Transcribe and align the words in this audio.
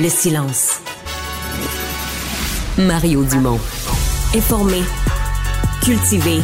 le 0.00 0.08
silence. 0.08 0.80
Mario 2.78 3.24
Dumont. 3.24 3.58
Informé, 4.32 4.82
cultivé, 5.82 6.40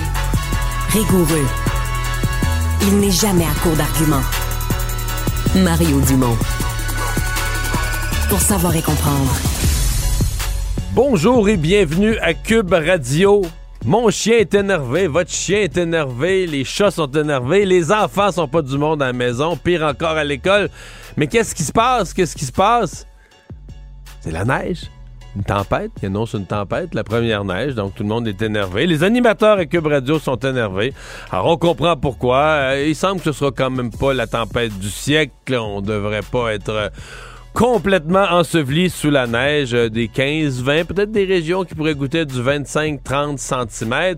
rigoureux. 0.89 1.47
Il 2.83 2.99
n'est 2.99 3.13
jamais 3.13 3.45
à 3.45 3.55
court 3.63 3.77
d'arguments. 3.77 4.25
Mario 5.55 6.01
Dumont. 6.01 6.37
Pour 8.29 8.41
savoir 8.41 8.75
et 8.75 8.83
comprendre. 8.83 9.37
Bonjour 10.93 11.49
et 11.49 11.57
bienvenue 11.57 12.17
à 12.19 12.35
Cube 12.35 12.73
Radio. 12.73 13.43
Mon 13.85 14.11
chien 14.11 14.39
est 14.39 14.55
énervé, 14.55 15.07
votre 15.07 15.31
chien 15.31 15.61
est 15.61 15.77
énervé, 15.77 16.49
les 16.49 16.65
chats 16.65 16.91
sont 16.91 17.11
énervés, 17.11 17.67
les 17.67 17.93
enfants 17.93 18.33
sont 18.33 18.49
pas 18.49 18.63
du 18.63 18.79
monde 18.79 19.01
à 19.01 19.07
la 19.07 19.13
maison, 19.13 19.57
pire 19.57 19.85
encore 19.85 20.17
à 20.17 20.25
l'école. 20.25 20.71
Mais 21.17 21.29
qu'est-ce 21.29 21.55
qui 21.55 21.63
se 21.63 21.73
passe? 21.73 22.13
Qu'est-ce 22.13 22.35
qui 22.35 22.47
se 22.47 22.53
passe? 22.53 23.07
C'est 24.25 24.31
la 24.31 24.47
neige. 24.47 24.91
Une 25.37 25.45
tempête, 25.45 25.91
il 26.01 26.07
annonce 26.07 26.33
une 26.33 26.47
tempête, 26.47 26.95
la 26.95 27.05
première 27.05 27.45
neige, 27.45 27.75
donc 27.75 27.95
tout 27.95 28.05
le 28.05 28.09
monde 28.09 28.27
est 28.27 28.41
énervé. 28.41 28.87
Les 28.87 29.05
animateurs 29.05 29.59
à 29.59 29.67
Cube 29.67 29.87
Radio 29.87 30.19
sont 30.19 30.39
énervés. 30.39 30.95
Alors 31.31 31.49
on 31.49 31.59
comprend 31.59 31.95
pourquoi. 31.95 32.39
Euh, 32.39 32.87
il 32.89 32.97
semble 32.97 33.19
que 33.21 33.25
ce 33.25 33.33
sera 33.33 33.51
quand 33.51 33.69
même 33.69 33.91
pas 33.91 34.15
la 34.15 34.27
tempête 34.27 34.79
du 34.79 34.89
siècle. 34.89 35.57
On 35.57 35.83
devrait 35.83 36.23
pas 36.23 36.55
être 36.55 36.71
euh, 36.71 36.89
complètement 37.55 38.27
enseveli 38.33 38.91
sous 38.91 39.11
la 39.11 39.29
neige, 39.29 39.75
euh, 39.75 39.89
des 39.89 40.09
15, 40.09 40.61
20, 40.61 40.87
peut-être 40.87 41.13
des 41.13 41.25
régions 41.25 41.65
qui 41.65 41.77
pourraient 41.77 41.95
goûter 41.95 42.25
du 42.25 42.43
25, 42.43 43.03
30 43.05 43.39
cm. 43.39 44.17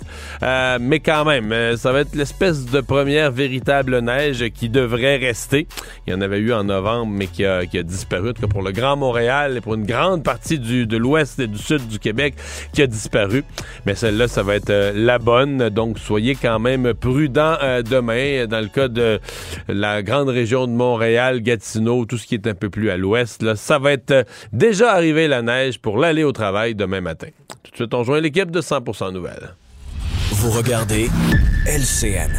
mais 0.80 1.00
quand 1.00 1.26
même, 1.26 1.52
euh, 1.52 1.76
ça 1.76 1.92
va 1.92 2.00
être 2.00 2.14
l'espèce 2.14 2.64
de 2.64 2.80
première 2.80 3.30
véritable 3.30 3.98
neige 3.98 4.48
qui 4.54 4.70
devrait 4.70 5.18
rester. 5.18 5.68
Il 6.06 6.14
y 6.14 6.16
en 6.16 6.22
avait 6.22 6.38
eu 6.38 6.54
en 6.54 6.64
novembre, 6.64 7.12
mais 7.12 7.26
qui 7.26 7.44
a, 7.44 7.64
disparu. 7.82 8.30
En 8.42 8.48
pour 8.48 8.62
le 8.62 8.72
Grand 8.72 8.96
Montréal 8.96 9.58
et 9.58 9.60
pour 9.60 9.74
une 9.74 9.84
grande 9.84 10.22
partie 10.22 10.58
du, 10.58 10.86
de 10.86 10.96
l'ouest 10.96 11.38
et 11.38 11.46
du 11.46 11.58
sud 11.58 11.86
du 11.88 11.98
Québec, 11.98 12.34
qui 12.72 12.80
a 12.80 12.86
disparu. 12.86 13.44
Mais 13.84 13.94
celle-là, 13.94 14.28
ça 14.28 14.42
va 14.42 14.54
être 14.54 14.70
euh, 14.70 14.92
la 14.94 15.18
bonne. 15.18 15.68
Donc, 15.68 15.98
soyez 15.98 16.36
quand 16.36 16.58
même 16.58 16.94
prudents 16.94 17.58
demain. 17.84 18.46
Dans 18.46 18.60
le 18.60 18.68
cas 18.68 18.88
de 18.88 19.20
la 19.68 20.02
grande 20.02 20.30
région 20.30 20.66
de 20.66 20.72
Montréal, 20.72 21.42
Gatineau, 21.42 22.06
tout 22.06 22.16
ce 22.16 22.26
qui 22.26 22.34
est 22.34 22.46
un 22.46 22.54
peu 22.54 22.70
plus 22.70 22.88
à 22.88 22.96
l'ouest, 22.96 23.25
là, 23.40 23.56
ça 23.56 23.78
va 23.78 23.92
être 23.92 24.10
euh, 24.10 24.24
déjà 24.52 24.92
arrivé 24.92 25.28
la 25.28 25.42
neige 25.42 25.78
pour 25.80 25.98
l'aller 25.98 26.24
au 26.24 26.32
travail 26.32 26.74
demain 26.74 27.00
matin. 27.00 27.28
Tout 27.62 27.70
de 27.70 27.76
suite, 27.76 27.94
on 27.94 28.04
joint 28.04 28.20
l'équipe 28.20 28.50
de 28.50 28.60
100% 28.60 29.12
Nouvelles. 29.12 29.54
Vous 30.32 30.50
regardez 30.50 31.08
LCN. 31.66 32.30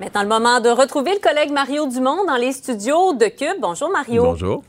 Maintenant, 0.00 0.22
le 0.22 0.28
moment 0.28 0.60
de 0.60 0.70
retrouver 0.70 1.12
le 1.12 1.20
collègue 1.20 1.52
Mario 1.52 1.86
Dumont 1.86 2.24
dans 2.26 2.36
les 2.36 2.52
studios 2.52 3.12
de 3.12 3.26
Cube. 3.26 3.60
Bonjour, 3.60 3.90
Mario. 3.90 4.22
Bonjour. 4.22 4.62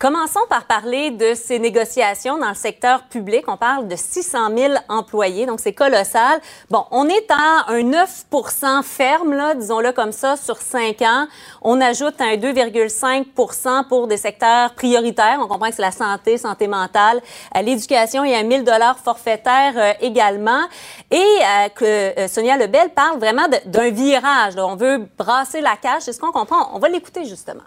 Commençons 0.00 0.40
par 0.48 0.64
parler 0.64 1.10
de 1.10 1.34
ces 1.34 1.58
négociations 1.58 2.38
dans 2.38 2.48
le 2.48 2.54
secteur 2.54 3.02
public. 3.02 3.44
On 3.48 3.58
parle 3.58 3.86
de 3.86 3.96
600 3.96 4.56
000 4.56 4.74
employés, 4.88 5.44
donc 5.44 5.60
c'est 5.60 5.74
colossal. 5.74 6.40
Bon, 6.70 6.86
on 6.90 7.06
est 7.06 7.30
à 7.30 7.66
un 7.68 7.82
9% 7.82 8.82
ferme, 8.82 9.34
là, 9.34 9.54
disons-le 9.54 9.92
comme 9.92 10.12
ça, 10.12 10.38
sur 10.38 10.56
5 10.56 11.02
ans. 11.02 11.26
On 11.60 11.82
ajoute 11.82 12.18
un 12.18 12.36
2,5% 12.36 13.88
pour 13.88 14.06
des 14.06 14.16
secteurs 14.16 14.72
prioritaires. 14.72 15.38
On 15.38 15.48
comprend 15.48 15.68
que 15.68 15.74
c'est 15.74 15.82
la 15.82 15.92
santé, 15.92 16.38
santé 16.38 16.66
mentale, 16.66 17.20
l'éducation 17.62 18.24
et 18.24 18.34
un 18.34 18.42
1000 18.42 18.64
dollars 18.64 18.98
forfaitaire 18.98 19.74
euh, 19.76 19.92
également. 20.00 20.62
Et 21.10 21.18
euh, 21.18 21.68
que 21.74 21.84
euh, 22.18 22.26
Sonia 22.26 22.56
Lebel 22.56 22.88
parle 22.94 23.18
vraiment 23.18 23.48
d'un 23.66 23.90
virage. 23.90 24.54
On 24.56 24.76
veut 24.76 25.06
brasser 25.18 25.60
la 25.60 25.76
cage. 25.76 26.04
C'est 26.04 26.14
ce 26.14 26.20
qu'on 26.20 26.32
comprend. 26.32 26.70
On 26.72 26.78
va 26.78 26.88
l'écouter 26.88 27.26
justement. 27.26 27.64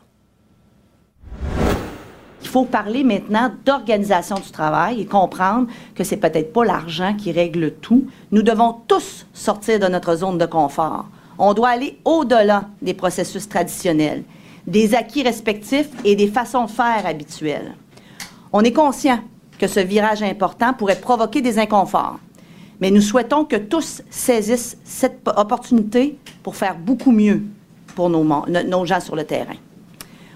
Il 2.53 2.59
faut 2.59 2.65
parler 2.65 3.03
maintenant 3.03 3.49
d'organisation 3.65 4.35
du 4.35 4.51
travail 4.51 5.01
et 5.01 5.05
comprendre 5.07 5.65
que 5.95 6.03
c'est 6.03 6.17
peut-être 6.17 6.53
pas 6.53 6.63
l'argent 6.63 7.15
qui 7.15 7.31
règle 7.31 7.71
tout. 7.71 8.05
Nous 8.31 8.43
devons 8.43 8.75
tous 8.87 9.25
sortir 9.33 9.79
de 9.79 9.87
notre 9.87 10.17
zone 10.17 10.37
de 10.37 10.45
confort. 10.45 11.07
On 11.39 11.55
doit 11.55 11.69
aller 11.69 11.97
au-delà 12.05 12.65
des 12.79 12.93
processus 12.93 13.49
traditionnels, 13.49 14.23
des 14.67 14.93
acquis 14.93 15.23
respectifs 15.23 15.89
et 16.05 16.15
des 16.15 16.27
façons 16.27 16.65
de 16.65 16.69
faire 16.69 17.07
habituelles. 17.07 17.73
On 18.51 18.61
est 18.61 18.71
conscient 18.71 19.21
que 19.57 19.65
ce 19.65 19.79
virage 19.79 20.21
important 20.21 20.73
pourrait 20.73 21.01
provoquer 21.01 21.41
des 21.41 21.57
inconforts, 21.57 22.19
mais 22.79 22.91
nous 22.91 23.01
souhaitons 23.01 23.45
que 23.45 23.55
tous 23.55 24.03
saisissent 24.11 24.77
cette 24.83 25.27
opportunité 25.27 26.19
pour 26.43 26.55
faire 26.55 26.77
beaucoup 26.77 27.13
mieux 27.13 27.41
pour 27.95 28.11
nos 28.11 28.85
gens 28.85 28.99
sur 28.99 29.15
le 29.15 29.23
terrain. 29.23 29.55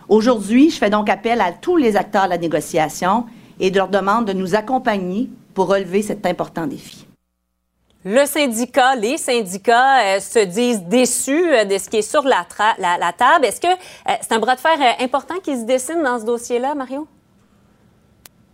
Aujourd'hui, 0.10 0.70
je 0.70 0.78
fais 0.78 0.90
donc 0.90 1.10
appel 1.10 1.42
à 1.42 1.52
tous 1.52 1.78
les 1.78 1.96
acteurs 1.98 2.26
de 2.26 2.30
la 2.30 2.38
négociation 2.38 3.26
et 3.60 3.72
de 3.72 3.78
leur 3.78 3.90
demande 3.90 4.26
de 4.26 4.34
nous 4.34 4.56
accompagner 4.56 5.30
pour 5.54 5.68
relever 5.68 6.02
cet 6.02 6.26
important 6.26 6.68
défi. 6.68 7.06
Le 8.06 8.26
syndicat, 8.26 8.96
les 8.96 9.18
syndicats 9.18 10.16
euh, 10.16 10.20
se 10.22 10.40
disent 10.46 10.84
déçus 10.84 11.52
euh, 11.52 11.66
de 11.66 11.78
ce 11.78 11.90
qui 11.90 11.98
est 11.98 12.02
sur 12.10 12.24
la, 12.24 12.46
tra- 12.50 12.76
la- 12.80 12.98
la 12.98 13.12
table. 13.12 13.46
Est-ce 13.46 13.60
que 13.60 13.68
euh, 13.68 14.14
c'est 14.22 14.32
un 14.32 14.40
bras 14.40 14.56
de 14.56 14.62
fer 14.62 14.78
euh, 14.80 15.04
important 15.04 15.36
qui 15.44 15.58
se 15.58 15.66
dessine 15.66 16.02
dans 16.04 16.20
ce 16.20 16.24
dossier-là, 16.26 16.74
Mario? 16.74 17.06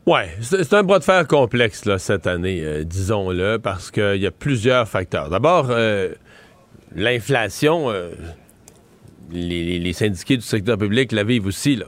Ouais, 0.08 0.30
c'est 0.42 0.64
c'est 0.64 0.76
un 0.76 0.82
bras 0.84 0.98
de 0.98 1.04
fer 1.04 1.28
complexe 1.28 1.86
là, 1.86 2.00
cette 2.00 2.26
année, 2.26 2.62
euh, 2.64 2.84
disons-le, 2.84 3.58
parce 3.60 3.92
qu'il 3.92 4.16
y 4.22 4.26
a 4.26 4.32
plusieurs 4.32 4.88
facteurs. 4.88 5.30
D'abord, 5.30 5.68
euh, 5.70 6.14
l'inflation, 6.96 7.92
euh, 7.92 8.10
les, 9.32 9.94
syndiqués 9.94 10.38
du 10.38 10.44
secteur 10.44 10.78
public 10.78 11.12
la 11.12 11.24
vivent 11.24 11.48
aussi. 11.48 11.76
Là. 11.76 11.88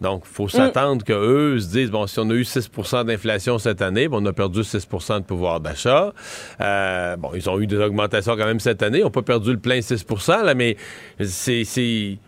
Donc, 0.00 0.24
il 0.26 0.34
faut 0.34 0.48
s'attendre 0.48 1.04
qu'eux 1.04 1.58
se 1.58 1.68
disent, 1.68 1.90
bon, 1.90 2.06
si 2.06 2.18
on 2.18 2.28
a 2.28 2.34
eu 2.34 2.42
6% 2.42 3.06
d'inflation 3.06 3.58
cette 3.58 3.80
année, 3.80 4.08
ben, 4.08 4.18
on 4.20 4.26
a 4.26 4.32
perdu 4.32 4.60
6% 4.60 5.20
de 5.20 5.24
pouvoir 5.24 5.60
d'achat. 5.60 6.12
Euh, 6.60 7.16
bon, 7.16 7.30
ils 7.34 7.48
ont 7.48 7.58
eu 7.60 7.66
des 7.66 7.78
augmentations 7.78 8.36
quand 8.36 8.44
même 8.44 8.60
cette 8.60 8.82
année. 8.82 8.98
Ils 8.98 9.04
n'ont 9.04 9.10
pas 9.10 9.22
perdu 9.22 9.52
le 9.52 9.58
plein 9.58 9.80
6 9.80 10.04
là, 10.28 10.54
mais 10.54 10.76
c'est... 11.20 12.18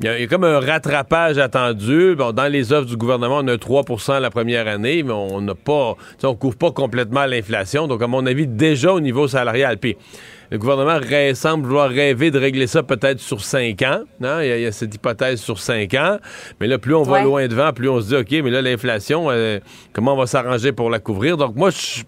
il 0.00 0.06
y, 0.06 0.08
a, 0.08 0.18
il 0.18 0.20
y 0.20 0.24
a 0.24 0.26
comme 0.26 0.44
un 0.44 0.60
rattrapage 0.60 1.38
attendu. 1.38 2.14
Bon, 2.16 2.32
dans 2.32 2.50
les 2.52 2.72
offres 2.72 2.86
du 2.86 2.96
gouvernement, 2.96 3.38
on 3.42 3.48
a 3.48 3.56
3% 3.56 4.20
la 4.20 4.30
première 4.30 4.68
année, 4.68 5.02
mais 5.02 5.12
on 5.12 5.40
n'a 5.40 5.54
pas, 5.54 5.94
on 6.22 6.34
couvre 6.34 6.56
pas 6.56 6.70
complètement 6.70 7.24
l'inflation. 7.24 7.86
Donc, 7.88 8.02
à 8.02 8.06
mon 8.06 8.26
avis, 8.26 8.46
déjà 8.46 8.92
au 8.92 9.00
niveau 9.00 9.26
salarial. 9.26 9.78
Puis, 9.78 9.96
le 10.50 10.58
gouvernement 10.58 11.00
semble 11.34 11.66
vouloir 11.66 11.88
rêver 11.88 12.30
de 12.30 12.38
régler 12.38 12.66
ça 12.66 12.82
peut-être 12.82 13.20
sur 13.20 13.40
5 13.42 13.80
ans. 13.82 14.02
hein? 14.22 14.42
Il 14.42 14.48
y, 14.48 14.52
a- 14.52 14.56
il 14.58 14.62
y 14.64 14.66
a 14.66 14.72
cette 14.72 14.94
hypothèse 14.94 15.40
sur 15.40 15.58
5 15.58 15.94
ans. 15.94 16.18
Mais 16.60 16.66
là, 16.66 16.78
plus 16.78 16.94
on 16.94 17.02
va 17.02 17.12
Ouais. 17.18 17.24
loin 17.24 17.46
devant, 17.48 17.72
plus 17.72 17.88
on 17.88 18.00
se 18.00 18.08
dit, 18.08 18.16
OK, 18.16 18.44
mais 18.44 18.50
là, 18.50 18.60
l'inflation, 18.62 19.28
euh, 19.30 19.58
comment 19.94 20.12
on 20.12 20.16
va 20.18 20.26
s'arranger 20.26 20.72
pour 20.72 20.90
la 20.90 20.98
couvrir? 20.98 21.36
Donc, 21.38 21.56
moi, 21.56 21.70
je 21.70 22.02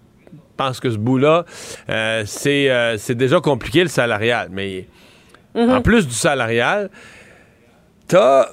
pense 0.55 0.79
que 0.79 0.89
ce 0.91 0.97
bout-là, 0.97 1.43
euh, 1.89 2.23
c'est 2.25 2.69
euh, 2.69 2.97
c'est 2.97 3.15
déjà 3.15 3.39
compliqué, 3.41 3.81
le 3.81 3.89
salarial. 3.89 4.49
Mais 4.51 4.85
en 5.55 5.81
plus 5.81 6.07
du 6.07 6.13
salarial, 6.13 6.89
t'as 8.09 8.49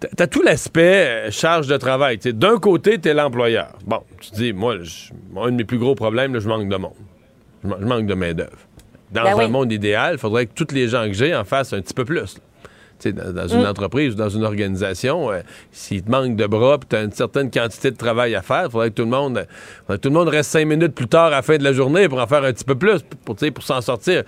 t'as- 0.00 0.08
t'as 0.16 0.26
tout 0.28 0.42
l'aspect 0.42 1.26
euh, 1.26 1.30
charge 1.30 1.66
de 1.66 1.76
travail. 1.76 2.18
D'un 2.18 2.58
côté, 2.58 2.98
t'es 2.98 3.14
l'employeur. 3.14 3.72
Bon, 3.86 4.00
tu 4.20 4.30
te 4.30 4.36
dis, 4.36 4.52
moi, 4.52 4.76
un 5.36 5.50
de 5.50 5.56
mes 5.56 5.64
plus 5.64 5.78
gros 5.78 5.94
problèmes, 5.94 6.34
là, 6.34 6.40
je 6.40 6.48
manque 6.48 6.68
de 6.68 6.76
monde. 6.76 6.94
Je, 7.64 7.68
man- 7.68 7.78
je 7.80 7.86
manque 7.86 8.06
de 8.06 8.14
main-d'œuvre. 8.14 8.58
Dans 9.10 9.24
Ben 9.24 9.32
un 9.34 9.38
oui. 9.44 9.50
monde 9.50 9.72
idéal, 9.72 10.14
il 10.14 10.18
faudrait 10.18 10.46
que 10.46 10.52
tous 10.54 10.72
les 10.74 10.88
gens 10.88 11.04
que 11.06 11.12
j'ai 11.12 11.34
en 11.34 11.44
fassent 11.44 11.72
un 11.72 11.80
petit 11.82 11.94
peu 11.94 12.04
plus. 12.04 12.16
là. 12.20 12.40
Dans, 13.10 13.32
dans 13.32 13.48
une 13.48 13.62
Mm. 13.62 13.66
entreprise 13.66 14.12
ou 14.14 14.16
dans 14.16 14.28
une 14.28 14.44
organisation, 14.44 15.32
euh, 15.32 15.40
s'il 15.72 16.02
te 16.04 16.10
manque 16.10 16.36
de 16.36 16.46
bras 16.46 16.78
puis 16.78 16.86
tu 16.90 16.96
as 16.96 17.02
une 17.02 17.10
certaine 17.12 17.50
quantité 17.50 17.90
de 17.90 17.96
travail 17.96 18.36
à 18.36 18.42
faire, 18.42 18.66
il 18.66 18.70
faudrait 18.70 18.90
que 18.90 18.94
tout 18.94 19.02
le 19.02 19.08
monde 19.08 19.46
que 19.88 19.96
tout 19.96 20.08
le 20.10 20.14
monde 20.14 20.28
reste 20.28 20.50
cinq 20.50 20.66
minutes 20.66 20.94
plus 20.94 21.08
tard 21.08 21.26
à 21.26 21.30
la 21.30 21.42
fin 21.42 21.56
de 21.56 21.64
la 21.64 21.72
journée 21.72 22.08
pour 22.08 22.20
en 22.20 22.26
faire 22.28 22.44
un 22.44 22.52
petit 22.52 22.64
peu 22.64 22.76
plus 22.76 23.00
pour, 23.24 23.34
pour 23.34 23.64
s'en 23.64 23.80
sortir. 23.80 24.22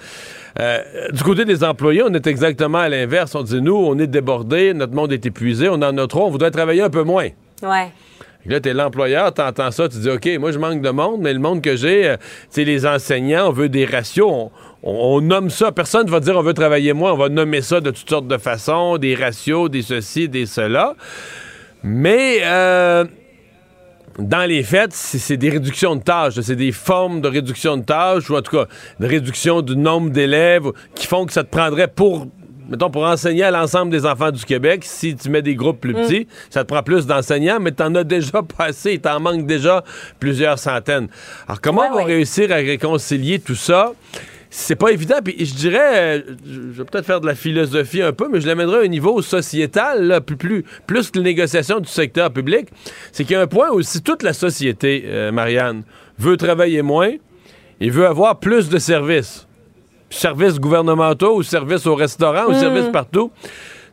Euh, 0.59 0.79
du 1.13 1.23
côté 1.23 1.45
des 1.45 1.63
employés, 1.63 2.03
on 2.03 2.13
est 2.15 2.27
exactement 2.27 2.79
à 2.79 2.89
l'inverse. 2.89 3.35
On 3.35 3.43
dit, 3.43 3.61
nous, 3.61 3.77
on 3.77 3.99
est 3.99 4.07
débordés, 4.07 4.73
notre 4.75 4.95
monde 4.95 5.13
est 5.13 5.25
épuisé, 5.27 5.69
on 5.69 5.75
en 5.75 5.97
a 5.99 6.07
trop, 6.07 6.27
on 6.27 6.31
voudrait 6.31 6.51
travailler 6.51 6.83
un 6.83 6.91
peu 6.91 7.03
moins. 7.03 7.29
Ouais. 7.63 7.89
Que 8.45 8.51
Là, 8.51 8.61
t'es 8.61 8.75
l'employeur, 8.75 9.33
t'entends 9.33 9.71
ça, 9.71 9.89
tu 9.89 9.99
dis, 9.99 10.11
OK, 10.11 10.29
moi, 10.39 10.53
je 10.53 10.59
manque 10.59 10.83
de 10.83 10.91
monde, 10.91 11.21
mais 11.23 11.33
le 11.33 11.39
monde 11.39 11.63
que 11.63 11.77
j'ai, 11.77 12.09
euh, 12.11 12.17
tu 12.19 12.27
sais, 12.51 12.65
les 12.65 12.87
enseignants, 12.87 13.49
on 13.49 13.53
veut 13.53 13.69
des 13.71 13.87
ratios, 13.87 14.31
on, 14.31 14.51
on- 14.85 15.17
on 15.17 15.21
nomme 15.21 15.51
ça. 15.51 15.73
Personne 15.73 16.07
ne 16.07 16.11
va 16.11 16.21
dire, 16.21 16.37
on 16.37 16.43
veut 16.43 16.55
travailler 16.55 16.93
moins, 16.93 17.13
on 17.13 17.17
va 17.17 17.29
nommer 17.29 17.63
ça 17.63 17.81
de 17.81 17.91
toutes 17.91 18.09
sortes 18.09 18.29
de 18.29 18.39
façons, 18.39 18.97
des 18.99 19.15
ratios, 19.17 19.69
des 19.71 19.83
ceci, 19.83 20.29
des 20.29 20.47
cela. 20.47 20.95
Mais, 21.83 22.39
euh, 22.45 23.05
dans 24.19 24.49
les 24.49 24.63
faits, 24.63 24.93
c'est 24.93 25.37
des 25.37 25.51
réductions 25.51 25.97
de 25.97 26.03
tâches, 26.03 26.41
c'est 26.41 26.55
des 26.57 26.71
formes 26.73 27.21
de 27.21 27.29
réduction 27.29 27.77
de 27.77 27.83
tâches, 27.85 28.31
ou 28.31 28.37
en 28.37 28.43
tout 28.43 28.57
cas, 28.57 28.67
de 29.01 29.07
réduction 29.07 29.61
du 29.61 29.77
nombre 29.77 30.11
d'élèves 30.11 30.71
qui 30.95 31.07
font 31.07 31.27
que 31.27 31.33
ça 31.33 31.43
te 31.43 31.51
prendrait 31.51 31.89
pour, 31.89 32.27
mettons, 32.71 32.91
pour 32.91 33.03
enseigner 33.05 33.43
à 33.43 33.51
l'ensemble 33.51 33.91
des 33.91 34.07
enfants 34.07 34.31
du 34.31 34.45
Québec, 34.45 34.83
si 34.85 35.17
tu 35.17 35.29
mets 35.31 35.43
des 35.43 35.57
groupes 35.57 35.81
plus 35.81 35.95
petits, 35.95 36.29
ça 36.49 36.63
te 36.63 36.69
prend 36.73 36.83
plus 36.85 37.07
d'enseignants, 37.07 37.59
mais 37.61 37.73
t'en 37.73 37.93
as 37.97 38.05
déjà 38.05 38.41
pas 38.57 38.67
assez, 38.67 38.99
t'en 38.99 39.19
manques 39.19 39.47
déjà 39.47 39.83
plusieurs 40.21 40.59
centaines. 40.61 41.09
Alors, 41.49 41.61
comment 41.61 41.81
Ouais, 41.83 41.89
on 41.91 41.95
va 41.97 42.05
ouais. 42.05 42.15
réussir 42.15 42.53
à 42.53 42.57
réconcilier 42.57 43.41
tout 43.41 43.57
ça? 43.57 43.93
C'est 44.57 44.77
pas 44.77 44.93
évident, 44.93 45.17
puis 45.23 45.35
je 45.45 45.53
dirais, 45.53 46.21
euh, 46.21 46.23
je 46.47 46.61
vais 46.61 46.85
peut-être 46.85 47.05
faire 47.05 47.21
de 47.21 47.27
la 47.27 47.35
philosophie 47.35 48.03
un 48.03 48.13
peu, 48.13 48.29
mais 48.31 48.41
je 48.41 48.47
l'amènerai 48.47 48.77
à 48.77 48.81
un 48.83 48.87
niveau 48.87 49.21
sociétal, 49.21 50.07
là, 50.07 50.21
plus, 50.21 50.37
plus, 50.37 50.65
plus 50.87 51.11
que 51.11 51.19
les 51.19 51.25
négociations 51.25 51.81
du 51.81 51.89
secteur 51.89 52.33
public. 52.33 52.69
C'est 53.11 53.25
qu'il 53.25 53.33
y 53.33 53.37
a 53.37 53.43
un 53.43 53.49
point 53.49 53.71
où 53.73 53.83
si 53.83 54.01
toute 54.01 54.23
la 54.23 54.33
société, 54.33 55.07
euh, 55.07 55.33
Marianne, 55.33 55.83
veut 56.21 56.37
travailler 56.37 56.83
moins 56.83 57.11
et 57.81 57.91
veut 57.91 58.07
avoir 58.07 58.39
plus 58.39 58.69
de 58.69 58.79
services, 58.79 59.49
services 60.09 60.61
gouvernementaux 60.61 61.35
ou 61.35 61.43
services 61.43 61.85
au 61.89 61.97
restaurant 61.97 62.47
ou 62.49 62.55
services 62.55 62.91
partout, 62.93 63.33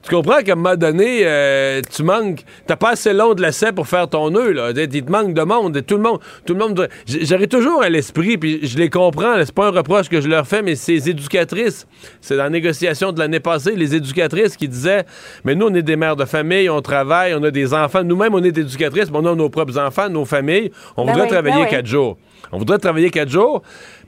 tu 0.04 0.10
comprends 0.10 0.42
qu'à 0.42 0.54
un 0.54 0.56
moment 0.56 0.76
donné, 0.76 1.22
euh, 1.24 1.82
tu 1.90 2.04
manques, 2.04 2.44
t'as 2.66 2.76
pas 2.76 2.92
assez 2.92 3.14
long 3.14 3.34
de 3.34 3.42
lacet 3.42 3.72
pour 3.72 3.88
faire 3.88 4.08
ton 4.08 4.32
nœud, 4.32 4.52
là. 4.52 4.72
Il 4.76 5.04
te 5.04 5.12
manque 5.12 5.34
de 5.34 5.44
monde, 5.44 5.78
et 5.78 5.84
tout 5.84 5.96
le 5.96 6.02
monde, 6.02 6.20
tout 6.46 6.54
le 6.54 6.60
monde, 6.60 6.90
j'aurais 7.06 7.48
toujours 7.48 7.84
à 7.84 7.90
l'esprit, 7.90 8.38
puis 8.38 8.60
je 8.64 8.78
les 8.78 8.90
comprends, 8.90 9.36
c'est 9.46 9.54
pas 9.54 9.68
un 9.68 9.72
reproche 9.72 10.10
que 10.10 10.20
je 10.22 10.28
leur 10.28 10.48
fais, 10.48 10.62
mais 10.62 10.76
ces 10.76 11.10
éducatrices, 11.10 11.88
c'est 12.20 12.36
dans 12.36 12.44
la 12.44 12.50
négociation 12.50 13.12
de 13.12 13.20
l'année 13.20 13.40
passée, 13.40 13.76
les 13.76 13.96
éducatrices 13.96 14.58
qui 14.58 14.68
disaient, 14.68 15.06
mais 15.46 15.56
nous, 15.56 15.68
on 15.68 15.74
est 15.76 15.84
des 15.84 15.96
mères 15.96 16.16
de 16.16 16.26
famille, 16.26 16.70
on 16.70 16.82
travaille, 16.82 17.34
on 17.36 17.44
a 17.44 17.52
des 17.52 17.74
enfants, 17.74 18.04
nous-mêmes, 18.04 18.34
on 18.34 18.44
est 18.44 18.58
éducatrices, 18.58 19.12
mais 19.12 19.18
on 19.20 19.26
a 19.26 19.36
nos 19.36 19.50
propres 19.50 19.78
enfants, 19.78 20.10
nos 20.10 20.26
familles, 20.26 20.72
on 20.98 21.06
Ben 21.06 21.12
voudrait 21.12 21.28
oui, 21.28 21.32
travailler 21.32 21.56
ben 21.58 21.64
oui. 21.64 21.70
quatre 21.70 21.86
jours. 21.86 22.18
On 22.52 22.58
voudrait 22.58 22.80
travailler 22.80 23.10
quatre 23.12 23.30
jours 23.30 23.62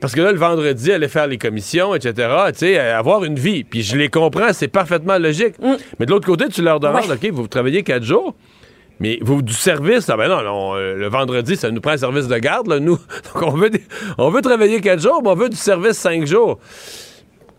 parce 0.03 0.13
que 0.15 0.19
là, 0.21 0.33
le 0.33 0.38
vendredi, 0.38 0.91
aller 0.91 1.07
faire 1.07 1.27
les 1.27 1.38
commissions, 1.38 1.95
etc., 1.95 2.13
tu 2.51 2.59
sais, 2.59 2.77
euh, 2.77 3.00
avoir 3.00 3.23
une 3.23 3.39
vie. 3.39 3.63
Puis 3.63 3.83
je 3.83 3.95
les 3.95 4.09
comprends, 4.09 4.51
c'est 4.51 4.67
parfaitement 4.67 5.17
logique. 5.17 5.55
Mais 5.97 6.05
de 6.05 6.11
l'autre 6.11 6.25
côté, 6.27 6.50
tu 6.50 6.61
leur 6.61 6.81
demandes, 6.81 7.05
Mm. 7.05 7.11
Ouais. 7.11 7.29
OK, 7.29 7.33
vous 7.33 7.47
travaillez 7.47 7.83
quatre 7.83 8.03
jours, 8.03 8.35
mais 9.00 9.17
vous, 9.21 9.41
du 9.41 9.53
service, 9.53 10.09
ah 10.09 10.17
ben 10.17 10.27
non, 10.27 10.41
non, 10.44 10.75
euh, 10.75 10.95
le 10.95 11.07
vendredi, 11.07 11.55
ça 11.55 11.71
nous 11.71 11.79
prend 11.79 11.91
un 11.94 11.97
service 11.97 12.27
de 12.27 12.38
garde, 12.38 12.67
là, 12.67 12.81
nous. 12.81 12.97
Donc, 13.33 13.44
on 13.44 13.51
veut, 13.51 13.69
des- 13.69 13.81
on 14.17 14.29
veut 14.29 14.41
travailler 14.41 14.81
quatre 14.81 15.01
jours, 15.01 15.21
mais 15.23 15.29
on 15.29 15.35
veut 15.35 15.47
du 15.50 15.55
service 15.55 15.97
cinq 15.97 16.25
jours. 16.27 16.59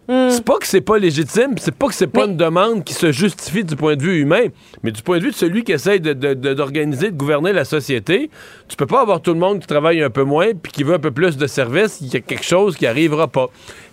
C'est 0.08 0.44
pas 0.44 0.58
que 0.58 0.66
c'est 0.66 0.80
pas 0.82 0.98
légitime, 0.98 1.54
c'est 1.58 1.74
pas 1.74 1.86
que 1.88 1.94
c'est 1.94 2.06
pas. 2.06 2.26
Mais- 2.26 2.32
une 2.32 2.36
demande 2.36 2.84
qui 2.84 2.92
se 2.94 3.10
justifie 3.12 3.64
du 3.64 3.74
point 3.76 3.96
de 3.96 4.02
vue 4.02 4.20
humain, 4.20 4.46
mais 4.82 4.90
du 4.90 5.02
point 5.02 5.18
de 5.18 5.24
vue 5.24 5.30
de 5.30 5.36
celui 5.36 5.64
qui 5.64 5.72
essaye 5.72 6.00
de- 6.00 6.12
de- 6.12 6.34
de- 6.34 6.52
d'organiser, 6.54 7.10
de, 7.10 7.16
gouverner 7.16 7.52
la 7.52 7.64
société, 7.64 8.30
tu 8.68 8.76
peux 8.76 8.86
pas 8.86 9.00
avoir 9.00 9.20
tout 9.22 9.32
le 9.32 9.38
monde 9.40 9.60
qui 9.60 9.66
travaille 9.66 10.02
un 10.02 10.10
peu 10.10 10.24
moins 10.24 10.48
puis 10.60 10.72
qui 10.72 10.82
veut 10.82 10.94
un 10.94 10.98
peu 10.98 11.10
plus 11.10 11.36
de 11.36 11.46
services, 11.46 11.98
il 12.02 12.12
y 12.12 12.16
a 12.16 12.20
quelque 12.20 12.44
chose 12.44 12.76
qui 12.76 12.86
arrivera 12.86 13.28
pas. 13.28 13.46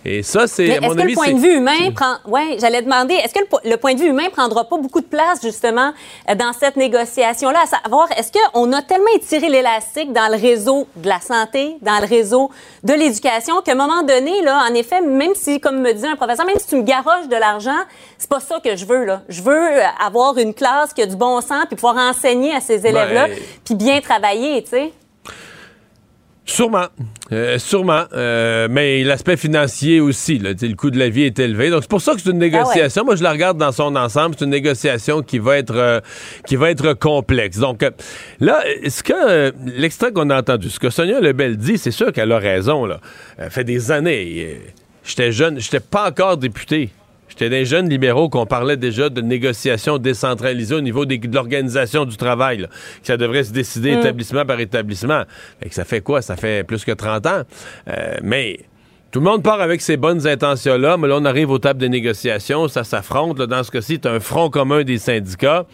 Et 0.04 0.22
ça, 0.24 0.46
c'est, 0.48 0.78
à 0.78 0.80
mon 0.80 0.88
est-ce 0.88 0.94
que 0.96 1.00
avis, 1.02 1.10
le 1.10 1.14
point 1.16 1.32
de 1.32 1.38
vue 1.38 1.54
humain 1.56 1.90
prend. 1.94 2.16
Oui, 2.26 2.56
j'allais 2.60 2.82
demander, 2.82 3.14
est-ce 3.14 3.32
que 3.32 3.68
le 3.70 3.76
point 3.76 3.94
de 3.94 4.00
vue 4.00 4.08
humain 4.08 4.28
prendra 4.32 4.64
pas 4.68 4.76
beaucoup 4.76 5.00
de 5.00 5.06
place, 5.06 5.40
justement, 5.42 5.92
euh, 6.28 6.34
dans 6.34 6.52
cette 6.52 6.76
négociation-là? 6.76 7.60
À 7.62 7.66
savoir, 7.84 8.08
est-ce 8.18 8.32
qu'on 8.32 8.72
a 8.72 8.82
tellement 8.82 9.12
étiré 9.14 9.48
l'élastique 9.48 10.12
dans 10.12 10.28
le 10.28 10.36
réseau 10.40 10.88
de 10.96 11.08
la 11.08 11.20
santé, 11.20 11.76
dans 11.82 12.00
le 12.00 12.06
réseau 12.06 12.50
de 12.82 12.92
l'éducation, 12.94 13.60
qu'à 13.64 13.72
un 13.72 13.76
moment 13.76 14.02
donné, 14.02 14.42
là, 14.42 14.66
en 14.68 14.74
effet, 14.74 15.00
même 15.02 15.34
si, 15.36 15.60
comme 15.60 15.80
me 15.80 15.92
dit 15.92 16.01
un 16.08 16.16
professeur, 16.16 16.46
même 16.46 16.58
si 16.58 16.66
tu 16.66 16.76
me 16.76 16.82
garoches 16.82 17.28
de 17.28 17.36
l'argent, 17.36 17.80
c'est 18.18 18.28
pas 18.28 18.40
ça 18.40 18.60
que 18.62 18.76
je 18.76 18.84
veux, 18.84 19.04
là. 19.04 19.22
Je 19.28 19.42
veux 19.42 19.52
euh, 19.52 19.82
avoir 20.04 20.36
une 20.38 20.54
classe 20.54 20.92
qui 20.92 21.02
a 21.02 21.06
du 21.06 21.16
bon 21.16 21.40
sens, 21.40 21.66
puis 21.66 21.76
pouvoir 21.76 21.96
enseigner 21.96 22.54
à 22.54 22.60
ces 22.60 22.86
élèves-là, 22.86 23.28
Ben- 23.28 23.38
puis 23.64 23.74
bien 23.74 24.00
travailler, 24.00 24.62
tu 24.62 24.70
sais. 24.70 24.92
Sûrement. 26.44 26.86
Euh, 27.30 27.56
sûrement. 27.58 28.02
Euh, 28.12 28.66
mais 28.68 29.04
l'aspect 29.04 29.36
financier 29.36 30.00
aussi. 30.00 30.38
Là, 30.38 30.50
le 30.60 30.74
coût 30.74 30.90
de 30.90 30.98
la 30.98 31.08
vie 31.08 31.22
est 31.22 31.38
élevé. 31.38 31.70
Donc, 31.70 31.82
c'est 31.82 31.90
pour 31.90 32.00
ça 32.00 32.14
que 32.14 32.20
c'est 32.20 32.30
une 32.30 32.38
négociation. 32.38 33.04
Moi, 33.04 33.14
je 33.14 33.22
la 33.22 33.30
regarde 33.30 33.58
dans 33.58 33.70
son 33.70 33.94
ensemble. 33.94 34.34
C'est 34.36 34.44
une 34.44 34.50
négociation 34.50 35.22
qui 35.22 35.38
va 35.38 35.56
être, 35.56 35.76
euh, 35.76 36.00
qui 36.46 36.56
va 36.56 36.70
être 36.70 36.94
complexe. 36.94 37.58
Donc, 37.58 37.84
là, 38.40 38.60
ce 38.86 39.02
que 39.04 39.52
l'extrait 39.66 40.12
qu'on 40.12 40.30
a 40.30 40.40
entendu, 40.40 40.68
ce 40.68 40.80
que 40.80 40.90
Sonia 40.90 41.20
Lebel 41.20 41.56
dit, 41.56 41.78
c'est 41.78 41.92
sûr 41.92 42.12
qu'elle 42.12 42.32
a 42.32 42.38
raison. 42.38 42.86
Là. 42.86 42.98
Elle 43.38 43.50
fait 43.50 43.64
des 43.64 43.92
années. 43.92 44.58
J'étais 45.04 45.32
jeune. 45.32 45.58
J'étais 45.60 45.80
pas 45.80 46.08
encore 46.08 46.36
député. 46.36 46.90
J'étais 47.28 47.48
des 47.48 47.64
jeunes 47.64 47.88
libéraux 47.88 48.28
qu'on 48.28 48.44
parlait 48.44 48.76
déjà 48.76 49.08
de 49.08 49.22
négociations 49.22 49.96
décentralisées 49.96 50.74
au 50.74 50.80
niveau 50.82 51.06
des- 51.06 51.16
de 51.16 51.34
l'organisation 51.34 52.04
du 52.04 52.16
travail, 52.18 52.58
là, 52.58 52.66
que 52.68 53.06
ça 53.06 53.16
devrait 53.16 53.42
se 53.44 53.52
décider 53.52 53.92
établissement 53.92 54.44
par 54.44 54.60
établissement. 54.60 55.22
Fait 55.62 55.68
que 55.70 55.74
ça 55.74 55.84
fait 55.86 56.02
quoi? 56.02 56.20
Ça 56.20 56.36
fait 56.36 56.62
plus 56.62 56.84
que 56.84 56.92
30 56.92 57.24
ans. 57.26 57.42
Euh, 57.88 58.16
mais 58.22 58.60
tout 59.10 59.20
le 59.20 59.24
monde 59.24 59.42
part 59.42 59.62
avec 59.62 59.80
ses 59.80 59.96
bonnes 59.96 60.26
intentions-là, 60.26 60.98
mais 60.98 61.08
là, 61.08 61.16
on 61.18 61.24
arrive 61.24 61.50
aux 61.50 61.58
tables 61.58 61.80
des 61.80 61.88
négociations, 61.88 62.68
ça 62.68 62.84
s'affronte. 62.84 63.38
Dans 63.38 63.62
ce 63.62 63.70
cas-ci, 63.70 63.98
c'est 64.02 64.08
un 64.08 64.20
front 64.20 64.50
commun 64.50 64.82
des 64.84 64.98
syndicats. 64.98 65.64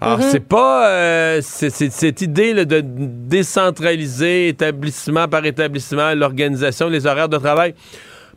Alors, 0.00 0.22
c'est 0.22 0.40
pas 0.46 0.88
euh, 0.88 1.40
c'est- 1.42 1.70
c'est- 1.70 1.90
cette 1.92 2.22
idée 2.22 2.54
là, 2.54 2.64
de 2.64 2.82
décentraliser 2.82 4.48
établissement 4.48 5.28
par 5.28 5.44
établissement 5.44 6.14
l'organisation, 6.14 6.88
les 6.88 7.06
horaires 7.06 7.28
de 7.28 7.36
travail. 7.38 7.74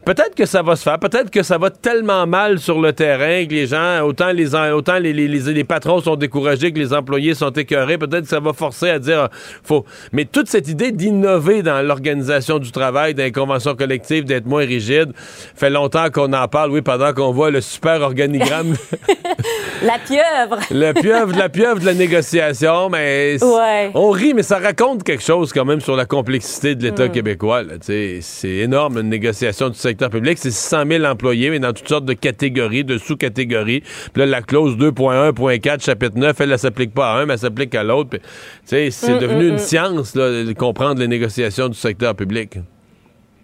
Peut-être 0.03 0.33
que 0.35 0.45
ça 0.45 0.63
va 0.63 0.75
se 0.75 0.81
faire. 0.83 0.97
Peut-être 0.97 1.29
que 1.29 1.43
ça 1.43 1.57
va 1.59 1.69
tellement 1.69 2.25
mal 2.25 2.57
sur 2.59 2.81
le 2.81 2.91
terrain 2.91 3.45
que 3.45 3.51
les 3.53 3.67
gens, 3.67 4.01
autant 4.01 4.31
les 4.31 4.55
autant 4.55 4.97
les, 4.97 5.13
les, 5.13 5.27
les- 5.27 5.53
les 5.53 5.63
patrons 5.63 6.01
sont 6.01 6.15
découragés 6.15 6.71
que 6.73 6.79
les 6.79 6.91
employés 6.93 7.35
sont 7.35 7.51
écœurés. 7.51 7.99
Peut-être 7.99 8.23
que 8.23 8.27
ça 8.29 8.39
va 8.39 8.51
forcer 8.53 8.89
à 8.89 8.97
dire 8.99 9.29
faut. 9.63 9.85
Mais 10.11 10.25
toute 10.25 10.47
cette 10.47 10.67
idée 10.67 10.91
d'innover 10.91 11.61
dans 11.61 11.81
l'organisation 11.85 12.57
du 12.57 12.71
travail, 12.71 13.13
dans 13.13 13.23
les 13.23 13.31
conventions 13.31 13.75
collectives, 13.75 14.25
d'être 14.25 14.47
moins 14.47 14.65
rigide, 14.65 15.11
fait 15.55 15.69
longtemps 15.69 16.09
qu'on 16.09 16.33
en 16.33 16.47
parle. 16.47 16.71
Oui, 16.71 16.81
pendant 16.81 17.13
qu'on 17.13 17.31
voit 17.31 17.51
le 17.51 17.61
super 17.61 18.01
organigramme, 18.01 18.75
La 19.83 19.97
pieuvre. 19.99 20.59
la 20.71 20.93
pieuvre, 20.93 21.35
la 21.37 21.49
pieuvre 21.49 21.79
de 21.79 21.85
la 21.85 21.93
négociation, 21.93 22.89
mais 22.89 23.37
Ouais. 23.43 23.91
on 23.93 24.09
rit, 24.11 24.33
mais 24.33 24.43
ça 24.43 24.57
raconte 24.59 25.03
quelque 25.03 25.23
chose 25.23 25.51
quand 25.53 25.65
même 25.65 25.81
sur 25.81 25.95
la 25.95 26.05
complexité 26.05 26.75
de 26.75 26.83
l'État 26.83 27.07
Mm. 27.07 27.11
québécois. 27.11 27.61
C'est 27.81 28.19
énorme 28.47 28.97
une 28.99 29.09
négociation 29.09 29.69
du 29.69 29.75
secteur 29.77 29.90
public. 29.97 30.37
C'est 30.37 30.51
600 30.51 30.83
000 30.89 31.03
employés, 31.05 31.49
mais 31.49 31.59
dans 31.59 31.73
toutes 31.73 31.87
sortes 31.87 32.05
de 32.05 32.13
catégories, 32.13 32.83
de 32.83 32.97
sous-catégories. 32.97 33.81
Puis 33.81 34.19
là, 34.19 34.25
la 34.25 34.41
clause 34.41 34.77
2.1.4, 34.77 35.83
chapitre 35.83 36.17
9, 36.17 36.39
elle 36.41 36.49
ne 36.49 36.57
s'applique 36.57 36.93
pas 36.93 37.13
à 37.13 37.21
un, 37.21 37.25
mais 37.25 37.33
elle 37.33 37.39
s'applique 37.39 37.75
à 37.75 37.83
l'autre. 37.83 38.17
Sais, 38.65 38.87
Mm, 38.87 38.91
C'est 38.91 39.17
devenu 39.19 39.47
une 39.47 39.57
science 39.57 40.15
là, 40.15 40.43
de 40.43 40.53
comprendre 40.53 40.99
les 40.99 41.07
négociations 41.07 41.67
du 41.69 41.77
secteur 41.77 42.15
public. 42.15 42.57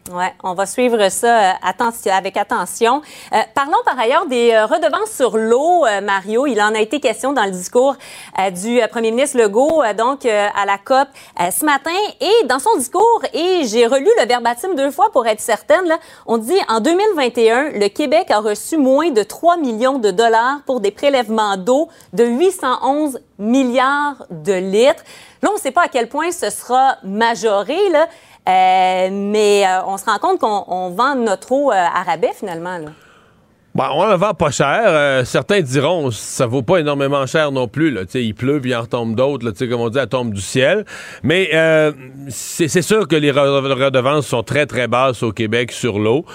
Oui, 0.10 0.24
on 0.42 0.54
va 0.54 0.66
suivre 0.66 1.10
ça 1.10 1.28
euh, 1.38 1.54
attention- 1.64 2.14
avec 2.14 2.38
attention. 2.38 3.02
Euh, 3.34 3.38
parlons 3.54 3.78
par 3.84 4.00
ailleurs 4.00 4.26
des 4.26 4.52
euh, 4.54 4.66
redevances 4.66 5.12
sur 5.12 5.38
l'eau, 5.38 5.86
euh, 5.86 6.00
Mario. 6.00 6.48
Il 6.48 6.62
en 6.62 6.74
a 6.74 6.80
été 6.80 7.02
question 7.02 7.34
dans 7.34 7.44
le 7.44 7.52
discours 7.52 7.96
euh, 8.40 8.50
du 8.52 8.80
premier 8.90 9.12
ministre 9.12 9.38
Legault, 9.38 9.84
donc 9.98 10.26
à 10.26 10.66
la 10.66 10.78
COP 10.78 11.10
ce 11.52 11.66
matin. 11.66 11.92
Et 12.22 12.46
dans 12.48 12.60
son 12.60 12.78
discours, 12.78 13.22
et 13.34 13.66
j'ai 13.66 13.86
relu 13.86 14.08
le 14.22 14.28
verbatim 14.28 14.76
deux 14.76 14.92
fois 14.92 15.12
pour 15.12 15.28
être 15.28 15.42
certaine, 15.42 15.86
là, 15.88 15.98
on 16.26 16.38
dit 16.38 16.58
en 16.70 16.80
2021, 16.80 17.72
le 17.72 17.88
Québec 17.90 18.32
a 18.32 18.40
reçu 18.40 18.78
moins 18.78 19.12
de 19.12 19.24
3 19.24 19.58
millions 19.58 19.98
de 20.00 20.12
dollars 20.12 20.60
pour 20.66 20.80
des 20.80 20.92
prélèvements 20.92 21.58
d'eau 21.58 21.90
de 22.14 22.24
811 22.24 23.20
milliards 23.40 24.26
de 24.30 24.54
litres. 24.54 25.04
Là, 25.44 25.50
on 25.52 25.56
ne 25.56 25.60
sait 25.60 25.72
pas 25.72 25.84
à 25.84 25.88
quel 25.88 26.10
point 26.10 26.32
ce 26.32 26.50
sera 26.50 26.96
majoré, 27.04 27.90
là. 27.92 28.08
Euh, 28.48 29.10
mais 29.12 29.66
euh, 29.66 29.82
on 29.88 29.98
se 29.98 30.06
rend 30.06 30.18
compte 30.20 30.40
qu'on 30.40 30.64
on 30.68 30.90
vend 30.92 31.16
notre 31.16 31.52
eau 31.52 31.72
euh, 31.72 31.76
à 31.76 32.04
rabais, 32.04 32.32
finalement. 32.34 32.78
Là. 32.78 32.92
Bon, 33.76 33.84
on 33.94 34.06
la 34.06 34.16
vend 34.16 34.34
pas 34.34 34.50
cher. 34.50 35.24
Certains 35.28 35.62
diront 35.62 36.10
ça 36.10 36.48
vaut 36.48 36.64
pas 36.64 36.78
énormément 36.80 37.28
cher 37.28 37.52
non 37.52 37.68
plus. 37.68 37.96
Il 38.16 38.34
pleut 38.34 38.60
puis 38.60 38.72
il 38.72 38.76
en 38.76 38.82
retombe 38.82 39.16
d'autres. 39.16 39.52
Comme 39.68 39.82
on 39.82 39.90
dit, 39.90 40.00
elle 40.00 40.08
tombe 40.08 40.34
du 40.34 40.42
ciel. 40.42 40.84
Mais 41.22 41.52
c'est 42.30 42.82
sûr 42.82 43.08
que 43.08 43.16
les 43.16 43.32
re- 43.32 43.84
redevances 43.84 44.26
sont 44.26 44.42
très, 44.42 44.66
très 44.66 44.88
basses 44.88 45.22
au 45.22 45.32
Québec 45.32 45.72
sur 45.72 46.00
l'eau. 46.00 46.26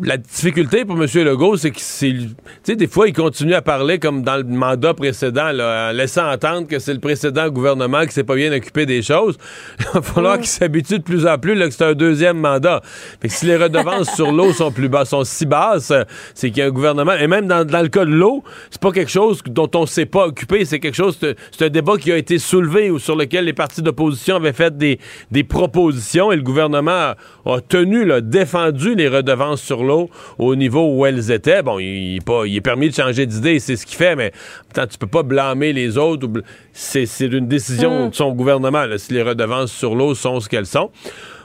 La 0.00 0.16
difficulté 0.16 0.86
pour 0.86 0.96
M. 0.96 1.06
Legault, 1.14 1.56
c'est 1.58 1.70
que 1.70 1.80
c'est. 1.80 2.12
Tu 2.12 2.34
sais, 2.62 2.76
des 2.76 2.86
fois, 2.86 3.08
il 3.08 3.12
continue 3.12 3.52
à 3.52 3.60
parler 3.60 3.98
comme 3.98 4.22
dans 4.22 4.36
le 4.36 4.44
mandat 4.44 4.94
précédent, 4.94 5.52
là, 5.52 5.90
en 5.90 5.92
laissant 5.92 6.30
entendre 6.30 6.66
que 6.66 6.78
c'est 6.78 6.94
le 6.94 7.00
précédent 7.00 7.48
gouvernement 7.50 8.04
qui 8.06 8.12
s'est 8.12 8.24
pas 8.24 8.34
bien 8.34 8.52
occupé 8.52 8.86
des 8.86 9.02
choses. 9.02 9.36
Il 9.80 9.86
va 9.92 10.02
falloir 10.02 10.38
qu'il 10.38 10.46
s'habitue 10.46 10.98
de 10.98 11.02
plus 11.02 11.26
en 11.26 11.36
plus 11.36 11.54
là, 11.54 11.68
que 11.68 11.74
c'est 11.74 11.84
un 11.84 11.92
deuxième 11.92 12.38
mandat. 12.38 12.80
Fait 13.20 13.28
que 13.28 13.34
si 13.34 13.44
les 13.44 13.56
redevances 13.56 14.14
sur 14.14 14.32
l'eau 14.32 14.52
sont 14.52 14.72
plus 14.72 14.88
bas, 14.88 15.04
sont 15.04 15.24
si 15.24 15.44
basses, 15.44 15.92
c'est 16.34 16.50
qu'il 16.50 16.58
y 16.58 16.62
a 16.62 16.66
un 16.66 16.70
gouvernement. 16.70 17.12
Et 17.12 17.26
même 17.26 17.46
dans, 17.46 17.66
dans 17.66 17.82
le 17.82 17.88
cas 17.88 18.06
de 18.06 18.12
l'eau, 18.12 18.42
c'est 18.70 18.80
pas 18.80 18.92
quelque 18.92 19.10
chose 19.10 19.42
dont 19.44 19.70
on 19.74 19.84
s'est 19.84 20.06
pas 20.06 20.26
occupé. 20.26 20.64
C'est 20.64 20.80
quelque 20.80 20.96
chose. 20.96 21.18
C'est 21.20 21.66
un 21.66 21.68
débat 21.68 21.98
qui 21.98 22.10
a 22.12 22.16
été 22.16 22.38
soulevé 22.38 22.90
ou 22.90 22.98
sur 22.98 23.14
lequel 23.14 23.44
les 23.44 23.52
partis 23.52 23.82
d'opposition 23.82 24.36
avaient 24.36 24.54
fait 24.54 24.76
des, 24.76 24.98
des 25.30 25.44
propositions 25.44 26.32
et 26.32 26.36
le 26.36 26.42
gouvernement 26.42 26.90
a, 26.92 27.16
a 27.44 27.60
tenu, 27.60 28.06
là, 28.06 28.22
défendu 28.22 28.94
les 28.94 29.08
redevances 29.08 29.60
sur 29.60 29.81
l'eau 29.82 30.10
au 30.38 30.54
niveau 30.56 30.94
où 30.94 31.06
elles 31.06 31.30
étaient. 31.30 31.62
Bon, 31.62 31.78
il, 31.78 32.20
pas, 32.22 32.44
il 32.46 32.56
est 32.56 32.60
permis 32.60 32.90
de 32.90 32.94
changer 32.94 33.26
d'idée, 33.26 33.58
c'est 33.58 33.76
ce 33.76 33.86
qu'il 33.86 33.96
fait, 33.96 34.16
mais 34.16 34.32
tant, 34.72 34.86
tu 34.86 34.98
peux 34.98 35.06
pas 35.06 35.22
blâmer 35.22 35.72
les 35.72 35.98
autres. 35.98 36.28
C'est 36.72 37.06
une 37.20 37.48
décision 37.48 38.06
mm. 38.06 38.10
de 38.10 38.14
son 38.14 38.32
gouvernement, 38.32 38.84
si 38.96 39.12
les 39.12 39.22
redevances 39.22 39.72
sur 39.72 39.94
l'eau 39.94 40.14
sont 40.14 40.40
ce 40.40 40.48
qu'elles 40.48 40.66
sont. 40.66 40.90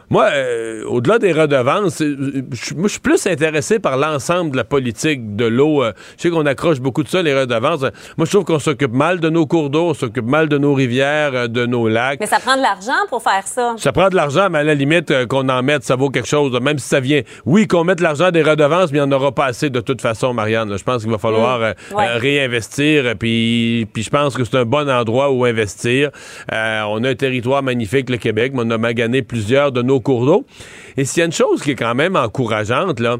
Moi, 0.09 0.29
euh, 0.31 0.85
au-delà 0.85 1.19
des 1.19 1.33
redevances, 1.33 2.01
euh, 2.01 2.45
je 2.51 2.87
suis 2.87 2.99
plus 3.01 3.27
intéressé 3.27 3.77
par 3.77 3.97
l'ensemble 3.97 4.51
de 4.51 4.57
la 4.57 4.63
politique 4.63 5.35
de 5.35 5.43
l'eau. 5.43 5.83
Euh, 5.83 5.91
je 6.15 6.23
sais 6.23 6.29
qu'on 6.29 6.45
accroche 6.45 6.79
beaucoup 6.79 7.03
de 7.03 7.09
ça, 7.09 7.21
les 7.21 7.37
redevances. 7.37 7.81
Moi, 8.15 8.25
je 8.25 8.31
trouve 8.31 8.45
qu'on 8.45 8.59
s'occupe 8.59 8.93
mal 8.93 9.19
de 9.19 9.29
nos 9.29 9.45
cours 9.45 9.69
d'eau, 9.69 9.89
on 9.89 9.93
s'occupe 9.93 10.25
mal 10.25 10.47
de 10.47 10.57
nos 10.57 10.73
rivières, 10.73 11.49
de 11.49 11.65
nos 11.65 11.89
lacs. 11.89 12.21
Mais 12.21 12.25
ça 12.25 12.39
prend 12.39 12.55
de 12.55 12.61
l'argent 12.61 13.05
pour 13.09 13.21
faire 13.21 13.45
ça. 13.45 13.75
Ça 13.77 13.91
prend 13.91 14.07
de 14.07 14.15
l'argent, 14.15 14.47
mais 14.49 14.59
à 14.59 14.63
la 14.63 14.75
limite, 14.75 15.27
qu'on 15.27 15.49
en 15.49 15.61
mette, 15.61 15.83
ça 15.83 15.97
vaut 15.97 16.09
quelque 16.09 16.29
chose. 16.29 16.57
Même 16.61 16.79
si 16.79 16.87
ça 16.87 17.01
vient. 17.01 17.21
Oui, 17.45 17.67
qu'on 17.67 17.83
mette 17.83 17.99
l'argent 17.99 18.31
des 18.31 18.43
redevances, 18.43 18.93
mais 18.93 18.99
il 18.99 19.03
n'y 19.03 19.07
en 19.07 19.11
aura 19.11 19.33
pas 19.33 19.45
assez 19.45 19.69
de 19.69 19.81
toute 19.81 20.01
façon, 20.01 20.33
Marianne. 20.33 20.77
Je 20.77 20.83
pense 20.85 21.01
qu'il 21.01 21.11
va 21.11 21.17
falloir 21.17 21.59
mmh. 21.59 21.95
réinvestir. 22.15 23.15
Puis, 23.19 23.87
puis 23.91 24.03
je 24.03 24.09
pense 24.09 24.35
que 24.35 24.45
c'est 24.45 24.57
un 24.57 24.65
bon 24.65 24.89
endroit 24.89 25.31
où 25.31 25.43
investir. 25.43 26.11
on 26.49 27.03
a 27.03 27.09
un 27.09 27.15
territoire 27.15 27.61
magnifique, 27.61 28.09
le 28.09 28.17
Québec, 28.17 28.53
mais 28.55 28.61
on 28.63 28.71
a 28.71 28.77
magané 28.77 29.21
plusieurs 29.21 29.73
de 29.73 29.81
nos 29.81 29.96
cours 29.99 30.25
d'eau. 30.25 30.45
Et 30.95 31.05
s'il 31.05 31.19
y 31.19 31.23
a 31.23 31.25
une 31.25 31.31
chose 31.31 31.61
qui 31.61 31.71
est 31.71 31.75
quand 31.75 31.95
même 31.95 32.15
encourageante, 32.15 32.99
là, 32.99 33.17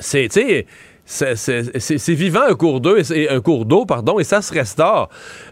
c'est, 0.00 0.28
tu 0.28 0.40
sais, 0.40 0.66
c'est 1.06 2.14
vivant 2.14 2.42
un 2.48 2.54
cours 2.54 2.80
d'eau, 2.80 2.96
un 2.96 3.40
cours 3.40 3.66
d'eau, 3.66 3.84
pardon, 3.84 4.18
et 4.18 4.24
ça 4.24 4.42
se 4.42 4.52
restaure. 4.52 5.08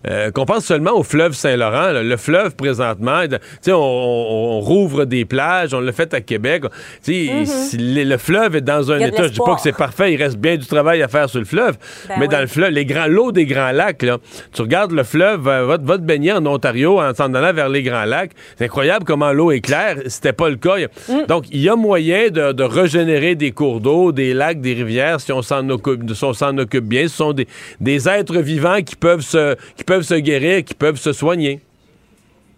Euh, 0.09 0.31
qu'on 0.31 0.47
pense 0.47 0.65
seulement 0.65 0.93
au 0.93 1.03
fleuve 1.03 1.35
Saint-Laurent, 1.35 1.93
le 1.93 2.17
fleuve 2.17 2.55
présentement, 2.57 3.23
on, 3.69 3.73
on, 3.73 4.61
rouvre 4.61 5.05
des 5.05 5.25
plages, 5.25 5.75
on 5.75 5.81
l'a 5.81 5.93
fait 5.93 6.15
à 6.15 6.21
Québec. 6.21 6.65
Mm-hmm. 7.07 8.05
le 8.09 8.17
fleuve 8.17 8.57
est 8.57 8.61
dans 8.63 8.91
un 8.91 8.99
état, 8.99 9.25
je 9.25 9.33
dis 9.33 9.41
pas 9.45 9.55
que 9.55 9.61
c'est 9.61 9.77
parfait, 9.77 10.13
il 10.13 10.23
reste 10.23 10.39
bien 10.39 10.57
du 10.57 10.67
travail 10.67 11.03
à 11.03 11.09
faire 11.09 11.29
sur 11.29 11.39
le 11.39 11.45
fleuve, 11.45 11.77
ben 12.09 12.17
mais 12.19 12.29
dans 12.29 12.41
le 12.41 12.47
fleuve, 12.47 12.71
les 12.71 12.87
grands 12.87 13.07
l'eau 13.07 13.33
des 13.33 13.45
grands 13.45 13.73
lacs, 13.73 14.03
là, 14.03 14.19
tu 14.53 14.63
regardes 14.63 14.93
le 14.93 15.05
fleuve, 15.05 15.47
euh, 15.49 15.67
va, 15.67 15.79
te 15.79 16.03
baigner 16.03 16.33
en 16.33 16.45
Ontario 16.47 17.01
en 17.01 17.15
s'en 17.15 17.33
allant 17.35 17.53
vers 17.53 17.69
les 17.69 17.83
grands 17.83 18.05
lacs. 18.05 18.33
C'est 18.57 18.65
incroyable 18.65 19.05
comment 19.05 19.33
l'eau 19.33 19.51
est 19.51 19.61
claire. 19.61 19.99
C'était 20.07 20.33
pas 20.33 20.49
le 20.49 20.57
cas. 20.57 20.77
Mm. 21.09 21.27
Donc, 21.29 21.45
il 21.51 21.61
y 21.61 21.69
a 21.69 21.77
moyen 21.77 22.29
de, 22.31 22.53
de 22.53 22.63
régénérer 22.63 23.35
des 23.35 23.53
cours 23.53 23.81
d'eau, 23.81 24.13
des 24.13 24.35
lacs, 24.35 24.61
des 24.61 24.75
rivières 24.75 25.21
si 25.21 25.33
on 25.33 25.42
s'en 25.43 25.69
occupe, 25.69 26.03
occupe 26.11 26.85
bien. 26.85 27.09
Ce 27.09 27.17
sont 27.17 27.33
des, 27.33 28.09
êtres 28.09 28.39
vivants 28.39 28.83
qui 28.83 28.97
peuvent, 28.97 29.21
se, 29.21 29.57
qui 29.77 29.85
peuvent 29.85 30.03
se 30.03 30.15
guérir, 30.15 30.65
qui 30.65 30.75
peuvent 30.75 30.99
se 30.99 31.13
soigner. 31.13 31.61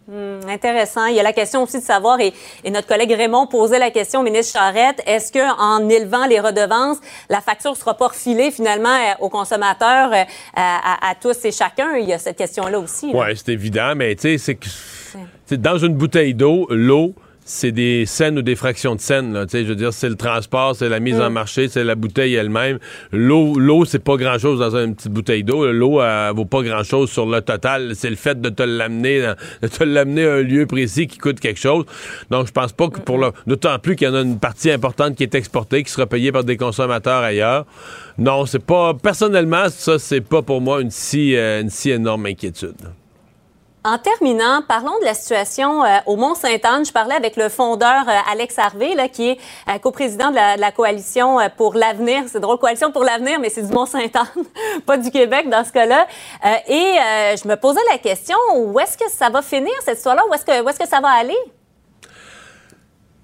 Hmm, 0.07 0.47
intéressant. 0.51 1.07
Il 1.07 1.15
y 1.15 1.21
a 1.21 1.23
la 1.23 1.33
question 1.33 1.63
aussi 1.63 1.79
de 1.79 1.83
savoir, 1.83 2.21
et, 2.21 2.35
notre 2.71 2.87
collègue 2.87 3.13
Raymond 3.13 3.47
posait 3.47 3.79
la 3.79 3.91
question 3.91 4.21
au 4.21 4.23
ministre 4.23 4.59
Charette, 4.59 5.01
est-ce 5.07 5.33
qu'en 5.33 5.89
élevant 5.89 6.27
les 6.27 6.41
redevances, 6.41 6.99
la 7.31 7.41
facture 7.41 7.75
sera 7.75 7.95
pas 7.95 8.09
refilée 8.09 8.51
finalement 8.51 8.99
aux 9.21 9.31
consommateurs, 9.31 10.13
euh, 10.13 10.25
à, 10.55 11.15
tous 11.19 11.43
et 11.47 11.53
chacun? 11.53 11.97
Il 11.97 12.07
y 12.07 12.13
a 12.13 12.19
cette 12.19 12.37
question-là 12.37 12.79
aussi. 12.79 13.13
Oui, 13.15 13.27
c'est 13.35 13.53
évident, 13.53 13.95
mais 13.97 14.15
tu 14.15 14.37
sais, 14.37 14.39
c'est 14.39 14.57
que 14.57 15.55
dans 15.55 15.79
une 15.79 15.95
bouteille 15.95 16.35
d'eau, 16.35 16.67
l'eau, 16.69 17.15
c'est 17.45 17.73
des 17.73 18.07
scènes 18.07 18.39
ou 18.39 18.43
des 18.43 18.57
fractions 18.57 18.95
de 18.95 19.01
scènes. 19.01 19.35
Là, 19.35 19.45
je 19.53 19.59
veux 19.59 19.75
dire, 19.75 19.93
c'est 19.93 20.09
le 20.09 20.17
transport, 20.17 20.75
c'est 20.75 20.89
la 20.89 21.01
mise 21.01 21.21
en 21.21 21.31
mm. 21.31 21.33
marché, 21.33 21.69
c'est 21.69 21.85
la 21.85 21.95
bouteille 21.95 22.35
elle-même. 22.35 22.79
L'eau, 23.13 23.59
l'eau, 23.59 23.85
c'est 23.85 24.03
pas 24.03 24.17
grand-chose 24.17 24.61
dans 24.61 24.77
une 24.77 24.95
petite 24.95 25.13
bouteille 25.13 25.45
d'eau. 25.45 25.71
L'eau, 25.71 26.01
elle, 26.03 26.35
vaut 26.35 26.47
pas 26.47 26.63
grand-chose 26.63 27.11
sur 27.11 27.27
le 27.27 27.41
total. 27.43 27.93
C'est 27.95 28.11
le 28.11 28.17
fait 28.17 28.41
de 28.41 28.49
te 28.49 28.63
l'amener, 28.63 29.35
de 29.63 29.69
te 29.69 29.85
l'amener 29.85 30.27
à 30.27 30.35
un 30.35 30.43
lieu 30.43 30.67
précis 30.67 31.07
qui 31.07 31.19
coûte 31.19 31.39
quelque 31.39 31.61
chose. 31.61 31.85
Donc, 32.31 32.47
je 32.47 32.53
pense 32.53 32.73
pas 32.73 32.89
que 32.89 33.01
pour 33.01 33.19
le, 33.19 33.31
d'autant 33.47 33.79
plus 33.79 33.97
qu'il 33.97 34.09
y 34.09 34.11
en 34.11 34.15
a 34.15 34.23
une 34.23 34.39
partie 34.39 34.71
importante 34.71 35.15
qui 35.15 35.23
est 35.23 35.35
exportée, 35.35 35.83
qui 35.83 35.93
sera 35.93 36.07
payée 36.07 36.33
par 36.33 36.45
des 36.45 36.57
consommateurs 36.57 37.23
ailleurs. 37.23 37.67
Non, 38.17 38.47
c'est 38.47 38.65
pas, 38.65 38.95
personnellement, 38.95 39.69
ça, 39.69 39.99
c'est 39.99 40.21
pas 40.21 40.43
pour 40.43 40.61
moi 40.61 40.81
une 40.81 40.91
si, 40.91 41.37
euh, 41.37 41.61
une 41.61 41.71
si 41.71 41.91
énorme 41.91 42.27
inquiétude. 42.27 42.77
En 43.87 43.99
terminant, 43.99 44.63
parlons 44.67 44.99
de 45.01 45.05
la 45.05 45.13
situation 45.13 45.85
euh, 45.85 45.99
au 46.07 46.17
Mont-Sainte-Anne. 46.17 46.87
Je 46.87 46.93
parlais 46.93 47.17
avec 47.17 47.37
le 47.37 47.51
fondeur 47.51 48.09
euh, 48.09 48.33
Alex 48.33 48.59
Harvey, 48.59 48.97
qui 49.11 49.29
est 49.29 49.39
euh, 49.69 49.79
coprésident 49.79 50.31
de 50.31 50.37
la, 50.59 50.73
coalition 50.73 51.37
pour 51.59 51.75
l'avenir. 51.75 52.23
C'est 52.29 52.41
drôle, 52.41 52.57
coalition 52.57 52.91
pour 52.93 53.05
l'avenir, 53.05 53.39
mais 53.41 53.51
c'est 53.51 53.61
du 53.61 53.71
Mont-Sainte-Anne, 53.75 54.45
pas 54.87 54.97
du 54.97 55.11
Québec 55.11 55.51
dans 55.51 55.63
ce 55.65 55.73
cas-là. 55.73 56.07
et 56.67 56.95
je 57.37 57.47
me 57.47 57.57
posais 57.57 57.81
la 57.91 57.99
question, 57.99 58.39
où 58.55 58.81
est-ce 58.81 58.97
que 58.97 59.11
ça 59.11 59.29
va 59.29 59.43
finir 59.43 59.75
cette 59.85 59.99
histoire-là? 59.99 60.23
Où 60.31 60.33
est-ce 60.33 60.79
que 60.79 60.89
ça 60.89 61.01
va 61.01 61.11
aller? 61.11 61.37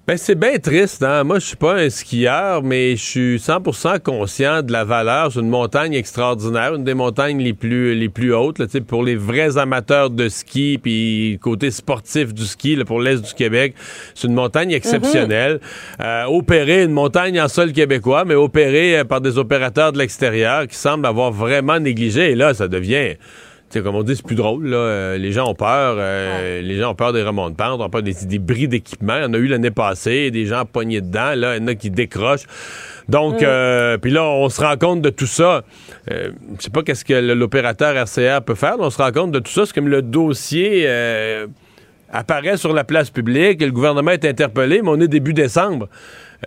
Ben, 0.07 0.17
c'est 0.17 0.33
bien 0.33 0.57
triste. 0.57 1.03
Hein? 1.03 1.23
Moi, 1.23 1.37
je 1.37 1.45
suis 1.45 1.55
pas 1.55 1.75
un 1.75 1.89
skieur, 1.91 2.63
mais 2.63 2.95
je 2.95 3.03
suis 3.03 3.37
100% 3.37 3.99
conscient 3.99 4.63
de 4.63 4.71
la 4.71 4.83
valeur. 4.83 5.31
C'est 5.31 5.41
une 5.41 5.49
montagne 5.49 5.93
extraordinaire, 5.93 6.73
une 6.73 6.83
des 6.83 6.95
montagnes 6.95 7.39
les 7.39 7.53
plus, 7.53 7.93
les 7.93 8.09
plus 8.09 8.33
hautes 8.33 8.57
là, 8.57 8.65
pour 8.87 9.03
les 9.03 9.15
vrais 9.15 9.59
amateurs 9.59 10.09
de 10.09 10.27
ski, 10.27 10.79
puis 10.81 11.37
côté 11.39 11.69
sportif 11.69 12.33
du 12.33 12.45
ski 12.45 12.75
là, 12.75 12.83
pour 12.83 12.99
l'Est 12.99 13.21
du 13.21 13.33
Québec. 13.35 13.75
C'est 14.15 14.27
une 14.27 14.33
montagne 14.33 14.71
exceptionnelle. 14.71 15.59
Mm-hmm. 15.99 16.03
Euh, 16.03 16.25
opérée, 16.25 16.83
une 16.83 16.93
montagne 16.93 17.39
en 17.39 17.47
sol 17.47 17.71
québécois, 17.71 18.25
mais 18.25 18.33
opérée 18.35 18.97
euh, 18.97 19.03
par 19.03 19.21
des 19.21 19.37
opérateurs 19.37 19.93
de 19.93 19.99
l'extérieur 19.99 20.67
qui 20.67 20.77
semblent 20.77 21.05
avoir 21.05 21.31
vraiment 21.31 21.79
négligé. 21.79 22.31
Et 22.31 22.35
là, 22.35 22.55
ça 22.55 22.67
devient 22.67 23.17
comme 23.79 23.95
on 23.95 24.03
dit, 24.03 24.15
c'est 24.15 24.25
plus 24.25 24.35
drôle. 24.35 24.67
Là. 24.67 24.77
Euh, 24.77 25.17
les 25.17 25.31
gens 25.31 25.49
ont 25.49 25.55
peur. 25.55 25.95
Euh, 25.97 26.61
les 26.61 26.77
gens 26.77 26.91
ont 26.91 26.95
peur 26.95 27.13
des 27.13 27.23
remontes 27.23 27.53
de 27.53 27.57
pente, 27.57 27.79
ont 27.79 27.89
peur 27.89 28.03
des, 28.03 28.13
des 28.25 28.39
bris 28.39 28.67
d'équipement. 28.67 29.17
Il 29.17 29.23
y 29.23 29.25
en 29.25 29.33
a 29.33 29.37
eu 29.37 29.47
l'année 29.47 29.71
passée, 29.71 30.31
des 30.31 30.45
gens 30.45 30.65
pognés 30.65 31.01
dedans. 31.01 31.33
Là, 31.35 31.55
il 31.55 31.61
y 31.61 31.63
en 31.63 31.67
a 31.67 31.75
qui 31.75 31.89
décrochent. 31.89 32.47
Donc, 33.09 33.41
mm. 33.41 33.45
euh, 33.45 33.97
puis 33.97 34.11
là, 34.11 34.23
on 34.23 34.49
se 34.49 34.61
rend 34.61 34.77
compte 34.77 35.01
de 35.01 35.09
tout 35.09 35.25
ça. 35.25 35.63
je 36.09 36.31
sais 36.59 36.69
pas 36.69 36.83
qu'est-ce 36.83 37.05
que 37.05 37.13
l'opérateur 37.13 37.95
RCR 37.95 38.41
peut 38.45 38.55
faire. 38.55 38.75
on 38.79 38.89
se 38.89 38.97
rend 39.01 39.11
compte 39.11 39.31
de 39.31 39.39
tout 39.39 39.51
ça. 39.51 39.65
C'est 39.65 39.73
comme 39.73 39.87
le 39.87 40.01
dossier 40.01 40.87
apparaît 42.11 42.57
sur 42.57 42.73
la 42.73 42.83
place 42.83 43.09
publique 43.09 43.61
et 43.61 43.65
le 43.65 43.71
gouvernement 43.71 44.11
est 44.11 44.25
interpellé, 44.25 44.81
mais 44.81 44.89
on 44.89 44.99
est 44.99 45.07
début 45.07 45.33
décembre. 45.33 45.87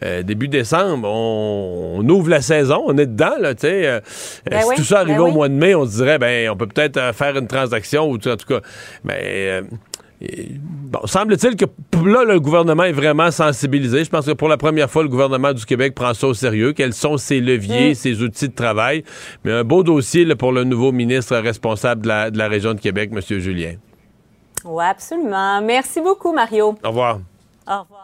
Euh, 0.02 0.22
début 0.22 0.48
décembre, 0.48 1.08
on, 1.08 2.06
ouvre 2.08 2.28
la 2.28 2.40
saison, 2.40 2.82
on 2.86 2.98
est 2.98 3.06
dedans, 3.06 3.34
là, 3.40 3.54
tu 3.54 3.62
sais. 3.62 3.86
Euh, 3.86 4.00
ben 4.50 4.62
si 4.62 4.74
tout 4.74 4.84
ça 4.84 5.00
arrivait 5.00 5.18
ben 5.18 5.24
au 5.24 5.30
mois 5.30 5.48
de 5.48 5.54
mai, 5.54 5.74
on 5.74 5.86
se 5.86 5.96
dirait, 5.96 6.18
ben, 6.18 6.50
on 6.50 6.56
peut 6.56 6.66
peut-être 6.66 6.96
euh, 6.96 7.12
faire 7.12 7.36
une 7.36 7.46
transaction, 7.46 8.10
ou 8.10 8.16
en 8.16 8.18
tout 8.18 8.46
cas, 8.48 8.60
mais... 9.04 9.62
Bon, 10.60 11.00
semble-t-il 11.04 11.54
que 11.56 11.66
là, 12.02 12.24
le 12.24 12.40
gouvernement 12.40 12.84
est 12.84 12.92
vraiment 12.92 13.30
sensibilisé. 13.30 14.04
Je 14.04 14.10
pense 14.10 14.24
que 14.24 14.32
pour 14.32 14.48
la 14.48 14.56
première 14.56 14.88
fois, 14.88 15.02
le 15.02 15.10
gouvernement 15.10 15.52
du 15.52 15.66
Québec 15.66 15.94
prend 15.94 16.14
ça 16.14 16.28
au 16.28 16.34
sérieux. 16.34 16.72
Quels 16.72 16.94
sont 16.94 17.18
ses 17.18 17.40
leviers, 17.40 17.90
mm. 17.90 17.94
ses 17.94 18.22
outils 18.22 18.48
de 18.48 18.54
travail? 18.54 19.04
Mais 19.44 19.52
un 19.52 19.64
beau 19.64 19.82
dossier 19.82 20.24
pour 20.34 20.52
le 20.52 20.64
nouveau 20.64 20.92
ministre 20.92 21.36
responsable 21.36 22.02
de 22.02 22.08
la, 22.08 22.30
de 22.30 22.38
la 22.38 22.48
région 22.48 22.72
de 22.72 22.80
Québec, 22.80 23.10
M. 23.12 23.20
Julien. 23.38 23.74
Oui, 24.64 24.84
absolument. 24.84 25.60
Merci 25.60 26.00
beaucoup, 26.00 26.32
Mario. 26.32 26.74
Au 26.82 26.88
revoir. 26.88 27.18
Au 27.66 27.80
revoir. 27.82 28.03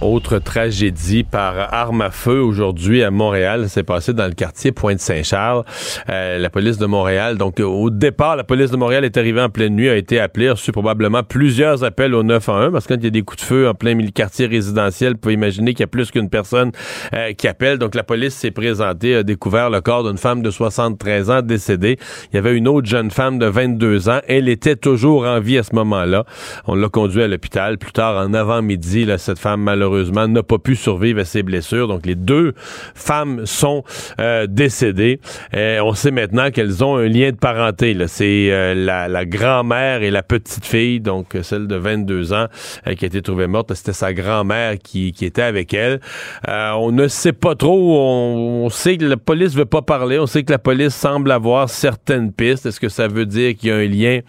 Autre 0.00 0.38
tragédie 0.38 1.24
par 1.24 1.74
arme 1.74 2.02
à 2.02 2.10
feu 2.12 2.40
aujourd'hui 2.40 3.02
à 3.02 3.10
Montréal. 3.10 3.64
C'est 3.68 3.82
passé 3.82 4.12
dans 4.12 4.26
le 4.26 4.32
quartier 4.32 4.70
Pointe-Saint-Charles. 4.70 5.64
Euh, 6.08 6.38
la 6.38 6.50
police 6.50 6.78
de 6.78 6.86
Montréal, 6.86 7.36
donc 7.36 7.58
au 7.58 7.90
départ, 7.90 8.36
la 8.36 8.44
police 8.44 8.70
de 8.70 8.76
Montréal 8.76 9.04
est 9.04 9.16
arrivée 9.16 9.40
en 9.40 9.48
pleine 9.48 9.74
nuit, 9.74 9.88
a 9.88 9.96
été 9.96 10.20
appelée, 10.20 10.48
a 10.48 10.52
reçu 10.52 10.70
probablement 10.70 11.24
plusieurs 11.24 11.82
appels 11.82 12.14
au 12.14 12.22
911 12.22 12.70
parce 12.72 12.86
que 12.86 12.94
quand 12.94 13.00
il 13.00 13.04
y 13.04 13.08
a 13.08 13.10
des 13.10 13.22
coups 13.22 13.42
de 13.42 13.46
feu 13.46 13.68
en 13.68 13.74
plein 13.74 13.94
milieu 13.96 14.12
quartier 14.12 14.46
résidentiel, 14.46 15.14
vous 15.14 15.18
pouvez 15.18 15.34
imaginer 15.34 15.72
qu'il 15.72 15.80
y 15.80 15.84
a 15.84 15.88
plus 15.88 16.12
qu'une 16.12 16.30
personne 16.30 16.70
euh, 17.12 17.32
qui 17.32 17.48
appelle. 17.48 17.78
Donc 17.78 17.96
la 17.96 18.04
police 18.04 18.34
s'est 18.34 18.52
présentée, 18.52 19.16
a 19.16 19.24
découvert 19.24 19.68
le 19.68 19.80
corps 19.80 20.04
d'une 20.04 20.18
femme 20.18 20.42
de 20.42 20.50
73 20.52 21.30
ans 21.30 21.42
décédée. 21.42 21.98
Il 22.32 22.36
y 22.36 22.38
avait 22.38 22.56
une 22.56 22.68
autre 22.68 22.86
jeune 22.86 23.10
femme 23.10 23.40
de 23.40 23.46
22 23.46 24.08
ans. 24.08 24.20
Elle 24.28 24.48
était 24.48 24.76
toujours 24.76 25.24
en 25.24 25.40
vie 25.40 25.58
à 25.58 25.64
ce 25.64 25.74
moment-là. 25.74 26.24
On 26.68 26.76
l'a 26.76 26.88
conduit 26.88 27.24
à 27.24 27.26
l'hôpital. 27.26 27.78
Plus 27.78 27.92
tard, 27.92 28.16
en 28.16 28.32
avant-midi, 28.32 29.08
cette 29.18 29.40
femme 29.40 29.60
malheureusement 29.62 29.87
malheureusement, 29.88 30.28
n'a 30.28 30.42
pas 30.42 30.58
pu 30.58 30.76
survivre 30.76 31.20
à 31.20 31.24
ses 31.24 31.42
blessures. 31.42 31.88
Donc, 31.88 32.04
les 32.06 32.14
deux 32.14 32.54
femmes 32.94 33.46
sont 33.46 33.84
euh, 34.20 34.46
décédées. 34.46 35.20
Et 35.56 35.78
on 35.80 35.94
sait 35.94 36.10
maintenant 36.10 36.50
qu'elles 36.50 36.84
ont 36.84 36.96
un 36.96 37.08
lien 37.08 37.30
de 37.30 37.36
parenté. 37.36 37.96
C'est 38.06 38.48
euh, 38.50 38.74
la, 38.74 39.24
grand-mère 39.24 40.02
et 40.02 40.10
la 40.10 40.22
petite-fille, 40.22 41.00
donc 41.00 41.36
celle 41.42 41.66
de 41.66 41.76
22 41.76 42.32
ans 42.32 42.46
euh, 42.86 42.94
qui 42.94 43.04
a 43.04 43.08
été 43.08 43.22
trouvée 43.22 43.46
morte. 43.46 43.72
C'était 43.74 43.92
sa 43.92 44.12
grand-mère 44.12 44.78
qui, 44.78 45.12
qui, 45.12 45.24
était 45.24 45.42
avec 45.42 45.74
elle. 45.74 46.00
on 46.46 46.92
ne 46.92 47.08
sait 47.08 47.32
pas 47.32 47.54
trop. 47.54 47.98
On, 47.98 48.68
sait 48.70 48.96
que 48.98 49.04
la 49.04 49.16
police 49.16 49.54
veut 49.54 49.64
pas 49.64 49.82
parler. 49.82 50.18
On 50.18 50.26
sait 50.26 50.42
que 50.42 50.52
la 50.52 50.58
police 50.58 50.94
semble 50.94 51.30
avoir 51.30 51.68
certaines 51.68 52.32
pistes. 52.32 52.66
Est-ce 52.66 52.80
que 52.80 52.88
ça 52.88 53.08
veut 53.08 53.26
dire 53.26 53.56
qu'il 53.56 53.70
y 53.70 53.72
a 53.72 53.76
un 53.76 53.86
lien 53.86 54.20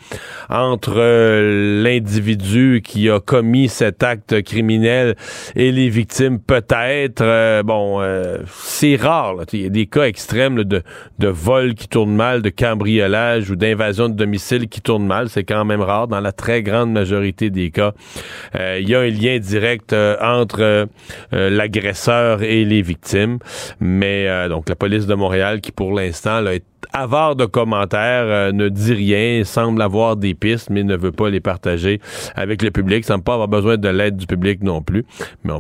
entre 0.50 1.82
l'individu 1.84 2.82
qui 2.84 3.10
a 3.10 3.20
commis 3.20 3.68
cet 3.68 4.04
acte 4.04 4.42
criminel 4.44 5.16
et 5.56 5.72
les 5.72 5.90
victimes 5.90 6.40
peut-être. 6.40 7.22
Euh, 7.22 7.64
bon, 7.64 8.02
euh, 8.02 8.38
c'est 8.48 8.96
rare. 8.96 9.36
Il 9.54 9.62
y 9.62 9.66
a 9.66 9.70
des 9.70 9.86
cas 9.86 10.04
extrêmes 10.04 10.64
de, 10.64 10.82
de 11.20 11.28
vol 11.28 11.74
qui 11.76 11.88
tournent 11.88 12.16
mal, 12.16 12.42
de 12.42 12.50
cambriolage 12.50 13.50
ou 13.50 13.56
d'invasion 13.56 14.10
de 14.10 14.14
domicile 14.14 14.68
qui 14.68 14.82
tournent 14.82 15.08
mal. 15.08 15.30
C'est 15.30 15.44
quand 15.44 15.66
même 15.66 15.82
rare. 15.82 16.08
Dans 16.08 16.22
la 16.22 16.32
très 16.32 16.64
grande 16.64 16.92
majorité 16.92 17.50
des 17.50 17.72
cas, 17.72 17.94
euh, 18.56 18.80
il 18.82 18.90
y 18.90 18.96
a 18.96 19.00
un 19.00 19.10
lien 19.10 19.40
direct 19.40 19.94
entre 19.94 20.88
l'agresseur 21.32 22.44
et 22.44 22.66
les 22.66 22.82
victimes. 22.82 23.40
Mais 23.80 24.48
donc 24.50 24.70
la 24.70 24.76
police 24.76 25.08
de 25.08 25.16
Montréal 25.16 25.62
qui 25.62 25.72
pour 25.72 25.94
l'instant 25.94 26.46
est 26.48 26.64
avare 26.94 27.36
de 27.36 27.46
commentaires, 27.46 28.54
ne 28.54 28.70
dit 28.70 28.94
rien, 28.94 29.44
semble 29.44 29.82
avoir 29.82 30.16
des 30.16 30.34
pistes, 30.34 30.70
mais 30.70 30.84
ne 30.84 30.96
veut 30.96 31.12
pas 31.12 31.30
les 31.30 31.40
partager 31.40 32.00
avec 32.36 32.62
le 32.62 32.72
public. 32.72 33.06
Semble 33.06 33.24
pas 33.24 33.34
avoir 33.34 33.48
besoin 33.48 33.78
de 33.78 33.90
l'aide 33.90 34.18
du 34.18 34.28
public 34.28 34.62
non 34.64 34.82
plus 34.82 35.06
mais 35.44 35.54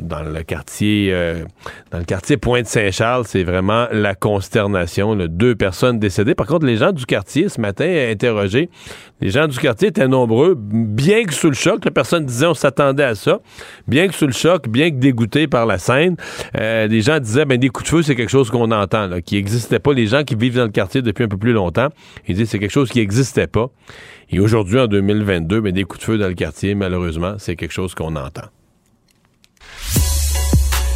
dans 0.00 0.22
le 0.22 0.42
quartier 0.42 1.10
euh, 1.12 1.44
dans 1.90 1.98
le 1.98 2.04
quartier 2.04 2.36
Pointe-Saint-Charles, 2.36 3.24
c'est 3.26 3.44
vraiment 3.44 3.86
la 3.90 4.14
consternation. 4.14 5.16
Deux 5.16 5.54
personnes 5.54 5.98
décédées. 5.98 6.34
Par 6.34 6.46
contre, 6.46 6.66
les 6.66 6.76
gens 6.76 6.92
du 6.92 7.06
quartier, 7.06 7.48
ce 7.48 7.60
matin, 7.60 7.86
interrogés, 8.10 8.68
les 9.20 9.30
gens 9.30 9.46
du 9.46 9.58
quartier 9.58 9.88
étaient 9.88 10.08
nombreux, 10.08 10.54
bien 10.56 11.24
que 11.24 11.32
sous 11.32 11.48
le 11.48 11.54
choc. 11.54 11.84
La 11.84 11.90
personne 11.90 12.26
disait 12.26 12.46
on 12.46 12.54
s'attendait 12.54 13.04
à 13.04 13.14
ça. 13.14 13.40
Bien 13.88 14.08
que 14.08 14.14
sous 14.14 14.26
le 14.26 14.32
choc, 14.32 14.68
bien 14.68 14.90
que 14.90 14.96
dégoûtés 14.96 15.46
par 15.46 15.66
la 15.66 15.78
scène, 15.78 16.16
euh, 16.58 16.86
les 16.86 17.00
gens 17.00 17.18
disaient 17.18 17.44
ben 17.44 17.58
des 17.58 17.68
coups 17.68 17.90
de 17.90 17.96
feu, 17.96 18.02
c'est 18.02 18.16
quelque 18.16 18.30
chose 18.30 18.50
qu'on 18.50 18.70
entend, 18.70 19.06
là, 19.06 19.20
qui 19.20 19.36
n'existait 19.36 19.78
pas. 19.78 19.92
Les 19.92 20.06
gens 20.06 20.24
qui 20.24 20.34
vivent 20.34 20.56
dans 20.56 20.64
le 20.64 20.70
quartier 20.70 21.00
depuis 21.00 21.24
un 21.24 21.28
peu 21.28 21.38
plus 21.38 21.52
longtemps, 21.52 21.88
ils 22.28 22.36
disent 22.36 22.50
c'est 22.50 22.58
quelque 22.58 22.70
chose 22.70 22.90
qui 22.90 22.98
n'existait 22.98 23.46
pas. 23.46 23.70
Et 24.30 24.40
aujourd'hui, 24.40 24.80
en 24.80 24.86
2022, 24.86 25.60
ben, 25.60 25.72
des 25.72 25.84
coups 25.84 26.00
de 26.00 26.04
feu 26.04 26.18
dans 26.18 26.28
le 26.28 26.34
quartier, 26.34 26.74
malheureusement, 26.74 27.34
c'est 27.38 27.56
quelque 27.56 27.72
chose 27.72 27.94
qu'on 27.94 28.16
entend. 28.16 28.48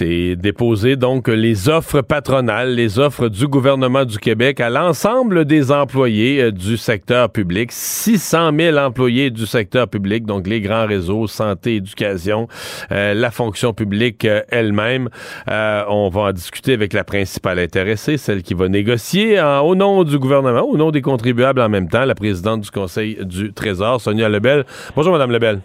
C'est 0.00 0.34
déposer 0.34 0.96
donc 0.96 1.28
les 1.28 1.68
offres 1.68 2.00
patronales, 2.00 2.74
les 2.74 2.98
offres 2.98 3.28
du 3.28 3.46
gouvernement 3.46 4.06
du 4.06 4.16
Québec 4.16 4.58
à 4.58 4.70
l'ensemble 4.70 5.44
des 5.44 5.70
employés 5.70 6.40
euh, 6.40 6.52
du 6.52 6.78
secteur 6.78 7.28
public. 7.28 7.70
600 7.70 8.52
000 8.58 8.78
employés 8.78 9.28
du 9.28 9.44
secteur 9.44 9.88
public, 9.88 10.24
donc 10.24 10.46
les 10.46 10.62
grands 10.62 10.86
réseaux, 10.86 11.26
santé, 11.26 11.74
éducation, 11.74 12.48
euh, 12.92 13.12
la 13.12 13.30
fonction 13.30 13.74
publique 13.74 14.24
euh, 14.24 14.40
elle-même. 14.48 15.10
on 15.46 16.08
va 16.10 16.20
en 16.22 16.32
discuter 16.32 16.72
avec 16.72 16.94
la 16.94 17.04
principale 17.04 17.58
intéressée, 17.58 18.16
celle 18.16 18.42
qui 18.42 18.54
va 18.54 18.70
négocier 18.70 19.38
au 19.38 19.74
nom 19.74 20.02
du 20.02 20.18
gouvernement, 20.18 20.62
au 20.62 20.78
nom 20.78 20.90
des 20.90 21.02
contribuables 21.02 21.60
en 21.60 21.68
même 21.68 21.90
temps, 21.90 22.06
la 22.06 22.14
présidente 22.14 22.62
du 22.62 22.70
Conseil 22.70 23.18
du 23.20 23.52
Trésor, 23.52 24.00
Sonia 24.00 24.30
Lebel. 24.30 24.64
Bonjour, 24.96 25.12
Madame 25.12 25.30
Lebel. 25.30 25.60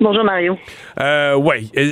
Bonjour 0.00 0.24
Mario. 0.24 0.58
Euh, 1.00 1.34
oui. 1.34 1.70
Euh, 1.76 1.82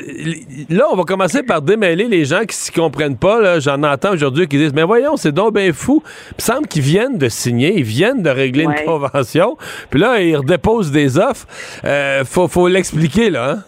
là, 0.68 0.86
on 0.90 0.96
va 0.96 1.04
commencer 1.04 1.42
par 1.42 1.62
démêler 1.62 2.08
les 2.08 2.24
gens 2.24 2.40
qui 2.40 2.56
s'y 2.56 2.72
comprennent 2.72 3.18
pas. 3.18 3.60
J'en 3.60 3.82
entends 3.82 4.12
aujourd'hui 4.12 4.48
qui 4.48 4.58
disent 4.58 4.74
Mais 4.74 4.82
voyons, 4.82 5.16
c'est 5.16 5.32
donc 5.32 5.54
bien 5.54 5.72
fou. 5.72 6.02
Il 6.04 6.34
me 6.38 6.40
semble 6.40 6.66
qu'ils 6.66 6.82
viennent 6.82 7.18
de 7.18 7.28
signer, 7.28 7.74
ils 7.76 7.84
viennent 7.84 8.22
de 8.22 8.30
régler 8.30 8.64
une 8.64 8.84
convention. 8.84 9.56
Puis 9.90 10.00
là, 10.00 10.20
ils 10.20 10.36
redéposent 10.36 10.90
des 10.90 11.18
offres. 11.18 11.46
Euh, 11.84 12.24
faut, 12.24 12.48
faut 12.48 12.68
l'expliquer, 12.68 13.30
là. 13.30 13.50
Hein? 13.50 13.58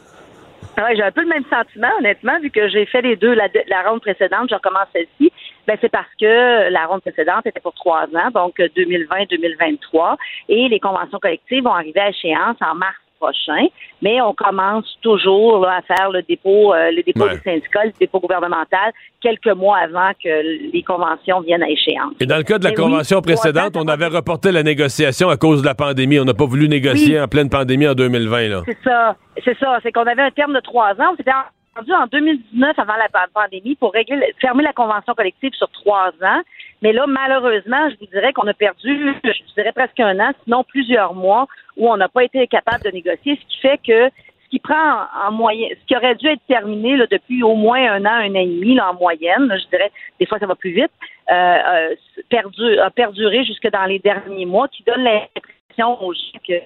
Ouais, 0.76 0.96
j'ai 0.96 1.02
un 1.02 1.12
peu 1.12 1.22
le 1.22 1.28
même 1.28 1.44
sentiment, 1.48 1.90
honnêtement, 2.00 2.40
vu 2.40 2.50
que 2.50 2.68
j'ai 2.68 2.84
fait 2.86 3.00
les 3.00 3.14
deux, 3.14 3.32
la, 3.32 3.46
la 3.68 3.88
ronde 3.88 4.00
précédente, 4.00 4.48
je 4.50 4.56
recommence 4.56 4.88
celle-ci. 4.92 5.30
Ben, 5.68 5.78
c'est 5.80 5.88
parce 5.88 6.08
que 6.20 6.68
la 6.68 6.86
ronde 6.86 7.00
précédente 7.00 7.46
était 7.46 7.60
pour 7.60 7.74
trois 7.74 8.06
ans, 8.06 8.30
donc 8.34 8.58
2020-2023, 8.58 10.16
et 10.48 10.68
les 10.68 10.80
conventions 10.80 11.20
collectives 11.20 11.62
vont 11.62 11.74
arriver 11.74 12.00
à 12.00 12.08
échéance 12.08 12.56
en 12.60 12.74
mars 12.74 12.96
prochain, 13.24 13.66
mais 14.02 14.20
on 14.20 14.34
commence 14.34 14.86
toujours 15.02 15.66
à 15.66 15.80
faire 15.82 16.10
le 16.10 16.22
dépôt, 16.22 16.74
euh, 16.74 16.90
le 16.90 17.02
dépôt 17.02 17.28
des 17.28 17.38
syndicats, 17.38 17.84
le 17.84 17.92
dépôt 17.98 18.20
gouvernemental, 18.20 18.92
quelques 19.20 19.54
mois 19.56 19.78
avant 19.78 20.10
que 20.22 20.72
les 20.72 20.82
conventions 20.82 21.40
viennent 21.40 21.62
à 21.62 21.70
échéance. 21.70 22.12
Et 22.20 22.26
dans 22.26 22.36
le 22.36 22.42
cas 22.42 22.58
de 22.58 22.64
la 22.64 22.72
convention 22.72 23.20
précédente, 23.22 23.76
on 23.76 23.88
avait 23.88 24.06
reporté 24.06 24.52
la 24.52 24.62
négociation 24.62 25.28
à 25.28 25.36
cause 25.36 25.62
de 25.62 25.66
la 25.66 25.74
pandémie. 25.74 26.20
On 26.20 26.24
n'a 26.24 26.34
pas 26.34 26.46
voulu 26.46 26.68
négocier 26.68 27.20
en 27.20 27.28
pleine 27.28 27.48
pandémie 27.48 27.88
en 27.88 27.94
2020. 27.94 28.64
C'est 28.66 28.78
ça. 28.84 29.16
C'est 29.44 29.58
ça. 29.58 29.78
C'est 29.82 29.92
qu'on 29.92 30.06
avait 30.06 30.22
un 30.22 30.30
terme 30.30 30.52
de 30.52 30.60
trois 30.60 30.92
ans. 30.92 31.12
On 31.12 31.16
s'était 31.16 31.32
rendu 31.76 31.92
en 31.92 32.06
2019 32.06 32.78
avant 32.78 32.94
la 32.96 33.08
pandémie 33.32 33.74
pour 33.76 33.92
régler, 33.92 34.34
fermer 34.40 34.62
la 34.62 34.72
convention 34.72 35.14
collective 35.14 35.52
sur 35.54 35.68
trois 35.70 36.10
ans. 36.22 36.40
Mais 36.84 36.92
là, 36.92 37.06
malheureusement, 37.06 37.88
je 37.88 37.96
vous 37.98 38.12
dirais 38.12 38.34
qu'on 38.34 38.46
a 38.46 38.52
perdu, 38.52 39.14
je 39.24 39.54
dirais 39.54 39.72
presque 39.72 39.98
un 40.00 40.20
an, 40.20 40.32
sinon 40.44 40.64
plusieurs 40.64 41.14
mois, 41.14 41.46
où 41.78 41.90
on 41.90 41.96
n'a 41.96 42.10
pas 42.10 42.24
été 42.24 42.46
capable 42.46 42.84
de 42.84 42.90
négocier, 42.90 43.40
ce 43.40 43.54
qui 43.54 43.58
fait 43.58 43.78
que 43.78 44.10
ce 44.44 44.50
qui 44.50 44.58
prend 44.58 45.06
en 45.26 45.32
moyenne, 45.32 45.70
ce 45.80 45.86
qui 45.86 45.96
aurait 45.96 46.14
dû 46.14 46.26
être 46.26 46.42
terminé 46.46 46.98
depuis 47.10 47.42
au 47.42 47.54
moins 47.54 47.90
un 47.90 48.04
an, 48.04 48.12
un 48.12 48.32
an 48.32 48.38
et 48.38 48.46
demi 48.46 48.78
en 48.78 48.92
moyenne, 48.92 49.50
je 49.50 49.66
dirais, 49.70 49.90
des 50.20 50.26
fois 50.26 50.38
ça 50.38 50.44
va 50.44 50.56
plus 50.56 50.72
vite, 50.72 50.92
euh, 51.32 51.94
perdu, 52.28 52.78
a 52.78 52.90
perduré 52.90 53.44
jusque 53.44 53.70
dans 53.70 53.86
les 53.86 53.98
derniers 53.98 54.44
mois, 54.44 54.68
qui 54.68 54.82
donne 54.82 55.04
l'impression 55.04 56.04
aux 56.04 56.12
gens 56.12 56.38
que 56.46 56.60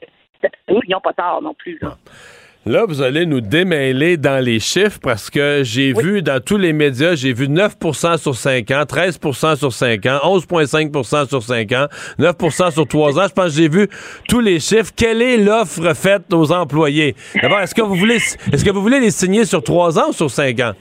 ils 0.69 0.91
n'ont 0.91 1.01
pas 1.01 1.13
tard 1.13 1.41
non 1.43 1.55
plus. 1.55 1.79
Là. 1.81 1.97
Là, 2.66 2.85
vous 2.87 3.01
allez 3.01 3.25
nous 3.25 3.40
démêler 3.40 4.16
dans 4.16 4.44
les 4.44 4.61
chiffres 4.61 4.99
parce 5.03 5.31
que 5.31 5.62
j'ai 5.62 5.92
vu 5.92 6.23
dans 6.23 6.42
tous 6.42 6.59
les 6.59 6.73
médias, 6.73 7.14
j'ai 7.14 7.33
vu 7.33 7.47
9% 7.47 8.18
sur 8.18 8.35
5 8.35 8.71
ans, 8.73 8.83
13% 8.83 9.57
sur 9.57 9.73
5 9.73 10.07
ans, 10.07 10.18
11,5% 10.25 11.29
sur 11.29 11.42
5 11.42 11.73
ans, 11.73 11.87
9% 12.18 12.73
sur 12.73 12.87
3 12.87 13.18
ans. 13.18 13.27
Je 13.29 13.33
pense 13.33 13.44
que 13.47 13.62
j'ai 13.62 13.68
vu 13.68 13.88
tous 14.29 14.40
les 14.40 14.61
chiffres. 14.61 14.92
Quelle 14.94 15.23
est 15.23 15.38
l'offre 15.38 15.94
faite 15.94 16.33
aux 16.33 16.53
employés? 16.53 17.14
D'abord, 17.40 17.61
est-ce 17.61 17.75
que 17.75 17.83
vous 17.83 17.94
voulez 17.94 18.16
est-ce 18.16 18.64
que 18.64 18.71
vous 18.71 18.83
voulez 18.83 19.01
les 19.01 19.12
signer 19.12 19.44
sur 19.44 19.62
3 19.62 19.99
ans 19.99 20.09
ou 20.11 20.12
sur 20.12 20.31
5 20.31 20.61
ans? 20.61 20.73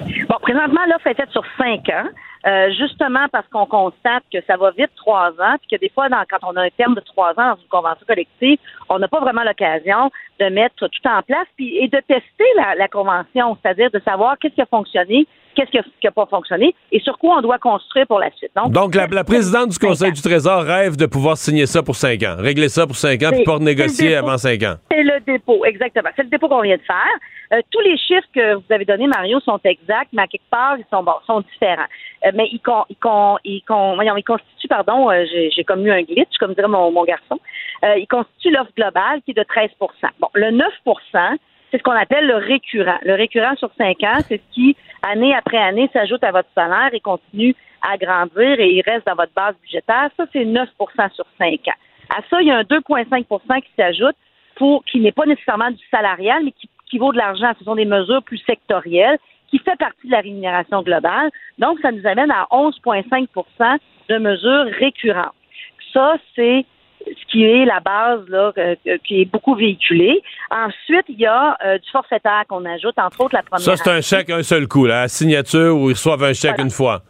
Bon, 0.00 0.36
présentement, 0.40 0.80
l'offre 0.88 1.08
est 1.08 1.14
faite 1.14 1.30
sur 1.30 1.42
5 1.58 1.88
ans. 1.90 2.08
Euh, 2.46 2.70
justement 2.72 3.26
parce 3.32 3.48
qu'on 3.48 3.64
constate 3.64 4.22
que 4.30 4.38
ça 4.46 4.58
va 4.58 4.70
vite 4.72 4.90
trois 4.96 5.30
ans, 5.30 5.56
puis 5.60 5.68
que 5.72 5.80
des 5.80 5.88
fois, 5.88 6.08
quand 6.28 6.40
on 6.42 6.56
a 6.56 6.64
un 6.64 6.70
terme 6.76 6.94
de 6.94 7.00
trois 7.00 7.30
ans 7.30 7.54
dans 7.54 7.56
une 7.56 7.68
convention 7.70 8.04
collective, 8.06 8.58
on 8.90 8.98
n'a 8.98 9.08
pas 9.08 9.20
vraiment 9.20 9.44
l'occasion 9.44 10.10
de 10.38 10.46
mettre 10.50 10.74
tout 10.76 11.08
en 11.08 11.22
place 11.22 11.46
puis, 11.56 11.78
et 11.78 11.88
de 11.88 11.98
tester 12.00 12.44
la, 12.76 12.86
convention, 12.88 13.56
c'est-à-dire 13.62 13.90
de 13.90 14.00
savoir 14.00 14.38
qu'est-ce 14.38 14.54
qui 14.54 14.60
a 14.60 14.66
fonctionné, 14.66 15.26
qu'est-ce 15.54 15.70
qui 15.70 16.06
n'a 16.06 16.10
pas 16.10 16.26
fonctionné 16.26 16.74
et 16.92 17.00
sur 17.00 17.18
quoi 17.18 17.38
on 17.38 17.42
doit 17.42 17.58
construire 17.58 18.06
pour 18.06 18.18
la 18.18 18.30
suite. 18.32 18.50
Donc, 18.68 18.94
la, 18.94 19.24
présidente 19.24 19.70
du 19.70 19.78
Conseil 19.78 20.12
du 20.12 20.20
Trésor 20.20 20.62
rêve 20.62 20.96
de 20.96 21.06
pouvoir 21.06 21.36
signer 21.36 21.66
ça 21.66 21.82
pour 21.82 21.96
cinq 21.96 22.22
ans, 22.22 22.36
régler 22.38 22.68
ça 22.68 22.86
pour 22.86 22.96
cinq 22.96 23.22
ans, 23.22 23.30
puis 23.32 23.44
pas 23.44 23.58
négocier 23.58 24.16
avant 24.16 24.36
cinq 24.36 24.62
ans. 24.62 24.74
C'est 24.90 25.02
le 25.02 25.20
dépôt, 25.20 25.64
exactement. 25.64 26.10
C'est 26.16 26.24
le 26.24 26.28
dépôt 26.28 26.48
qu'on 26.48 26.62
vient 26.62 26.76
de 26.76 26.82
faire. 26.82 27.18
Euh, 27.52 27.60
tous 27.70 27.80
les 27.80 27.96
chiffres 27.96 28.28
que 28.34 28.54
vous 28.54 28.64
avez 28.70 28.84
donnés, 28.84 29.06
Mario, 29.06 29.38
sont 29.40 29.60
exacts, 29.64 30.10
mais 30.12 30.22
à 30.22 30.26
quelque 30.26 30.48
part, 30.50 30.76
ils 30.78 30.86
sont, 30.90 31.04
sont 31.26 31.40
différents. 31.52 31.86
Euh, 32.26 32.30
mais 32.34 32.48
ils, 32.50 32.60
con, 32.60 32.84
ils, 32.88 32.96
con, 32.96 33.36
ils, 33.44 33.62
con, 33.62 33.94
voyons, 33.94 34.16
ils 34.16 34.24
constituent, 34.24 34.68
pardon, 34.68 35.10
euh, 35.10 35.24
j'ai 35.54 35.64
comme 35.64 35.86
eu 35.86 35.90
un 35.90 36.02
glitch, 36.02 36.36
comme 36.40 36.54
dirait 36.54 36.68
mon, 36.68 36.90
mon 36.90 37.04
garçon, 37.04 37.38
ils 37.82 38.06
constituent 38.08 38.50
l'offre 38.50 38.72
globale 38.76 39.20
qui 39.24 39.32
est 39.32 39.34
de 39.34 39.42
13 39.42 39.70
Bon, 40.18 40.28
le 40.34 40.50
9 40.52 40.68
c'est 41.74 41.78
ce 41.78 41.82
qu'on 41.82 41.90
appelle 41.90 42.28
le 42.28 42.36
récurrent. 42.36 42.98
Le 43.02 43.14
récurrent 43.14 43.56
sur 43.56 43.68
cinq 43.76 44.00
ans, 44.04 44.20
c'est 44.28 44.36
ce 44.36 44.54
qui, 44.54 44.76
année 45.02 45.34
après 45.34 45.58
année, 45.58 45.90
s'ajoute 45.92 46.22
à 46.22 46.30
votre 46.30 46.48
salaire 46.54 46.90
et 46.92 47.00
continue 47.00 47.52
à 47.82 47.98
grandir 47.98 48.60
et 48.60 48.70
il 48.74 48.82
reste 48.82 49.04
dans 49.08 49.16
votre 49.16 49.32
base 49.34 49.56
budgétaire. 49.60 50.08
Ça, 50.16 50.24
c'est 50.32 50.44
9% 50.44 50.68
sur 51.14 51.26
5 51.36 51.52
ans. 51.66 52.16
À 52.16 52.20
ça, 52.30 52.40
il 52.40 52.46
y 52.46 52.52
a 52.52 52.58
un 52.58 52.62
2,5% 52.62 53.60
qui 53.60 53.70
s'ajoute 53.76 54.14
pour 54.54 54.84
qui 54.84 55.00
n'est 55.00 55.10
pas 55.10 55.26
nécessairement 55.26 55.72
du 55.72 55.84
salarial, 55.90 56.44
mais 56.44 56.52
qui, 56.52 56.70
qui 56.88 56.98
vaut 56.98 57.12
de 57.12 57.18
l'argent. 57.18 57.52
Ce 57.58 57.64
sont 57.64 57.74
des 57.74 57.86
mesures 57.86 58.22
plus 58.22 58.38
sectorielles 58.46 59.18
qui 59.50 59.58
fait 59.58 59.76
partie 59.76 60.06
de 60.06 60.12
la 60.12 60.20
rémunération 60.20 60.80
globale. 60.82 61.30
Donc, 61.58 61.80
ça 61.80 61.90
nous 61.90 62.06
amène 62.06 62.30
à 62.30 62.46
11,5% 62.52 63.78
de 64.10 64.18
mesures 64.18 64.66
récurrentes. 64.78 65.34
Ça, 65.92 66.18
c'est 66.36 66.64
ce 67.06 67.30
qui 67.30 67.44
est 67.44 67.64
la 67.64 67.80
base 67.80 68.20
là, 68.28 68.52
qui 69.04 69.22
est 69.22 69.24
beaucoup 69.24 69.54
véhiculée. 69.54 70.22
Ensuite, 70.50 71.04
il 71.08 71.18
y 71.18 71.26
a 71.26 71.56
euh, 71.64 71.78
du 71.78 71.90
forfaitaire 71.90 72.44
qu'on 72.48 72.64
ajoute, 72.64 72.98
entre 72.98 73.20
autres 73.20 73.34
la 73.34 73.42
première. 73.42 73.64
Ça, 73.64 73.76
c'est 73.76 73.90
un 73.90 74.00
chèque 74.00 74.30
un 74.30 74.42
seul 74.42 74.66
coup, 74.66 74.86
la 74.86 75.08
signature 75.08 75.76
où 75.76 75.90
ils 75.90 75.94
reçoivent 75.94 76.24
un 76.24 76.32
chèque 76.32 76.58
une 76.58 76.70
fois. 76.70 77.02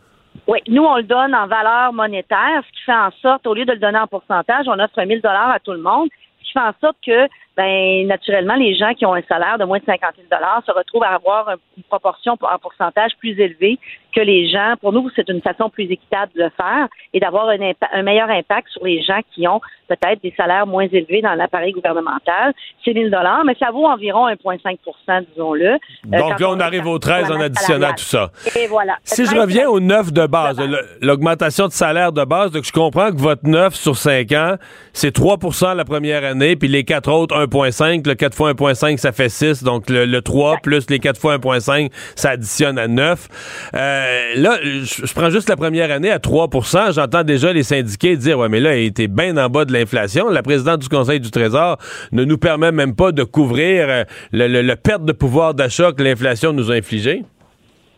Oui, 0.46 0.58
nous, 0.68 0.82
on 0.82 0.96
le 0.96 1.04
donne 1.04 1.34
en 1.34 1.46
valeur 1.46 1.92
monétaire, 1.92 2.62
ce 2.66 2.72
qui 2.72 2.84
fait 2.84 2.92
en 2.92 3.10
sorte, 3.22 3.46
au 3.46 3.54
lieu 3.54 3.64
de 3.64 3.72
le 3.72 3.78
donner 3.78 3.98
en 3.98 4.06
pourcentage, 4.06 4.66
on 4.66 4.78
offre 4.78 5.02
1000 5.02 5.20
dollars 5.20 5.50
à 5.50 5.60
tout 5.60 5.72
le 5.72 5.80
monde, 5.80 6.08
ce 6.40 6.46
qui 6.46 6.52
fait 6.52 6.60
en 6.60 6.74
sorte 6.80 6.96
que 7.04 7.28
ben 7.56 8.06
naturellement, 8.06 8.54
les 8.54 8.74
gens 8.74 8.94
qui 8.94 9.06
ont 9.06 9.14
un 9.14 9.22
salaire 9.22 9.58
de 9.58 9.64
moins 9.64 9.78
de 9.78 9.84
50 9.84 10.14
000 10.16 10.40
se 10.66 10.72
retrouvent 10.72 11.04
à 11.04 11.14
avoir 11.14 11.50
une 11.76 11.82
proportion 11.84 12.32
en 12.32 12.58
pourcentage 12.58 13.12
plus 13.18 13.38
élevée 13.38 13.78
que 14.14 14.20
les 14.20 14.48
gens. 14.48 14.74
Pour 14.80 14.92
nous, 14.92 15.08
c'est 15.14 15.28
une 15.28 15.40
façon 15.40 15.68
plus 15.68 15.84
équitable 15.84 16.32
de 16.34 16.44
le 16.44 16.50
faire 16.50 16.88
et 17.12 17.20
d'avoir 17.20 17.48
un, 17.48 17.72
un, 17.92 18.02
meilleur 18.02 18.30
impact 18.30 18.68
sur 18.68 18.84
les 18.84 19.02
gens 19.02 19.20
qui 19.32 19.46
ont 19.46 19.60
peut-être 19.88 20.22
des 20.22 20.32
salaires 20.36 20.66
moins 20.66 20.86
élevés 20.86 21.20
dans 21.20 21.34
l'appareil 21.34 21.72
gouvernemental. 21.72 22.54
C'est 22.84 22.94
1000 22.94 23.10
dollars, 23.10 23.44
mais 23.44 23.54
ça 23.58 23.70
vaut 23.70 23.86
environ 23.86 24.28
1,5% 24.28 25.24
disons-le. 25.30 25.66
Euh, 25.66 25.78
Donc 26.04 26.40
là, 26.40 26.50
on, 26.50 26.60
arrive 26.60 26.86
au 26.86 26.98
13 26.98 27.30
en 27.30 27.40
additionnant 27.40 27.90
tout 27.90 28.04
ça. 28.04 28.30
Et 28.56 28.66
voilà. 28.66 28.96
Si 29.02 29.26
je 29.26 29.36
reviens 29.36 29.68
au 29.68 29.80
9 29.80 30.12
de 30.12 30.26
base, 30.26 30.60
l'augmentation 31.00 31.66
de 31.66 31.72
salaire 31.72 32.12
de 32.12 32.24
base, 32.24 32.52
donc 32.52 32.64
je 32.64 32.72
comprends 32.72 33.10
que 33.10 33.18
votre 33.18 33.46
9 33.46 33.74
sur 33.74 33.96
5 33.96 34.32
ans, 34.32 34.54
c'est 34.92 35.14
3% 35.16 35.76
la 35.76 35.84
première 35.84 36.24
année, 36.24 36.56
puis 36.56 36.68
les 36.68 36.84
quatre 36.84 37.10
autres, 37.10 37.43
1,5. 37.46 38.06
Le 38.06 38.14
4 38.14 38.34
fois 38.34 38.52
1,5, 38.52 38.98
ça 38.98 39.12
fait 39.12 39.28
6. 39.28 39.62
Donc, 39.62 39.84
le, 39.88 40.20
3 40.20 40.58
plus 40.62 40.88
les 40.90 40.98
4 40.98 41.20
fois 41.20 41.38
1,5, 41.38 41.90
ça 42.16 42.30
additionne 42.30 42.78
à 42.78 42.88
9. 42.88 43.28
Euh, 43.74 44.34
là, 44.36 44.58
je, 44.62 45.12
prends 45.14 45.30
juste 45.30 45.48
la 45.48 45.56
première 45.56 45.90
année 45.90 46.10
à 46.10 46.18
3% 46.18 46.94
J'entends 46.94 47.24
déjà 47.24 47.52
les 47.52 47.62
syndiqués 47.62 48.16
dire, 48.16 48.38
ouais, 48.38 48.48
mais 48.48 48.60
là, 48.60 48.76
il 48.76 48.86
était 48.86 49.08
bien 49.08 49.36
en 49.36 49.48
bas 49.48 49.64
de 49.64 49.72
l'inflation. 49.72 50.28
La 50.28 50.42
présidente 50.42 50.80
du 50.80 50.88
Conseil 50.88 51.20
du 51.20 51.30
Trésor 51.30 51.78
ne 52.12 52.24
nous 52.24 52.38
permet 52.38 52.72
même 52.72 52.94
pas 52.94 53.12
de 53.12 53.22
couvrir 53.24 53.86
euh, 53.88 54.04
le, 54.32 54.74
perte 54.74 55.04
de 55.04 55.12
pouvoir 55.12 55.54
d'achat 55.54 55.92
que 55.92 56.02
l'inflation 56.02 56.52
nous 56.52 56.70
a 56.70 56.74
infligé. 56.74 57.24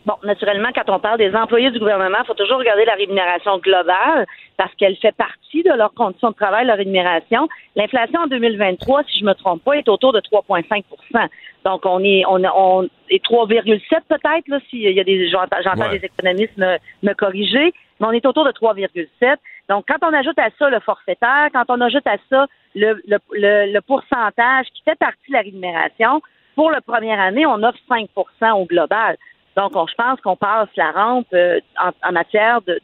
Bon, 0.06 0.14
naturellement, 0.22 0.68
quand 0.72 0.88
on 0.88 1.00
parle 1.00 1.18
des 1.18 1.34
employés 1.34 1.72
du 1.72 1.80
gouvernement, 1.80 2.18
il 2.22 2.26
faut 2.26 2.34
toujours 2.34 2.58
regarder 2.58 2.84
la 2.84 2.94
rémunération 2.94 3.58
globale 3.58 4.24
parce 4.56 4.72
qu'elle 4.76 4.96
fait 4.98 5.14
partie 5.16 5.64
de 5.64 5.72
leurs 5.72 5.92
conditions 5.94 6.30
de 6.30 6.36
travail, 6.36 6.64
leur 6.64 6.76
rémunération. 6.76 7.48
L'inflation 7.74 8.20
en 8.20 8.26
2023, 8.28 9.02
si 9.08 9.18
je 9.18 9.24
me 9.24 9.32
trompe 9.32 9.64
pas, 9.64 9.76
est 9.76 9.88
autour 9.88 10.12
de 10.12 10.20
3,5% 10.20 11.28
Donc, 11.64 11.84
on 11.84 12.04
est, 12.04 12.22
on, 12.24 12.40
on 12.54 12.84
est 13.10 13.24
3,7 13.24 13.80
peut-être, 14.08 14.46
là, 14.46 14.60
s'il 14.70 14.82
y 14.82 15.00
a 15.00 15.02
des, 15.02 15.28
j'entends 15.28 15.90
des 15.90 16.04
économistes 16.04 16.56
me, 16.56 16.78
me 17.02 17.12
corriger, 17.12 17.74
mais 17.98 18.06
on 18.06 18.12
est 18.12 18.24
autour 18.26 18.44
de 18.44 18.52
3,7. 18.52 19.36
Donc, 19.68 19.86
quand 19.88 20.08
on 20.08 20.14
ajoute 20.14 20.38
à 20.38 20.50
ça 20.56 20.70
le 20.70 20.78
forfaitaire, 20.78 21.48
quand 21.52 21.64
on 21.68 21.80
ajoute 21.80 22.06
à 22.06 22.16
ça 22.30 22.46
le, 22.76 23.02
le, 23.08 23.18
le, 23.72 23.80
pourcentage 23.80 24.66
qui 24.72 24.82
fait 24.84 24.98
partie 25.00 25.30
de 25.30 25.32
la 25.32 25.40
rémunération, 25.40 26.22
pour 26.54 26.70
la 26.70 26.80
première 26.80 27.18
année, 27.18 27.44
on 27.44 27.60
offre 27.64 27.78
5% 27.90 28.52
au 28.52 28.66
global. 28.66 29.16
Donc, 29.56 29.72
je 29.72 29.94
pense 29.94 30.20
qu'on 30.20 30.36
passe 30.36 30.68
la 30.76 30.90
rampe 30.92 31.26
euh, 31.32 31.60
en, 31.78 32.12
matière 32.12 32.60
de, 32.62 32.78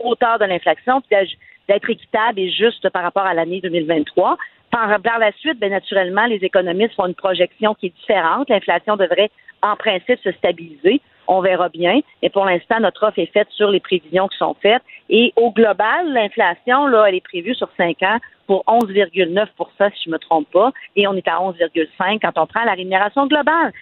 hauteur 0.00 0.38
de 0.38 0.44
l'inflation, 0.44 1.00
puis 1.00 1.38
d'être 1.68 1.88
équitable 1.88 2.38
et 2.38 2.50
juste 2.50 2.88
par 2.90 3.02
rapport 3.02 3.24
à 3.24 3.32
l'année 3.32 3.60
2023. 3.62 4.36
Par, 4.70 5.00
par 5.00 5.18
la 5.18 5.32
suite, 5.32 5.58
bien 5.58 5.70
naturellement, 5.70 6.26
les 6.26 6.36
économistes 6.36 6.94
font 6.94 7.06
une 7.06 7.14
projection 7.14 7.74
qui 7.74 7.86
est 7.86 7.96
différente. 7.96 8.50
L'inflation 8.50 8.96
devrait, 8.96 9.30
en 9.62 9.76
principe, 9.76 10.20
se 10.22 10.32
stabiliser. 10.32 11.00
On 11.28 11.40
verra 11.40 11.70
bien. 11.70 12.00
Et 12.20 12.28
pour 12.28 12.44
l'instant, 12.44 12.80
notre 12.80 13.06
offre 13.06 13.18
est 13.18 13.32
faite 13.32 13.48
sur 13.50 13.70
les 13.70 13.80
prévisions 13.80 14.28
qui 14.28 14.36
sont 14.36 14.56
faites. 14.60 14.82
Et 15.08 15.32
au 15.36 15.50
global, 15.50 16.12
l'inflation, 16.12 16.88
là, 16.88 17.06
elle 17.08 17.14
est 17.14 17.24
prévue 17.24 17.54
sur 17.54 17.68
5 17.76 18.02
ans 18.02 18.18
pour 18.46 18.64
11,9 18.66 19.46
si 19.94 20.04
je 20.04 20.10
ne 20.10 20.12
me 20.12 20.18
trompe 20.18 20.50
pas. 20.50 20.72
Et 20.96 21.06
on 21.06 21.14
est 21.14 21.28
à 21.28 21.36
11,5 21.36 22.18
quand 22.20 22.42
on 22.42 22.46
prend 22.46 22.64
la 22.64 22.72
rémunération 22.72 23.26
globale 23.26 23.72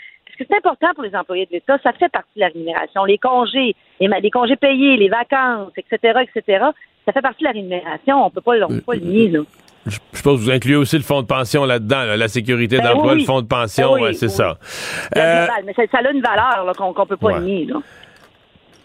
c'est 0.48 0.57
important 0.57 0.88
pour 0.94 1.05
les 1.05 1.14
employés 1.14 1.46
de 1.46 1.53
l'État. 1.53 1.79
Ça 1.83 1.92
fait 1.92 2.09
partie 2.09 2.31
de 2.37 2.40
la 2.40 2.48
rémunération. 2.48 3.05
Les 3.05 3.18
congés, 3.18 3.74
les, 4.00 4.31
congés 4.31 4.57
payés, 4.57 4.96
les 4.96 5.09
vacances, 5.09 5.72
etc., 5.76 6.20
etc., 6.22 6.64
ça 7.07 7.12
fait 7.12 7.22
partie 7.22 7.40
de 7.40 7.48
la 7.48 7.53
rémunération. 7.53 8.22
On 8.22 8.26
ne 8.26 8.31
peut 8.31 8.40
pas, 8.40 8.53
peut 8.66 8.81
pas 8.81 8.94
le 8.94 9.00
nier, 9.00 9.33
Je, 9.87 9.98
pense 10.22 10.22
que 10.22 10.29
vous 10.29 10.50
incluez 10.50 10.76
aussi 10.76 10.96
le 10.96 11.03
fonds 11.03 11.22
de 11.22 11.26
pension 11.26 11.64
là-dedans, 11.64 12.05
la 12.16 12.29
sécurité 12.29 12.79
ben 12.79 12.92
d'emploi, 12.92 13.14
le 13.14 13.24
fonds 13.24 13.40
de 13.40 13.46
pension, 13.46 13.98
ben 13.98 14.12
c'est 14.12 14.29
ça. 14.29 14.59
Euh, 15.16 15.46
mais 15.64 15.72
ça, 15.74 15.98
a 15.98 16.11
une 16.11 16.22
valeur 16.22 16.72
qu'on 16.76 16.90
ne 16.90 17.07
peut 17.07 17.16
pas 17.16 17.40
nier. 17.40 17.66
Là. 17.66 17.76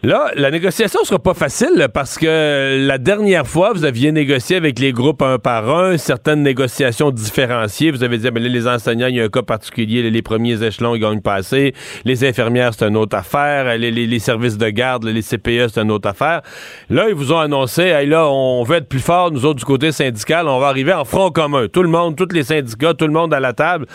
Là, 0.06 0.30
la 0.36 0.52
négociation 0.52 1.04
sera 1.04 1.18
pas 1.18 1.34
facile 1.34 1.88
parce 1.92 2.20
que 2.20 2.86
la 2.86 3.00
dernière 3.00 3.48
fois, 3.48 3.74
vous 3.74 3.86
aviez 3.86 4.12
négocié 4.12 4.56
avec 4.56 4.78
les 4.78 4.92
groupes 4.92 5.24
un 5.24 5.40
par 5.40 5.68
un, 5.68 5.98
certaines 5.98 6.44
négociations 6.44 7.10
différenciées. 7.10 7.90
Vous 7.90 8.04
avez 8.04 8.20
dit, 8.20 8.30
ben 8.30 8.44
les 8.44 8.68
enseignants, 8.68 9.08
il 9.08 9.16
y 9.16 9.20
a 9.20 9.24
un 9.24 9.30
cas 9.30 9.42
particulier, 9.42 10.08
les 10.08 10.22
premiers 10.22 10.62
échelons, 10.62 10.94
ils 10.94 11.00
gagnent 11.00 11.24
pas 11.24 11.34
assez. 11.34 11.74
Les 12.04 12.24
infirmières, 12.24 12.76
c'est 12.78 12.86
une 12.86 12.98
autre 12.98 13.18
affaire. 13.18 13.76
Les, 13.80 14.20
services 14.20 14.60
de 14.60 14.70
garde, 14.70 15.06
les 15.06 15.24
CPE, 15.24 15.70
c'est 15.74 15.82
une 15.82 15.90
autre 15.90 16.08
affaire. 16.08 16.44
Là, 16.92 17.10
ils 17.10 17.16
vous 17.16 17.34
ont 17.34 17.40
annoncé, 17.40 17.82
hey, 17.82 18.06
là, 18.06 18.30
on 18.30 18.62
veut 18.62 18.78
être 18.78 18.88
plus 18.88 19.00
fort, 19.00 19.32
nous 19.32 19.44
autres, 19.44 19.58
du 19.58 19.66
côté 19.66 19.92
syndical, 19.92 20.48
on 20.48 20.60
va 20.60 20.68
arriver 20.68 20.94
en 20.94 21.06
front 21.06 21.32
commun. 21.32 21.66
Tout 21.68 21.82
le 21.82 21.90
monde, 21.90 22.16
tous 22.16 22.32
les 22.32 22.44
syndicats, 22.44 22.94
tout 22.94 23.08
le 23.08 23.14
monde 23.14 23.34
à 23.34 23.40
la 23.40 23.54
table. 23.54 23.88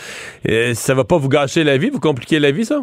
Et 0.45 0.75
ça 0.75 0.93
va 0.93 1.05
pas 1.05 1.19
vous 1.19 1.29
gâcher 1.29 1.63
la 1.63 1.77
vie, 1.77 1.89
vous 1.89 2.01
compliquer 2.01 2.41
la 2.41 2.51
vie, 2.51 2.65
ça? 2.65 2.83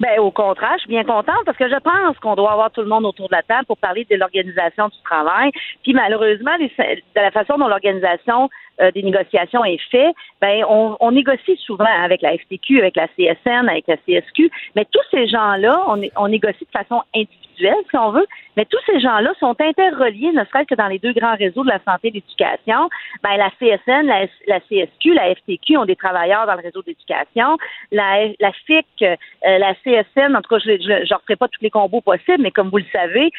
Ben, 0.00 0.18
au 0.18 0.30
contraire, 0.30 0.72
je 0.76 0.80
suis 0.80 0.88
bien 0.88 1.04
contente 1.04 1.44
parce 1.44 1.58
que 1.58 1.68
je 1.68 1.76
pense 1.76 2.18
qu'on 2.20 2.34
doit 2.34 2.52
avoir 2.52 2.70
tout 2.70 2.80
le 2.80 2.88
monde 2.88 3.04
autour 3.04 3.28
de 3.28 3.34
la 3.34 3.42
table 3.42 3.66
pour 3.66 3.76
parler 3.76 4.06
de 4.10 4.16
l'organisation 4.16 4.88
du 4.88 4.96
travail. 5.04 5.50
Puis 5.82 5.92
malheureusement, 5.92 6.56
de 6.58 7.00
la 7.14 7.30
façon 7.30 7.58
dont 7.58 7.68
l'organisation 7.68 8.48
euh, 8.80 8.90
des 8.92 9.02
négociations 9.02 9.62
est 9.62 9.80
faite, 9.90 10.14
ben 10.40 10.64
on, 10.68 11.10
négocie 11.10 11.56
souvent 11.66 11.84
avec 12.02 12.22
la 12.22 12.36
FTQ, 12.38 12.78
avec 12.78 12.96
la 12.96 13.08
CSN, 13.08 13.68
avec 13.68 13.86
la 13.88 13.96
CSQ, 13.98 14.50
mais 14.74 14.86
tous 14.90 15.04
ces 15.10 15.26
gens-là, 15.28 15.84
on 16.16 16.28
négocie 16.28 16.64
de 16.64 16.78
façon 16.78 17.02
individuelle 17.14 17.49
si 17.90 17.96
on 17.96 18.10
veut, 18.10 18.26
mais 18.56 18.64
tous 18.64 18.80
ces 18.86 19.00
gens-là 19.00 19.32
sont 19.38 19.56
interreliés, 19.60 20.32
ne 20.32 20.44
serait-ce 20.44 20.66
que 20.66 20.74
dans 20.74 20.88
les 20.88 20.98
deux 20.98 21.12
grands 21.12 21.36
réseaux 21.36 21.62
de 21.62 21.68
la 21.68 21.78
santé 21.80 22.08
et 22.08 22.10
de 22.10 22.16
l'éducation. 22.16 22.88
Ben, 23.22 23.36
la 23.36 23.50
CSN, 23.58 24.06
la, 24.06 24.60
CSQ, 24.60 25.14
la 25.14 25.34
FTQ 25.34 25.76
ont 25.76 25.84
des 25.84 25.96
travailleurs 25.96 26.46
dans 26.46 26.54
le 26.54 26.62
réseau 26.62 26.82
d'éducation. 26.82 27.56
La, 27.92 28.26
la 28.38 28.52
FIC, 28.52 28.86
euh, 29.02 29.16
la 29.42 29.74
CSN, 29.74 30.36
en 30.36 30.42
tout 30.42 30.54
cas, 30.54 30.58
je 30.58 30.70
ne 30.70 31.14
referai 31.14 31.36
pas 31.36 31.48
tous 31.48 31.62
les 31.62 31.70
combos 31.70 32.00
possibles, 32.00 32.42
mais 32.42 32.50
comme 32.50 32.70
vous 32.70 32.78
le 32.78 32.84
savez, 32.92 33.30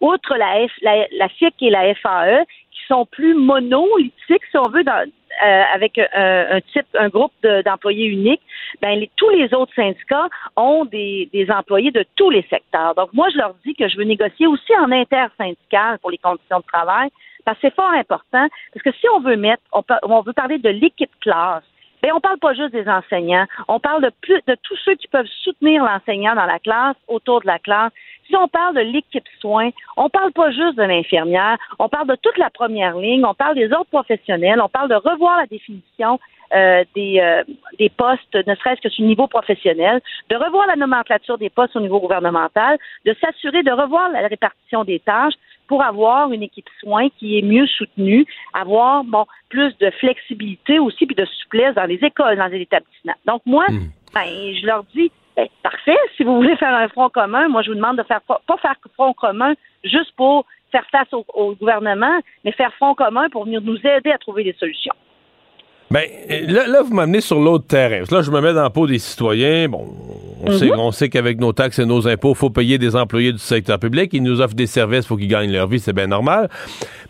outre 0.00 0.36
la, 0.36 0.66
la 0.82 1.28
FIC 1.28 1.54
et 1.62 1.70
la 1.70 1.94
FAE, 1.94 2.44
qui 2.70 2.80
sont 2.88 3.06
plus 3.06 3.34
monolithiques, 3.34 4.44
si 4.50 4.58
on 4.58 4.68
veut, 4.68 4.84
dans, 4.84 5.08
euh, 5.42 5.62
avec 5.74 5.96
euh, 5.98 6.56
un 6.56 6.60
type, 6.72 6.86
un 6.98 7.08
groupe 7.08 7.32
d'employés 7.64 8.06
uniques, 8.06 8.42
ben 8.82 9.04
tous 9.16 9.30
les 9.30 9.52
autres 9.54 9.72
syndicats 9.74 10.28
ont 10.56 10.84
des, 10.84 11.28
des, 11.32 11.50
employés 11.50 11.90
de 11.90 12.04
tous 12.16 12.30
les 12.30 12.42
secteurs. 12.50 12.94
Donc 12.94 13.12
moi, 13.12 13.28
je 13.32 13.38
leur 13.38 13.54
dis 13.64 13.74
que 13.74 13.88
je 13.88 13.96
veux 13.96 14.04
négocier 14.04 14.46
aussi 14.46 14.72
en 14.76 14.90
intersyndical 14.90 15.98
pour 16.00 16.10
les 16.10 16.18
conditions 16.18 16.58
de 16.58 16.64
travail, 16.64 17.10
parce 17.44 17.58
que 17.58 17.68
c'est 17.68 17.74
fort 17.74 17.92
important. 17.92 18.48
Parce 18.72 18.82
que 18.84 18.92
si 18.92 19.08
on 19.16 19.20
veut 19.20 19.36
mettre, 19.36 19.62
on, 19.72 19.82
on 20.02 20.20
veut 20.20 20.32
parler 20.32 20.58
de 20.58 20.68
l'équipe 20.68 21.12
classe, 21.20 21.64
ben 22.02 22.12
on 22.14 22.20
parle 22.20 22.38
pas 22.38 22.54
juste 22.54 22.72
des 22.72 22.88
enseignants, 22.88 23.46
on 23.68 23.78
parle 23.78 24.02
de 24.02 24.10
plus 24.22 24.40
de 24.46 24.56
tous 24.62 24.76
ceux 24.84 24.94
qui 24.94 25.08
peuvent 25.08 25.28
soutenir 25.42 25.84
l'enseignant 25.84 26.34
dans 26.34 26.46
la 26.46 26.58
classe, 26.58 26.96
autour 27.08 27.42
de 27.42 27.46
la 27.46 27.58
classe. 27.58 27.92
Si 28.30 28.36
on 28.36 28.46
parle 28.46 28.76
de 28.76 28.80
l'équipe 28.80 29.26
soins, 29.40 29.70
on 29.96 30.08
parle 30.08 30.32
pas 30.32 30.52
juste 30.52 30.76
de 30.76 30.84
l'infirmière, 30.84 31.58
on 31.80 31.88
parle 31.88 32.06
de 32.06 32.14
toute 32.22 32.38
la 32.38 32.48
première 32.48 32.96
ligne, 32.96 33.24
on 33.24 33.34
parle 33.34 33.56
des 33.56 33.66
autres 33.72 33.90
professionnels, 33.90 34.60
on 34.60 34.68
parle 34.68 34.88
de 34.88 34.94
revoir 34.94 35.38
la 35.38 35.46
définition 35.46 36.20
euh, 36.54 36.84
des, 36.94 37.18
euh, 37.20 37.42
des 37.78 37.88
postes, 37.88 38.34
ne 38.34 38.54
serait-ce 38.54 38.80
que 38.80 38.88
sur 38.88 39.02
le 39.02 39.08
niveau 39.08 39.26
professionnel, 39.26 40.00
de 40.28 40.36
revoir 40.36 40.66
la 40.68 40.76
nomenclature 40.76 41.38
des 41.38 41.50
postes 41.50 41.74
au 41.74 41.80
niveau 41.80 42.00
gouvernemental, 42.00 42.78
de 43.04 43.16
s'assurer 43.20 43.64
de 43.64 43.72
revoir 43.72 44.10
la 44.10 44.26
répartition 44.28 44.84
des 44.84 45.00
tâches 45.00 45.34
pour 45.66 45.82
avoir 45.82 46.32
une 46.32 46.42
équipe 46.42 46.68
soins 46.80 47.08
qui 47.18 47.38
est 47.38 47.42
mieux 47.42 47.66
soutenue, 47.66 48.26
avoir 48.52 49.04
bon 49.04 49.26
plus 49.48 49.76
de 49.78 49.90
flexibilité 49.90 50.78
aussi 50.78 51.06
puis 51.06 51.16
de 51.16 51.24
souplesse 51.24 51.74
dans 51.74 51.84
les 51.84 51.98
écoles, 52.02 52.36
dans 52.36 52.46
les 52.46 52.60
établissements. 52.60 53.14
Donc 53.26 53.42
moi, 53.46 53.64
hmm. 53.68 53.90
ben, 54.14 54.54
je 54.60 54.66
leur 54.66 54.84
dis 54.94 55.10
ben, 55.36 55.48
parfait, 55.62 55.96
si 56.16 56.24
vous 56.24 56.36
voulez 56.36 56.56
faire 56.56 56.74
un 56.74 56.88
front 56.88 57.08
commun, 57.08 57.48
moi 57.48 57.62
je 57.62 57.70
vous 57.70 57.76
demande 57.76 57.98
de 57.98 58.02
faire 58.02 58.20
pas, 58.22 58.40
faire 58.60 58.74
front 58.94 59.12
commun 59.12 59.54
juste 59.84 60.12
pour 60.16 60.44
faire 60.72 60.84
face 60.90 61.12
au 61.12 61.54
gouvernement, 61.54 62.20
mais 62.44 62.52
faire 62.52 62.72
front 62.74 62.94
commun 62.94 63.28
pour 63.30 63.44
venir 63.44 63.60
nous 63.60 63.78
aider 63.84 64.12
à 64.12 64.18
trouver 64.18 64.44
des 64.44 64.52
solutions. 64.54 64.94
Ben, 65.92 66.04
là, 66.46 66.68
là 66.68 66.82
vous 66.82 66.94
m'amenez 66.94 67.20
sur 67.20 67.40
l'autre 67.40 67.66
terrain. 67.66 68.04
Là, 68.08 68.22
je 68.22 68.30
me 68.30 68.40
mets 68.40 68.52
dans 68.52 68.62
la 68.62 68.70
peau 68.70 68.86
des 68.86 69.00
citoyens. 69.00 69.68
Bon, 69.68 69.88
On, 70.46 70.56
sait, 70.56 70.70
on 70.70 70.92
sait 70.92 71.08
qu'avec 71.08 71.40
nos 71.40 71.52
taxes 71.52 71.80
et 71.80 71.84
nos 71.84 72.06
impôts, 72.06 72.30
il 72.30 72.36
faut 72.36 72.48
payer 72.48 72.78
des 72.78 72.94
employés 72.94 73.32
du 73.32 73.40
secteur 73.40 73.76
public. 73.80 74.10
Ils 74.12 74.22
nous 74.22 74.40
offrent 74.40 74.54
des 74.54 74.68
services, 74.68 75.06
faut 75.06 75.16
qu'ils 75.16 75.26
gagnent 75.26 75.50
leur 75.50 75.66
vie, 75.66 75.80
c'est 75.80 75.92
bien 75.92 76.06
normal. 76.06 76.48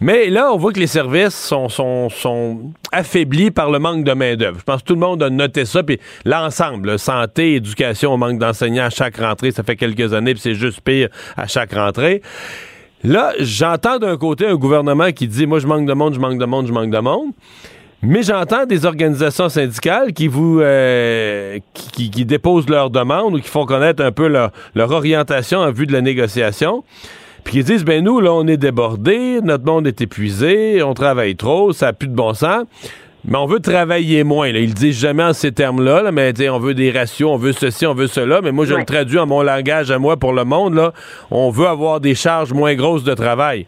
Mais 0.00 0.30
là, 0.30 0.50
on 0.50 0.56
voit 0.56 0.72
que 0.72 0.80
les 0.80 0.86
services 0.86 1.34
sont, 1.34 1.68
sont, 1.68 2.08
sont 2.08 2.72
affaiblis 2.90 3.50
par 3.50 3.70
le 3.70 3.78
manque 3.78 4.02
de 4.02 4.12
main-d'œuvre. 4.12 4.58
Je 4.58 4.64
pense 4.64 4.80
que 4.80 4.86
tout 4.86 4.94
le 4.94 5.00
monde 5.00 5.22
a 5.22 5.28
noté 5.28 5.66
ça. 5.66 5.82
Puis 5.82 6.00
l'ensemble, 6.24 6.98
santé, 6.98 7.56
éducation, 7.56 8.14
on 8.14 8.16
manque 8.16 8.38
d'enseignants 8.38 8.86
à 8.86 8.90
chaque 8.90 9.18
rentrée. 9.18 9.50
Ça 9.50 9.62
fait 9.62 9.76
quelques 9.76 10.14
années, 10.14 10.32
puis 10.32 10.40
c'est 10.40 10.54
juste 10.54 10.80
pire 10.80 11.10
à 11.36 11.46
chaque 11.46 11.74
rentrée. 11.74 12.22
Là, 13.04 13.34
j'entends 13.40 13.98
d'un 13.98 14.16
côté 14.16 14.46
un 14.46 14.56
gouvernement 14.56 15.12
qui 15.12 15.28
dit 15.28 15.46
Moi, 15.46 15.58
je 15.58 15.66
manque 15.66 15.86
de 15.86 15.92
monde, 15.92 16.14
je 16.14 16.20
manque 16.20 16.38
de 16.38 16.46
monde, 16.46 16.66
je 16.66 16.72
manque 16.72 16.90
de 16.90 16.98
monde. 16.98 17.32
Mais 18.02 18.22
j'entends 18.22 18.64
des 18.64 18.86
organisations 18.86 19.50
syndicales 19.50 20.14
qui 20.14 20.26
vous 20.26 20.60
euh, 20.60 21.58
qui, 21.74 22.24
déposent 22.24 22.68
leurs 22.68 22.88
demandes 22.88 23.34
ou 23.34 23.40
qui 23.40 23.48
font 23.48 23.66
connaître 23.66 24.02
un 24.02 24.10
peu 24.10 24.26
leur, 24.26 24.52
leur 24.74 24.90
orientation 24.90 25.58
en 25.58 25.70
vue 25.70 25.86
de 25.86 25.92
la 25.92 26.00
négociation. 26.00 26.82
Puis 27.44 27.58
qui 27.58 27.64
disent 27.64 27.84
ben 27.84 28.02
nous 28.02 28.20
là 28.20 28.32
on 28.32 28.46
est 28.46 28.56
débordés, 28.56 29.40
notre 29.42 29.64
monde 29.64 29.86
est 29.86 30.00
épuisé, 30.00 30.82
on 30.82 30.94
travaille 30.94 31.36
trop, 31.36 31.72
ça 31.72 31.86
n'a 31.86 31.92
plus 31.92 32.08
de 32.08 32.14
bon 32.14 32.32
sens. 32.32 32.64
Mais 33.24 33.36
on 33.36 33.46
veut 33.46 33.60
travailler 33.60 34.24
moins. 34.24 34.50
Là. 34.50 34.60
Ils 34.60 34.68
le 34.68 34.74
disent 34.74 34.98
jamais 34.98 35.22
en 35.22 35.32
ces 35.32 35.52
termes-là, 35.52 36.02
là, 36.02 36.12
mais 36.12 36.32
on 36.48 36.58
veut 36.58 36.74
des 36.74 36.90
ratios, 36.90 37.30
on 37.30 37.36
veut 37.36 37.52
ceci, 37.52 37.86
on 37.86 37.94
veut 37.94 38.06
cela. 38.06 38.40
Mais 38.42 38.50
moi, 38.50 38.64
je 38.64 38.74
le 38.74 38.84
traduis 38.84 39.18
en 39.18 39.26
mon 39.26 39.42
langage 39.42 39.90
à 39.90 39.98
moi 39.98 40.16
pour 40.16 40.32
le 40.32 40.44
monde. 40.44 40.74
Là. 40.74 40.92
On 41.30 41.50
veut 41.50 41.66
avoir 41.66 42.00
des 42.00 42.14
charges 42.14 42.52
moins 42.52 42.74
grosses 42.74 43.04
de 43.04 43.14
travail. 43.14 43.66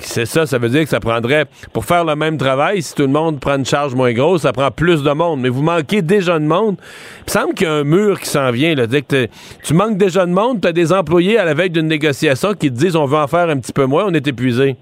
C'est 0.00 0.24
ça, 0.24 0.46
ça 0.46 0.58
veut 0.58 0.70
dire 0.70 0.82
que 0.84 0.88
ça 0.88 1.00
prendrait, 1.00 1.44
pour 1.72 1.84
faire 1.84 2.04
le 2.04 2.16
même 2.16 2.38
travail, 2.38 2.82
si 2.82 2.94
tout 2.94 3.02
le 3.02 3.08
monde 3.08 3.38
prend 3.38 3.56
une 3.56 3.66
charge 3.66 3.94
moins 3.94 4.12
grosse, 4.12 4.42
ça 4.42 4.52
prend 4.52 4.70
plus 4.70 5.02
de 5.02 5.12
monde. 5.12 5.40
Mais 5.40 5.50
vous 5.50 5.62
manquez 5.62 6.00
déjà 6.00 6.38
de 6.38 6.44
monde. 6.44 6.76
Il 6.78 7.24
me 7.26 7.30
semble 7.30 7.54
qu'il 7.54 7.66
y 7.66 7.70
a 7.70 7.74
un 7.74 7.84
mur 7.84 8.18
qui 8.18 8.28
s'en 8.28 8.50
vient. 8.50 8.74
Là. 8.74 8.86
Que 8.86 9.28
tu 9.62 9.74
manques 9.74 9.98
déjà 9.98 10.24
de 10.24 10.32
monde, 10.32 10.60
tu 10.62 10.68
as 10.68 10.72
des 10.72 10.92
employés 10.92 11.38
à 11.38 11.44
la 11.44 11.54
veille 11.54 11.70
d'une 11.70 11.88
négociation 11.88 12.54
qui 12.54 12.70
te 12.70 12.76
disent 12.76 12.96
on 12.96 13.04
veut 13.04 13.18
en 13.18 13.26
faire 13.26 13.50
un 13.50 13.58
petit 13.58 13.72
peu 13.72 13.84
moins, 13.84 14.06
on 14.06 14.14
est 14.14 14.26
épuisé. 14.26 14.76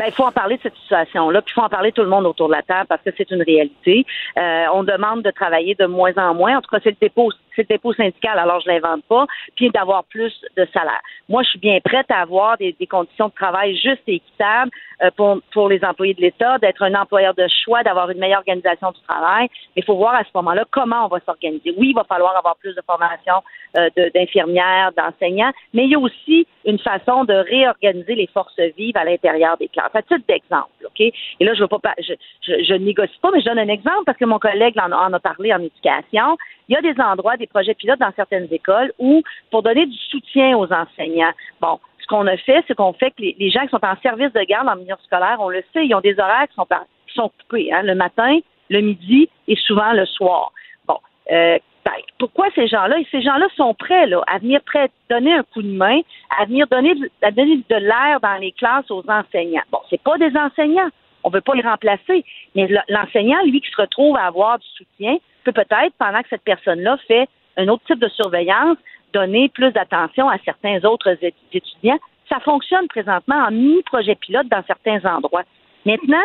Ben, 0.00 0.06
il 0.06 0.12
faut 0.12 0.24
en 0.24 0.32
parler 0.32 0.56
de 0.56 0.62
cette 0.62 0.76
situation-là, 0.76 1.42
puis 1.42 1.52
il 1.52 1.60
faut 1.60 1.66
en 1.66 1.68
parler 1.68 1.92
tout 1.92 2.00
le 2.00 2.08
monde 2.08 2.24
autour 2.24 2.48
de 2.48 2.54
la 2.54 2.62
table 2.62 2.86
parce 2.88 3.02
que 3.02 3.10
c'est 3.18 3.30
une 3.30 3.42
réalité. 3.42 4.06
Euh, 4.38 4.64
on 4.72 4.82
demande 4.82 5.22
de 5.22 5.30
travailler 5.30 5.74
de 5.74 5.84
moins 5.84 6.14
en 6.16 6.32
moins. 6.32 6.56
En 6.56 6.62
tout 6.62 6.70
cas, 6.70 6.78
c'est 6.82 6.92
le 6.92 6.96
dépôt, 6.98 7.30
c'est 7.56 7.68
dépôt 7.68 7.92
syndical, 7.92 8.38
alors 8.38 8.60
je 8.60 8.68
l'invente 8.68 9.04
pas, 9.04 9.26
puis 9.56 9.70
d'avoir 9.70 10.04
plus 10.04 10.32
de 10.56 10.66
salaire. 10.72 11.00
Moi, 11.28 11.42
je 11.42 11.50
suis 11.50 11.58
bien 11.58 11.78
prête 11.82 12.10
à 12.10 12.20
avoir 12.20 12.56
des, 12.58 12.74
conditions 12.88 13.28
de 13.28 13.34
travail 13.34 13.76
justes 13.76 14.02
et 14.08 14.14
équitables 14.14 14.70
euh, 15.02 15.10
pour, 15.16 15.40
pour 15.52 15.68
les 15.68 15.84
employés 15.84 16.14
de 16.14 16.20
l'État, 16.20 16.58
d'être 16.58 16.82
un 16.82 16.94
employeur 16.94 17.34
de 17.34 17.46
choix, 17.64 17.82
d'avoir 17.82 18.10
une 18.10 18.18
meilleure 18.18 18.40
organisation 18.40 18.90
du 18.90 19.00
travail. 19.08 19.48
Mais 19.76 19.82
il 19.82 19.84
faut 19.84 19.96
voir 19.96 20.14
à 20.14 20.24
ce 20.24 20.30
moment-là 20.34 20.64
comment 20.70 21.04
on 21.04 21.08
va 21.08 21.20
s'organiser. 21.20 21.72
Oui, 21.76 21.90
il 21.90 21.94
va 21.94 22.04
falloir 22.04 22.36
avoir 22.36 22.56
plus 22.56 22.74
de 22.74 22.82
formation 22.86 23.34
euh, 23.76 23.88
d'infirmières, 24.14 24.90
d'enseignants, 24.96 25.52
mais 25.72 25.84
il 25.84 25.90
y 25.90 25.94
a 25.94 25.98
aussi 25.98 26.46
une 26.64 26.78
façon 26.78 27.24
de 27.24 27.34
réorganiser 27.34 28.14
les 28.14 28.26
forces 28.26 28.58
vives 28.76 28.96
à 28.96 29.04
l'intérieur 29.04 29.56
des 29.56 29.68
classes. 29.68 29.94
À 29.94 30.02
titre 30.02 30.24
d'exemple, 30.28 30.70
OK? 30.84 31.00
Et 31.00 31.14
là, 31.40 31.54
je 31.54 31.62
veux 31.62 32.78
négocie 32.78 33.18
pas, 33.22 33.30
mais 33.32 33.40
je 33.40 33.46
donne 33.46 33.58
un 33.58 33.68
exemple 33.68 34.04
parce 34.06 34.18
que 34.18 34.24
mon 34.24 34.38
collègue 34.38 34.74
en 34.78 35.12
a 35.12 35.20
parlé 35.20 35.52
en 35.52 35.60
éducation. 35.60 36.36
Il 36.68 36.74
y 36.74 36.76
a 36.76 36.82
des 36.82 37.00
endroits, 37.00 37.36
des 37.40 37.46
projets 37.46 37.74
pilotes 37.74 37.98
dans 37.98 38.12
certaines 38.14 38.48
écoles 38.50 38.92
où, 38.98 39.22
pour 39.50 39.62
donner 39.62 39.86
du 39.86 39.96
soutien 40.10 40.56
aux 40.56 40.72
enseignants, 40.72 41.32
bon, 41.60 41.80
ce 42.00 42.06
qu'on 42.06 42.26
a 42.26 42.36
fait, 42.36 42.64
c'est 42.68 42.74
qu'on 42.74 42.92
fait 42.92 43.10
que 43.10 43.22
les, 43.22 43.50
gens 43.50 43.62
qui 43.62 43.70
sont 43.70 43.84
en 43.84 43.96
service 44.02 44.32
de 44.32 44.42
garde 44.42 44.68
en 44.68 44.76
milieu 44.76 44.94
scolaire, 45.04 45.36
on 45.40 45.48
le 45.48 45.62
sait, 45.72 45.86
ils 45.86 45.94
ont 45.94 46.00
des 46.00 46.18
horaires 46.18 46.46
qui 46.48 47.14
sont, 47.14 47.30
coupés, 47.40 47.72
hein, 47.72 47.82
le 47.82 47.94
matin, 47.94 48.38
le 48.68 48.80
midi 48.80 49.28
et 49.48 49.56
souvent 49.56 49.92
le 49.92 50.06
soir. 50.06 50.52
Bon, 50.86 50.98
euh, 51.32 51.58
ben, 51.84 51.92
pourquoi 52.18 52.48
ces 52.54 52.68
gens-là? 52.68 52.96
Ces 53.10 53.22
gens-là 53.22 53.46
sont 53.56 53.74
prêts 53.74 54.06
à 54.26 54.38
venir 54.38 54.60
donner 55.08 55.34
un 55.34 55.42
coup 55.42 55.62
de 55.62 55.72
main, 55.72 56.00
à 56.38 56.44
venir 56.44 56.66
donner 56.68 56.94
de 56.94 57.76
l'air 57.76 58.20
dans 58.20 58.36
les 58.40 58.52
classes 58.52 58.90
aux 58.90 59.04
enseignants. 59.08 59.62
Bon, 59.72 59.80
c'est 59.88 60.02
pas 60.02 60.18
des 60.18 60.36
enseignants, 60.36 60.90
on 61.24 61.30
ne 61.30 61.34
veut 61.34 61.40
pas 61.40 61.54
les 61.54 61.62
remplacer, 61.62 62.24
mais 62.54 62.68
l'enseignant, 62.88 63.42
lui, 63.44 63.60
qui 63.60 63.70
se 63.70 63.80
retrouve 63.80 64.16
à 64.16 64.26
avoir 64.26 64.58
du 64.58 64.66
soutien, 64.76 65.16
peut 65.44 65.52
peut-être, 65.52 65.94
pendant 65.98 66.22
que 66.22 66.28
cette 66.28 66.44
personne-là 66.44 66.96
fait 67.08 67.28
un 67.56 67.68
autre 67.68 67.84
type 67.86 67.98
de 67.98 68.08
surveillance, 68.08 68.76
donner 69.12 69.48
plus 69.48 69.72
d'attention 69.72 70.28
à 70.28 70.38
certains 70.44 70.84
autres 70.84 71.16
étudiants. 71.52 71.98
Ça 72.28 72.40
fonctionne 72.40 72.86
présentement 72.88 73.36
en 73.36 73.50
mini-projet 73.50 74.14
pilote 74.14 74.48
dans 74.48 74.62
certains 74.66 75.04
endroits. 75.04 75.42
Maintenant, 75.84 76.22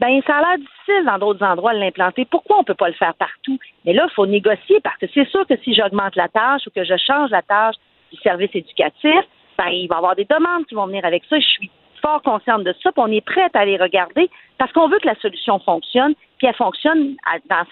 ben 0.00 0.20
ça 0.26 0.36
a 0.36 0.40
l'air 0.40 0.58
difficile 0.58 1.04
dans 1.06 1.18
d'autres 1.18 1.44
endroits 1.44 1.74
de 1.74 1.78
l'implanter. 1.78 2.24
Pourquoi 2.24 2.56
on 2.56 2.60
ne 2.60 2.64
peut 2.64 2.74
pas 2.74 2.88
le 2.88 2.94
faire 2.94 3.14
partout? 3.14 3.58
Mais 3.84 3.92
là, 3.92 4.06
il 4.10 4.14
faut 4.14 4.26
négocier 4.26 4.80
parce 4.82 4.96
que 4.98 5.06
c'est 5.12 5.28
sûr 5.28 5.46
que 5.46 5.56
si 5.58 5.74
j'augmente 5.74 6.16
la 6.16 6.28
tâche 6.28 6.66
ou 6.66 6.70
que 6.70 6.84
je 6.84 6.94
change 6.96 7.30
la 7.30 7.42
tâche 7.42 7.76
du 8.12 8.18
service 8.20 8.50
éducatif, 8.54 9.20
ben, 9.56 9.68
il 9.68 9.88
va 9.88 9.96
y 9.96 9.98
avoir 9.98 10.16
des 10.16 10.24
demandes 10.24 10.66
qui 10.66 10.74
vont 10.74 10.86
venir 10.86 11.04
avec 11.04 11.24
ça. 11.30 11.38
Je 11.38 11.46
suis 11.46 11.70
fort 12.04 12.22
consciente 12.22 12.64
de 12.64 12.74
ça, 12.82 12.92
puis 12.92 13.02
on 13.02 13.10
est 13.10 13.24
prête 13.24 13.56
à 13.56 13.64
les 13.64 13.78
regarder 13.78 14.28
parce 14.58 14.70
qu'on 14.72 14.88
veut 14.88 14.98
que 14.98 15.06
la 15.06 15.14
solution 15.16 15.58
fonctionne, 15.58 16.14
puis 16.38 16.46
elle 16.46 16.54
fonctionne 16.54 17.16
dans, 17.48 17.64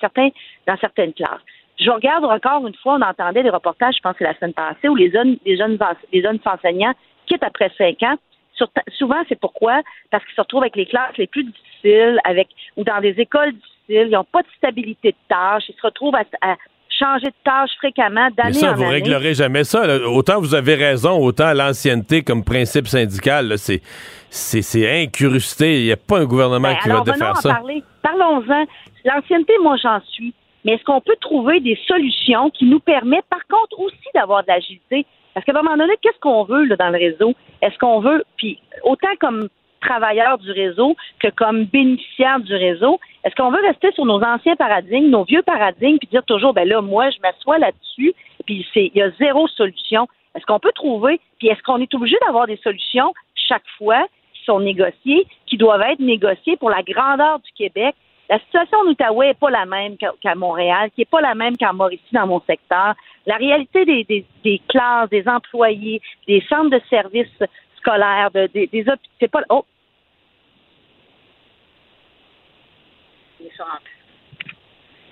certains, 0.00 0.30
dans 0.66 0.76
certaines 0.78 1.12
classes. 1.12 1.42
Je 1.78 1.90
regarde 1.90 2.24
encore 2.24 2.66
une 2.66 2.74
fois, 2.74 2.94
on 2.94 3.02
entendait 3.02 3.42
des 3.42 3.50
reportages, 3.50 3.96
je 3.96 4.00
pense 4.00 4.16
que 4.16 4.24
la 4.24 4.34
semaine 4.36 4.54
passée, 4.54 4.88
où 4.88 4.96
les 4.96 5.10
jeunes, 5.10 5.36
les 5.44 5.56
jeunes, 5.56 5.78
les 6.12 6.22
jeunes 6.22 6.38
enseignants 6.44 6.94
quittent 7.26 7.42
après 7.42 7.70
cinq 7.76 8.02
ans. 8.02 8.16
souvent, 8.98 9.22
c'est 9.28 9.38
pourquoi? 9.38 9.82
Parce 10.10 10.24
qu'ils 10.24 10.34
se 10.34 10.40
retrouvent 10.40 10.62
avec 10.62 10.76
les 10.76 10.86
classes 10.86 11.16
les 11.16 11.26
plus 11.26 11.44
difficiles, 11.44 12.18
avec 12.24 12.48
ou 12.76 12.84
dans 12.84 13.00
des 13.00 13.18
écoles 13.20 13.52
difficiles, 13.52 14.08
ils 14.08 14.10
n'ont 14.10 14.24
pas 14.24 14.42
de 14.42 14.48
stabilité 14.56 15.12
de 15.12 15.16
tâche, 15.28 15.64
ils 15.68 15.74
se 15.74 15.82
retrouvent 15.82 16.16
à 16.16 16.56
changer 17.00 17.26
de 17.26 17.34
tâche 17.44 17.70
fréquemment 17.78 18.28
d'année 18.36 18.40
en 18.40 18.44
année. 18.44 18.54
Ça, 18.58 18.72
vous 18.72 18.88
réglerez 18.88 19.34
jamais 19.34 19.64
ça. 19.64 19.82
Autant 20.06 20.40
vous 20.40 20.54
avez 20.54 20.74
raison, 20.74 21.18
autant 21.18 21.52
l'ancienneté 21.52 22.22
comme 22.22 22.44
principe 22.44 22.86
syndical, 22.86 23.58
c'est 23.58 23.80
c'est 24.28 25.02
incrusté. 25.02 25.80
Il 25.80 25.84
n'y 25.86 25.92
a 25.92 25.96
pas 25.96 26.20
un 26.20 26.24
gouvernement 26.24 26.68
ben, 26.68 26.76
qui 26.76 26.88
va 26.88 27.00
de 27.00 27.12
faire 27.12 27.36
ça. 27.36 27.60
Parlons-en. 28.02 28.64
L'ancienneté, 29.04 29.54
moi, 29.62 29.76
j'en 29.82 30.00
suis. 30.12 30.32
Mais 30.64 30.74
est-ce 30.74 30.84
qu'on 30.84 31.00
peut 31.00 31.16
trouver 31.20 31.60
des 31.60 31.78
solutions 31.86 32.50
qui 32.50 32.66
nous 32.66 32.80
permettent, 32.80 33.28
par 33.30 33.46
contre, 33.48 33.80
aussi 33.80 33.96
d'avoir 34.14 34.42
de 34.42 34.48
l'agilité? 34.48 35.06
Parce 35.34 35.46
qu'à 35.46 35.52
un 35.52 35.62
moment 35.62 35.76
donné, 35.76 35.94
qu'est-ce 36.02 36.18
qu'on 36.20 36.44
veut 36.44 36.64
là, 36.64 36.76
dans 36.76 36.90
le 36.90 36.98
réseau? 36.98 37.34
Est-ce 37.62 37.78
qu'on 37.78 38.00
veut, 38.00 38.24
puis 38.36 38.60
autant 38.84 39.08
comme 39.20 39.48
travailleurs 39.80 40.38
du 40.38 40.50
réseau 40.52 40.96
que 41.18 41.28
comme 41.28 41.64
bénéficiaires 41.64 42.40
du 42.40 42.54
réseau. 42.54 43.00
Est-ce 43.24 43.34
qu'on 43.34 43.50
veut 43.50 43.62
rester 43.62 43.92
sur 43.92 44.04
nos 44.04 44.22
anciens 44.22 44.56
paradigmes, 44.56 45.10
nos 45.10 45.24
vieux 45.24 45.42
paradigmes, 45.42 45.98
puis 45.98 46.08
dire 46.08 46.24
toujours, 46.24 46.54
ben 46.54 46.68
là, 46.68 46.80
moi, 46.80 47.10
je 47.10 47.18
m'assois 47.20 47.58
là-dessus, 47.58 48.14
puis 48.46 48.66
il 48.74 48.92
y 48.94 49.02
a 49.02 49.10
zéro 49.12 49.48
solution. 49.48 50.08
Est-ce 50.34 50.46
qu'on 50.46 50.60
peut 50.60 50.72
trouver, 50.74 51.20
puis 51.38 51.48
est-ce 51.48 51.62
qu'on 51.62 51.78
est 51.78 51.92
obligé 51.94 52.16
d'avoir 52.26 52.46
des 52.46 52.58
solutions 52.58 53.12
chaque 53.34 53.66
fois 53.78 54.06
qui 54.34 54.44
sont 54.44 54.60
négociées, 54.60 55.26
qui 55.46 55.56
doivent 55.56 55.82
être 55.82 56.00
négociées 56.00 56.56
pour 56.56 56.70
la 56.70 56.82
grandeur 56.82 57.40
du 57.40 57.50
Québec? 57.52 57.94
La 58.28 58.38
situation 58.38 58.78
en 58.78 58.90
Outaouais 58.90 59.28
n'est 59.28 59.34
pas 59.34 59.50
la 59.50 59.66
même 59.66 59.96
qu'à 59.96 60.34
Montréal, 60.36 60.90
qui 60.94 61.00
n'est 61.00 61.06
pas 61.06 61.20
la 61.20 61.34
même 61.34 61.56
qu'en 61.56 61.74
Mauricie 61.74 62.12
dans 62.12 62.28
mon 62.28 62.40
secteur. 62.42 62.94
La 63.26 63.36
réalité 63.36 63.84
des, 63.84 64.04
des, 64.04 64.24
des, 64.44 64.60
classes, 64.68 65.10
des 65.10 65.26
employés, 65.26 66.00
des 66.28 66.40
centres 66.48 66.70
de 66.70 66.80
services 66.88 67.42
scolaires, 67.80 68.30
de, 68.30 68.46
des, 68.46 68.66
des 68.66 68.84
c'est 69.18 69.28
pas. 69.28 69.42
Oh. 69.48 69.64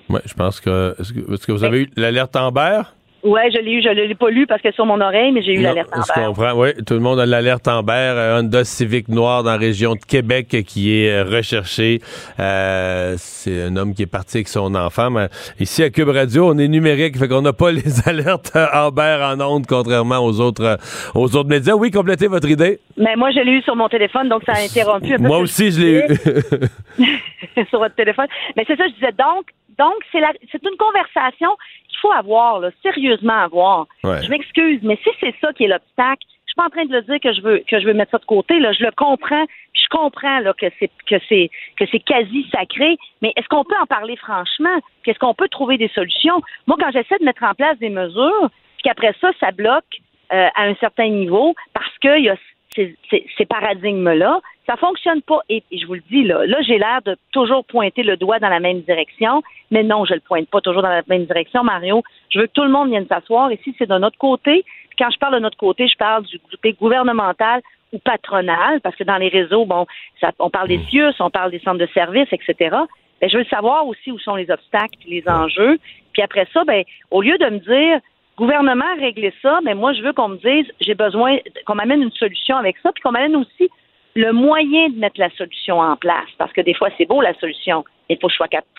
Oui, 0.09 0.21
je 0.25 0.35
pense 0.35 0.61
que. 0.61 0.95
Est-ce 0.99 1.47
que, 1.47 1.53
vous 1.53 1.65
avez 1.65 1.83
eu 1.83 1.91
l'alerte 1.97 2.35
Amber? 2.37 2.83
Oui, 3.29 3.41
je 3.53 3.59
l'ai 3.59 3.73
eu. 3.73 3.83
Je 3.83 3.89
ne 3.91 4.05
l'ai 4.05 4.15
pas 4.15 4.31
lu 4.31 4.47
parce 4.47 4.63
que 4.63 4.73
sur 4.73 4.87
mon 4.87 5.01
oreille, 5.03 5.33
mais 5.33 5.43
j'ai 5.43 5.53
eu 5.53 5.61
l'alerte 5.61 5.91
Amber. 5.93 6.05
Je 6.17 6.27
comprends. 6.27 6.53
Oui, 6.55 6.71
tout 6.87 6.95
le 6.95 7.01
monde 7.01 7.21
a 7.21 7.27
l'alerte 7.27 7.69
Amber. 7.69 7.93
Euh, 7.93 8.41
Honda 8.41 8.65
Civic 8.65 9.09
noir 9.09 9.43
dans 9.43 9.51
la 9.51 9.59
région 9.59 9.95
de 9.95 10.01
Québec 10.01 10.49
qui 10.67 10.97
est 10.97 11.11
euh, 11.11 11.25
recherché. 11.25 12.01
Euh, 12.41 13.17
c'est 13.19 13.65
un 13.65 13.77
homme 13.77 13.95
qui 13.95 14.03
est 14.03 14.07
parti 14.07 14.39
avec 14.39 14.49
son 14.49 14.75
enfant. 14.75 15.11
Mais 15.11 15.29
ici, 15.61 15.83
à 15.83 15.91
Cube 15.91 16.09
Radio, 16.09 16.49
on 16.49 16.57
est 16.57 16.69
numérique, 16.69 17.19
fait 17.19 17.29
qu'on 17.29 17.43
n'a 17.43 17.53
pas 17.53 17.71
les 17.73 18.09
alertes 18.09 18.57
Amber 18.73 19.19
en 19.23 19.41
ondes, 19.41 19.67
contrairement 19.67 20.19
aux 20.19 20.41
autres, 20.41 20.79
aux 21.15 21.37
autres 21.37 21.51
médias. 21.51 21.75
Oui, 21.75 21.91
complétez 21.91 22.29
votre 22.29 22.49
idée. 22.49 22.81
Mais 22.97 23.15
moi, 23.15 23.31
je 23.31 23.41
l'ai 23.41 23.53
eu 23.53 23.63
sur 23.63 23.77
mon 23.77 23.89
téléphone, 23.89 24.31
donc 24.31 24.43
ça 24.47 24.53
a 24.53 24.65
interrompu 24.65 25.13
un 25.13 25.19
peu. 25.19 25.25
Moi 25.25 25.39
aussi, 25.39 25.71
je 25.71 25.81
l'ai 25.81 25.93
eu. 25.99 27.05
sur 27.71 27.79
votre 27.79 27.95
téléphone. 27.95 28.27
Mais 28.57 28.65
c'est 28.67 28.77
ça, 28.77 28.87
je 28.89 28.95
disais 28.95 29.13
donc, 29.13 29.47
donc, 29.79 29.95
c'est 30.13 30.63
une 30.65 30.77
conversation 30.77 31.57
qu'il 31.89 31.99
faut 32.01 32.13
avoir, 32.13 32.61
là, 32.61 32.71
sérieusement 32.83 33.39
avoir. 33.45 33.87
Je 34.03 34.29
m'excuse, 34.29 34.81
mais 34.83 34.99
si 35.03 35.11
c'est 35.21 35.35
ça 35.41 35.53
qui 35.53 35.65
est 35.65 35.69
l'obstacle, 35.69 36.27
je 36.47 36.53
suis 36.53 36.57
pas 36.57 36.67
en 36.67 36.71
train 36.71 36.85
de 36.85 36.93
le 36.93 37.03
dire 37.03 37.21
que 37.21 37.33
je 37.33 37.41
veux 37.41 37.63
que 37.69 37.79
je 37.79 37.87
veux 37.87 37.95
mettre 37.95 38.13
ça 38.13 38.19
de 38.19 38.25
côté. 38.25 38.59
Là, 38.59 38.73
je 38.73 38.85
le 38.85 38.91
comprends. 38.91 39.45
je 39.75 39.87
comprends 39.91 40.41
là, 40.41 40.53
que 40.55 40.67
c'est 40.81 40.91
que 41.09 41.17
c'est 41.29 41.51
que 41.79 41.85
c'est 41.91 42.01
quasi 42.01 42.47
sacré. 42.51 42.97
Mais 43.23 43.33
est-ce 43.37 43.47
qu'on 43.49 43.65
peut 43.65 43.79
en 43.81 43.87
parler 43.87 44.17
franchement? 44.17 44.77
Qu'est-ce 45.05 45.19
qu'on 45.19 45.35
peut 45.35 45.49
trouver 45.49 45.79
des 45.79 45.89
solutions? 45.89 46.41
Moi, 46.67 46.77
quand 46.81 46.91
j'essaie 46.91 47.19
de 47.21 47.25
mettre 47.25 47.45
en 47.45 47.55
place 47.55 47.79
des 47.79 47.91
mesures, 47.91 48.51
puis 48.79 48.85
qu'après 48.85 49.15
ça, 49.21 49.31
ça 49.39 49.53
bloque 49.53 50.01
euh, 50.33 50.49
à 50.57 50.63
un 50.65 50.75
certain 50.77 51.09
niveau 51.09 51.55
parce 51.75 51.97
qu'il 51.99 52.25
y 52.25 52.31
a 52.31 52.37
ces, 52.75 52.97
ces 53.11 53.47
paradigmes-là, 53.47 54.41
Ça 54.69 54.77
fonctionne 54.77 55.23
pas. 55.23 55.41
Et, 55.49 55.63
je 55.73 55.87
vous 55.87 55.95
le 55.95 56.03
dis, 56.11 56.25
là, 56.25 56.45
là 56.45 56.59
j'ai 56.61 56.79
l'air 56.79 57.01
de 57.05 57.17
toujours 57.33 57.65
pointer 57.65 58.03
le 58.03 58.17
doigt 58.19 58.39
dans 58.39 58.51
la 58.51 58.61
même 58.61 58.83
direction, 58.83 59.43
mais 59.71 59.83
non, 59.83 60.05
je 60.05 60.13
le 60.13 60.21
pointe 60.21 60.49
pas 60.49 60.61
toujours 60.61 60.83
dans 60.83 60.91
la 60.91 61.03
même 61.09 61.25
direction, 61.25 61.65
Mario. 61.65 62.03
Je 62.31 62.41
veux 62.41 62.47
que 62.47 62.53
tout 62.53 62.65
le 62.65 62.71
monde 62.71 62.91
vienne 62.91 63.07
s'asseoir. 63.09 63.51
Et 63.51 63.59
si 63.65 63.75
c'est 63.79 63.89
de 63.89 63.99
notre 63.99 64.19
côté, 64.19 64.65
quand 64.99 65.11
je 65.11 65.19
parle 65.19 65.35
de 65.35 65.41
notre 65.41 65.57
côté, 65.57 65.89
je 65.89 65.97
parle 65.97 66.25
du 66.25 66.39
côté 66.39 66.75
gouvernemental 66.75 67.63
ou 67.93 67.99
patronal, 67.99 68.81
parce 68.83 68.95
que 68.97 69.05
dans 69.05 69.17
les 69.17 69.29
réseaux, 69.29 69.65
bon, 69.65 69.87
ça, 70.21 70.33
on 70.39 70.51
parle 70.51 70.69
des 70.69 70.81
CIUS, 70.91 71.15
on 71.21 71.31
parle 71.31 71.51
des 71.51 71.61
centres 71.61 71.79
de 71.79 71.89
services, 71.95 72.29
etc. 72.31 72.77
Ben, 73.21 73.31
je 73.31 73.39
veux 73.39 73.45
savoir 73.45 73.87
aussi 73.87 74.13
où 74.13 74.19
sont 74.19 74.35
les 74.35 74.51
obstacles 74.51 74.99
et 75.07 75.11
les 75.11 75.29
enjeux. 75.29 75.79
Puis 76.13 76.21
après 76.21 76.47
ça, 76.53 76.65
ben, 76.65 76.85
au 77.11 77.23
lieu 77.23 77.39
de 77.39 77.47
me 77.47 77.59
dire 77.59 78.01
gouvernement 78.37 78.95
régler 78.99 79.33
ça, 79.41 79.61
mais 79.65 79.73
ben, 79.73 79.81
moi 79.81 79.95
je 79.95 80.03
veux 80.03 80.13
qu'on 80.13 80.29
me 80.29 80.37
dise 80.37 80.71
j'ai 80.81 80.95
besoin 80.95 81.39
qu'on 81.65 81.75
m'amène 81.75 82.03
une 82.03 82.13
solution 82.13 82.57
avec 82.57 82.77
ça, 82.83 82.93
puis 82.93 83.03
qu'on 83.03 83.13
m'amène 83.13 83.37
aussi 83.37 83.71
le 84.15 84.33
moyen 84.33 84.89
de 84.91 84.99
mettre 84.99 85.21
la 85.21 85.31
solution 85.31 85.81
en 85.81 85.97
place. 85.97 86.29
Parce 86.39 86.53
que 86.53 86.61
des 86.61 86.75
fois, 86.75 86.89
c'est 86.97 87.07
beau 87.07 87.21
la 87.21 87.35
solution, 87.35 87.85
mais 88.09 88.17
il 88.17 88.21
faut, 88.21 88.29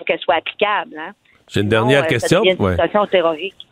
qu'elle 0.05 0.19
soit 0.19 0.35
applicable. 0.35 0.97
Hein? 0.97 1.13
J'ai 1.49 1.61
une 1.61 1.69
dernière 1.69 2.05
question. 2.05 2.43
Une. 2.43 2.57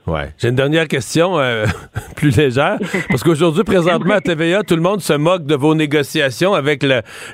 Ouais. 0.07 0.29
J'ai 0.39 0.49
une 0.49 0.55
dernière 0.55 0.87
question 0.87 1.37
euh, 1.37 1.65
plus 2.15 2.35
légère. 2.35 2.77
Parce 3.09 3.23
qu'aujourd'hui, 3.23 3.63
présentement, 3.63 4.15
à 4.15 4.21
TVA, 4.21 4.63
tout 4.63 4.75
le 4.75 4.81
monde 4.81 5.01
se 5.01 5.13
moque 5.13 5.45
de 5.45 5.53
vos 5.53 5.75
négociations 5.75 6.55
avec 6.55 6.83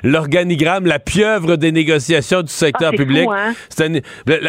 l'organigramme, 0.02 0.86
la 0.86 0.98
pieuvre 0.98 1.56
des 1.56 1.72
négociations 1.72 2.42
du 2.42 2.52
secteur 2.52 2.90
ah, 2.92 2.96
public. 2.96 3.24
Fou, 3.24 3.32
hein? 3.32 3.54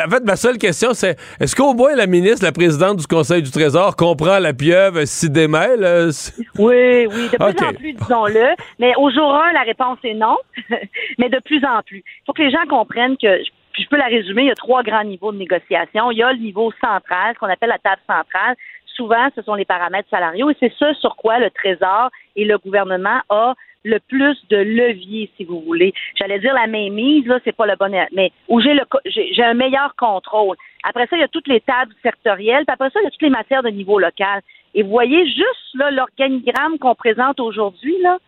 En 0.05 0.09
fait, 0.09 0.23
ma 0.25 0.35
seule 0.35 0.57
question, 0.57 0.93
c'est 0.93 1.17
est-ce 1.39 1.55
qu'au 1.55 1.73
moins 1.73 1.95
la 1.95 2.07
ministre, 2.07 2.43
la 2.43 2.51
présidente 2.51 2.97
du 2.97 3.07
Conseil 3.07 3.41
du 3.41 3.51
Trésor, 3.51 3.95
comprend 3.95 4.39
la 4.39 4.53
pieuvre 4.53 5.05
s'y 5.05 5.29
démêle? 5.29 5.83
Euh, 5.83 6.11
oui, 6.57 7.07
oui, 7.07 7.29
de 7.31 7.37
plus 7.37 7.65
en 7.65 7.73
plus, 7.73 7.93
disons-le. 7.93 8.55
Mais 8.79 8.91
au 8.97 9.09
jour 9.11 9.33
1, 9.33 9.53
la 9.53 9.61
réponse 9.61 9.99
est 10.03 10.13
non. 10.13 10.35
Mais 11.19 11.29
de 11.29 11.39
plus 11.45 11.63
en 11.63 11.81
plus. 11.85 11.99
Il 11.99 12.23
faut 12.25 12.33
que 12.33 12.41
les 12.41 12.51
gens 12.51 12.65
comprennent 12.67 13.17
que 13.17 13.27
puis 13.75 13.83
je 13.83 13.89
peux 13.89 13.97
la 13.97 14.05
résumer, 14.05 14.43
il 14.43 14.47
y 14.47 14.51
a 14.51 14.55
trois 14.55 14.83
grands 14.83 15.03
niveaux 15.03 15.33
de 15.33 15.37
négociation. 15.37 16.09
Il 16.09 16.17
y 16.17 16.23
a 16.23 16.31
le 16.31 16.39
niveau 16.39 16.71
central, 16.79 17.33
ce 17.33 17.39
qu'on 17.39 17.49
appelle 17.49 17.67
la 17.67 17.77
table 17.77 18.01
centrale. 18.07 18.55
Souvent, 18.85 19.27
ce 19.35 19.41
sont 19.41 19.55
les 19.55 19.65
paramètres 19.65 20.07
salariaux 20.09 20.49
et 20.49 20.55
c'est 20.61 20.71
ce 20.79 20.93
sur 20.93 21.17
quoi 21.17 21.39
le 21.39 21.49
Trésor 21.49 22.09
et 22.37 22.45
le 22.45 22.57
gouvernement 22.57 23.19
a 23.27 23.53
le 23.83 23.99
plus 23.99 24.37
de 24.47 24.55
levier, 24.55 25.29
si 25.35 25.43
vous 25.43 25.59
voulez. 25.59 25.93
J'allais 26.15 26.39
dire 26.39 26.53
la 26.53 26.67
mainmise, 26.67 27.25
là, 27.25 27.39
c'est 27.43 27.55
pas 27.55 27.65
le 27.65 27.75
bon, 27.75 27.91
mais 28.13 28.31
où 28.47 28.61
j'ai 28.61 28.73
le, 28.73 28.83
j'ai 29.03 29.43
un 29.43 29.53
meilleur 29.53 29.93
contrôle. 29.97 30.55
Après 30.83 31.05
ça, 31.07 31.17
il 31.17 31.19
y 31.19 31.23
a 31.23 31.27
toutes 31.27 31.49
les 31.49 31.59
tables 31.59 31.93
sectorielles, 32.01 32.63
puis 32.65 32.73
après 32.73 32.89
ça, 32.91 33.01
il 33.01 33.03
y 33.03 33.07
a 33.07 33.11
toutes 33.11 33.21
les 33.23 33.29
matières 33.29 33.61
de 33.61 33.69
niveau 33.69 33.99
local. 33.99 34.39
Et 34.73 34.83
vous 34.83 34.89
voyez 34.89 35.27
juste 35.27 35.73
là 35.73 35.91
l'organigramme 35.91 36.79
qu'on 36.79 36.95
présente 36.95 37.41
aujourd'hui 37.41 38.01
là, 38.01 38.19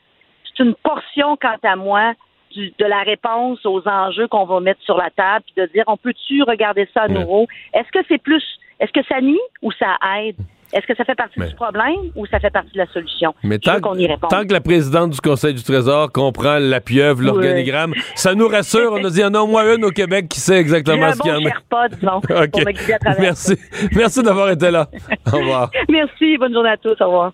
c'est 0.43 0.63
une 0.65 0.75
portion, 0.75 1.37
quant 1.37 1.57
à 1.63 1.75
moi, 1.77 2.13
de 2.55 2.85
la 2.85 3.01
réponse 3.01 3.65
aux 3.65 3.87
enjeux 3.87 4.27
qu'on 4.27 4.45
va 4.45 4.59
mettre 4.59 4.81
sur 4.83 4.97
la 4.97 5.09
table, 5.09 5.45
puis 5.45 5.63
de 5.63 5.71
dire 5.71 5.83
on 5.87 5.97
peut-tu 5.97 6.43
regarder 6.43 6.87
ça 6.93 7.03
à 7.03 7.07
nouveau? 7.07 7.47
Est-ce 7.73 7.91
que 7.91 8.05
c'est 8.07 8.21
plus 8.21 8.43
est-ce 8.79 8.91
que 8.91 9.05
ça 9.07 9.21
nuit 9.21 9.39
ou 9.61 9.71
ça 9.71 9.97
aide? 10.19 10.35
Est-ce 10.73 10.85
que 10.85 10.95
ça 10.95 11.05
fait 11.05 11.15
partie 11.15 11.39
du 11.39 11.55
problème 11.55 12.11
ou 12.15 12.25
ça 12.25 12.39
fait 12.39 12.49
partie 12.49 12.73
de 12.73 12.77
la 12.77 12.87
solution? 12.87 13.33
Mais 13.41 13.57
tant, 13.57 13.79
qu'on 13.79 13.95
y 13.97 14.07
tant 14.29 14.45
que 14.45 14.51
la 14.51 14.59
présidente 14.59 15.11
du 15.11 15.21
Conseil 15.21 15.53
du 15.53 15.63
Trésor 15.63 16.11
comprend 16.11 16.57
la 16.59 16.81
pieuvre, 16.81 17.21
l'organigramme, 17.21 17.93
ça 18.15 18.35
nous 18.35 18.49
rassure. 18.49 18.91
On 18.91 19.03
a 19.03 19.09
dit, 19.09 19.19
il 19.19 19.21
y 19.21 19.25
en 19.25 19.33
a 19.33 19.39
au 19.39 19.47
moins 19.47 19.75
une 19.75 19.85
au 19.85 19.91
Québec 19.91 20.27
qui 20.27 20.41
sait 20.41 20.57
exactement 20.57 21.13
ce 21.13 21.19
qu'il 21.19 21.31
y 21.31 21.35
en 21.35 21.49
a. 21.49 21.53
Pas, 21.69 21.87
disons, 21.87 22.21
Merci. 23.19 23.57
Merci 23.95 24.23
d'avoir 24.23 24.49
été 24.49 24.69
là. 24.69 24.87
au 25.31 25.37
revoir. 25.37 25.71
Merci. 25.89 26.37
Bonne 26.37 26.53
journée 26.53 26.71
à 26.71 26.77
tous. 26.77 27.01
Au 27.01 27.05
revoir. 27.05 27.31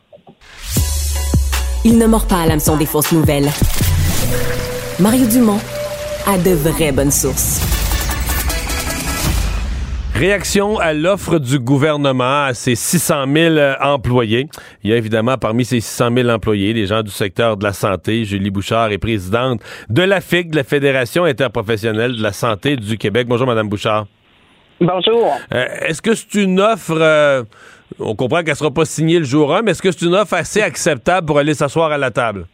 Il 1.83 1.97
ne 1.97 2.05
mord 2.05 2.27
pas 2.27 2.43
à 2.43 2.45
l'hameçon 2.45 2.77
des 2.77 2.85
fausses 2.85 3.11
nouvelles. 3.11 3.49
Mario 4.99 5.25
Dumont 5.25 5.59
a 6.27 6.37
de 6.37 6.51
vraies 6.51 6.91
bonnes 6.91 7.09
sources. 7.09 7.59
Réaction 10.13 10.77
à 10.77 10.93
l'offre 10.93 11.39
du 11.39 11.57
gouvernement 11.57 12.45
à 12.45 12.53
ses 12.53 12.75
600 12.75 13.25
000 13.33 13.55
euh, 13.55 13.73
employés. 13.81 14.47
Il 14.83 14.91
y 14.91 14.93
a 14.93 14.97
évidemment 14.97 15.39
parmi 15.39 15.65
ces 15.65 15.79
600 15.79 16.09
000 16.15 16.29
employés 16.29 16.75
des 16.75 16.85
gens 16.85 17.01
du 17.01 17.09
secteur 17.09 17.57
de 17.57 17.63
la 17.63 17.73
santé. 17.73 18.23
Julie 18.23 18.51
Bouchard 18.51 18.91
est 18.91 18.99
présidente 18.99 19.61
de 19.89 20.03
la 20.03 20.21
FIC, 20.21 20.51
de 20.51 20.57
la 20.57 20.63
Fédération 20.63 21.23
interprofessionnelle 21.23 22.15
de 22.15 22.21
la 22.21 22.31
santé 22.31 22.75
du 22.75 22.99
Québec. 22.99 23.27
Bonjour, 23.27 23.47
Madame 23.47 23.69
Bouchard. 23.69 24.05
Bonjour. 24.79 25.33
Euh, 25.53 25.65
est-ce 25.87 26.03
que 26.03 26.13
c'est 26.13 26.35
une 26.35 26.59
offre, 26.59 26.95
euh, 26.99 27.43
on 27.99 28.15
comprend 28.15 28.43
qu'elle 28.43 28.51
ne 28.51 28.57
sera 28.57 28.71
pas 28.71 28.85
signée 28.85 29.17
le 29.17 29.25
jour 29.25 29.55
1, 29.55 29.63
mais 29.63 29.71
est-ce 29.71 29.81
que 29.81 29.91
c'est 29.91 30.05
une 30.05 30.15
offre 30.15 30.35
assez 30.35 30.61
acceptable 30.61 31.25
pour 31.25 31.39
aller 31.39 31.55
s'asseoir 31.55 31.91
à 31.91 31.97
la 31.97 32.11
table? 32.11 32.45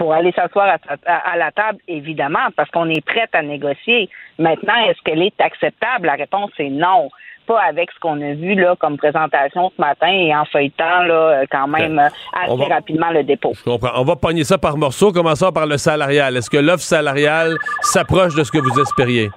Pour 0.00 0.14
aller 0.14 0.32
s'asseoir 0.32 0.78
à, 1.04 1.36
la 1.36 1.52
table, 1.52 1.78
évidemment, 1.86 2.48
parce 2.56 2.70
qu'on 2.70 2.88
est 2.88 3.04
prête 3.04 3.34
à 3.34 3.42
négocier. 3.42 4.08
Maintenant, 4.38 4.74
est-ce 4.88 4.98
qu'elle 5.04 5.20
est 5.20 5.38
acceptable? 5.38 6.06
La 6.06 6.14
réponse 6.14 6.52
est 6.58 6.70
non. 6.70 7.10
Pas 7.46 7.60
avec 7.60 7.90
ce 7.90 8.00
qu'on 8.00 8.18
a 8.22 8.32
vu 8.32 8.54
là 8.54 8.76
comme 8.80 8.96
présentation 8.96 9.70
ce 9.76 9.78
matin 9.78 10.08
et 10.08 10.34
en 10.34 10.46
feuilletant 10.46 11.02
là, 11.02 11.42
quand 11.50 11.68
même 11.68 11.98
assez 11.98 12.72
rapidement 12.72 13.10
le 13.10 13.24
dépôt. 13.24 13.52
Je 13.54 13.62
comprends. 13.62 13.90
On 13.96 14.04
va 14.04 14.16
pogner 14.16 14.44
ça 14.44 14.56
par 14.56 14.78
morceaux, 14.78 15.12
commençant 15.12 15.52
par 15.52 15.66
le 15.66 15.76
salarial. 15.76 16.34
Est-ce 16.34 16.48
que 16.48 16.56
l'offre 16.56 16.82
salariale 16.82 17.58
s'approche 17.82 18.34
de 18.34 18.42
ce 18.42 18.50
que 18.50 18.58
vous 18.58 18.80
espériez? 18.80 19.28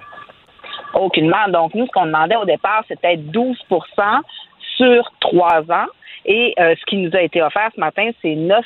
Aucunement. 0.94 1.46
Donc, 1.48 1.74
nous, 1.74 1.84
ce 1.84 1.90
qu'on 1.90 2.06
demandait 2.06 2.36
au 2.36 2.46
départ, 2.46 2.84
c'était 2.88 3.16
12% 3.16 3.52
sur 4.78 5.12
trois 5.20 5.60
ans. 5.68 5.88
Et 6.26 6.54
euh, 6.58 6.74
ce 6.78 6.84
qui 6.86 6.96
nous 6.96 7.10
a 7.14 7.20
été 7.20 7.42
offert 7.42 7.70
ce 7.74 7.80
matin, 7.80 8.10
c'est 8.22 8.34
9% 8.34 8.60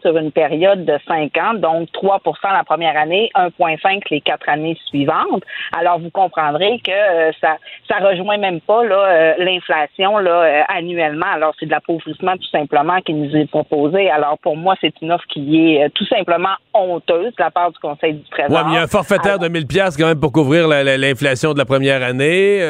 sur 0.00 0.16
une 0.16 0.32
période 0.32 0.84
de 0.84 0.98
5 1.06 1.36
ans, 1.36 1.54
donc 1.54 1.92
3 1.92 2.20
la 2.44 2.64
première 2.64 2.96
année, 2.96 3.30
1,5 3.34 4.02
les 4.10 4.20
quatre 4.20 4.48
années 4.48 4.78
suivantes. 4.86 5.42
Alors, 5.76 5.98
vous 5.98 6.10
comprendrez 6.10 6.80
que 6.84 6.90
euh, 6.90 7.32
ça 7.40 7.56
ça 7.88 7.96
rejoint 7.96 8.38
même 8.38 8.60
pas 8.60 8.84
là 8.84 8.96
euh, 8.96 9.34
l'inflation 9.38 10.18
là 10.18 10.64
annuellement. 10.68 11.26
Alors, 11.34 11.54
c'est 11.60 11.66
de 11.66 11.70
l'appauvrissement 11.70 12.36
tout 12.36 12.50
simplement 12.50 13.00
qui 13.00 13.12
nous 13.12 13.34
est 13.36 13.50
proposé. 13.50 14.10
Alors, 14.10 14.38
pour 14.38 14.56
moi, 14.56 14.74
c'est 14.80 14.94
une 15.02 15.12
offre 15.12 15.26
qui 15.28 15.76
est 15.76 15.90
tout 15.90 16.06
simplement 16.06 16.54
honteuse 16.72 17.34
de 17.36 17.42
la 17.42 17.50
part 17.50 17.70
du 17.70 17.78
Conseil 17.78 18.14
du 18.14 18.30
Trésor. 18.30 18.50
Oui, 18.50 18.62
mais 18.66 18.72
il 18.72 18.74
y 18.76 18.78
a 18.78 18.82
un 18.82 18.86
forfaitaire 18.86 19.38
de 19.38 19.48
1000 19.48 19.66
pièces 19.66 19.96
quand 19.96 20.06
même 20.06 20.20
pour 20.20 20.32
couvrir 20.32 20.68
l'inflation 20.68 21.52
de 21.52 21.58
la 21.58 21.64
première 21.64 22.02
année. 22.02 22.60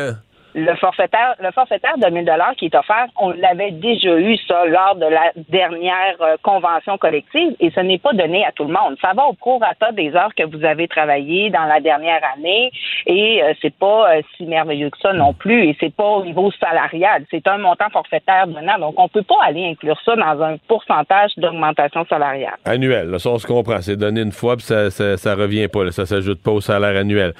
Le 0.56 0.72
forfaitaire, 0.76 1.34
le 1.42 1.50
forfaitaire 1.50 1.98
de 1.98 2.08
1000 2.08 2.24
dollars 2.24 2.54
qui 2.56 2.66
est 2.66 2.74
offert, 2.76 3.06
on 3.18 3.30
l'avait 3.30 3.72
déjà 3.72 4.16
eu 4.16 4.36
ça 4.46 4.64
lors 4.66 4.94
de 4.94 5.06
la 5.06 5.32
dernière 5.48 6.14
euh, 6.20 6.36
convention 6.42 6.96
collective 6.96 7.56
et 7.58 7.72
ce 7.72 7.80
n'est 7.80 7.98
pas 7.98 8.12
donné 8.12 8.44
à 8.44 8.52
tout 8.52 8.62
le 8.62 8.72
monde. 8.72 8.96
Ça 9.02 9.12
va 9.16 9.26
au 9.26 9.32
prorata 9.32 9.90
des 9.90 10.14
heures 10.14 10.32
que 10.36 10.44
vous 10.44 10.64
avez 10.64 10.86
travaillé 10.86 11.50
dans 11.50 11.64
la 11.64 11.80
dernière 11.80 12.20
année 12.36 12.70
et 13.06 13.42
euh, 13.42 13.52
c'est 13.60 13.74
pas 13.74 14.14
euh, 14.14 14.22
si 14.36 14.46
merveilleux 14.46 14.90
que 14.90 14.98
ça 15.02 15.12
non 15.12 15.32
plus 15.32 15.64
et 15.64 15.76
c'est 15.80 15.92
pas 15.92 16.08
au 16.08 16.24
niveau 16.24 16.52
salarial. 16.60 17.24
C'est 17.32 17.48
un 17.48 17.58
montant 17.58 17.90
forfaitaire 17.90 18.46
donnant 18.46 18.78
donc 18.78 18.94
on 18.96 19.08
peut 19.08 19.22
pas 19.22 19.42
aller 19.44 19.66
inclure 19.66 20.00
ça 20.04 20.14
dans 20.14 20.40
un 20.40 20.56
pourcentage 20.68 21.32
d'augmentation 21.36 22.06
salariale. 22.08 22.54
Annuel, 22.64 23.10
là, 23.10 23.18
ça 23.18 23.30
on 23.30 23.38
se 23.38 23.46
comprend. 23.46 23.80
C'est 23.80 23.96
donné 23.96 24.20
une 24.20 24.30
fois 24.30 24.56
puis 24.56 24.66
ça, 24.66 24.90
ça, 24.90 25.16
ça 25.16 25.34
revient 25.34 25.66
pas, 25.66 25.82
là, 25.82 25.90
ça 25.90 26.06
s'ajoute 26.06 26.40
pas 26.40 26.52
au 26.52 26.60
salaire 26.60 26.96
annuel. 26.96 27.32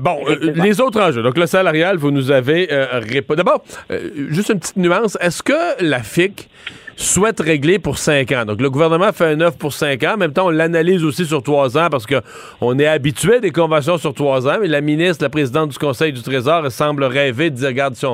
bon, 0.00 0.18
les 0.54 0.82
autres 0.82 1.00
enjeux. 1.00 1.22
Donc 1.22 1.38
le 1.38 1.46
salarial, 1.46 1.96
vous 1.96 2.10
nous 2.10 2.30
avez 2.30 2.41
euh, 2.48 3.00
D'abord, 3.36 3.62
euh, 3.90 4.10
juste 4.30 4.50
une 4.50 4.60
petite 4.60 4.76
nuance. 4.76 5.16
Est-ce 5.20 5.42
que 5.42 5.82
la 5.82 6.02
FIC 6.02 6.48
souhaite 6.96 7.40
régler 7.40 7.78
pour 7.78 7.98
5 7.98 8.30
ans? 8.32 8.44
Donc, 8.44 8.60
le 8.60 8.70
gouvernement 8.70 9.12
fait 9.12 9.26
un 9.26 9.40
offre 9.40 9.58
pour 9.58 9.72
5 9.72 10.02
ans. 10.04 10.14
En 10.14 10.16
même 10.16 10.32
temps, 10.32 10.46
on 10.46 10.50
l'analyse 10.50 11.04
aussi 11.04 11.24
sur 11.24 11.42
3 11.42 11.78
ans 11.78 11.88
parce 11.90 12.06
qu'on 12.06 12.78
est 12.78 12.86
habitué 12.86 13.40
des 13.40 13.50
conventions 13.50 13.98
sur 13.98 14.14
3 14.14 14.48
ans. 14.48 14.58
Mais 14.60 14.68
la 14.68 14.80
ministre, 14.80 15.24
la 15.24 15.30
présidente 15.30 15.70
du 15.70 15.78
Conseil 15.78 16.12
du 16.12 16.22
Trésor, 16.22 16.70
semble 16.70 17.04
rêver 17.04 17.50
de 17.50 17.56
dire, 17.56 17.68
regarde, 17.68 17.94
si 17.94 18.06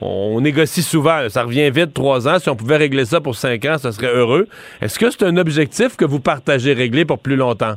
on, 0.00 0.40
négocie 0.40 0.82
souvent, 0.82 1.28
ça 1.28 1.42
revient 1.42 1.70
vite 1.70 1.92
3 1.94 2.28
ans. 2.28 2.38
Si 2.38 2.48
on 2.48 2.56
pouvait 2.56 2.78
régler 2.78 3.04
ça 3.04 3.20
pour 3.20 3.34
5 3.34 3.64
ans, 3.66 3.78
ça 3.78 3.92
serait 3.92 4.12
heureux. 4.12 4.46
Est-ce 4.80 4.98
que 4.98 5.10
c'est 5.10 5.24
un 5.24 5.36
objectif 5.36 5.96
que 5.96 6.04
vous 6.04 6.20
partagez 6.20 6.72
régler 6.72 7.04
pour 7.04 7.18
plus 7.18 7.36
longtemps? 7.36 7.74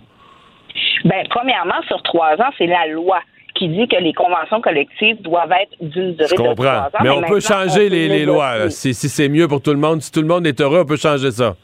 Bien, 1.04 1.22
premièrement, 1.30 1.82
sur 1.88 2.02
3 2.02 2.36
ans, 2.40 2.52
c'est 2.58 2.68
la 2.68 2.88
loi 2.88 3.20
qui 3.56 3.68
dit 3.70 3.88
que 3.88 3.98
les 3.98 4.14
conventions 4.14 4.62
collectives 4.62 5.22
doivent 5.22 5.52
être 5.52 5.76
d'une 5.82 6.14
durée 6.16 6.28
Je 6.30 6.36
comprends. 6.36 6.88
Mais, 7.02 7.10
on 7.10 7.22
peut 7.22 7.40
changer 7.40 7.90
les, 7.90 8.26
lois. 8.26 8.70
Si, 8.70 8.94
c'est 8.94 9.30
mieux 9.30 9.48
pour 9.48 9.62
tout 9.62 9.72
le 9.72 9.80
monde, 9.80 10.02
si 10.02 10.12
tout 10.12 10.22
le 10.22 10.28
monde 10.28 10.46
est 10.48 10.60
heureux, 10.62 10.82
on 10.82 10.86
peut 10.86 10.98
changer 10.98 11.32
ça. 11.32 11.56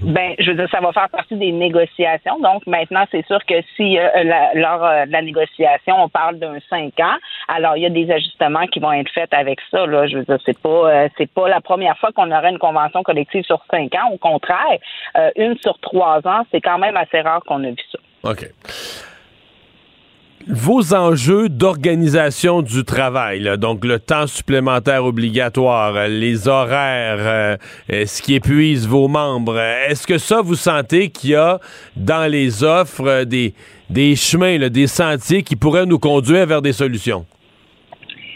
Ben, 0.00 0.34
je 0.38 0.50
veux 0.50 0.56
dire, 0.56 0.68
ça 0.70 0.80
va 0.80 0.92
faire 0.92 1.08
partie 1.08 1.36
des 1.36 1.52
négociations. 1.52 2.38
Donc, 2.40 2.66
maintenant, 2.66 3.04
c'est 3.10 3.24
sûr 3.26 3.38
que 3.46 3.54
si 3.76 3.98
euh, 3.98 4.08
lors 4.54 4.84
euh, 4.84 5.06
de 5.06 5.12
la 5.12 5.22
négociation, 5.22 5.94
on 5.98 6.08
parle 6.10 6.38
d'un 6.38 6.58
cinq 6.68 7.00
ans, 7.00 7.16
alors 7.48 7.78
il 7.78 7.82
y 7.82 7.86
a 7.86 7.90
des 7.90 8.10
ajustements 8.10 8.66
qui 8.66 8.78
vont 8.78 8.92
être 8.92 9.10
faits 9.10 9.32
avec 9.32 9.58
ça. 9.70 9.86
Là, 9.86 10.06
je 10.06 10.18
veux 10.18 10.24
dire, 10.24 10.38
c'est 10.44 10.58
pas 10.58 10.68
euh, 10.68 11.08
c'est 11.16 11.30
pas 11.30 11.48
la 11.48 11.62
première 11.62 11.96
fois 11.96 12.10
qu'on 12.12 12.30
aurait 12.30 12.50
une 12.50 12.58
convention 12.58 13.02
collective 13.02 13.44
sur 13.44 13.62
cinq 13.70 13.94
ans. 13.94 14.10
Au 14.12 14.18
contraire, 14.18 14.78
une 15.36 15.56
sur 15.58 15.78
trois 15.78 16.20
ans, 16.26 16.44
c'est 16.50 16.60
quand 16.60 16.78
même 16.78 16.96
assez 16.96 17.20
rare 17.22 17.42
qu'on 17.46 17.64
a 17.64 17.70
vu 17.70 17.76
ça. 17.90 17.98
OK 18.30 18.50
vos 20.48 20.94
enjeux 20.94 21.48
d'organisation 21.48 22.62
du 22.62 22.84
travail, 22.84 23.58
donc 23.58 23.84
le 23.84 23.98
temps 23.98 24.26
supplémentaire 24.26 25.04
obligatoire, 25.04 26.06
les 26.08 26.46
horaires, 26.46 27.58
ce 27.88 28.22
qui 28.22 28.34
épuise 28.34 28.86
vos 28.86 29.08
membres, 29.08 29.58
est-ce 29.58 30.06
que 30.06 30.18
ça, 30.18 30.42
vous 30.42 30.54
sentez 30.54 31.10
qu'il 31.10 31.30
y 31.30 31.34
a 31.34 31.58
dans 31.96 32.30
les 32.30 32.62
offres 32.62 33.24
des, 33.24 33.54
des 33.90 34.14
chemins, 34.14 34.68
des 34.68 34.86
sentiers 34.86 35.42
qui 35.42 35.56
pourraient 35.56 35.86
nous 35.86 35.98
conduire 35.98 36.46
vers 36.46 36.62
des 36.62 36.72
solutions? 36.72 37.26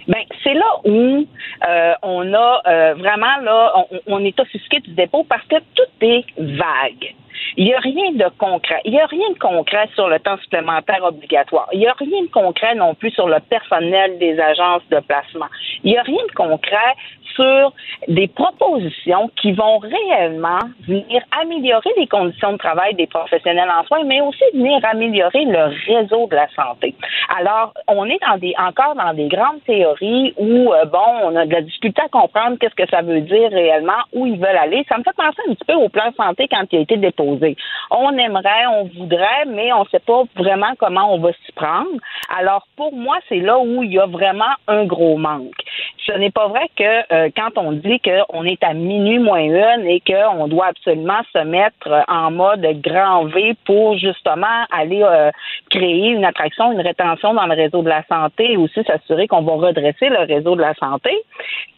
Ben, 0.08 0.24
c'est 0.42 0.54
là 0.54 0.80
où 0.84 1.24
euh, 1.68 1.92
on 2.02 2.34
a 2.34 2.62
euh, 2.66 2.94
vraiment 2.94 3.36
là, 3.42 3.72
on, 3.76 4.00
on, 4.06 4.24
est 4.24 4.38
offusqué 4.40 4.80
du 4.80 4.90
dépôt 4.92 5.24
parce 5.28 5.44
que 5.46 5.56
tout 5.74 6.04
est 6.04 6.24
vague. 6.36 7.14
Il 7.56 7.64
n'y 7.64 7.74
a 7.74 7.80
rien 7.80 8.12
de 8.12 8.28
concret. 8.38 8.80
Il 8.84 8.92
n'y 8.92 9.00
a 9.00 9.06
rien 9.06 9.30
de 9.30 9.38
concret 9.38 9.88
sur 9.94 10.08
le 10.08 10.18
temps 10.20 10.38
supplémentaire 10.38 11.02
obligatoire. 11.02 11.68
Il 11.72 11.80
n'y 11.80 11.86
a 11.86 11.94
rien 11.94 12.22
de 12.22 12.28
concret 12.28 12.74
non 12.74 12.94
plus 12.94 13.10
sur 13.10 13.28
le 13.28 13.40
personnel 13.40 14.18
des 14.18 14.38
agences 14.38 14.82
de 14.90 15.00
placement. 15.00 15.48
Il 15.84 15.92
n'y 15.92 15.98
a 15.98 16.02
rien 16.02 16.24
de 16.28 16.32
concret 16.32 16.94
sur 17.40 17.72
des 18.08 18.28
propositions 18.28 19.30
qui 19.40 19.52
vont 19.52 19.78
réellement 19.78 20.60
venir 20.86 21.22
améliorer 21.40 21.90
les 21.96 22.06
conditions 22.06 22.52
de 22.52 22.58
travail 22.58 22.94
des 22.94 23.06
professionnels 23.06 23.70
en 23.70 23.84
soins, 23.84 24.04
mais 24.04 24.20
aussi 24.20 24.44
venir 24.54 24.80
améliorer 24.84 25.44
le 25.44 25.72
réseau 25.86 26.26
de 26.26 26.36
la 26.36 26.48
santé. 26.48 26.94
Alors, 27.36 27.72
on 27.88 28.06
est 28.06 28.20
encore 28.58 28.94
dans 28.94 29.14
des 29.14 29.28
grandes 29.28 29.62
théories 29.66 30.34
où, 30.36 30.72
euh, 30.72 30.84
bon, 30.84 30.98
on 31.24 31.36
a 31.36 31.46
de 31.46 31.52
la 31.52 31.62
difficulté 31.62 32.02
à 32.02 32.08
comprendre 32.08 32.56
qu'est-ce 32.58 32.74
que 32.74 32.88
ça 32.90 33.02
veut 33.02 33.20
dire 33.20 33.50
réellement, 33.50 34.02
où 34.12 34.26
ils 34.26 34.38
veulent 34.38 34.56
aller. 34.56 34.84
Ça 34.88 34.98
me 34.98 35.02
fait 35.02 35.16
penser 35.16 35.40
un 35.48 35.54
petit 35.54 35.64
peu 35.66 35.74
au 35.74 35.88
plan 35.88 36.10
santé 36.16 36.48
quand 36.50 36.64
il 36.72 36.78
a 36.78 36.82
été 36.82 36.96
déposé. 36.96 37.56
On 37.90 38.16
aimerait, 38.16 38.66
on 38.74 38.84
voudrait, 38.84 39.44
mais 39.46 39.72
on 39.72 39.84
ne 39.84 39.88
sait 39.88 40.00
pas 40.00 40.22
vraiment 40.36 40.72
comment 40.78 41.14
on 41.14 41.18
va 41.18 41.32
s'y 41.32 41.52
prendre. 41.52 41.88
Alors, 42.36 42.66
pour 42.76 42.92
moi, 42.92 43.18
c'est 43.28 43.40
là 43.40 43.58
où 43.58 43.82
il 43.82 43.92
y 43.92 43.98
a 43.98 44.06
vraiment 44.06 44.54
un 44.68 44.84
gros 44.84 45.16
manque. 45.16 45.62
Ce 46.10 46.18
n'est 46.18 46.32
pas 46.32 46.48
vrai 46.48 46.68
que 46.76 47.14
euh, 47.14 47.30
quand 47.36 47.56
on 47.56 47.70
dit 47.70 48.00
qu'on 48.00 48.44
est 48.44 48.62
à 48.64 48.74
minuit 48.74 49.20
moins 49.20 49.38
une 49.38 49.86
et 49.86 50.00
qu'on 50.00 50.48
doit 50.48 50.66
absolument 50.66 51.20
se 51.32 51.38
mettre 51.44 52.04
en 52.08 52.32
mode 52.32 52.66
grand 52.82 53.26
V 53.26 53.54
pour 53.64 53.96
justement 53.96 54.64
aller 54.72 55.02
euh, 55.04 55.30
créer 55.70 56.08
une 56.08 56.24
attraction, 56.24 56.72
une 56.72 56.80
rétention 56.80 57.34
dans 57.34 57.46
le 57.46 57.54
réseau 57.54 57.82
de 57.82 57.88
la 57.88 58.02
santé 58.08 58.52
et 58.52 58.56
aussi 58.56 58.82
s'assurer 58.82 59.28
qu'on 59.28 59.42
va 59.42 59.52
redresser 59.52 60.08
le 60.08 60.26
réseau 60.26 60.56
de 60.56 60.62
la 60.62 60.74
santé, 60.74 61.10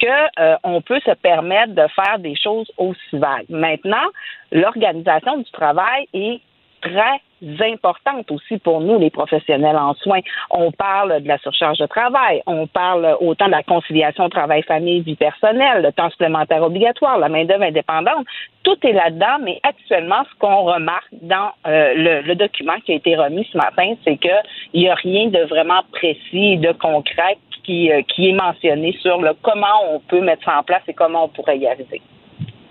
que 0.01 0.41
euh, 0.41 0.57
on 0.65 0.81
peut 0.81 1.01
se 1.05 1.13
permettre 1.13 1.75
de 1.75 1.87
faire 1.95 2.19
des 2.19 2.35
choses 2.35 2.73
aussi 2.79 3.01
vagues. 3.13 3.51
Maintenant, 3.51 4.07
l'organisation 4.51 5.39
du 5.39 5.51
travail 5.51 6.07
est 6.15 6.41
très 6.83 7.21
importante 7.61 8.31
aussi 8.31 8.59
pour 8.59 8.81
nous, 8.81 8.99
les 8.99 9.11
professionnels 9.11 9.77
en 9.77 9.95
soins. 9.95 10.21
On 10.51 10.71
parle 10.71 11.23
de 11.23 11.29
la 11.29 11.39
surcharge 11.39 11.79
de 11.79 11.87
travail, 11.87 12.43
on 12.47 12.67
parle 12.67 13.17
autant 13.21 13.47
de 13.47 13.51
la 13.51 13.63
conciliation 13.63 14.29
travail-famille, 14.29 15.01
vie 15.01 15.17
personnelle, 15.17 15.83
le 15.83 15.93
temps 15.93 16.11
supplémentaire 16.11 16.63
obligatoire, 16.63 17.19
la 17.19 17.29
main-d'œuvre 17.29 17.65
indépendante. 17.65 18.27
Tout 18.63 18.77
est 18.85 18.93
là-dedans, 18.93 19.39
mais 19.43 19.59
actuellement, 19.65 20.23
ce 20.33 20.39
qu'on 20.39 20.63
remarque 20.63 21.09
dans 21.21 21.51
euh, 21.67 22.23
le, 22.23 22.35
document 22.35 22.79
qui 22.85 22.93
a 22.93 22.97
été 22.97 23.17
remis 23.17 23.47
ce 23.53 23.59
matin, 23.59 23.95
c'est 24.05 24.19
qu'il 24.19 24.33
n'y 24.75 24.89
a 24.89 24.95
rien 24.95 25.29
de 25.29 25.41
vraiment 25.47 25.83
précis, 25.93 26.59
de 26.59 26.73
concret 26.73 27.39
qui, 27.65 27.91
euh, 27.91 28.03
qui 28.03 28.29
est 28.29 28.33
mentionné 28.33 28.97
sur 29.01 29.21
le 29.21 29.33
comment 29.43 29.67
on 29.91 29.99
peut 29.99 30.21
mettre 30.21 30.45
ça 30.45 30.59
en 30.59 30.63
place 30.63 30.83
et 30.87 30.95
comment 30.95 31.25
on 31.25 31.29
pourrait 31.29 31.59
y 31.59 31.67
arriver. 31.67 32.01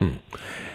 Euh, 0.01 0.07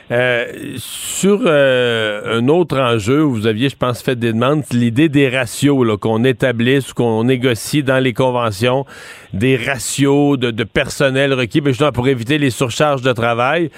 sur 0.09 1.43
euh, 1.47 2.39
un 2.39 2.49
autre 2.49 2.79
enjeu, 2.79 3.21
vous 3.21 3.47
aviez, 3.47 3.69
je 3.69 3.77
pense, 3.77 4.03
fait 4.03 4.17
des 4.17 4.33
demandes, 4.33 4.63
l'idée 4.71 5.09
des 5.09 5.29
ratios 5.29 5.99
qu'on 6.01 6.23
établisse, 6.23 6.93
qu'on 6.93 7.25
négocie 7.25 7.83
dans 7.83 7.99
les 7.99 8.13
conventions, 8.13 8.87
des 9.33 9.57
ratios 9.57 10.39
de, 10.39 10.65
personnel 10.65 11.35
requis, 11.35 11.61
ben, 11.61 11.71
justement 11.71 11.93
pour 11.93 12.07
éviter 12.07 12.39
les 12.39 12.51
surcharges 12.51 13.03
de 13.03 13.13
travail. 13.13 13.71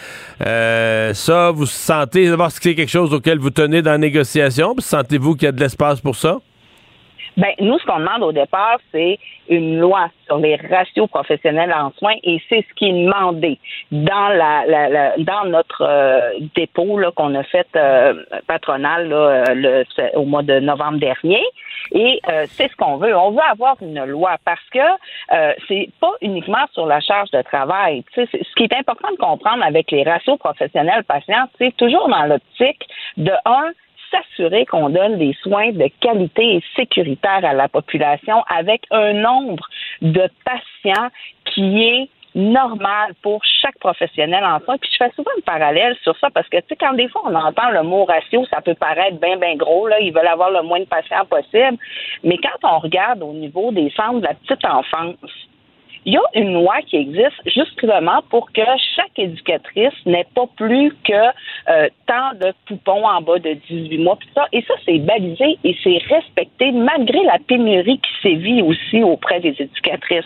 Euh, 0.44 1.14
ça, 1.14 1.50
vous 1.50 1.66
sentez 1.66 2.28
d'abord 2.28 2.48
que 2.48 2.54
c'est 2.60 2.74
quelque 2.74 2.90
chose 2.90 3.14
auquel 3.14 3.38
vous 3.38 3.50
tenez 3.50 3.80
dans 3.80 3.92
la 3.92 3.98
négociation, 3.98 4.74
sentez-vous 4.78 5.34
qu'il 5.34 5.46
y 5.46 5.48
a 5.48 5.52
de 5.52 5.60
l'espace 5.60 6.00
pour 6.00 6.16
ça? 6.16 6.40
Ben, 7.38 7.52
nous, 7.60 7.78
ce 7.78 7.86
qu'on 7.86 8.00
demande 8.00 8.24
au 8.24 8.32
départ, 8.32 8.78
c'est 8.90 9.16
une 9.48 9.78
loi 9.78 10.10
sur 10.26 10.38
les 10.38 10.56
ratios 10.56 11.08
professionnels 11.08 11.72
en 11.72 11.92
soins 11.92 12.16
et 12.24 12.42
c'est 12.48 12.66
ce 12.68 12.74
qui 12.74 12.86
est 12.86 13.04
demandé 13.04 13.60
dans 13.92 14.28
la, 14.28 15.14
dans 15.18 15.44
notre 15.44 15.82
euh, 15.82 16.32
dépôt 16.56 16.98
qu'on 17.14 17.34
a 17.36 17.44
fait 17.44 17.68
euh, 17.76 18.24
patronal 18.48 19.08
le, 19.08 19.84
au 20.16 20.24
mois 20.24 20.42
de 20.42 20.58
novembre 20.58 20.98
dernier. 20.98 21.44
Et 21.92 22.20
euh, 22.28 22.46
c'est 22.48 22.68
ce 22.72 22.76
qu'on 22.76 22.96
veut. 22.96 23.16
On 23.16 23.30
veut 23.30 23.48
avoir 23.48 23.76
une 23.82 24.04
loi 24.04 24.36
parce 24.44 24.68
que 24.72 25.46
c'est 25.68 25.90
pas 26.00 26.12
uniquement 26.20 26.66
sur 26.72 26.86
la 26.86 26.98
charge 26.98 27.30
de 27.30 27.42
travail. 27.42 28.02
ce 28.16 28.24
qui 28.56 28.64
est 28.64 28.74
important 28.74 29.12
de 29.12 29.16
comprendre 29.16 29.62
avec 29.64 29.92
les 29.92 30.02
ratios 30.02 30.38
professionnels 30.38 31.04
patients, 31.04 31.46
c'est 31.58 31.76
toujours 31.76 32.08
dans 32.08 32.24
l'optique 32.24 32.84
de 33.16 33.32
un 33.44 33.70
s'assurer 34.10 34.66
qu'on 34.66 34.90
donne 34.90 35.18
des 35.18 35.34
soins 35.42 35.72
de 35.72 35.88
qualité 36.00 36.56
et 36.56 36.62
sécuritaire 36.76 37.44
à 37.44 37.54
la 37.54 37.68
population 37.68 38.42
avec 38.48 38.82
un 38.90 39.12
nombre 39.12 39.68
de 40.02 40.28
patients 40.44 41.08
qui 41.44 41.84
est 41.84 42.08
normal 42.34 43.14
pour 43.22 43.42
chaque 43.44 43.78
professionnel 43.78 44.44
en 44.44 44.60
soins. 44.60 44.76
Puis 44.78 44.90
je 44.92 45.04
fais 45.04 45.10
souvent 45.14 45.30
un 45.36 45.40
parallèle 45.40 45.96
sur 46.02 46.16
ça 46.18 46.28
parce 46.30 46.48
que, 46.48 46.58
tu 46.58 46.66
sais, 46.68 46.76
quand 46.76 46.94
des 46.94 47.08
fois 47.08 47.22
on 47.24 47.34
entend 47.34 47.70
le 47.70 47.82
mot 47.82 48.04
ratio, 48.04 48.44
ça 48.46 48.60
peut 48.60 48.74
paraître 48.74 49.18
bien, 49.20 49.36
bien 49.36 49.56
gros, 49.56 49.88
là, 49.88 49.98
ils 50.00 50.12
veulent 50.12 50.26
avoir 50.26 50.50
le 50.50 50.62
moins 50.62 50.80
de 50.80 50.84
patients 50.84 51.24
possible. 51.28 51.78
Mais 52.22 52.36
quand 52.38 52.68
on 52.68 52.78
regarde 52.78 53.22
au 53.22 53.32
niveau 53.32 53.72
des 53.72 53.90
centres 53.90 54.20
de 54.20 54.26
la 54.26 54.34
petite 54.34 54.64
enfance, 54.64 55.16
il 56.04 56.14
y 56.14 56.16
a 56.16 56.22
une 56.34 56.54
loi 56.54 56.76
qui 56.86 56.96
existe 56.96 57.40
justement 57.46 58.22
pour 58.30 58.50
que 58.52 58.62
chaque 58.96 59.18
éducatrice 59.18 59.92
n'ait 60.06 60.26
pas 60.34 60.46
plus 60.56 60.94
que 61.04 61.12
euh, 61.12 61.88
tant 62.06 62.32
de 62.40 62.52
poupons 62.66 63.06
en 63.06 63.20
bas 63.20 63.38
de 63.38 63.54
18 63.68 63.98
mois. 63.98 64.18
ça. 64.34 64.46
Et 64.52 64.62
ça, 64.62 64.74
c'est 64.84 64.98
balisé 64.98 65.58
et 65.64 65.76
c'est 65.82 65.98
respecté 66.08 66.72
malgré 66.72 67.22
la 67.24 67.38
pénurie 67.46 68.00
qui 68.00 68.28
sévit 68.28 68.62
aussi 68.62 69.02
auprès 69.02 69.40
des 69.40 69.54
éducatrices. 69.58 70.24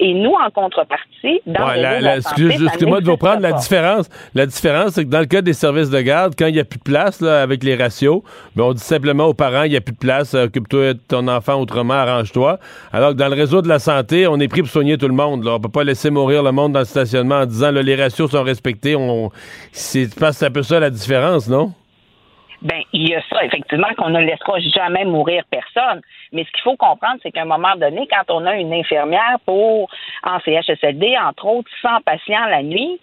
Et 0.00 0.14
nous, 0.14 0.32
en 0.32 0.50
contrepartie, 0.50 1.40
dans 1.46 1.66
ouais, 1.66 2.00
la, 2.00 2.16
Excusez-moi 2.16 3.00
de 3.00 3.06
vous 3.06 3.16
prendre 3.16 3.40
la 3.40 3.52
différence. 3.52 4.08
La 4.34 4.46
différence, 4.46 4.92
c'est 4.92 5.04
que 5.04 5.10
dans 5.10 5.20
le 5.20 5.26
cas 5.26 5.42
des 5.42 5.52
services 5.52 5.90
de 5.90 6.00
garde, 6.00 6.34
quand 6.38 6.46
il 6.46 6.54
n'y 6.54 6.60
a 6.60 6.64
plus 6.64 6.78
de 6.78 6.84
place 6.84 7.20
là, 7.20 7.42
avec 7.42 7.64
les 7.64 7.74
ratios, 7.74 8.22
ben, 8.56 8.64
on 8.64 8.72
dit 8.72 8.82
simplement 8.82 9.24
aux 9.24 9.34
parents, 9.34 9.64
il 9.64 9.70
n'y 9.70 9.76
a 9.76 9.80
plus 9.80 9.94
de 9.94 9.98
place, 9.98 10.34
occupe-toi 10.34 10.94
de 10.94 11.00
ton 11.08 11.28
enfant 11.28 11.60
autrement, 11.60 11.94
arrange-toi. 11.94 12.58
Alors 12.92 13.10
que 13.10 13.16
dans 13.16 13.28
le 13.28 13.34
réseau 13.34 13.62
de 13.62 13.68
la 13.68 13.78
santé, 13.78 14.26
on 14.26 14.38
est 14.38 14.48
pris 14.48 14.60
pour 14.60 14.70
soigner 14.70 14.98
tout 14.98 15.08
le 15.08 15.12
monde 15.12 15.13
monde. 15.14 15.46
On 15.46 15.60
peut 15.60 15.68
pas 15.68 15.84
laisser 15.84 16.10
mourir 16.10 16.42
le 16.42 16.52
monde 16.52 16.72
dans 16.72 16.80
le 16.80 16.84
stationnement 16.84 17.40
en 17.40 17.46
disant 17.46 17.72
que 17.72 17.78
les 17.78 17.96
ratios 17.96 18.30
sont 18.30 18.42
respectés. 18.42 18.96
On, 18.96 19.30
c'est, 19.72 20.06
c'est 20.06 20.46
un 20.46 20.50
peu 20.50 20.62
ça 20.62 20.80
la 20.80 20.90
différence, 20.90 21.48
non? 21.48 21.72
Ben, 22.62 22.80
il 22.94 23.10
y 23.10 23.14
a 23.14 23.20
ça, 23.28 23.44
effectivement, 23.44 23.88
qu'on 23.98 24.08
ne 24.08 24.20
laissera 24.20 24.58
jamais 24.60 25.04
mourir 25.04 25.44
personne. 25.50 26.00
Mais 26.32 26.44
ce 26.44 26.50
qu'il 26.52 26.62
faut 26.62 26.76
comprendre, 26.76 27.18
c'est 27.22 27.30
qu'à 27.30 27.42
un 27.42 27.46
moment 27.46 27.76
donné, 27.76 28.08
quand 28.10 28.34
on 28.34 28.46
a 28.46 28.56
une 28.56 28.72
infirmière 28.72 29.36
pour, 29.44 29.90
en 30.22 30.40
CHSLD, 30.40 31.14
entre 31.18 31.46
autres, 31.46 31.70
100 31.82 32.00
patients 32.04 32.46
la 32.48 32.62
nuit, 32.62 32.98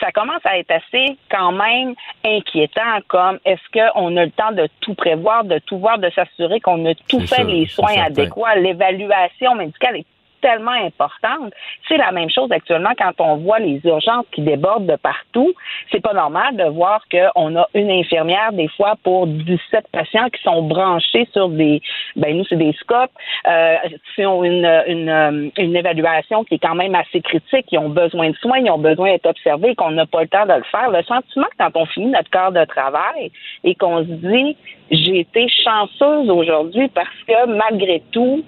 ça 0.00 0.10
commence 0.12 0.44
à 0.44 0.58
être 0.58 0.70
assez 0.70 1.16
quand 1.30 1.52
même 1.52 1.94
inquiétant 2.24 3.00
comme 3.08 3.38
est-ce 3.44 3.62
qu'on 3.72 4.16
a 4.16 4.24
le 4.24 4.30
temps 4.30 4.52
de 4.52 4.68
tout 4.80 4.94
prévoir, 4.94 5.44
de 5.44 5.58
tout 5.58 5.78
voir, 5.78 5.98
de 5.98 6.10
s'assurer 6.10 6.60
qu'on 6.60 6.84
a 6.86 6.94
tout 7.08 7.20
fait 7.26 7.44
les 7.44 7.66
soins 7.66 8.02
adéquats. 8.04 8.56
L'évaluation 8.56 9.54
médicale 9.54 9.98
est 9.98 10.06
tellement 10.42 10.72
importante. 10.72 11.52
C'est 11.88 11.96
la 11.96 12.12
même 12.12 12.28
chose 12.28 12.50
actuellement 12.52 12.92
quand 12.98 13.12
on 13.20 13.36
voit 13.36 13.58
les 13.58 13.80
urgences 13.84 14.26
qui 14.32 14.42
débordent 14.42 14.86
de 14.86 14.96
partout. 14.96 15.52
C'est 15.90 16.02
pas 16.02 16.12
normal 16.12 16.56
de 16.56 16.64
voir 16.64 17.02
qu'on 17.10 17.56
a 17.56 17.66
une 17.74 17.90
infirmière 17.90 18.52
des 18.52 18.68
fois 18.68 18.94
pour 19.02 19.26
17 19.26 19.86
patients 19.90 20.28
qui 20.28 20.42
sont 20.42 20.62
branchés 20.62 21.28
sur 21.32 21.48
des, 21.48 21.80
ben 22.16 22.36
nous 22.36 22.44
c'est 22.48 22.56
des 22.56 22.72
scopes, 22.74 23.12
euh, 23.46 23.76
qui 24.14 24.26
ont 24.26 24.44
une, 24.44 24.66
une, 24.86 25.50
une 25.56 25.76
évaluation 25.76 26.44
qui 26.44 26.54
est 26.54 26.58
quand 26.58 26.74
même 26.74 26.94
assez 26.94 27.20
critique, 27.20 27.66
ils 27.70 27.78
ont 27.78 27.88
besoin 27.88 28.30
de 28.30 28.36
soins, 28.36 28.58
ils 28.58 28.70
ont 28.70 28.78
besoin 28.78 29.12
d'être 29.12 29.26
observés, 29.26 29.74
qu'on 29.74 29.92
n'a 29.92 30.06
pas 30.06 30.22
le 30.22 30.28
temps 30.28 30.46
de 30.46 30.54
le 30.54 30.64
faire. 30.64 30.90
Le 30.90 31.02
sentiment 31.04 31.46
que 31.46 31.56
quand 31.58 31.80
on 31.80 31.86
finit 31.86 32.10
notre 32.10 32.30
corps 32.30 32.52
de 32.52 32.64
travail 32.64 33.30
et 33.64 33.74
qu'on 33.74 33.98
se 33.98 34.12
dit 34.12 34.56
j'ai 34.90 35.20
été 35.20 35.46
chanceuse 35.64 36.28
aujourd'hui 36.28 36.88
parce 36.88 37.08
que 37.26 37.46
malgré 37.46 38.02
tout, 38.12 38.44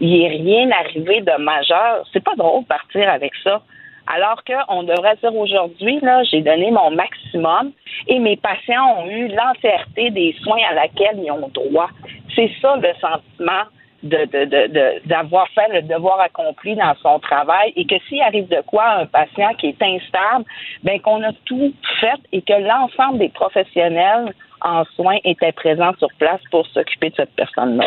il 0.00 0.18
n'est 0.18 0.28
rien 0.28 0.70
arrivé 0.70 1.20
de 1.20 1.42
majeur. 1.42 2.06
C'est 2.12 2.22
pas 2.22 2.34
drôle 2.36 2.62
de 2.62 2.68
partir 2.68 3.08
avec 3.08 3.32
ça. 3.42 3.62
Alors 4.06 4.42
qu'on 4.44 4.84
devrait 4.84 5.16
dire 5.16 5.34
aujourd'hui, 5.34 5.98
là, 6.00 6.22
j'ai 6.24 6.40
donné 6.40 6.70
mon 6.70 6.90
maximum 6.92 7.72
et 8.06 8.18
mes 8.18 8.36
patients 8.36 8.98
ont 8.98 9.08
eu 9.08 9.28
l'entièreté 9.28 10.10
des 10.10 10.34
soins 10.42 10.60
à 10.70 10.74
laquelle 10.74 11.18
ils 11.18 11.30
ont 11.30 11.48
droit. 11.48 11.90
C'est 12.34 12.50
ça 12.62 12.76
le 12.76 12.92
sentiment 13.00 13.64
de, 14.02 15.08
d'avoir 15.08 15.48
fait 15.48 15.68
le 15.72 15.82
devoir 15.82 16.20
accompli 16.20 16.76
dans 16.76 16.94
son 17.02 17.18
travail 17.18 17.72
et 17.74 17.84
que 17.84 17.96
s'il 18.08 18.20
arrive 18.20 18.48
de 18.48 18.62
quoi 18.66 18.88
un 19.00 19.06
patient 19.06 19.52
qui 19.58 19.68
est 19.68 19.82
instable, 19.82 20.44
ben 20.84 21.00
qu'on 21.00 21.22
a 21.24 21.32
tout 21.44 21.72
fait 22.00 22.20
et 22.32 22.42
que 22.42 22.52
l'ensemble 22.52 23.18
des 23.18 23.30
professionnels 23.30 24.32
en 24.60 24.84
soins 24.94 25.18
étaient 25.24 25.52
présents 25.52 25.94
sur 25.98 26.08
place 26.18 26.40
pour 26.50 26.66
s'occuper 26.68 27.10
de 27.10 27.16
cette 27.16 27.34
personne-là. 27.34 27.86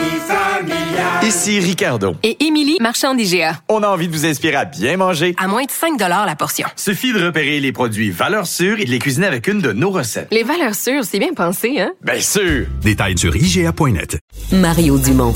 Ici 1.23 1.59
Ricardo. 1.59 2.15
Et 2.23 2.43
Émilie, 2.43 2.77
marchand 2.79 3.13
d'IGA. 3.13 3.61
On 3.69 3.83
a 3.83 3.87
envie 3.87 4.07
de 4.07 4.13
vous 4.13 4.25
inspirer 4.25 4.55
à 4.55 4.65
bien 4.65 4.97
manger. 4.97 5.35
À 5.37 5.47
moins 5.47 5.63
de 5.63 5.71
5 5.71 5.99
la 5.99 6.35
portion. 6.35 6.67
Suffit 6.75 7.13
de 7.13 7.23
repérer 7.23 7.59
les 7.59 7.71
produits 7.71 8.09
valeurs 8.09 8.47
sûres 8.47 8.79
et 8.79 8.85
de 8.85 8.89
les 8.89 8.99
cuisiner 8.99 9.27
avec 9.27 9.47
une 9.47 9.61
de 9.61 9.71
nos 9.71 9.91
recettes. 9.91 10.27
Les 10.31 10.43
valeurs 10.43 10.75
sûres, 10.75 11.03
c'est 11.03 11.19
bien 11.19 11.33
pensé, 11.33 11.79
hein? 11.79 11.91
Bien 12.03 12.19
sûr! 12.19 12.65
Détails 12.81 13.17
sur 13.17 13.35
IGA.net. 13.35 14.17
Mario 14.51 14.97
Dumont. 14.97 15.33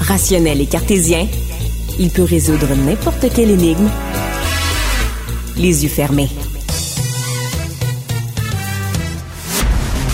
Rationnel 0.00 0.60
et 0.60 0.66
cartésien, 0.66 1.26
il 1.98 2.10
peut 2.10 2.24
résoudre 2.24 2.74
n'importe 2.74 3.32
quelle 3.34 3.50
énigme 3.50 3.88
les 5.56 5.84
yeux 5.84 5.90
fermés. 5.90 6.28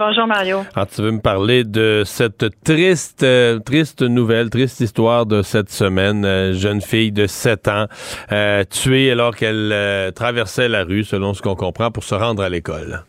Bonjour 0.00 0.26
Mario. 0.26 0.60
Alors, 0.74 0.88
tu 0.88 1.02
veux 1.02 1.10
me 1.10 1.20
parler 1.20 1.62
de 1.62 2.04
cette 2.06 2.46
triste, 2.64 3.22
euh, 3.22 3.58
triste 3.58 4.00
nouvelle, 4.00 4.48
triste 4.48 4.80
histoire 4.80 5.26
de 5.26 5.42
cette 5.42 5.68
semaine. 5.68 6.24
Euh, 6.24 6.54
jeune 6.54 6.80
fille 6.80 7.12
de 7.12 7.26
7 7.26 7.68
ans 7.68 7.84
euh, 8.32 8.64
tuée 8.64 9.10
alors 9.10 9.36
qu'elle 9.36 9.74
traversait 10.14 10.70
la 10.70 10.84
rue, 10.84 11.04
selon 11.04 11.34
ce 11.34 11.42
qu'on 11.42 11.54
comprend, 11.54 11.90
pour 11.90 12.04
se 12.04 12.14
rendre 12.14 12.42
à 12.42 12.48
l'école. 12.48 13.00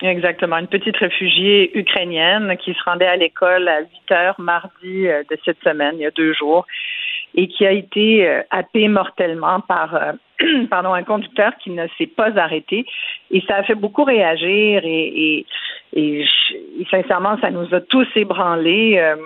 Exactement. 0.00 0.58
Une 0.58 0.68
petite 0.68 0.96
réfugiée 0.98 1.76
ukrainienne 1.76 2.56
qui 2.58 2.72
se 2.72 2.84
rendait 2.84 3.08
à 3.08 3.16
l'école 3.16 3.66
à 3.66 3.80
8 3.80 4.12
heures 4.12 4.40
mardi 4.40 5.08
de 5.08 5.38
cette 5.44 5.58
semaine, 5.64 5.94
il 5.94 6.02
y 6.02 6.06
a 6.06 6.12
deux 6.12 6.34
jours, 6.34 6.66
et 7.34 7.48
qui 7.48 7.66
a 7.66 7.72
été 7.72 8.42
happée 8.50 8.86
mortellement 8.86 9.58
par 9.58 10.14
pardon, 10.70 10.92
un 10.92 11.02
conducteur 11.02 11.52
qui 11.58 11.70
ne 11.70 11.86
s'est 11.96 12.06
pas 12.06 12.38
arrêté. 12.38 12.86
Et 13.30 13.42
ça 13.48 13.56
a 13.56 13.62
fait 13.62 13.74
beaucoup 13.74 14.04
réagir 14.04 14.82
et, 14.84 15.44
sincèrement, 16.90 17.38
ça 17.40 17.50
nous 17.50 17.74
a 17.74 17.80
tous 17.80 18.06
ébranlés. 18.16 18.98
euh, 18.98 19.16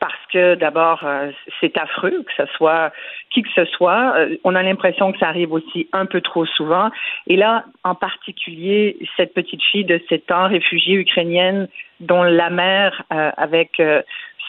parce 0.00 0.26
que 0.30 0.54
d'abord, 0.56 1.00
euh, 1.04 1.30
c'est 1.60 1.78
affreux 1.78 2.24
que 2.26 2.32
ce 2.36 2.44
soit 2.56 2.92
qui 3.30 3.42
que 3.42 3.48
ce 3.54 3.64
soit. 3.64 4.12
Euh, 4.16 4.36
on 4.44 4.54
a 4.54 4.62
l'impression 4.62 5.12
que 5.12 5.18
ça 5.18 5.28
arrive 5.28 5.50
aussi 5.50 5.88
un 5.94 6.04
peu 6.04 6.20
trop 6.20 6.44
souvent. 6.44 6.90
Et 7.26 7.36
là, 7.36 7.64
en 7.84 7.94
particulier, 7.94 8.98
cette 9.16 9.32
petite 9.32 9.62
fille 9.62 9.86
de 9.86 9.98
7 10.10 10.30
ans, 10.30 10.48
réfugiée 10.48 10.96
ukrainienne, 10.96 11.68
dont 12.00 12.22
la 12.22 12.50
mère, 12.50 13.04
avec 13.08 13.80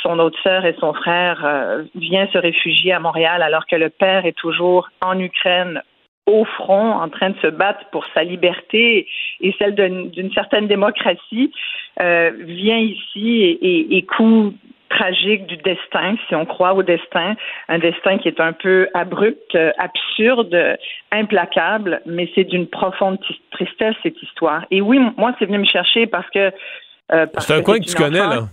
son 0.01 0.19
autre 0.19 0.37
sœur 0.43 0.65
et 0.65 0.75
son 0.77 0.93
frère, 0.93 1.37
vient 1.95 2.27
se 2.33 2.37
réfugier 2.37 2.91
à 2.91 2.99
Montréal 2.99 3.41
alors 3.41 3.65
que 3.65 3.77
le 3.77 3.89
père 3.89 4.25
est 4.25 4.37
toujours 4.37 4.89
en 5.01 5.17
Ukraine 5.17 5.81
au 6.25 6.43
front, 6.45 6.91
en 6.93 7.09
train 7.09 7.29
de 7.31 7.37
se 7.39 7.47
battre 7.47 7.85
pour 7.91 8.05
sa 8.13 8.23
liberté 8.23 9.07
et 9.41 9.55
celle 9.59 9.75
d'une 9.75 10.33
certaine 10.33 10.67
démocratie, 10.67 11.51
euh, 12.01 12.31
vient 12.39 12.79
ici 12.79 13.41
et, 13.43 13.97
et, 13.97 14.05
tragique 14.89 15.45
du 15.47 15.57
destin, 15.57 16.15
si 16.27 16.35
on 16.35 16.45
croit 16.45 16.73
au 16.73 16.83
destin, 16.83 17.35
un 17.67 17.79
destin 17.79 18.17
qui 18.17 18.27
est 18.27 18.39
un 18.39 18.53
peu 18.53 18.87
abrupt, 18.93 19.55
euh, 19.55 19.71
absurde, 19.77 20.55
implacable, 21.11 22.01
mais 22.05 22.29
c'est 22.33 22.45
d'une 22.45 22.67
profonde 22.67 23.17
tristesse 23.51 23.95
cette 24.03 24.21
histoire. 24.21 24.65
Et 24.71 24.81
oui, 24.81 24.99
moi, 25.17 25.35
c'est 25.37 25.45
venu 25.45 25.59
me 25.59 25.65
chercher 25.65 26.07
parce 26.07 26.29
que... 26.29 26.51
euh, 27.11 27.25
C'est 27.39 27.55
un 27.55 27.61
coin 27.61 27.79
que 27.79 27.85
tu 27.85 27.95
connais, 27.95 28.19
là. 28.19 28.43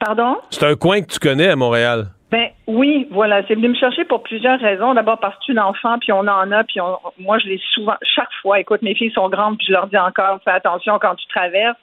Pardon? 0.00 0.38
C'est 0.50 0.64
un 0.64 0.74
coin 0.76 1.02
que 1.02 1.06
tu 1.12 1.18
connais 1.18 1.48
à 1.48 1.56
Montréal. 1.56 2.06
Ben 2.30 2.48
oui, 2.68 3.08
voilà, 3.10 3.42
c'est 3.48 3.54
venu 3.56 3.68
me 3.70 3.74
chercher 3.74 4.04
pour 4.04 4.22
plusieurs 4.22 4.58
raisons. 4.60 4.94
D'abord 4.94 5.18
parce 5.18 5.34
que 5.38 5.44
tu 5.46 5.52
es 5.52 5.58
un 5.58 5.64
enfant, 5.64 5.98
puis 5.98 6.12
on 6.12 6.20
en 6.20 6.50
a, 6.52 6.62
puis 6.64 6.80
on- 6.80 6.98
moi 7.18 7.38
je 7.38 7.48
l'ai 7.48 7.60
souvent, 7.74 7.96
chaque 8.02 8.32
fois. 8.40 8.60
Écoute, 8.60 8.82
mes 8.82 8.94
filles 8.94 9.10
sont 9.12 9.28
grandes, 9.28 9.58
puis 9.58 9.66
je 9.66 9.72
leur 9.72 9.88
dis 9.88 9.98
encore, 9.98 10.38
fais 10.44 10.52
attention 10.52 10.98
quand 11.00 11.16
tu 11.16 11.26
traverses. 11.26 11.76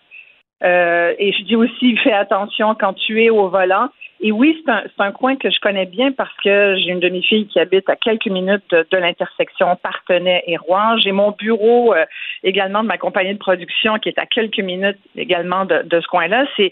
Euh, 0.64 1.14
et 1.20 1.34
je 1.34 1.44
dis 1.44 1.56
aussi, 1.56 1.98
fais 1.98 2.14
attention 2.14 2.76
quand 2.80 2.94
tu 2.94 3.22
es 3.24 3.30
au 3.30 3.50
volant. 3.50 3.90
Et 4.20 4.32
oui, 4.32 4.60
c'est 4.66 4.72
un, 4.72 4.84
c'est 4.86 5.04
un 5.04 5.12
coin 5.12 5.36
que 5.36 5.50
je 5.52 5.60
connais 5.60 5.86
bien 5.86 6.12
parce 6.12 6.34
que 6.44 6.76
j'ai 6.78 6.90
une 6.92 7.00
demi-fille 7.00 7.48
qui 7.48 7.60
habite 7.60 7.88
à 7.88 7.96
quelques 7.96 8.26
minutes 8.28 8.64
de, 8.72 8.86
de 8.90 8.98
l'intersection 8.98 9.76
Partenay 9.76 10.44
et 10.48 10.58
Rouen. 10.58 10.98
J'ai 10.98 11.12
mon 11.12 11.32
bureau 11.32 11.94
euh, 11.94 12.04
également 12.44 12.82
de 12.82 12.88
ma 12.88 12.98
compagnie 12.98 13.34
de 13.34 13.38
production 13.40 14.00
qui 14.00 14.10
est 14.10 14.18
à 14.20 14.26
quelques 14.26 14.60
minutes 14.60 14.98
également 15.16 15.66
de, 15.66 15.84
de 15.84 16.02
ce 16.02 16.08
coin-là. 16.08 16.46
C'est 16.58 16.72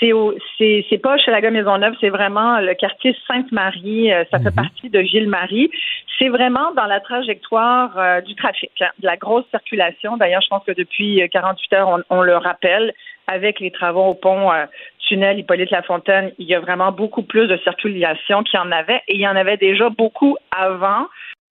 c'est 0.00 0.12
au- 0.12 0.34
c'est 0.58 0.84
c'est 0.90 0.98
pas 0.98 1.16
chez 1.16 1.30
la 1.30 1.40
Maisonneuve, 1.50 1.94
c'est 2.00 2.10
vraiment 2.10 2.58
le 2.60 2.74
quartier 2.74 3.16
Sainte-Marie. 3.26 4.12
euh, 4.12 4.24
ça 4.30 4.38
fait 4.38 4.54
partie 4.54 4.90
de 4.90 4.98
Ville-Marie. 4.98 5.70
C'est 6.18 6.28
vraiment 6.28 6.72
dans 6.76 6.84
la 6.86 7.00
trajectoire 7.00 7.98
euh, 7.98 8.20
du 8.20 8.34
trafic, 8.34 8.70
hein, 8.80 8.90
de 8.98 9.06
la 9.06 9.16
grosse 9.16 9.44
circulation. 9.50 10.16
D'ailleurs, 10.18 10.42
je 10.42 10.48
pense 10.48 10.64
que 10.64 10.72
depuis 10.72 11.22
euh, 11.22 11.26
48 11.28 11.72
heures, 11.72 11.88
on, 11.88 12.16
on 12.18 12.22
le 12.22 12.36
rappelle, 12.36 12.92
avec 13.26 13.60
les 13.60 13.70
travaux 13.70 14.04
au 14.06 14.14
pont 14.14 14.50
euh, 14.52 14.66
tunnel 15.08 15.38
Hippolyte 15.38 15.70
Lafontaine, 15.70 16.32
il 16.38 16.46
y 16.46 16.54
a 16.54 16.60
vraiment 16.60 16.92
beaucoup 16.92 17.22
plus 17.22 17.46
de 17.46 17.56
circulation 17.58 18.42
qu'il 18.42 18.58
y 18.58 18.62
en 18.62 18.72
avait, 18.72 19.00
et 19.08 19.14
il 19.14 19.20
y 19.20 19.28
en 19.28 19.36
avait 19.36 19.56
déjà 19.56 19.88
beaucoup 19.90 20.36
avant. 20.56 21.06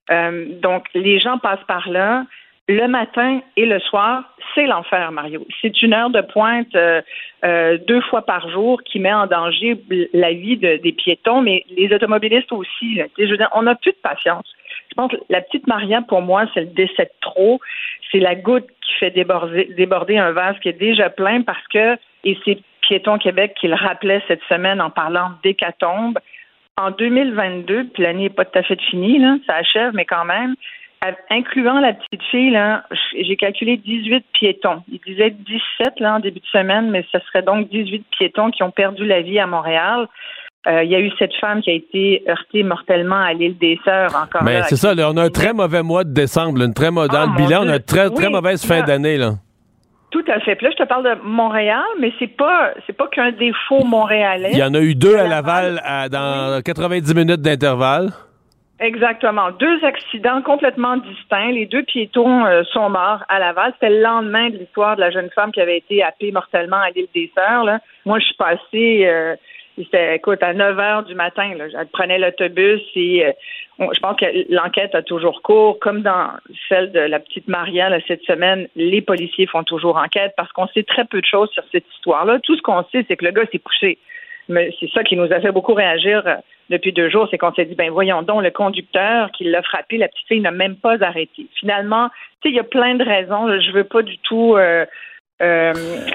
Euh, 0.10 0.46
donc, 0.62 0.86
les 0.94 1.20
gens 1.20 1.38
passent 1.38 1.64
par 1.68 1.90
là. 1.90 2.26
Le 2.68 2.88
matin 2.88 3.42
et 3.58 3.66
le 3.66 3.80
soir, 3.80 4.24
c'est 4.54 4.66
l'enfer, 4.66 5.12
Mario. 5.12 5.46
C'est 5.62 5.82
une 5.82 5.94
heure 5.94 6.10
de 6.10 6.22
pointe 6.22 6.74
euh, 6.76 7.78
deux 7.88 8.02
fois 8.02 8.22
par 8.22 8.50
jour 8.50 8.82
qui 8.84 9.00
met 9.00 9.12
en 9.14 9.26
danger 9.28 9.82
la 10.14 10.32
vie 10.32 10.58
de- 10.58 10.78
des 10.78 10.92
piétons, 10.94 11.42
mais 11.42 11.66
les 11.76 11.94
automobilistes 11.94 12.52
aussi. 12.52 13.02
Je 13.18 13.26
veux 13.26 13.38
dire, 13.38 13.50
on 13.54 13.64
n'a 13.64 13.76
plus 13.76 13.92
de 13.92 13.98
patience. 14.02 14.46
Je 14.92 14.96
pense 14.96 15.12
que 15.12 15.18
la 15.30 15.42
petite 15.42 15.68
Maria, 15.68 16.02
pour 16.02 16.22
moi, 16.22 16.46
c'est 16.54 16.62
le 16.62 16.68
décès 16.68 17.06
de 17.06 17.12
trop. 17.22 17.60
C'est 18.12 18.20
la 18.20 18.36
goutte 18.36 18.68
qui 18.82 18.94
fait 19.00 19.12
déborder, 19.12 19.66
déborder 19.78 20.18
un 20.18 20.32
vase 20.32 20.60
qui 20.60 20.70
est 20.70 20.80
déjà 20.80 21.10
plein 21.10 21.42
parce 21.44 21.66
que, 21.68 21.96
et 22.26 22.38
c'est 22.44 22.60
Piéton 22.82 23.18
Québec 23.18 23.54
qui 23.60 23.68
le 23.68 23.76
rappelait 23.76 24.22
cette 24.28 24.44
semaine 24.50 24.82
en 24.82 24.90
parlant 24.90 25.32
d'hécatombe, 25.44 26.20
en 26.78 26.92
2022, 26.92 27.86
puis 27.94 28.04
l'année 28.04 28.24
n'est 28.24 28.30
pas 28.30 28.44
tout 28.46 28.58
à 28.60 28.64
fait 28.64 28.80
finie, 28.82 29.20
là, 29.20 29.38
ça 29.48 29.56
achève, 29.56 29.92
mais 29.94 30.06
quand 30.06 30.26
même, 30.26 30.56
à- 31.02 31.16
incluant 31.30 31.80
la 31.80 31.94
petite 31.94 32.24
fille, 32.30 32.60
j'ai 33.20 33.36
calculé 33.36 33.78
18 33.78 34.26
piétons. 34.34 34.84
Il 34.92 35.00
disait 35.06 35.30
17 35.32 36.00
là, 36.00 36.16
en 36.16 36.20
début 36.20 36.40
de 36.40 36.46
semaine, 36.48 36.90
mais 36.90 37.06
ce 37.12 37.20
serait 37.20 37.44
donc 37.44 37.70
18 37.70 38.06
piétons 38.18 38.52
qui 38.52 38.64
ont 38.64 38.72
perdu 38.72 39.06
la 39.06 39.22
vie 39.22 39.40
à 39.40 39.48
Montréal. 39.48 40.08
Euh, 40.68 40.84
il 40.84 40.92
y 40.92 40.96
a 40.96 41.00
eu 41.00 41.10
cette 41.18 41.34
femme 41.42 41.62
qui 41.64 41.72
a 41.72 41.74
été 41.74 42.24
heurtée 42.30 42.62
mortellement 42.62 43.20
à 43.20 43.34
l'île 43.34 43.58
des 43.58 43.80
Sœurs 43.84 44.16
encore 44.16 44.44
Mais 44.44 44.62
c'est 44.64 44.76
ça, 44.76 44.94
là, 44.94 45.10
on 45.12 45.18
a 45.18 45.24
un 45.24 45.30
très 45.30 45.54
mauvais 45.54 45.82
mois 45.82 46.04
de 46.04 46.14
décembre, 46.14 46.62
une 46.62 46.74
très 46.76 46.92
dans 46.92 47.08
Ah, 47.12 47.26
le 47.26 47.36
bilan, 47.36 47.62
on 47.66 47.70
a 47.70 47.78
une 47.78 47.82
très, 47.82 48.30
mauvaise 48.30 48.64
fin 48.64 48.82
d'année. 48.84 49.18
là. 49.18 49.32
Tout 50.12 50.24
à 50.28 50.40
fait. 50.42 50.56
Puis 50.56 50.66
là, 50.68 50.72
je 50.78 50.84
te 50.84 50.88
parle 50.88 51.04
de 51.06 51.22
Montréal, 51.24 51.82
mais 52.00 52.12
c'est 52.20 52.28
pas 52.36 52.72
c'est 52.86 52.96
pas 52.96 53.08
qu'un 53.08 53.32
défaut 53.32 53.84
montréalais. 53.86 54.50
Il 54.52 54.58
y 54.60 54.64
en 54.64 54.74
a 54.76 54.80
eu 54.82 54.94
deux 54.94 55.16
à 55.18 55.26
Laval 55.28 55.82
à- 55.84 56.10
dans 56.10 56.62
90 56.62 57.16
minutes 57.16 57.42
d'intervalle. 57.42 58.10
Exactement. 58.80 59.52
Deux 59.60 59.84
accidents 59.86 60.42
complètement 60.42 60.98
distincts. 60.98 61.52
Les 61.52 61.66
deux 61.68 61.84
piétons 61.84 62.46
euh, 62.46 62.64
sont 62.74 62.90
morts 62.90 63.24
à 63.30 63.38
Laval. 63.40 63.72
C'était 63.76 63.94
le 63.96 64.02
lendemain 64.02 64.50
de 64.50 64.58
l'histoire 64.58 64.96
de 64.96 65.02
la 65.02 65.12
jeune 65.12 65.30
femme 65.36 65.52
qui 65.52 65.62
avait 65.62 65.78
été 65.78 66.04
happée 66.04 66.32
mortellement 66.32 66.78
à 66.78 66.90
l'île 66.90 67.08
des 67.14 67.32
Sœurs. 67.36 67.64
là. 67.64 67.80
Moi, 68.06 68.18
je 68.20 68.26
suis 68.26 68.36
passée 68.36 69.06
euh, 69.06 69.36
C'était, 69.84 70.16
écoute, 70.16 70.44
à 70.44 70.54
9 70.54 70.80
heures 70.80 71.04
du 71.04 71.16
matin, 71.16 71.52
elle 71.54 71.88
prenait 71.88 72.20
l'autobus 72.20 72.82
et 72.96 73.26
euh, 73.26 73.32
je 73.80 74.00
pense 74.00 74.18
que 74.18 74.26
l'enquête 74.54 74.94
a 74.96 75.02
toujours 75.02 75.42
cours. 75.42 75.80
Comme 75.80 76.02
dans 76.02 76.30
celle 76.70 76.92
de 76.92 77.00
la 77.00 77.20
petite 77.20 77.48
Maria 77.48 77.90
cette 78.08 78.24
semaine, 78.24 78.68
les 78.76 79.02
policiers 79.02 79.48
font 79.48 79.64
toujours 79.64 79.98
enquête 79.98 80.34
parce 80.38 80.52
qu'on 80.52 80.68
sait 80.68 80.84
très 80.84 81.06
peu 81.06 81.22
de 81.22 81.26
choses 81.26 81.50
sur 81.52 81.64
cette 81.72 81.86
histoire-là. 81.96 82.40
Tout 82.44 82.56
ce 82.56 82.62
qu'on 82.62 82.84
sait, 82.92 83.06
c'est 83.08 83.16
que 83.16 83.26
le 83.26 83.32
gars 83.32 83.46
s'est 83.52 83.60
couché. 83.60 83.98
Mais 84.50 84.74
c'est 84.80 84.90
ça 84.92 85.04
qui 85.04 85.16
nous 85.16 85.32
a 85.32 85.40
fait 85.40 85.52
beaucoup 85.52 85.74
réagir 85.74 86.24
euh, 86.26 86.36
depuis 86.70 86.94
deux 86.94 87.10
jours, 87.10 87.28
c'est 87.30 87.38
qu'on 87.38 87.54
s'est 87.54 87.66
dit, 87.66 87.76
ben 87.76 87.92
voyons 87.92 88.22
donc, 88.22 88.44
le 88.44 88.52
conducteur 88.52 89.30
qui 89.32 89.44
l'a 89.44 89.62
frappé, 89.62 89.98
la 89.98 90.08
petite 90.08 90.28
fille 90.28 90.40
n'a 90.40 90.52
même 90.52 90.76
pas 90.76 91.04
arrêté. 91.04 91.48
Finalement, 91.60 92.10
tu 92.42 92.48
sais, 92.48 92.50
il 92.50 92.56
y 92.56 92.60
a 92.60 92.64
plein 92.64 92.96
de 92.96 93.04
raisons. 93.04 93.60
Je 93.60 93.72
veux 93.72 93.84
pas 93.84 94.02
du 94.02 94.18
tout 94.20 94.56
euh, 94.56 94.86
euh, 95.42 95.74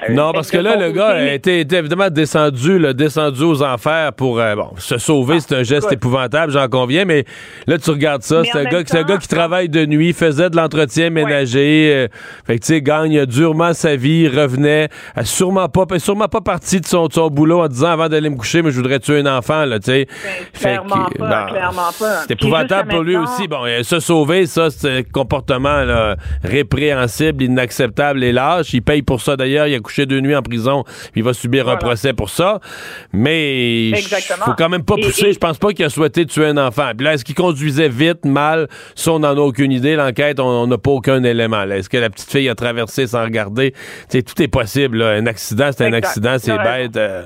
non, 0.09 0.31
parce 0.31 0.49
que 0.49 0.57
là, 0.57 0.77
le 0.77 0.91
gars 0.91 1.33
était, 1.33 1.59
évidemment 1.59 2.09
descendu, 2.09 2.79
descendu 2.93 3.43
aux 3.43 3.61
enfers 3.61 4.13
pour 4.13 4.39
euh, 4.39 4.55
bon, 4.55 4.69
se 4.77 4.97
sauver. 4.97 5.41
C'est 5.41 5.55
un 5.55 5.63
geste 5.63 5.91
épouvantable, 5.91 6.53
j'en 6.53 6.69
conviens, 6.69 7.03
mais 7.03 7.25
là, 7.65 7.77
tu 7.77 7.89
regardes 7.89 8.21
ça. 8.21 8.43
C'est 8.45 8.57
un, 8.57 8.63
gars, 8.63 8.83
un 8.89 9.03
gars 9.03 9.17
qui 9.17 9.27
travaille 9.27 9.67
de 9.67 9.85
nuit, 9.85 10.13
faisait 10.13 10.49
de 10.49 10.55
l'entretien 10.55 11.09
ménager. 11.09 11.91
Euh, 11.93 12.07
fait 12.45 12.55
que, 12.57 12.65
tu 12.65 12.73
sais, 12.73 12.81
gagne 12.81 13.25
durement 13.25 13.73
sa 13.73 13.97
vie, 13.97 14.29
revenait, 14.29 14.87
sûrement 15.23 15.67
pas, 15.67 15.85
sûrement 15.99 16.29
pas 16.29 16.41
parti 16.41 16.79
de 16.79 16.85
son, 16.85 17.09
son 17.09 17.27
boulot 17.27 17.61
en 17.61 17.67
disant 17.67 17.89
avant 17.89 18.07
d'aller 18.07 18.29
me 18.29 18.37
coucher, 18.37 18.61
mais 18.61 18.71
je 18.71 18.77
voudrais 18.77 18.99
tuer 18.99 19.19
un 19.19 19.37
enfant, 19.37 19.65
là, 19.65 19.79
tu 19.79 19.91
sais. 19.91 20.07
Ben, 20.23 20.59
clairement 20.59 21.09
pas, 21.17 21.45
clairement 21.47 21.91
pas. 21.99 22.21
C'est 22.27 22.31
épouvantable 22.31 22.89
pour 22.89 23.03
lui 23.03 23.17
aussi. 23.17 23.49
Bon, 23.49 23.63
se 23.83 23.99
sauver, 23.99 24.45
ça, 24.45 24.69
c'est 24.69 24.99
un 24.99 25.03
comportement 25.03 25.83
là, 25.83 26.15
répréhensible, 26.45 27.43
inacceptable 27.43 28.23
et 28.23 28.31
lâche. 28.31 28.73
Il 28.73 28.81
paye 28.81 29.01
pour 29.01 29.16
ça 29.21 29.35
d'ailleurs. 29.35 29.67
Il 29.67 29.75
a 29.75 29.79
couché 29.79 30.05
deux 30.05 30.19
nuits 30.19 30.35
en 30.35 30.41
prison. 30.41 30.83
Il 31.15 31.23
va 31.23 31.33
subir 31.33 31.69
un 31.69 31.77
procès 31.77 32.13
pour 32.13 32.29
ça. 32.29 32.59
Mais 33.13 33.89
il 33.89 33.95
faut 33.97 34.53
quand 34.57 34.69
même 34.69 34.83
pas 34.83 34.95
pousser. 34.95 35.33
Je 35.33 35.39
pense 35.39 35.57
pas 35.57 35.71
qu'il 35.73 35.85
a 35.85 35.89
souhaité 35.89 36.25
tuer 36.25 36.47
un 36.47 36.57
enfant. 36.57 36.91
Puis 36.95 37.05
là, 37.05 37.13
est-ce 37.13 37.25
qu'il 37.25 37.35
conduisait 37.35 37.89
vite, 37.89 38.25
mal? 38.25 38.67
Ça, 38.95 39.11
on 39.11 39.19
n'en 39.19 39.35
a 39.35 39.41
aucune 39.41 39.71
idée. 39.71 39.95
L'enquête, 39.95 40.39
on 40.39 40.67
n'a 40.67 40.77
pas 40.77 40.91
aucun 40.91 41.23
élément. 41.23 41.63
Est-ce 41.63 41.89
que 41.89 41.97
la 41.97 42.09
petite 42.09 42.31
fille 42.31 42.49
a 42.49 42.55
traversé 42.55 43.07
sans 43.07 43.23
regarder? 43.23 43.73
tout 44.11 44.41
est 44.41 44.47
possible. 44.47 45.01
Un 45.01 45.25
accident, 45.25 45.69
c'est 45.71 45.85
un 45.85 45.93
accident, 45.93 46.37
c'est 46.37 46.57
bête. 46.57 46.97
Euh. 46.97 47.23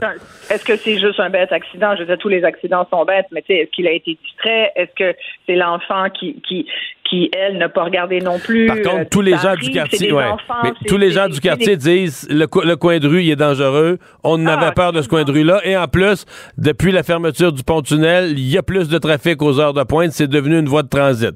Est-ce 0.50 0.66
que 0.66 0.76
c'est 0.76 1.00
juste 1.00 1.20
un 1.20 1.30
bête 1.30 1.52
accident? 1.52 1.96
Je 1.96 2.02
veux 2.02 2.08
dire, 2.08 2.18
tous 2.18 2.30
les 2.30 2.44
accidents 2.44 2.86
sont 2.90 3.06
bêtes, 3.06 3.28
mais 3.32 3.44
est-ce 3.48 3.72
qu'il 3.72 3.88
a 3.88 3.92
été 3.92 4.18
distrait? 4.24 4.72
Est-ce 4.76 4.94
que 4.96 5.18
c'est 5.48 5.56
l'enfant 5.56 6.10
qui, 6.10 6.42
qui, 6.48 6.66
qui, 7.12 7.30
elle, 7.34 7.58
n'a 7.58 7.70
pas 7.70 7.84
regardé 7.84 8.20
non 8.20 8.40
plus. 8.40 8.68
Par 8.68 8.78
contre, 8.78 9.02
euh, 9.02 9.06
tous 9.10 9.22
les 9.22 9.38
gens 9.38 9.56
du 9.56 9.70
quartier, 9.70 10.12
ouais. 10.12 10.24
mais 10.64 10.72
tous 10.88 10.98
les 10.98 11.12
gens 11.12 11.28
du 11.28 11.40
quartier 11.40 11.76
disent 11.82 12.28
le, 12.30 12.48
le, 12.64 12.76
coin 12.76 13.00
de 13.00 13.08
rue, 13.08 13.24
il 13.24 13.32
est 13.32 13.36
dangereux. 13.36 13.98
On 14.24 14.46
ah, 14.46 14.54
avait 14.54 14.72
peur 14.74 14.94
de 14.94 15.02
ce 15.02 15.08
coin 15.08 15.24
de 15.24 15.32
rue-là. 15.32 15.62
Et 15.64 15.76
en 15.78 15.88
plus, 15.88 16.26
depuis 16.58 16.92
la 16.92 17.04
fermeture 17.04 17.52
du 17.52 17.64
pont-tunnel, 17.64 18.32
il 18.32 18.50
y 18.50 18.58
a 18.58 18.64
plus 18.64 18.90
de 18.90 18.98
trafic 18.98 19.42
aux 19.42 19.60
heures 19.60 19.74
de 19.74 19.84
pointe. 19.84 20.12
C'est 20.12 20.28
devenu 20.28 20.60
une 20.60 20.68
voie 20.68 20.84
de 20.84 20.90
transit. 20.90 21.36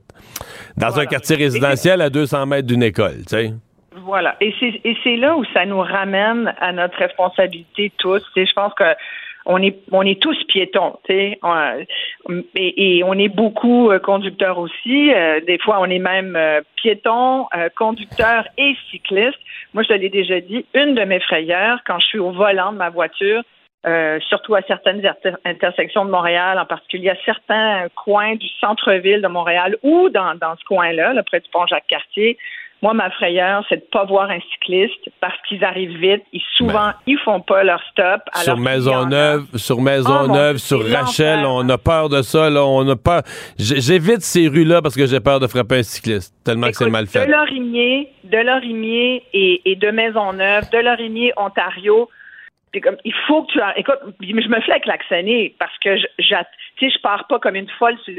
Dans 0.78 1.00
un 1.00 1.06
quartier 1.06 1.36
résidentiel 1.36 2.02
à 2.02 2.10
200 2.10 2.46
mètres 2.46 2.68
d'une 2.68 2.84
école, 2.84 3.18
tu 3.20 3.36
sais. 3.36 3.54
Voilà. 4.04 4.36
Et 4.42 4.54
c'est 5.04 5.16
là 5.16 5.36
où 5.36 5.44
ça 5.54 5.66
nous 5.66 5.80
ramène 5.80 6.54
à 6.60 6.72
notre 6.74 6.98
responsabilité 6.98 7.92
tous. 7.98 8.22
Je 8.36 8.54
pense 8.54 8.74
que 8.74 8.84
on 9.46 9.62
est 9.62 9.78
on 9.92 10.02
est 10.02 10.20
tous 10.22 10.38
piétons, 10.46 10.98
tu 11.08 11.14
sais, 11.14 11.40
et, 12.56 13.04
on 13.04 13.14
est 13.14 13.30
beaucoup 13.30 13.92
euh, 13.92 14.00
conducteurs 14.00 14.58
aussi. 14.58 15.14
Euh, 15.14 15.40
des 15.42 15.58
fois, 15.60 15.78
on 15.80 15.86
est 15.86 16.00
même 16.00 16.36
euh, 16.36 16.62
piétons, 16.76 17.48
conducteurs 17.78 18.48
et 18.58 18.76
cyclistes. 18.90 19.40
Moi, 19.74 19.84
je 19.84 19.94
l'ai 19.94 20.10
déjà 20.10 20.40
dit, 20.40 20.66
une 20.74 20.96
de 20.96 21.04
mes 21.04 21.20
frayeurs 21.20 21.80
quand 21.86 22.00
je 22.00 22.08
suis 22.08 22.20
au 22.20 22.32
volant 22.32 22.72
de 22.72 22.78
ma 22.78 22.90
voiture, 22.90 23.42
surtout 24.30 24.56
à 24.56 24.62
certaines 24.64 25.02
intersections 25.46 26.06
de 26.06 26.10
Montréal, 26.10 26.60
en 26.60 26.66
particulier 26.66 27.10
à 27.10 27.18
certains 27.26 27.88
coins 27.96 28.36
du 28.36 28.48
centre-ville 28.60 29.22
de 29.22 29.28
Montréal 29.28 29.78
ou 29.84 30.10
dans, 30.10 30.36
dans 30.36 30.56
ce 30.56 30.64
coin-là, 30.66 31.14
là, 31.14 31.24
près 31.24 31.40
du 31.40 31.50
pont 31.50 31.68
Jacques-Cartier, 31.68 32.38
moi, 32.82 32.94
ma 32.94 33.10
frayeur, 33.10 33.66
c'est 33.70 33.78
de 33.78 33.86
pas 33.92 34.04
voir 34.04 34.30
un 34.30 34.40
cycliste 34.52 35.10
parce 35.20 35.36
qu'ils 35.48 35.64
arrivent 35.64 35.98
vite. 35.98 36.24
Ils 36.34 36.42
souvent, 36.56 36.88
ben. 36.88 36.94
ils 37.08 37.18
font 37.20 37.42
pas 37.42 37.64
leur 37.64 37.82
stop. 37.92 38.22
sur 38.36 38.58
Maisonneuve, 38.58 39.46
sur 39.56 39.82
Maisonneuve, 39.82 40.56
oh, 40.56 40.60
sur 40.60 40.92
Rachel, 40.92 41.46
on 41.46 41.68
a 41.70 41.78
peur 41.78 42.10
de 42.10 42.22
ça. 42.22 42.50
Là, 42.50 42.66
on 42.66 42.88
a 42.88 42.96
peur. 42.96 43.24
J'évite 43.58 44.22
ces 44.22 44.48
rues-là 44.48 44.82
parce 44.82 44.96
que 44.96 45.06
j'ai 45.06 45.20
peur 45.20 45.40
de 45.40 45.48
frapper 45.48 45.80
un 45.80 45.84
cycliste. 45.84 46.36
Tellement 46.44 46.68
que 46.68 46.76
c'est 46.76 46.90
mal 46.90 47.08
fait. 47.08 47.26
De 47.26 47.32
Lorimier, 47.32 48.12
de 48.24 48.38
Lorimier 48.38 49.24
et, 49.34 49.62
et 49.72 49.76
de 49.76 49.90
Maisonneuve, 49.90 50.70
de 50.70 50.78
Lorimier, 50.78 51.34
Ontario. 51.38 52.10
Comme, 52.84 52.98
il 53.06 53.14
faut 53.26 53.44
que 53.44 53.54
tu 53.54 53.60
écoute 53.78 54.00
je 54.20 54.50
me 54.50 54.60
fais 54.60 54.82
klaxonner 54.82 55.56
parce 55.58 55.78
que 55.80 55.96
je, 55.96 56.06
je, 56.20 56.36
je 56.82 57.02
pars 57.02 57.26
pas 57.28 57.40
comme 57.40 57.56
une 57.56 57.70
folle 57.80 57.98
sur, 58.04 58.16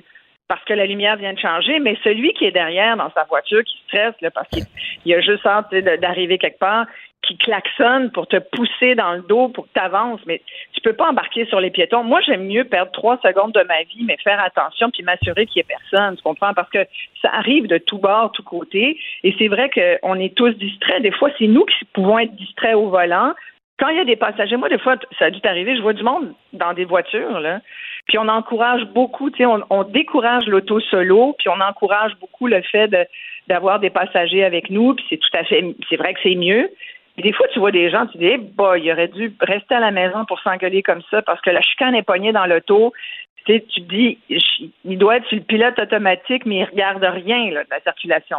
parce 0.49 0.65
que 0.65 0.75
la 0.75 0.87
lumière 0.87 1.17
vient 1.17 1.33
de 1.33 1.39
changer, 1.39 1.79
mais 1.79 1.99
celui 2.05 2.33
qui 2.35 2.45
est 2.45 2.53
derrière 2.53 2.97
dans 2.97 3.11
sa 3.11 3.25
voiture, 3.25 3.65
qui 3.65 3.79
stresse 3.87 4.15
là, 4.21 4.31
parce 4.31 4.49
qu'il 4.49 5.15
a 5.15 5.21
juste 5.21 5.45
hâte 5.45 5.75
d'arriver 5.75 6.39
quelque 6.39 6.59
part, 6.59 6.87
qui 7.23 7.37
klaxonne 7.37 8.13
pour 8.13 8.29
te 8.29 8.37
pousser 8.37 8.95
dans 8.95 9.15
le 9.15 9.23
dos 9.23 9.49
pour 9.49 9.65
que 9.65 9.73
tu 9.75 9.81
avances, 9.81 10.21
mais 10.27 10.41
tu 10.73 10.81
peux 10.81 10.93
pas 10.93 11.09
embarquer 11.09 11.45
sur 11.47 11.61
les 11.61 11.71
piétons. 11.71 12.05
Moi, 12.05 12.21
j'aime 12.21 12.47
mieux 12.47 12.65
perdre 12.65 12.93
trois 12.93 13.19
secondes 13.19 13.53
de 13.53 13.63
ma 13.63 13.83
vie, 13.83 14.05
mais 14.05 14.17
faire 14.23 14.41
attention 14.41 14.91
puis 14.91 15.03
m'assurer 15.03 15.47
qu'il 15.47 15.57
n'y 15.57 15.63
ait 15.63 15.77
personne, 15.77 16.17
tu 16.17 16.23
comprends? 16.23 16.55
Parce 16.55 16.71
que 16.71 16.87
ça 17.21 17.31
arrive 17.33 17.67
de 17.67 17.79
tout 17.79 17.99
bord, 17.99 18.31
tout 18.33 18.45
côté, 18.45 18.99
et 19.25 19.35
c'est 19.39 19.49
vrai 19.49 19.71
qu'on 19.71 20.15
est 20.21 20.37
tous 20.37 20.51
distraits. 20.51 21.03
Des 21.03 21.11
fois, 21.11 21.31
c'est 21.39 21.49
nous 21.49 21.65
qui 21.65 21.85
pouvons 21.87 22.19
être 22.19 22.35
distraits 22.37 22.77
au 22.77 22.91
volant. 22.91 23.35
Quand 23.79 23.89
il 23.89 23.97
y 23.97 24.01
a 24.01 24.05
des 24.05 24.17
passagers, 24.17 24.57
moi, 24.57 24.69
des 24.69 24.79
fois, 24.79 24.97
ça 25.19 25.27
a 25.27 25.31
dû 25.31 25.41
t'arriver, 25.41 25.77
je 25.77 25.83
vois 25.83 25.93
du 25.93 26.03
monde 26.03 26.33
dans 26.53 26.73
des 26.73 26.85
voitures, 26.85 27.41
là, 27.41 27.61
puis 28.07 28.19
on 28.19 28.29
encourage 28.29 28.85
beaucoup, 28.87 29.31
tu 29.31 29.39
sais, 29.39 29.47
on, 29.47 29.83
décourage 29.85 30.47
l'auto 30.47 30.81
solo, 30.81 31.35
puis 31.39 31.49
on 31.49 31.61
encourage 31.61 32.13
beaucoup 32.21 32.47
le 32.47 32.63
fait 32.63 32.89
de, 32.89 33.05
d'avoir 33.49 33.81
des 33.81 33.91
passagers 33.91 34.45
avec 34.45 34.71
nous, 34.71 34.95
puis 34.95 35.05
c'est 35.11 35.17
tout 35.17 35.37
à 35.37 35.45
fait, 35.45 35.65
c'est 35.89 35.97
vrai 35.97 36.15
que 36.15 36.21
c'est 36.23 36.37
mieux. 36.37 36.71
Mais 37.17 37.23
des 37.23 37.33
fois, 37.33 37.47
tu 37.49 37.59
vois 37.59 37.73
des 37.73 37.91
gens, 37.91 38.07
tu 38.07 38.19
dis, 38.19 38.37
bah, 38.37 38.79
il 38.79 38.91
aurait 38.93 39.09
dû 39.09 39.35
rester 39.41 39.75
à 39.75 39.81
la 39.81 39.91
maison 39.91 40.25
pour 40.27 40.39
s'engueuler 40.41 40.83
comme 40.83 41.03
ça 41.11 41.23
parce 41.23 41.41
que 41.41 41.51
la 41.51 41.63
chicane 41.63 41.95
est 41.95 42.03
poignée 42.03 42.33
dans 42.33 42.47
l'auto, 42.47 42.93
tu 43.47 43.81
dis, 43.81 44.19
il 44.85 44.99
doit 44.99 45.17
être 45.17 45.27
sur 45.27 45.37
le 45.37 45.45
pilote 45.45 45.79
automatique, 45.79 46.45
mais 46.47 46.57
il 46.57 46.65
regarde 46.65 47.03
rien 47.03 47.51
là, 47.51 47.65
de 47.65 47.71
la 47.71 47.81
circulation. 47.81 48.39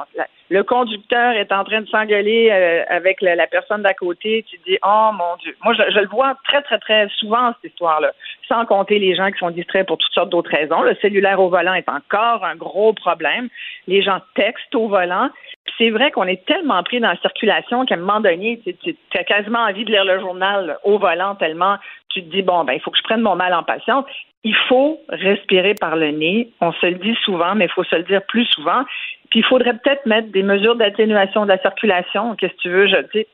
Le 0.50 0.64
conducteur 0.64 1.34
est 1.34 1.52
en 1.52 1.64
train 1.64 1.82
de 1.82 1.88
s'engueuler 1.88 2.50
euh, 2.52 2.84
avec 2.90 3.22
la, 3.22 3.48
personne 3.48 3.82
d'à 3.82 3.94
côté. 3.94 4.46
Tu 4.50 4.58
dis, 4.66 4.78
oh 4.86 5.10
mon 5.14 5.36
Dieu. 5.42 5.56
Moi, 5.64 5.74
je, 5.74 6.00
le 6.00 6.08
vois 6.08 6.36
très, 6.46 6.62
très, 6.62 6.80
très 6.80 7.08
souvent, 7.18 7.54
cette 7.54 7.72
histoire-là. 7.72 8.12
Sans 8.48 8.66
compter 8.66 9.00
les 9.00 9.16
gens 9.16 9.30
qui 9.32 9.40
sont 9.40 9.50
distraits 9.50 9.88
pour 9.88 9.98
toutes 9.98 10.14
sortes 10.14 10.30
d'autres 10.30 10.52
raisons. 10.52 10.82
Le 10.82 10.96
cellulaire 10.96 11.40
au 11.42 11.50
volant 11.50 11.74
est 11.74 11.90
encore 11.90 12.46
un 12.46 12.56
gros 12.56 12.94
problème. 12.94 13.50
Les 13.88 14.02
gens 14.02 14.20
textent 14.36 14.76
au 14.76 14.88
volant. 14.88 15.30
C'est 15.78 15.90
vrai 15.92 16.12
qu'on 16.12 16.24
est 16.24 16.46
tellement 16.46 16.82
pris 16.84 17.00
dans 17.00 17.10
la 17.10 17.18
circulation 17.18 17.86
qu'à 17.86 17.96
un 17.96 18.00
moment 18.00 18.20
donné, 18.20 18.60
tu, 18.84 18.96
as 19.14 19.24
quasiment 19.24 19.60
envie 19.60 19.86
de 19.86 19.92
lire 19.92 20.06
le 20.06 20.20
journal 20.20 20.78
au 20.84 20.98
volant 20.98 21.36
tellement 21.36 21.78
tu 22.18 22.24
te 22.24 22.36
dis, 22.36 22.42
bon, 22.42 22.64
ben, 22.64 22.74
il 22.74 22.80
faut 22.80 22.92
que 22.92 22.98
je 22.98 23.04
prenne 23.04 23.22
mon 23.22 23.36
mal 23.36 23.54
en 23.54 23.64
patience. 23.64 24.06
Il 24.44 24.56
faut 24.68 25.00
respirer 25.10 25.76
par 25.76 25.96
le 25.96 26.12
nez. 26.12 26.50
On 26.62 26.72
se 26.72 26.86
le 26.86 26.96
dit 26.96 27.16
souvent, 27.24 27.54
mais 27.56 27.66
il 27.66 27.72
faut 27.72 27.84
se 27.84 27.96
le 27.96 28.04
dire 28.04 28.24
plus 28.24 28.46
souvent. 28.46 28.84
Puis 29.30 29.40
il 29.40 29.46
faudrait 29.46 29.74
peut-être 29.74 30.06
mettre 30.06 30.30
des 30.30 30.44
mesures 30.44 30.76
d'atténuation 30.76 31.44
de 31.44 31.50
la 31.50 31.60
circulation. 31.60 32.36
Qu'est-ce 32.36 32.54
que 32.54 32.62
tu 32.62 32.70
veux, 32.70 32.88
je 32.88 32.98
dis. 33.14 33.28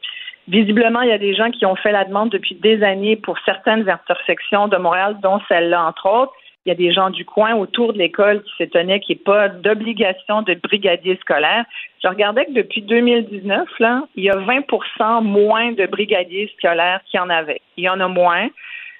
Visiblement, 0.47 1.01
il 1.01 1.09
y 1.09 1.13
a 1.13 1.17
des 1.17 1.35
gens 1.35 1.51
qui 1.51 1.65
ont 1.65 1.75
fait 1.75 1.91
la 1.91 2.03
demande 2.03 2.29
depuis 2.29 2.55
des 2.55 2.83
années 2.83 3.15
pour 3.15 3.37
certaines 3.45 3.89
intersections 3.89 4.67
de 4.67 4.75
Montréal, 4.77 5.17
dont 5.21 5.39
celle-là, 5.47 5.85
entre 5.85 6.09
autres. 6.09 6.33
Il 6.65 6.69
y 6.69 6.71
a 6.71 6.75
des 6.75 6.93
gens 6.93 7.09
du 7.09 7.25
coin 7.25 7.55
autour 7.55 7.91
de 7.91 7.97
l'école 7.97 8.41
qui 8.43 8.51
s'étonnaient 8.57 9.01
qu'il 9.01 9.17
n'y 9.17 9.21
ait 9.21 9.23
pas 9.25 9.49
d'obligation 9.49 10.43
de 10.43 10.53
brigadier 10.53 11.17
scolaire. 11.17 11.65
Je 12.01 12.07
regardais 12.07 12.45
que 12.45 12.53
depuis 12.53 12.81
2019, 12.81 13.67
là, 13.79 14.03
il 14.15 14.23
y 14.23 14.29
a 14.29 14.35
20% 14.35 15.23
moins 15.23 15.73
de 15.73 15.85
brigadiers 15.85 16.49
scolaires 16.57 17.01
qu'il 17.05 17.17
y 17.17 17.21
en 17.21 17.29
avait. 17.29 17.59
Il 17.75 17.83
y 17.83 17.89
en 17.89 17.99
a 17.99 18.07
moins. 18.07 18.47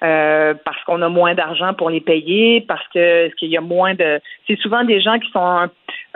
Euh, 0.02 0.52
parce 0.66 0.82
qu'on 0.84 1.00
a 1.00 1.08
moins 1.08 1.34
d'argent 1.34 1.72
pour 1.72 1.88
les 1.88 2.00
payer, 2.02 2.60
parce 2.60 2.86
que 2.88 3.28
qu'il 3.36 3.48
y 3.48 3.56
a 3.56 3.62
moins 3.62 3.94
de. 3.94 4.20
C'est 4.46 4.58
souvent 4.58 4.84
des 4.84 5.00
gens 5.00 5.18
qui 5.18 5.30
sont 5.30 5.70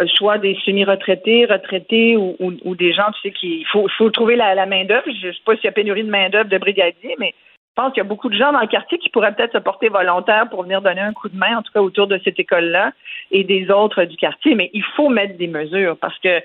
soit 0.06 0.36
des 0.36 0.58
semi-retraités, 0.66 1.46
retraités 1.46 2.16
ou, 2.16 2.36
ou, 2.40 2.74
des 2.74 2.92
gens, 2.92 3.10
tu 3.12 3.20
sais, 3.22 3.30
qui 3.30 3.60
il 3.60 3.66
faut, 3.66 3.86
faut 3.96 4.10
trouver 4.10 4.36
la, 4.36 4.54
la 4.54 4.66
main 4.66 4.84
d'œuvre. 4.84 5.06
Je 5.06 5.30
sais 5.30 5.38
pas 5.46 5.54
s'il 5.54 5.64
y 5.64 5.68
a 5.68 5.72
pénurie 5.72 6.04
de 6.04 6.10
main 6.10 6.28
d'œuvre 6.28 6.50
de 6.50 6.58
brigadier, 6.58 7.16
mais 7.18 7.32
pense 7.78 7.92
qu'il 7.92 8.02
y 8.02 8.06
a 8.06 8.08
beaucoup 8.08 8.28
de 8.28 8.36
gens 8.36 8.52
dans 8.52 8.60
le 8.60 8.66
quartier 8.66 8.98
qui 8.98 9.08
pourraient 9.08 9.32
peut-être 9.32 9.52
se 9.52 9.58
porter 9.58 9.88
volontaires 9.88 10.48
pour 10.50 10.64
venir 10.64 10.82
donner 10.82 11.00
un 11.00 11.12
coup 11.12 11.28
de 11.28 11.36
main, 11.36 11.58
en 11.58 11.62
tout 11.62 11.72
cas 11.72 11.80
autour 11.80 12.08
de 12.08 12.20
cette 12.24 12.40
école-là 12.40 12.92
et 13.30 13.44
des 13.44 13.70
autres 13.70 14.02
du 14.02 14.16
quartier. 14.16 14.56
Mais 14.56 14.68
il 14.74 14.82
faut 14.96 15.08
mettre 15.08 15.36
des 15.36 15.46
mesures 15.46 15.96
parce 15.96 16.18
que 16.18 16.42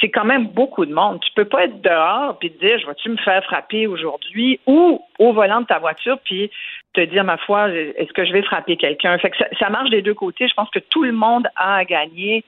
c'est 0.00 0.10
quand 0.10 0.24
même 0.24 0.48
beaucoup 0.48 0.84
de 0.84 0.92
monde. 0.92 1.20
Tu 1.20 1.30
peux 1.36 1.44
pas 1.44 1.66
être 1.66 1.80
dehors 1.80 2.36
puis 2.40 2.50
te 2.50 2.58
dire 2.58 2.76
je 2.80 2.86
vais-tu 2.88 3.08
me 3.08 3.16
faire 3.18 3.44
frapper 3.44 3.86
aujourd'hui 3.86 4.58
ou 4.66 5.00
au 5.20 5.32
volant 5.32 5.60
de 5.60 5.66
ta 5.66 5.78
voiture 5.78 6.18
puis 6.24 6.50
te 6.92 7.02
dire 7.02 7.22
ma 7.22 7.36
foi 7.36 7.70
est-ce 7.70 8.12
que 8.12 8.24
je 8.24 8.32
vais 8.32 8.42
frapper 8.42 8.76
quelqu'un? 8.76 9.16
Fait 9.18 9.30
que 9.30 9.36
ça, 9.36 9.70
marche 9.70 9.90
des 9.90 10.02
deux 10.02 10.14
côtés. 10.14 10.48
Je 10.48 10.54
pense 10.54 10.70
que 10.70 10.80
tout 10.80 11.04
le 11.04 11.12
monde 11.12 11.46
a 11.54 11.76
à 11.76 11.84
gagner 11.84 12.42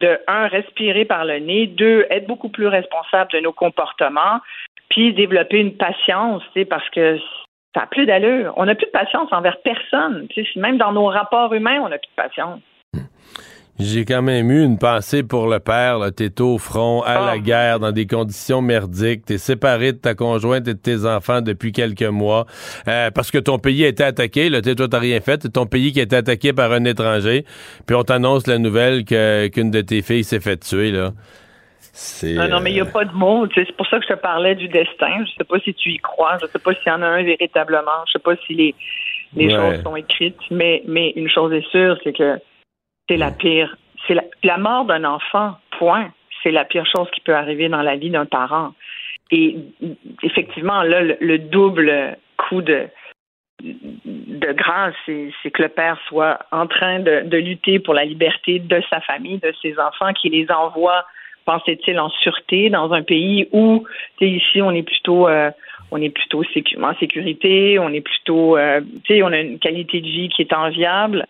de 0.00 0.18
un 0.26 0.48
respirer 0.48 1.04
par 1.04 1.24
le 1.24 1.38
nez, 1.38 1.68
deux 1.68 2.06
être 2.10 2.26
beaucoup 2.26 2.48
plus 2.48 2.66
responsable 2.66 3.30
de 3.32 3.38
nos 3.38 3.52
comportements, 3.52 4.40
puis 4.88 5.12
développer 5.12 5.58
une 5.58 5.76
patience, 5.76 6.42
parce 6.68 6.88
que 6.90 7.18
ça 7.78 7.82
n'a 7.82 7.86
plus 7.86 8.06
d'allure. 8.06 8.52
On 8.56 8.64
n'a 8.64 8.74
plus 8.74 8.86
de 8.86 8.90
patience 8.90 9.28
envers 9.30 9.56
personne. 9.62 10.26
même 10.56 10.78
dans 10.78 10.92
nos 10.92 11.06
rapports 11.06 11.54
humains, 11.54 11.80
on 11.80 11.88
n'a 11.88 11.98
plus 11.98 12.08
de 12.08 12.22
patience. 12.22 12.60
J'ai 13.78 14.04
quand 14.04 14.22
même 14.22 14.50
eu 14.50 14.64
une 14.64 14.76
pensée 14.76 15.22
pour 15.22 15.46
le 15.46 15.60
père. 15.60 16.00
T'es 16.16 16.40
au 16.40 16.58
front, 16.58 17.02
à 17.02 17.14
la 17.14 17.30
ah. 17.34 17.38
guerre, 17.38 17.78
dans 17.78 17.92
des 17.92 18.08
conditions 18.08 18.60
merdiques. 18.60 19.24
T'es 19.24 19.38
séparé 19.38 19.92
de 19.92 19.98
ta 19.98 20.16
conjointe 20.16 20.66
et 20.66 20.74
de 20.74 20.78
tes 20.78 21.06
enfants 21.06 21.40
depuis 21.42 21.70
quelques 21.70 22.02
mois 22.02 22.46
euh, 22.88 23.12
parce 23.12 23.30
que 23.30 23.38
ton 23.38 23.60
pays 23.60 23.84
a 23.84 23.88
été 23.88 24.02
attaqué. 24.02 24.48
Là, 24.48 24.60
toi, 24.62 24.88
t'as 24.88 24.98
rien 24.98 25.20
fait. 25.20 25.40
C'est 25.40 25.52
ton 25.52 25.66
pays 25.66 25.92
qui 25.92 26.00
a 26.00 26.02
été 26.02 26.16
attaqué 26.16 26.52
par 26.52 26.72
un 26.72 26.84
étranger. 26.84 27.44
Puis 27.86 27.94
on 27.94 28.02
t'annonce 28.02 28.48
la 28.48 28.58
nouvelle 28.58 29.04
qu'une 29.04 29.70
de 29.70 29.80
tes 29.82 30.02
filles 30.02 30.24
s'est 30.24 30.40
fait 30.40 30.56
tuer. 30.56 30.90
Là. 30.90 31.12
Non, 32.22 32.48
non, 32.48 32.60
mais 32.60 32.70
il 32.70 32.74
n'y 32.74 32.80
a 32.80 32.84
euh, 32.84 32.92
pas 32.92 33.04
de 33.04 33.12
mots. 33.12 33.46
C'est 33.54 33.76
pour 33.76 33.86
ça 33.88 33.98
que 33.98 34.04
je 34.04 34.14
te 34.14 34.18
parlais 34.18 34.54
du 34.54 34.68
destin. 34.68 35.24
Je 35.24 35.32
sais 35.36 35.44
pas 35.44 35.58
si 35.58 35.74
tu 35.74 35.90
y 35.90 35.98
crois. 35.98 36.38
Je 36.40 36.46
sais 36.46 36.58
pas 36.58 36.72
s'il 36.74 36.86
y 36.86 36.90
en 36.90 37.02
a 37.02 37.06
un 37.06 37.22
véritablement. 37.22 38.04
Je 38.06 38.12
sais 38.12 38.18
pas 38.18 38.36
si 38.46 38.54
les, 38.54 38.74
les 39.34 39.50
choses 39.50 39.82
sont 39.82 39.96
écrites. 39.96 40.38
Mais, 40.50 40.82
mais 40.86 41.12
une 41.16 41.28
chose 41.28 41.52
est 41.52 41.68
sûre, 41.70 41.98
c'est 42.04 42.12
que 42.12 42.38
c'est 43.08 43.16
la 43.16 43.32
pire. 43.32 43.76
C'est 44.06 44.16
la, 44.44 44.58
mort 44.58 44.84
d'un 44.84 45.04
enfant, 45.04 45.56
point. 45.78 46.12
C'est 46.42 46.52
la 46.52 46.64
pire 46.64 46.86
chose 46.86 47.08
qui 47.12 47.20
peut 47.20 47.34
arriver 47.34 47.68
dans 47.68 47.82
la 47.82 47.96
vie 47.96 48.10
d'un 48.10 48.26
parent. 48.26 48.74
Et 49.30 49.56
effectivement, 50.22 50.82
là, 50.82 51.02
le, 51.02 51.38
double 51.38 52.16
coup 52.36 52.62
de, 52.62 52.86
de 53.60 54.52
grâce, 54.52 54.94
c'est 55.06 55.50
que 55.50 55.62
le 55.62 55.68
père 55.68 55.98
soit 56.06 56.38
en 56.52 56.66
train 56.66 57.00
de, 57.00 57.36
lutter 57.36 57.80
pour 57.80 57.92
la 57.92 58.04
liberté 58.04 58.60
de 58.60 58.80
sa 58.88 59.00
famille, 59.00 59.38
de 59.38 59.52
ses 59.60 59.78
enfants, 59.78 60.12
qui 60.12 60.30
les 60.30 60.50
envoie, 60.50 61.04
pensait-il, 61.48 61.98
en 61.98 62.10
sûreté 62.10 62.68
dans 62.68 62.92
un 62.92 63.02
pays 63.02 63.48
où, 63.52 63.84
ici, 64.20 64.60
on 64.60 64.70
est 64.72 64.82
plutôt, 64.82 65.26
euh, 65.28 65.50
on 65.90 66.02
est 66.02 66.10
plutôt 66.10 66.42
en 66.82 66.94
sécurité, 66.96 67.78
on 67.78 67.88
est 67.88 68.02
plutôt, 68.02 68.58
euh, 68.58 68.82
tu 69.04 69.14
sais, 69.14 69.22
on 69.22 69.32
a 69.32 69.38
une 69.38 69.58
qualité 69.58 70.02
de 70.02 70.06
vie 70.06 70.28
qui 70.28 70.42
est 70.42 70.52
enviable. 70.52 71.24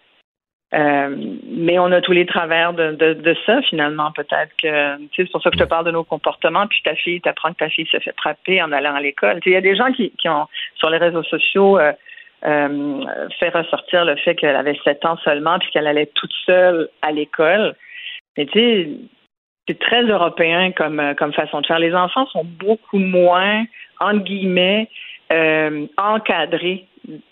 Euh, 0.74 1.16
mais 1.46 1.78
on 1.78 1.92
a 1.92 2.00
tous 2.00 2.12
les 2.12 2.26
travers 2.26 2.72
de, 2.74 3.36
ça, 3.46 3.62
finalement, 3.62 4.10
peut-être 4.10 4.52
que 4.60 4.98
c'est 5.14 5.30
pour 5.30 5.40
ça 5.40 5.50
que 5.50 5.56
je 5.56 5.62
te 5.62 5.68
parle 5.68 5.86
de 5.86 5.92
nos 5.92 6.04
comportements, 6.04 6.66
puis 6.66 6.80
ta 6.84 6.96
fille, 6.96 7.20
t'apprends 7.20 7.52
que 7.52 7.58
ta 7.58 7.68
fille 7.70 7.86
se 7.86 7.98
fait 8.00 8.14
frapper 8.18 8.60
en 8.60 8.72
allant 8.72 8.96
à 8.96 9.00
l'école. 9.00 9.38
Il 9.46 9.52
y 9.52 9.56
a 9.56 9.60
des 9.60 9.76
gens 9.76 9.92
qui, 9.92 10.10
qui 10.18 10.28
ont 10.28 10.46
sur 10.74 10.90
les 10.90 10.98
réseaux 10.98 11.22
sociaux 11.22 11.78
fait 12.42 13.50
ressortir 13.54 14.04
le 14.04 14.16
fait 14.16 14.34
qu'elle 14.34 14.56
avait 14.56 14.78
sept 14.84 15.04
ans 15.04 15.16
seulement, 15.24 15.60
puis 15.60 15.70
qu'elle 15.70 15.86
allait 15.86 16.10
toute 16.12 16.34
seule 16.44 16.88
à 17.02 17.12
l'école. 17.12 17.76
Mais 18.36 18.46
tu 18.46 18.58
sais, 18.58 18.88
c'est 19.68 19.78
très 19.78 20.02
européen 20.02 20.72
comme, 20.72 21.14
comme 21.16 21.32
façon 21.32 21.60
de 21.60 21.66
faire. 21.66 21.78
Les 21.78 21.94
enfants 21.94 22.26
sont 22.26 22.44
beaucoup 22.44 22.98
moins, 22.98 23.64
entre 24.00 24.24
guillemets, 24.24 24.88
euh, 25.30 25.86
encadrés 25.96 26.86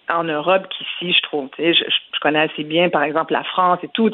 en 0.09 0.25
Europe 0.25 0.67
qu'ici, 0.69 1.13
je 1.13 1.23
trouve. 1.23 1.49
Je, 1.59 1.73
connais 2.21 2.41
assez 2.41 2.65
bien, 2.65 2.89
par 2.89 3.03
exemple, 3.03 3.33
la 3.33 3.45
France 3.45 3.79
et 3.83 3.89
tout. 3.89 4.11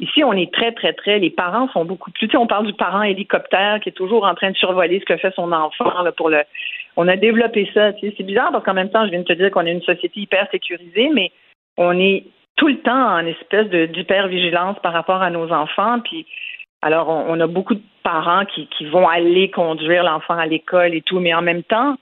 Ici, 0.00 0.24
on 0.24 0.32
est 0.32 0.52
très, 0.52 0.72
très, 0.72 0.92
très. 0.92 1.18
Les 1.18 1.30
parents 1.30 1.68
sont 1.68 1.84
beaucoup 1.84 2.10
plus. 2.10 2.28
on 2.36 2.46
parle 2.46 2.66
du 2.66 2.72
parent 2.72 3.02
hélicoptère 3.02 3.80
qui 3.80 3.90
est 3.90 3.92
toujours 3.92 4.24
en 4.24 4.34
train 4.34 4.50
de 4.50 4.56
survoler 4.56 5.00
ce 5.00 5.04
que 5.04 5.16
fait 5.16 5.34
son 5.34 5.52
enfant 5.52 5.92
pour 6.16 6.30
le. 6.30 6.42
On 6.96 7.06
a 7.06 7.16
développé 7.16 7.70
ça. 7.74 7.92
C'est 8.00 8.22
bizarre 8.22 8.50
parce 8.50 8.64
qu'en 8.64 8.74
même 8.74 8.90
temps, 8.90 9.04
je 9.04 9.10
viens 9.10 9.20
de 9.20 9.24
te 9.24 9.32
dire 9.32 9.50
qu'on 9.50 9.66
est 9.66 9.72
une 9.72 9.82
société 9.82 10.20
hyper 10.20 10.48
sécurisée, 10.50 11.10
mais 11.14 11.30
on 11.76 11.98
est 11.98 12.24
tout 12.56 12.68
le 12.68 12.80
temps 12.80 13.14
en 13.14 13.24
espèce 13.24 13.68
d'hyper-vigilance 13.68 14.78
par 14.82 14.92
rapport 14.92 15.22
à 15.22 15.30
nos 15.30 15.50
enfants. 15.52 16.00
Puis, 16.00 16.26
alors, 16.82 17.08
on, 17.08 17.24
on 17.28 17.40
a 17.40 17.46
beaucoup 17.46 17.74
de 17.74 17.82
parents 18.02 18.44
qui, 18.44 18.68
qui 18.68 18.86
vont 18.86 19.08
aller 19.08 19.50
conduire 19.50 20.04
l'enfant 20.04 20.38
à 20.38 20.46
l'école 20.46 20.94
et 20.94 21.02
tout, 21.02 21.20
mais 21.20 21.34
en 21.34 21.42
même 21.42 21.62
temps, 21.62 21.96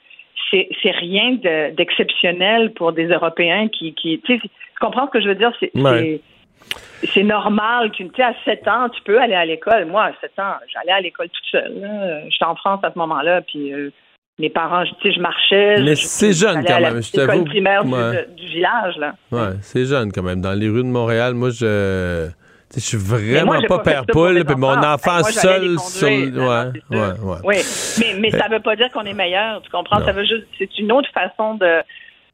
c'est 0.51 0.91
rien 0.91 1.37
d'exceptionnel 1.77 2.73
pour 2.75 2.93
des 2.93 3.07
Européens 3.07 3.69
qui, 3.69 3.95
qui 3.95 4.21
tu 4.25 4.41
comprends 4.81 5.07
ce 5.07 5.13
que 5.13 5.21
je 5.21 5.29
veux 5.29 5.35
dire? 5.35 5.53
C'est 7.03 7.23
normal 7.23 7.91
qu'une, 7.91 8.11
tu 8.11 8.23
à 8.23 8.35
7 8.45 8.67
ans, 8.69 8.89
tu 8.89 9.03
peux 9.03 9.21
aller 9.21 9.35
à 9.35 9.45
l'école. 9.45 9.87
Moi, 9.87 10.05
à 10.05 10.13
7 10.21 10.39
ans, 10.39 10.55
j'allais 10.73 10.93
à 10.93 11.01
l'école 11.01 11.29
toute 11.29 11.45
seule. 11.51 12.25
J'étais 12.29 12.45
en 12.45 12.55
France 12.55 12.81
à 12.83 12.93
ce 12.93 12.99
moment-là, 12.99 13.43
puis 13.43 13.73
euh, 13.73 13.91
mes 14.39 14.49
parents, 14.49 14.85
tu 14.85 14.95
sais, 15.03 15.15
je 15.15 15.21
marchais. 15.21 15.83
Mais 15.83 15.97
c'est 15.97 16.33
jeune 16.33 16.65
quand 16.65 16.81
même, 16.81 17.03
je 17.03 17.13
t'avoue. 17.13 17.45
primaire 17.45 17.85
du, 17.85 17.91
du, 18.37 18.47
village, 18.47 18.97
là. 18.99 19.15
Ouais, 19.31 19.55
c'est 19.61 19.85
jeune 19.85 20.13
quand 20.13 20.23
même. 20.23 20.41
Dans 20.41 20.59
les 20.59 20.69
rues 20.69 20.83
de 20.83 20.89
Montréal, 20.89 21.35
moi, 21.35 21.51
je 21.51 22.29
je 22.77 22.81
suis 22.81 22.99
vraiment 22.99 23.61
pas 23.69 23.79
père 23.81 24.05
poule, 24.07 24.45
puis 24.45 24.57
mon 24.57 24.77
enfant 24.77 25.23
seul 25.25 25.79
sur. 25.79 26.09
Ouais, 26.09 26.73
ouais, 26.91 26.99
ouais. 27.23 27.39
Oui, 27.45 27.57
mais, 27.99 28.21
mais 28.21 28.31
ça 28.31 28.49
veut 28.49 28.61
pas 28.61 28.77
dire 28.77 28.91
qu'on 28.93 29.05
est 29.05 29.15
meilleur, 29.15 29.63
tu 29.63 29.71
comprends? 29.71 30.01
Ça 30.01 30.13
veut 30.13 30.25
juste. 30.25 30.47
C'est 30.59 30.79
une 30.79 30.93
autre 30.93 31.09
façon 31.13 31.55
de, 31.55 31.83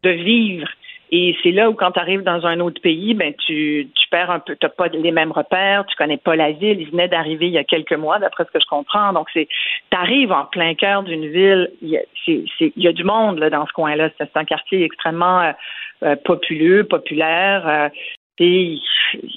de 0.03 0.11
vivre. 0.11 0.69
Et 1.15 1.37
c'est 1.43 1.51
là 1.51 1.69
où, 1.69 1.75
quand 1.75 1.93
tu 1.93 2.01
arrives 2.01 2.23
dans 2.23 2.47
un 2.47 2.59
autre 2.61 2.81
pays, 2.81 3.13
ben 3.13 3.35
tu, 3.47 3.87
tu 3.95 4.09
perds 4.09 4.31
un 4.31 4.39
peu, 4.39 4.57
tu 4.57 4.67
pas 4.71 4.89
les 4.89 5.13
mêmes 5.13 5.31
repères, 5.31 5.85
tu 5.85 5.95
connais 5.95 6.17
pas 6.17 6.37
la 6.37 6.53
ville. 6.53 6.81
Il 6.81 6.91
venait 6.91 7.09
d'arriver 7.09 7.49
il 7.49 7.53
y 7.53 7.59
a 7.59 7.65
quelques 7.65 7.93
mois, 7.93 8.19
d'après 8.19 8.47
ce 8.47 8.51
que 8.51 8.59
je 8.59 8.67
comprends. 8.67 9.13
Donc, 9.13 9.29
c'est, 9.35 9.47
tu 9.91 9.97
arrives 9.99 10.33
en 10.33 10.47
plein 10.47 10.75
cœur 10.75 11.03
d'une 11.03 11.27
ville, 11.27 11.71
il 11.83 11.91
y, 11.91 11.99
a, 11.99 12.01
c'est, 12.25 12.45
il 12.61 12.83
y 12.83 12.89
a 12.89 12.93
du 12.93 13.05
monde 13.05 13.41
là, 13.41 13.51
dans 13.51 13.67
ce 13.67 13.73
coin-là. 13.75 14.09
C'est 14.17 14.37
un 14.37 14.45
quartier 14.47 14.85
extrêmement 14.85 15.43
euh, 15.43 15.53
euh, 16.03 16.17
populeux, 16.25 16.85
populaire. 16.85 17.69
Euh, 17.69 17.89
il 18.39 18.81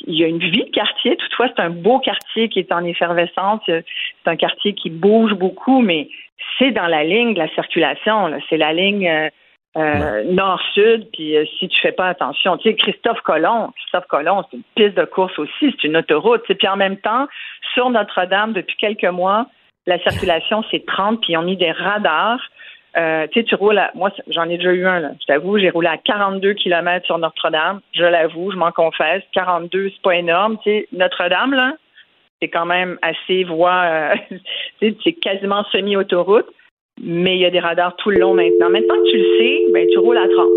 y 0.07 0.23
a 0.23 0.27
une 0.27 0.39
vie 0.39 0.63
de 0.63 0.71
quartier. 0.71 1.15
Toutefois, 1.17 1.47
c'est 1.55 1.61
un 1.61 1.69
beau 1.69 1.99
quartier 1.99 2.49
qui 2.49 2.59
est 2.59 2.71
en 2.71 2.83
effervescence. 2.83 3.61
C'est 3.67 3.83
un 4.25 4.35
quartier 4.35 4.73
qui 4.73 4.89
bouge 4.89 5.33
beaucoup, 5.33 5.81
mais 5.81 6.09
c'est 6.57 6.71
dans 6.71 6.87
la 6.87 7.03
ligne 7.03 7.33
de 7.33 7.39
la 7.39 7.49
circulation. 7.49 8.31
C'est 8.49 8.57
la 8.57 8.73
ligne 8.73 9.07
euh, 9.07 9.29
euh, 9.77 10.23
nord-sud. 10.31 11.09
Puis 11.11 11.35
euh, 11.35 11.45
si 11.59 11.67
tu 11.67 11.81
fais 11.81 11.91
pas 11.91 12.07
attention, 12.07 12.57
tu 12.57 12.69
sais, 12.69 12.75
Christophe 12.75 13.21
Colomb, 13.21 13.71
Christophe 13.75 14.07
Colomb, 14.07 14.43
c'est 14.49 14.57
une 14.57 14.63
piste 14.75 14.97
de 14.97 15.05
course 15.05 15.37
aussi, 15.37 15.51
c'est 15.59 15.83
une 15.83 15.97
autoroute. 15.97 16.43
Puis 16.47 16.67
en 16.67 16.77
même 16.77 16.97
temps, 16.97 17.27
sur 17.73 17.89
Notre-Dame, 17.89 18.53
depuis 18.53 18.77
quelques 18.77 19.03
mois, 19.03 19.47
la 19.85 19.99
circulation 19.99 20.63
c'est 20.71 20.85
30, 20.85 21.21
puis 21.21 21.33
ils 21.33 21.37
ont 21.37 21.43
mis 21.43 21.57
des 21.57 21.71
radars 21.71 22.39
euh, 22.97 23.27
tu 23.27 23.39
sais, 23.39 23.45
tu 23.45 23.55
roules 23.55 23.77
à, 23.77 23.91
moi, 23.93 24.11
j'en 24.27 24.49
ai 24.49 24.57
déjà 24.57 24.71
eu 24.71 24.85
un, 24.85 24.99
là. 24.99 25.11
Je 25.19 25.25
t'avoue, 25.25 25.57
j'ai 25.57 25.69
roulé 25.69 25.87
à 25.87 25.97
42 25.97 26.53
km 26.53 27.05
sur 27.05 27.17
Notre-Dame. 27.17 27.81
Je 27.93 28.03
l'avoue, 28.03 28.51
je 28.51 28.57
m'en 28.57 28.71
confesse. 28.71 29.23
42, 29.33 29.89
c'est 29.89 30.01
pas 30.01 30.15
énorme. 30.15 30.57
Tu 30.63 30.69
sais, 30.69 30.87
Notre-Dame, 30.93 31.53
là, 31.53 31.73
c'est 32.41 32.47
quand 32.47 32.65
même 32.65 32.97
assez 33.01 33.43
voie, 33.43 33.83
euh, 33.85 34.15
c'est 35.03 35.13
quasiment 35.13 35.63
semi-autoroute. 35.71 36.47
Mais 37.01 37.35
il 37.35 37.41
y 37.41 37.45
a 37.45 37.49
des 37.49 37.59
radars 37.59 37.93
tout 37.97 38.09
le 38.09 38.19
long 38.19 38.33
maintenant. 38.33 38.69
Maintenant 38.69 38.95
que 38.95 39.09
tu 39.09 39.17
le 39.17 39.37
sais, 39.37 39.59
ben, 39.73 39.85
tu 39.91 39.99
roules 39.99 40.17
à 40.17 40.29
30. 40.29 40.47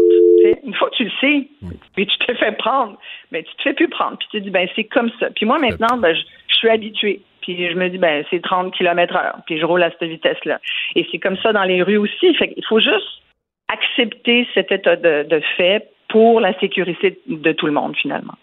Une 0.65 0.75
fois 0.75 0.89
que 0.91 0.95
tu 0.95 1.05
le 1.05 1.11
sais, 1.21 1.49
puis 1.97 2.07
tu 2.07 2.19
te 2.19 2.33
fais 2.35 2.53
prendre, 2.53 2.97
ben, 3.33 3.43
tu 3.43 3.57
te 3.57 3.63
fais 3.63 3.73
plus 3.73 3.89
prendre. 3.89 4.17
Puis 4.19 4.29
tu 4.31 4.39
te 4.39 4.45
dis, 4.45 4.51
ben, 4.51 4.69
c'est 4.77 4.85
comme 4.85 5.11
ça. 5.19 5.31
Puis 5.35 5.47
moi, 5.47 5.59
maintenant, 5.59 5.97
ben, 5.97 6.15
je 6.15 6.48
suis 6.59 6.69
habitué. 6.69 7.23
Puis 7.43 7.71
je 7.71 7.75
me 7.75 7.89
dis, 7.89 7.99
ben, 7.99 8.25
c'est 8.31 8.43
30 8.43 8.75
km 8.75 9.17
heure. 9.17 9.39
Puis 9.47 9.59
je 9.59 9.65
roule 9.65 9.83
à 9.83 9.91
cette 9.91 10.09
vitesse-là. 10.09 10.61
Et 10.95 11.07
c'est 11.11 11.19
comme 11.19 11.37
ça 11.39 11.53
dans 11.53 11.65
les 11.65 11.83
rues 11.83 11.97
aussi. 11.97 12.35
Fait 12.35 12.53
il 12.57 12.65
faut 12.69 12.81
juste 12.81 13.23
accepter 13.69 14.47
cet 14.55 14.73
état 14.73 14.97
de, 14.97 15.41
fait 15.57 15.89
pour 16.09 16.41
la 16.41 16.59
sécurité 16.59 17.21
de 17.27 17.53
tout 17.53 17.67
le 17.67 17.73
monde, 17.73 17.95
finalement. 17.97 18.35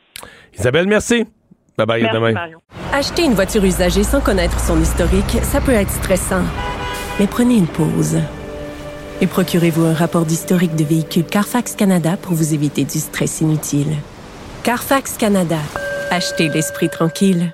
Isabelle, 0.54 0.88
merci. 0.88 1.26
Bye 1.78 1.88
bye, 1.88 2.02
merci, 2.02 2.16
demain. 2.16 2.32
Mario. 2.32 2.60
Acheter 2.94 3.24
une 3.24 3.34
voiture 3.34 3.64
usagée 3.64 4.04
sans 4.04 4.24
connaître 4.24 4.60
son 4.60 4.80
historique, 4.80 5.44
ça 5.44 5.60
peut 5.60 5.74
être 5.74 5.90
stressant. 5.90 6.44
Mais 7.20 7.28
prenez 7.28 7.58
une 7.58 7.68
pause. 7.68 8.18
Et 9.22 9.28
procurez-vous 9.28 9.86
un 9.86 9.94
rapport 9.94 10.26
d'historique 10.26 10.76
de 10.76 10.84
véhicule 10.84 11.26
Carfax 11.26 11.76
Canada 11.76 12.18
pour 12.22 12.34
vous 12.34 12.54
éviter 12.54 12.84
du 12.84 13.00
stress 13.00 13.42
inutile. 13.42 13.96
Carfax 14.64 15.18
Canada. 15.18 15.60
Achetez 16.12 16.50
l'esprit 16.50 16.90
tranquille. 16.90 17.54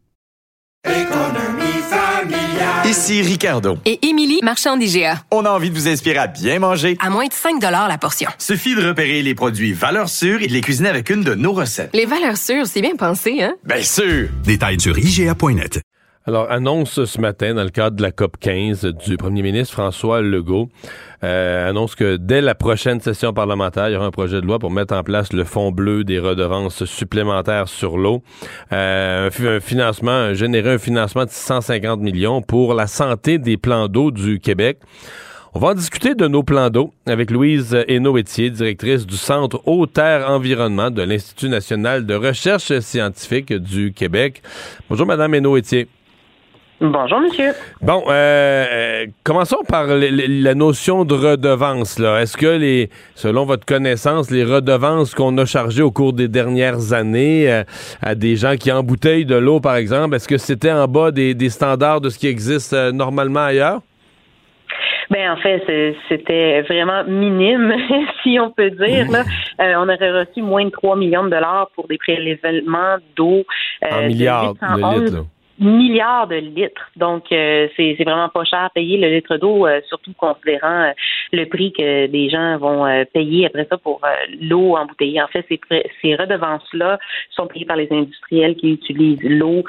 Économie 0.85 1.81
familiale. 1.89 2.87
Ici 2.87 3.21
Ricardo. 3.21 3.77
Et 3.85 3.99
Émilie, 4.07 4.39
marchand 4.41 4.77
d'IGA. 4.77 5.23
On 5.29 5.45
a 5.45 5.51
envie 5.51 5.69
de 5.69 5.75
vous 5.75 5.87
inspirer 5.87 6.17
à 6.17 6.27
bien 6.27 6.57
manger. 6.57 6.97
À 6.99 7.11
moins 7.11 7.27
de 7.27 7.33
5 7.33 7.61
la 7.61 7.97
portion. 7.99 8.29
Suffit 8.39 8.73
de 8.75 8.87
repérer 8.87 9.21
les 9.21 9.35
produits 9.35 9.73
valeurs 9.73 10.09
sûres 10.09 10.41
et 10.41 10.47
de 10.47 10.53
les 10.53 10.61
cuisiner 10.61 10.89
avec 10.89 11.11
une 11.11 11.23
de 11.23 11.35
nos 11.35 11.53
recettes. 11.53 11.91
Les 11.93 12.05
valeurs 12.05 12.37
sûres, 12.37 12.65
c'est 12.65 12.81
bien 12.81 12.95
pensé, 12.95 13.43
hein? 13.43 13.53
Bien 13.63 13.83
sûr! 13.83 14.29
Détails 14.43 14.79
sur 14.79 14.97
IGA.net. 14.97 15.81
Alors, 16.25 16.51
annonce 16.51 17.05
ce 17.05 17.21
matin 17.21 17.55
dans 17.55 17.63
le 17.63 17.71
cadre 17.71 17.95
de 17.95 18.01
la 18.01 18.11
COP 18.11 18.37
15 18.39 18.85
du 19.05 19.17
premier 19.17 19.41
ministre 19.41 19.73
François 19.73 20.21
Legault 20.21 20.69
annonce 21.21 21.95
que 21.95 22.17
dès 22.17 22.41
la 22.41 22.55
prochaine 22.55 22.99
session 22.99 23.33
parlementaire, 23.33 23.89
il 23.89 23.93
y 23.93 23.95
aura 23.95 24.05
un 24.05 24.11
projet 24.11 24.41
de 24.41 24.45
loi 24.45 24.59
pour 24.59 24.71
mettre 24.71 24.95
en 24.95 25.03
place 25.03 25.33
le 25.33 25.43
fonds 25.43 25.71
bleu 25.71 26.03
des 26.03 26.19
redevances 26.19 26.85
supplémentaires 26.85 27.67
sur 27.67 27.97
l'eau. 27.97 28.23
un, 28.71 29.29
financement, 29.59 30.33
générer 30.33 30.73
un 30.73 30.77
financement 30.77 31.25
de 31.25 31.29
150 31.29 31.99
millions 32.01 32.41
pour 32.41 32.73
la 32.73 32.87
santé 32.87 33.37
des 33.37 33.57
plans 33.57 33.87
d'eau 33.87 34.11
du 34.11 34.39
Québec. 34.39 34.79
On 35.53 35.59
va 35.59 35.69
en 35.69 35.73
discuter 35.73 36.15
de 36.15 36.27
nos 36.29 36.43
plans 36.43 36.69
d'eau 36.69 36.93
avec 37.05 37.29
Louise 37.29 37.77
Hainaut-Étier, 37.89 38.51
directrice 38.51 39.05
du 39.05 39.17
Centre 39.17 39.61
Eau-Terre 39.65 40.29
Environnement 40.29 40.91
de 40.91 41.01
l'Institut 41.01 41.49
national 41.49 42.05
de 42.05 42.13
recherche 42.13 42.79
scientifique 42.79 43.51
du 43.51 43.91
Québec. 43.91 44.41
Bonjour, 44.89 45.05
Madame 45.05 45.33
Hainaut-Étier. 45.33 45.89
Bonjour, 46.81 47.19
monsieur. 47.19 47.51
Bon, 47.79 48.03
euh, 48.07 48.65
euh 48.71 49.05
commençons 49.23 49.63
par 49.69 49.85
la 49.85 50.55
notion 50.55 51.05
de 51.05 51.13
redevance. 51.13 51.99
Est-ce 51.99 52.35
que, 52.35 52.57
les, 52.57 52.89
selon 53.13 53.45
votre 53.45 53.67
connaissance, 53.67 54.31
les 54.31 54.43
redevances 54.43 55.13
qu'on 55.13 55.37
a 55.37 55.45
chargées 55.45 55.83
au 55.83 55.91
cours 55.91 56.13
des 56.13 56.27
dernières 56.27 56.91
années 56.91 57.51
euh, 57.51 57.63
à 58.01 58.15
des 58.15 58.35
gens 58.35 58.55
qui 58.55 58.71
embouteillent 58.71 59.25
de 59.25 59.35
l'eau, 59.35 59.59
par 59.59 59.75
exemple, 59.75 60.15
est-ce 60.15 60.27
que 60.27 60.39
c'était 60.39 60.71
en 60.71 60.87
bas 60.87 61.11
des, 61.11 61.49
standards 61.49 62.01
de 62.01 62.09
ce 62.09 62.17
qui 62.17 62.25
existe 62.25 62.73
euh, 62.73 62.91
normalement 62.91 63.41
ailleurs? 63.41 63.81
Ben 65.11 65.29
en 65.29 65.37
fait, 65.37 65.61
c'était 66.09 66.61
vraiment 66.61 67.03
minime, 67.03 67.75
si 68.23 68.39
on 68.39 68.49
peut 68.49 68.71
dire. 68.71 69.11
Là. 69.11 69.23
Euh, 69.59 69.73
on 69.77 69.83
aurait 69.83 70.23
reçu 70.23 70.41
moins 70.41 70.65
de 70.65 70.71
3 70.71 70.95
millions 70.95 71.25
de 71.25 71.29
dollars 71.29 71.69
pour 71.75 71.87
des 71.87 71.97
prélèvements 71.97 72.95
d'eau. 73.15 73.43
Euh, 73.83 74.07
milliards 74.07 74.53
de 74.53 74.99
litres 74.99 75.25
milliards 75.61 76.27
de 76.27 76.35
litres. 76.35 76.89
Donc, 76.95 77.31
euh, 77.31 77.67
c'est 77.77 77.95
vraiment 78.03 78.29
pas 78.29 78.43
cher 78.43 78.63
à 78.63 78.69
payer 78.69 78.97
le 78.97 79.09
litre 79.15 79.37
d'eau, 79.37 79.67
euh, 79.67 79.79
surtout 79.87 80.13
considérant 80.13 80.81
euh, 80.81 80.91
le 81.31 81.45
prix 81.45 81.71
que 81.71 82.07
des 82.07 82.29
gens 82.29 82.57
vont 82.57 83.05
payer 83.13 83.45
après 83.45 83.67
ça 83.69 83.77
pour 83.77 84.01
l'eau 84.41 84.75
embouteillée. 84.75 85.21
En 85.21 85.27
fait, 85.27 85.45
ces, 85.47 85.59
ces 86.01 86.15
redevances-là 86.15 86.99
sont 87.29 87.47
payées 87.47 87.65
par 87.65 87.77
les 87.77 87.87
industriels 87.91 88.55
qui 88.55 88.71
utilisent 88.73 89.23
l'eau 89.23 89.63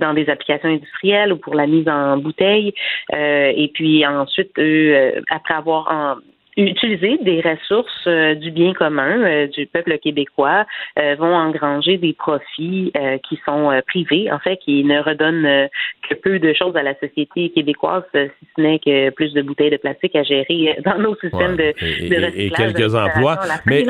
dans 0.00 0.12
des 0.12 0.28
applications 0.28 0.68
industrielles 0.68 1.32
ou 1.32 1.36
pour 1.36 1.54
la 1.54 1.66
mise 1.66 1.88
en 1.88 2.16
bouteille. 2.16 2.74
et 3.12 3.70
puis 3.74 4.04
ensuite, 4.04 4.50
eux, 4.58 5.22
après 5.30 5.54
avoir 5.54 5.88
en, 5.90 6.16
utiliser 6.56 7.18
des 7.22 7.40
ressources 7.40 7.90
euh, 8.06 8.34
du 8.34 8.50
bien 8.50 8.72
commun 8.74 9.22
euh, 9.22 9.46
du 9.48 9.66
peuple 9.66 9.98
québécois 9.98 10.66
euh, 10.98 11.16
vont 11.16 11.34
engranger 11.34 11.98
des 11.98 12.12
profits 12.12 12.92
qui 13.28 13.40
sont 13.44 13.70
privés, 13.86 14.30
en 14.30 14.38
fait, 14.38 14.56
qui 14.58 14.84
ne 14.84 15.00
redonnent 15.00 15.68
que 16.08 16.14
peu 16.14 16.38
de 16.38 16.52
choses 16.52 16.76
à 16.76 16.82
la 16.82 16.94
société 16.98 17.50
québécoise, 17.50 18.02
si 18.12 18.46
ce 18.56 18.60
n'est 18.60 18.78
que 18.78 19.10
plus 19.10 19.32
de 19.32 19.42
bouteilles 19.42 19.70
de 19.70 19.76
plastique 19.76 20.14
à 20.16 20.22
gérer 20.22 20.76
dans 20.84 20.98
nos 20.98 21.14
systèmes 21.16 21.56
de, 21.56 21.72
de, 22.08 22.26
recyclage. 22.26 22.32
Et, 22.36 22.50
quelques 22.50 22.94
emplois. 22.94 23.38
Mais, 23.66 23.84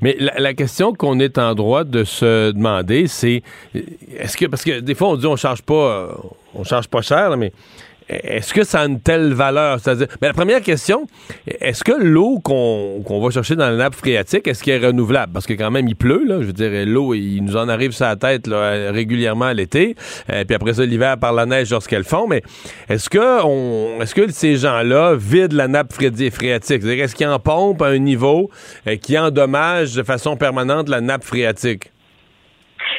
mais 0.00 0.16
la, 0.18 0.54
question 0.54 0.92
qu'on 0.92 1.18
est 1.20 1.38
en 1.38 1.54
droit 1.54 1.84
de 1.84 2.04
se 2.04 2.52
demander, 2.52 3.06
c'est 3.06 3.42
est-ce 3.74 4.36
que 4.36 4.46
parce 4.46 4.64
que 4.64 4.80
des 4.80 4.94
fois 4.94 5.08
on 5.08 5.16
dit 5.16 5.26
on 5.26 5.36
charge 5.36 5.62
pas, 5.62 6.16
on 6.54 6.64
charge 6.64 6.88
pas 6.88 7.02
cher, 7.02 7.36
mais 7.36 7.52
est-ce 8.22 8.52
que 8.52 8.64
ça 8.64 8.80
a 8.80 8.86
une 8.86 9.00
telle 9.00 9.32
valeur? 9.32 9.80
C'est-à-dire, 9.80 10.06
mais 10.20 10.28
la 10.28 10.34
première 10.34 10.60
question, 10.60 11.06
est-ce 11.46 11.84
que 11.84 11.92
l'eau 11.92 12.38
qu'on 12.40 13.20
va 13.22 13.30
chercher 13.30 13.56
dans 13.56 13.68
la 13.68 13.76
nappe 13.76 13.94
phréatique, 13.94 14.46
est-ce 14.46 14.62
qu'elle 14.62 14.82
est 14.82 14.86
renouvelable? 14.86 15.32
Parce 15.32 15.46
que 15.46 15.54
quand 15.54 15.70
même, 15.70 15.88
il 15.88 15.96
pleut, 15.96 16.24
là. 16.26 16.40
Je 16.40 16.46
veux 16.46 16.52
dire, 16.52 16.70
l'eau, 16.86 17.14
il 17.14 17.40
nous 17.42 17.56
en 17.56 17.68
arrive 17.68 17.92
sur 17.92 18.06
la 18.06 18.16
tête 18.16 18.48
régulièrement 18.48 19.46
à 19.46 19.54
l'été. 19.54 19.96
Euh, 20.30 20.44
puis 20.44 20.54
après 20.54 20.74
ça, 20.74 20.84
l'hiver, 20.84 21.18
par 21.18 21.32
la 21.32 21.46
neige 21.46 21.70
lorsqu'elle 21.70 22.04
fond. 22.04 22.26
Mais 22.28 22.42
est-ce 22.88 23.08
que 23.08 23.44
on, 23.44 24.00
est-ce 24.00 24.14
que 24.14 24.30
ces 24.30 24.56
gens-là 24.56 25.14
vident 25.14 25.56
la 25.56 25.68
nappe 25.68 25.92
phréatique? 25.92 26.32
C'est-à-dire, 26.62 27.04
est-ce 27.04 27.14
qu'ils 27.14 27.26
en 27.26 27.38
pompent 27.38 27.82
à 27.82 27.88
un 27.88 27.98
niveau 27.98 28.50
euh, 28.86 28.96
qui 28.96 29.18
endommage 29.18 29.94
de 29.94 30.02
façon 30.02 30.36
permanente 30.36 30.88
la 30.88 31.00
nappe 31.00 31.24
phréatique? 31.24 31.90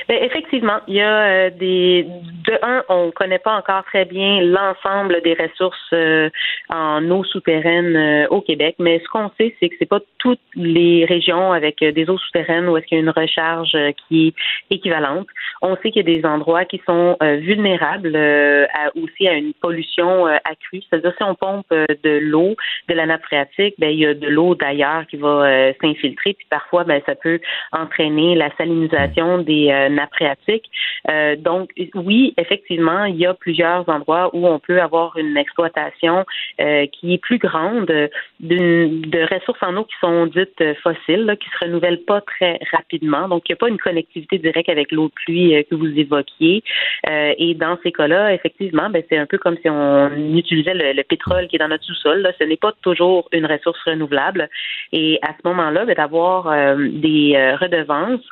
Ben, 0.08 0.22
effectivement, 0.22 0.80
il 0.88 0.96
y 0.96 1.02
a 1.02 1.24
euh, 1.24 1.50
des. 1.50 2.06
De 2.46 2.60
un, 2.62 2.84
on 2.90 3.06
ne 3.06 3.12
connaît 3.12 3.40
pas 3.40 3.56
encore 3.56 3.86
très 3.86 4.04
bien 4.04 4.42
l'ensemble 4.42 5.22
des 5.24 5.34
ressources 5.34 5.78
euh, 5.94 6.30
en 6.70 7.10
eau 7.10 7.24
souterraine 7.24 7.96
euh, 7.96 8.28
au 8.30 8.42
Québec, 8.42 8.76
mais 8.80 9.00
ce 9.00 9.08
qu'on 9.08 9.32
sait, 9.38 9.56
c'est 9.60 9.70
que 9.70 9.76
c'est 9.80 9.88
pas 9.88 10.02
toutes 10.18 10.42
les 10.56 11.06
régions 11.06 11.54
avec 11.54 11.80
des 11.80 12.10
eaux 12.10 12.18
souterraines 12.18 12.68
où 12.68 12.76
est-ce 12.76 12.86
qu'il 12.88 12.98
y 12.98 13.02
a 13.02 13.04
une 13.04 13.10
recharge 13.10 13.78
qui 14.08 14.28
est 14.28 14.76
équivalente. 14.76 15.28
On 15.62 15.78
sait 15.78 15.92
qu'il 15.92 16.08
y 16.08 16.12
a 16.12 16.16
des 16.16 16.26
endroits 16.26 16.66
qui 16.66 16.82
sont 16.86 17.18
vulnérables 17.22 18.16
à, 18.16 18.92
aussi 19.02 19.28
à 19.28 19.34
une 19.34 19.54
pollution 19.54 20.26
accrue. 20.26 20.82
C'est-à-dire 20.90 21.14
si 21.18 21.24
on 21.24 21.36
pompe 21.36 21.68
de 21.72 22.20
l'eau 22.20 22.56
de 22.88 22.94
la 22.94 23.06
nappe 23.06 23.24
phréatique, 23.24 23.76
ben 23.78 23.90
il 23.90 24.00
y 24.00 24.06
a 24.06 24.14
de 24.14 24.28
l'eau 24.28 24.56
d'ailleurs 24.56 25.06
qui 25.08 25.18
va 25.18 25.74
s'infiltrer, 25.82 26.34
puis 26.34 26.48
parfois 26.50 26.86
ben 26.86 27.02
ça 27.06 27.16
peut 27.16 27.40
entraîner 27.74 28.36
la 28.36 28.50
salinisation 28.58 29.40
des 29.40 29.72
nappes 29.96 30.14
phréatiques. 30.14 30.70
Euh, 31.10 31.36
donc, 31.36 31.72
oui, 31.96 32.34
effectivement, 32.38 33.06
il 33.06 33.16
y 33.18 33.26
a 33.26 33.34
plusieurs 33.34 33.88
endroits 33.90 34.30
où 34.34 34.48
on 34.48 34.60
peut 34.60 34.82
avoir 34.82 35.18
une 35.18 35.38
exploitation 35.38 36.26
euh, 36.62 36.86
qui 36.88 37.14
est 37.14 37.18
plus 37.18 37.38
grande 37.38 37.92
de 38.40 39.34
ressources 39.34 39.62
en 39.62 39.76
eau 39.76 39.84
qui 39.84 39.96
sont 40.00 40.28
dites 40.28 40.64
fossiles, 40.82 41.36
qui 41.40 41.50
se 41.50 41.66
renouvellent 41.66 42.04
pas 42.06 42.22
très 42.22 42.60
rapidement. 42.72 43.28
Donc, 43.28 43.44
il 43.48 43.52
n'y 43.52 43.56
a 43.56 43.58
pas 43.58 43.70
une 43.70 43.78
connectivité 43.78 44.38
directe 44.38 44.70
avec 44.70 44.92
l'eau 44.92 45.08
de 45.08 45.14
pluie 45.14 45.56
euh, 45.56 45.64
que 45.70 45.76
vous 45.76 45.88
évoquiez. 45.88 46.64
et 47.08 47.54
dans 47.56 47.78
ces 47.84 47.92
cas-là, 47.92 48.34
effectivement, 48.34 48.90
ben, 48.90 49.04
c'est 49.10 49.18
un 49.18 49.26
peu 49.26 49.38
comme 49.38 49.58
si 49.58 49.70
on 49.70 50.10
utilisait 50.36 50.74
le, 50.74 51.04
pétrole 51.04 51.48
qui 51.48 51.58
est 51.58 51.60
dans 51.60 51.68
notre 51.68 51.84
sous-sol. 51.84 52.34
Ce 52.40 52.44
n'est 52.46 52.58
pas 52.58 52.74
toujours 52.82 53.28
une 53.32 53.46
ressource 53.46 53.80
renouvelable. 53.86 54.50
Et 54.92 55.20
à 55.22 55.34
ce 55.34 55.48
moment-là, 55.48 55.86
ben, 55.86 55.96
d'avoir 55.96 56.44
des 56.78 57.56
redevances 57.60 58.26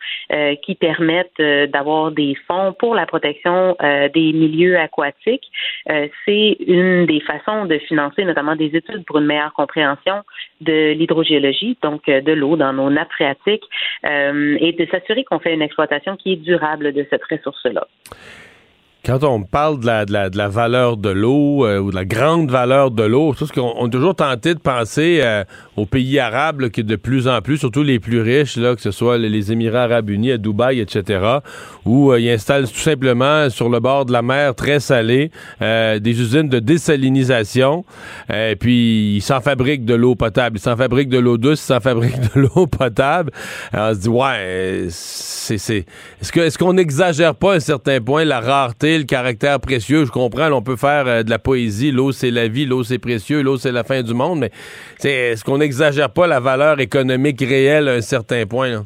qui 0.63 0.75
permettent 0.75 1.41
d'avoir 1.67 2.11
des 2.11 2.35
fonds 2.47 2.73
pour 2.77 2.95
la 2.95 3.05
protection 3.05 3.75
euh, 3.81 4.09
des 4.09 4.33
milieux 4.33 4.77
aquatiques. 4.77 5.49
Euh, 5.89 6.07
c'est 6.25 6.57
une 6.67 7.05
des 7.05 7.21
façons 7.21 7.65
de 7.65 7.77
financer 7.79 8.23
notamment 8.25 8.55
des 8.55 8.71
études 8.75 9.05
pour 9.05 9.17
une 9.19 9.25
meilleure 9.25 9.53
compréhension 9.53 10.23
de 10.61 10.91
l'hydrogéologie, 10.93 11.77
donc 11.81 12.07
euh, 12.07 12.21
de 12.21 12.33
l'eau 12.33 12.55
dans 12.55 12.73
nos 12.73 12.89
nappes 12.89 13.11
phréatiques, 13.11 13.67
et 14.03 14.75
de 14.77 14.87
s'assurer 14.91 15.23
qu'on 15.23 15.39
fait 15.39 15.53
une 15.53 15.61
exploitation 15.61 16.15
qui 16.17 16.33
est 16.33 16.35
durable 16.37 16.93
de 16.93 17.05
cette 17.09 17.23
ressource-là. 17.23 17.87
Quand 19.03 19.23
on 19.23 19.41
parle 19.41 19.79
de 19.79 19.87
la, 19.87 20.05
de 20.05 20.13
la, 20.13 20.29
de 20.29 20.37
la 20.37 20.47
valeur 20.47 20.95
de 20.95 21.09
l'eau 21.09 21.65
euh, 21.65 21.79
ou 21.79 21.89
de 21.89 21.95
la 21.95 22.05
grande 22.05 22.51
valeur 22.51 22.91
de 22.91 23.01
l'eau, 23.01 23.33
ce 23.33 23.45
qu'on 23.45 23.73
on 23.75 23.87
a 23.87 23.89
toujours 23.89 24.13
tenté 24.13 24.53
de 24.53 24.59
penser 24.59 25.21
euh, 25.23 25.43
aux 25.75 25.87
pays 25.87 26.19
arabes 26.19 26.69
qui 26.69 26.83
de 26.83 26.95
plus 26.95 27.27
en 27.27 27.41
plus, 27.41 27.57
surtout 27.57 27.81
les 27.81 27.97
plus 27.97 28.21
riches, 28.21 28.57
là, 28.57 28.75
que 28.75 28.81
ce 28.81 28.91
soit 28.91 29.17
les 29.17 29.51
Émirats 29.51 29.85
arabes 29.85 30.11
unis, 30.11 30.33
à 30.33 30.37
Dubaï, 30.37 30.79
etc., 30.79 31.19
où 31.83 32.11
euh, 32.11 32.19
ils 32.19 32.29
installent 32.29 32.69
tout 32.69 32.77
simplement 32.77 33.49
sur 33.49 33.69
le 33.69 33.79
bord 33.79 34.05
de 34.05 34.11
la 34.11 34.21
mer 34.21 34.53
très 34.53 34.79
salée 34.79 35.31
des 35.59 36.21
usines 36.21 36.49
de 36.49 36.59
désalinisation, 36.59 37.83
et 38.31 38.55
puis 38.55 39.15
ils 39.15 39.21
s'en 39.21 39.41
fabriquent 39.41 39.85
de 39.85 39.95
l'eau 39.95 40.13
potable, 40.13 40.57
ils 40.57 40.61
s'en 40.61 40.77
fabriquent 40.77 41.09
de 41.09 41.17
l'eau 41.17 41.37
douce, 41.37 41.61
ils 41.61 41.65
s'en 41.65 41.79
fabriquent 41.79 42.35
de 42.35 42.41
l'eau 42.41 42.67
potable. 42.67 43.31
Alors, 43.71 43.91
on 43.91 43.93
se 43.95 43.99
dit, 43.99 44.09
ouais, 44.09 44.87
c'est... 44.89 45.55
Est-ce 45.55 46.31
qu'on 46.31 46.41
est 46.41 46.57
qu'on 46.57 46.73
n'exagère 46.73 47.35
pas 47.35 47.53
à 47.53 47.55
un 47.55 47.59
certain 47.59 47.99
point 47.99 48.23
la 48.25 48.39
rareté 48.39 48.90
le 48.97 49.03
caractère 49.03 49.59
précieux. 49.59 50.05
Je 50.05 50.11
comprends, 50.11 50.51
on 50.51 50.61
peut 50.61 50.75
faire 50.75 51.07
euh, 51.07 51.23
de 51.23 51.29
la 51.29 51.39
poésie. 51.39 51.91
L'eau, 51.91 52.11
c'est 52.11 52.31
la 52.31 52.47
vie. 52.47 52.65
L'eau, 52.65 52.83
c'est 52.83 52.99
précieux. 52.99 53.41
L'eau, 53.41 53.57
c'est 53.57 53.71
la 53.71 53.83
fin 53.83 54.01
du 54.01 54.13
monde. 54.13 54.39
Mais 54.39 54.51
est-ce 55.03 55.43
qu'on 55.43 55.57
n'exagère 55.57 56.11
pas 56.11 56.27
la 56.27 56.39
valeur 56.39 56.79
économique 56.79 57.39
réelle 57.39 57.87
à 57.87 57.93
un 57.93 58.01
certain 58.01 58.45
point? 58.45 58.85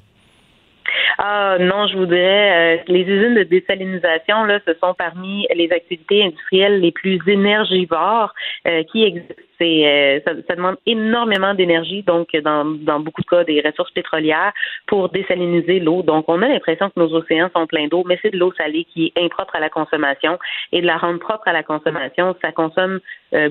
Ah 1.17 1.57
non, 1.59 1.87
je 1.87 1.97
voudrais. 1.97 2.77
Euh, 2.77 2.83
les 2.87 3.01
usines 3.01 3.35
de 3.35 3.43
désalinisation, 3.43 4.43
là, 4.43 4.59
ce 4.67 4.73
sont 4.81 4.93
parmi 4.93 5.47
les 5.55 5.71
activités 5.71 6.23
industrielles 6.23 6.79
les 6.79 6.91
plus 6.91 7.19
énergivores 7.27 8.33
euh, 8.67 8.83
qui 8.91 9.03
existent. 9.03 9.33
C'est, 9.57 10.21
ça, 10.25 10.33
ça, 10.49 10.55
demande 10.57 10.75
énormément 10.85 11.53
d'énergie, 11.53 12.03
donc 12.03 12.27
dans, 12.43 12.65
dans 12.65 12.99
beaucoup 12.99 13.21
de 13.21 13.27
cas 13.27 13.45
des 13.45 13.61
ressources 13.61 13.91
pétrolières 13.91 14.51
pour 14.85 15.07
désaliniser 15.07 15.79
l'eau. 15.79 16.01
Donc 16.01 16.25
on 16.27 16.41
a 16.41 16.47
l'impression 16.49 16.89
que 16.89 16.99
nos 16.99 17.13
océans 17.13 17.49
sont 17.55 17.65
pleins 17.65 17.87
d'eau, 17.87 18.03
mais 18.05 18.19
c'est 18.21 18.31
de 18.31 18.37
l'eau 18.37 18.51
salée 18.57 18.85
qui 18.93 19.13
est 19.15 19.23
impropre 19.23 19.55
à 19.55 19.61
la 19.61 19.69
consommation 19.69 20.37
et 20.73 20.81
de 20.81 20.85
la 20.85 20.97
rendre 20.97 21.19
propre 21.19 21.47
à 21.47 21.53
la 21.53 21.63
consommation, 21.63 22.35
ça 22.41 22.51
consomme 22.51 22.99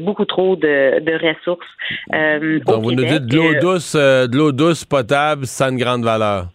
beaucoup 0.00 0.26
trop 0.26 0.56
de, 0.56 1.00
de 1.00 1.12
ressources. 1.14 1.66
donc 2.66 2.82
vous 2.82 2.92
nous 2.92 3.04
dites 3.06 3.24
de 3.24 3.36
l'eau 3.36 3.54
douce, 3.58 3.96
de 3.96 4.36
l'eau 4.36 4.52
douce 4.52 4.84
potable, 4.84 5.46
ça 5.46 5.64
a 5.64 5.70
une 5.70 5.78
grande 5.78 6.04
valeur. 6.04 6.48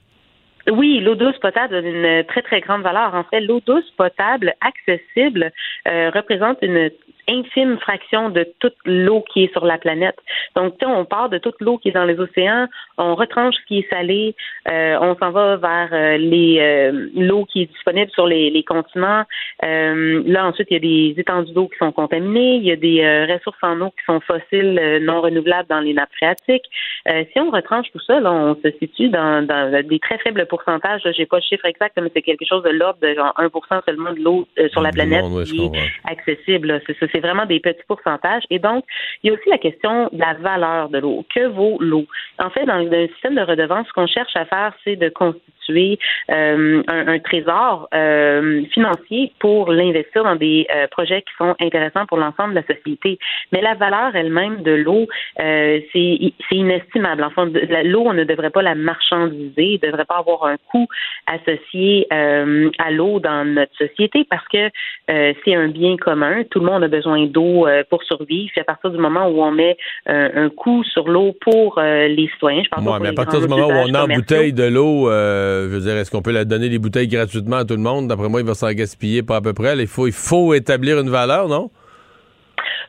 Oui, 0.71 0.99
l'eau 0.99 1.15
douce 1.15 1.37
potable 1.39 1.75
a 1.75 1.79
une 1.79 2.23
très, 2.25 2.41
très 2.41 2.61
grande 2.61 2.81
valeur. 2.81 3.15
En 3.15 3.23
fait, 3.23 3.41
l'eau 3.41 3.61
douce 3.65 3.89
potable 3.97 4.53
accessible 4.61 5.51
euh, 5.87 6.11
représente 6.13 6.57
une 6.61 6.91
infime 7.29 7.77
fraction 7.79 8.29
de 8.29 8.45
toute 8.59 8.75
l'eau 8.85 9.23
qui 9.31 9.43
est 9.43 9.51
sur 9.53 9.65
la 9.65 9.77
planète. 9.77 10.17
Donc, 10.55 10.75
on 10.85 11.05
part 11.05 11.29
de 11.29 11.37
toute 11.37 11.59
l'eau 11.61 11.77
qui 11.77 11.89
est 11.89 11.91
dans 11.91 12.05
les 12.05 12.19
océans, 12.19 12.67
on 12.97 13.15
retranche 13.15 13.55
ce 13.55 13.65
qui 13.67 13.79
est 13.79 13.89
salé, 13.89 14.35
euh, 14.69 14.97
on 15.01 15.15
s'en 15.15 15.31
va 15.31 15.57
vers 15.57 15.89
euh, 15.91 16.17
les 16.17 16.57
euh, 16.59 17.09
l'eau 17.15 17.45
qui 17.45 17.63
est 17.63 17.65
disponible 17.65 18.11
sur 18.11 18.27
les, 18.27 18.49
les 18.49 18.63
continents. 18.63 19.23
là, 19.61 20.45
ensuite, 20.45 20.67
il 20.71 20.73
y 20.73 20.77
a 20.77 20.79
des 20.79 21.19
étendues 21.19 21.53
d'eau 21.53 21.67
qui 21.67 21.77
sont 21.77 21.91
contaminées, 21.91 22.55
il 22.55 22.63
y 22.63 22.71
a 22.71 22.75
des 22.75 23.25
ressources 23.31 23.57
en 23.61 23.79
eau 23.81 23.91
qui 23.91 24.03
sont 24.05 24.19
fossiles, 24.21 24.99
non 25.01 25.21
renouvelables 25.21 25.69
dans 25.69 25.79
les 25.79 25.93
nappes 25.93 26.13
phréatiques. 26.15 26.69
si 27.05 27.39
on 27.39 27.51
retranche 27.51 27.87
tout 27.91 27.99
ça, 27.99 28.19
là, 28.19 28.31
on 28.31 28.55
se 28.55 28.71
situe 28.79 29.09
dans, 29.09 29.45
dans 29.45 29.85
des 29.85 29.99
très 29.99 30.17
faibles 30.19 30.45
pourcentages. 30.47 31.01
J'ai 31.15 31.25
pas 31.25 31.37
le 31.37 31.43
chiffre 31.43 31.65
exact, 31.65 31.97
mais 32.01 32.09
c'est 32.13 32.21
quelque 32.21 32.45
chose 32.45 32.63
de 32.63 32.69
l'ordre 32.69 32.99
de 33.01 33.13
genre 33.13 33.33
1 33.37 33.81
seulement 33.85 34.13
de 34.13 34.19
l'eau 34.19 34.47
sur 34.71 34.81
la 34.81 34.91
planète 34.91 35.25
qui 35.45 35.65
est 35.65 35.71
accessible. 36.05 36.81
C'est 36.87 37.18
vraiment 37.19 37.45
des 37.45 37.59
petits 37.59 37.83
pourcentages. 37.87 38.43
Et 38.49 38.59
donc, 38.59 38.85
il 39.23 39.27
y 39.27 39.29
a 39.31 39.33
aussi 39.33 39.49
la 39.49 39.57
question 39.57 40.09
de 40.11 40.19
la 40.19 40.33
valeur 40.35 40.89
de 40.89 40.99
l'eau. 40.99 41.25
Que 41.33 41.47
vaut 41.47 41.77
l'eau? 41.79 42.05
En 42.37 42.49
fait, 42.49 42.65
dans 42.65 42.77
le 42.77 43.07
système 43.09 43.35
de 43.35 43.41
redevance, 43.41 43.87
ce 43.87 43.93
qu'on 43.93 44.07
cherche 44.07 44.35
à 44.35 44.45
faire, 44.45 44.73
c'est 44.83 44.95
de 44.95 45.09
constituer 45.09 45.53
euh, 45.69 46.83
un, 46.87 47.19
trésor 47.19 47.89
euh, 47.93 48.63
financier 48.73 49.31
pour 49.39 49.71
l'investir 49.71 50.23
dans 50.23 50.35
des 50.35 50.67
euh, 50.73 50.87
projets 50.87 51.21
qui 51.21 51.33
sont 51.37 51.55
intéressants 51.59 52.05
pour 52.05 52.17
l'ensemble 52.17 52.53
de 52.53 52.59
la 52.59 52.75
société. 52.75 53.19
Mais 53.51 53.61
la 53.61 53.75
valeur 53.75 54.15
elle-même 54.15 54.61
de 54.63 54.71
l'eau, 54.71 55.07
c'est 55.37 56.33
inestimable. 56.51 57.23
Enfin, 57.23 57.49
l'eau, 57.83 58.03
on 58.05 58.13
ne 58.13 58.23
devrait 58.23 58.49
pas 58.49 58.61
la 58.61 58.75
marchandiser, 58.75 59.53
il 59.57 59.79
ne 59.81 59.87
devrait 59.87 60.05
pas 60.05 60.17
avoir 60.17 60.45
un 60.45 60.57
coût 60.71 60.87
associé 61.27 62.07
à 62.11 62.91
l'eau 62.91 63.19
dans 63.19 63.45
notre 63.45 63.75
société 63.75 64.25
parce 64.29 64.47
que 64.47 64.69
c'est 65.07 65.55
un 65.55 65.67
bien 65.67 65.97
commun. 65.97 66.43
Tout 66.49 66.59
le 66.59 66.65
monde 66.65 66.83
a 66.83 66.87
besoin 66.87 67.25
d'eau 67.25 67.67
pour 67.89 68.03
survivre. 68.03 68.51
à 68.57 68.63
partir 68.63 68.91
du 68.91 68.97
moment 68.97 69.27
où 69.27 69.41
on 69.41 69.51
met 69.51 69.77
un 70.05 70.49
coût 70.49 70.83
sur 70.83 71.07
l'eau 71.07 71.35
pour 71.41 71.79
les 71.81 72.29
citoyens, 72.33 72.63
je 72.63 72.69
pense 72.69 72.99
mais 72.99 73.09
à 73.09 73.13
partir 73.13 73.41
du 73.41 73.47
moment 73.47 73.67
où 73.67 73.71
on 73.71 73.93
a 73.93 74.05
une 74.05 74.15
bouteille 74.15 74.53
de 74.53 74.63
l'eau, 74.63 75.09
je 75.63 75.75
veux 75.75 75.81
dire, 75.81 75.97
est-ce 75.97 76.11
qu'on 76.11 76.21
peut 76.21 76.31
la 76.31 76.45
donner 76.45 76.69
des 76.69 76.79
bouteilles 76.79 77.07
gratuitement 77.07 77.57
à 77.57 77.65
tout 77.65 77.75
le 77.75 77.81
monde? 77.81 78.07
D'après 78.07 78.29
moi, 78.29 78.41
il 78.41 78.45
va 78.45 78.55
s'en 78.55 78.71
gaspiller 78.71 79.23
pas 79.23 79.37
à 79.37 79.41
peu 79.41 79.53
près. 79.53 79.77
il 79.77 79.87
faut 79.87 80.53
établir 80.53 80.99
une 80.99 81.09
valeur, 81.09 81.47
non? 81.47 81.71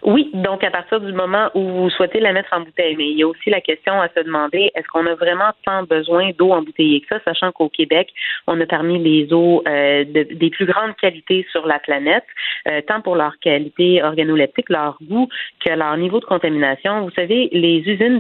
Oui, 0.03 0.31
donc 0.33 0.65
à 0.65 0.71
partir 0.71 1.01
du 1.01 1.13
moment 1.13 1.51
où 1.55 1.61
vous 1.61 1.91
souhaitez 1.91 2.21
la 2.21 2.33
mettre 2.33 2.49
en 2.53 2.61
bouteille, 2.61 2.97
mais 2.97 3.11
il 3.11 3.19
y 3.19 3.23
a 3.23 3.27
aussi 3.27 3.51
la 3.51 3.61
question 3.61 4.01
à 4.01 4.09
se 4.09 4.25
demander 4.25 4.71
est-ce 4.75 4.87
qu'on 4.89 5.07
a 5.07 5.15
vraiment 5.15 5.51
tant 5.65 5.83
besoin 5.83 6.31
d'eau 6.39 6.53
embouteillée 6.53 7.01
que 7.03 7.07
ça, 7.11 7.21
sachant 7.25 7.53
qu'au 7.53 7.69
Québec, 7.69 8.09
on 8.47 8.59
a 8.61 8.67
parmi 8.67 8.99
les 8.99 9.33
eaux 9.33 9.63
euh, 9.69 10.05
des 10.05 10.51
plus 10.51 10.67
grandes 10.67 10.97
qualités 10.97 11.47
sur 11.53 11.67
la 11.67 11.79
planète, 11.79 12.25
euh, 12.69 12.81
tant 12.87 13.03
pour 13.03 13.15
leur 13.15 13.39
qualité 13.41 14.03
organoleptique, 14.03 14.71
leur 14.71 14.97
goût, 15.03 15.29
que 15.65 15.73
leur 15.73 15.97
niveau 15.99 16.21
de 16.21 16.25
contamination. 16.25 17.03
Vous 17.03 17.13
savez, 17.15 17.51
les 17.53 17.83
usines 17.87 18.19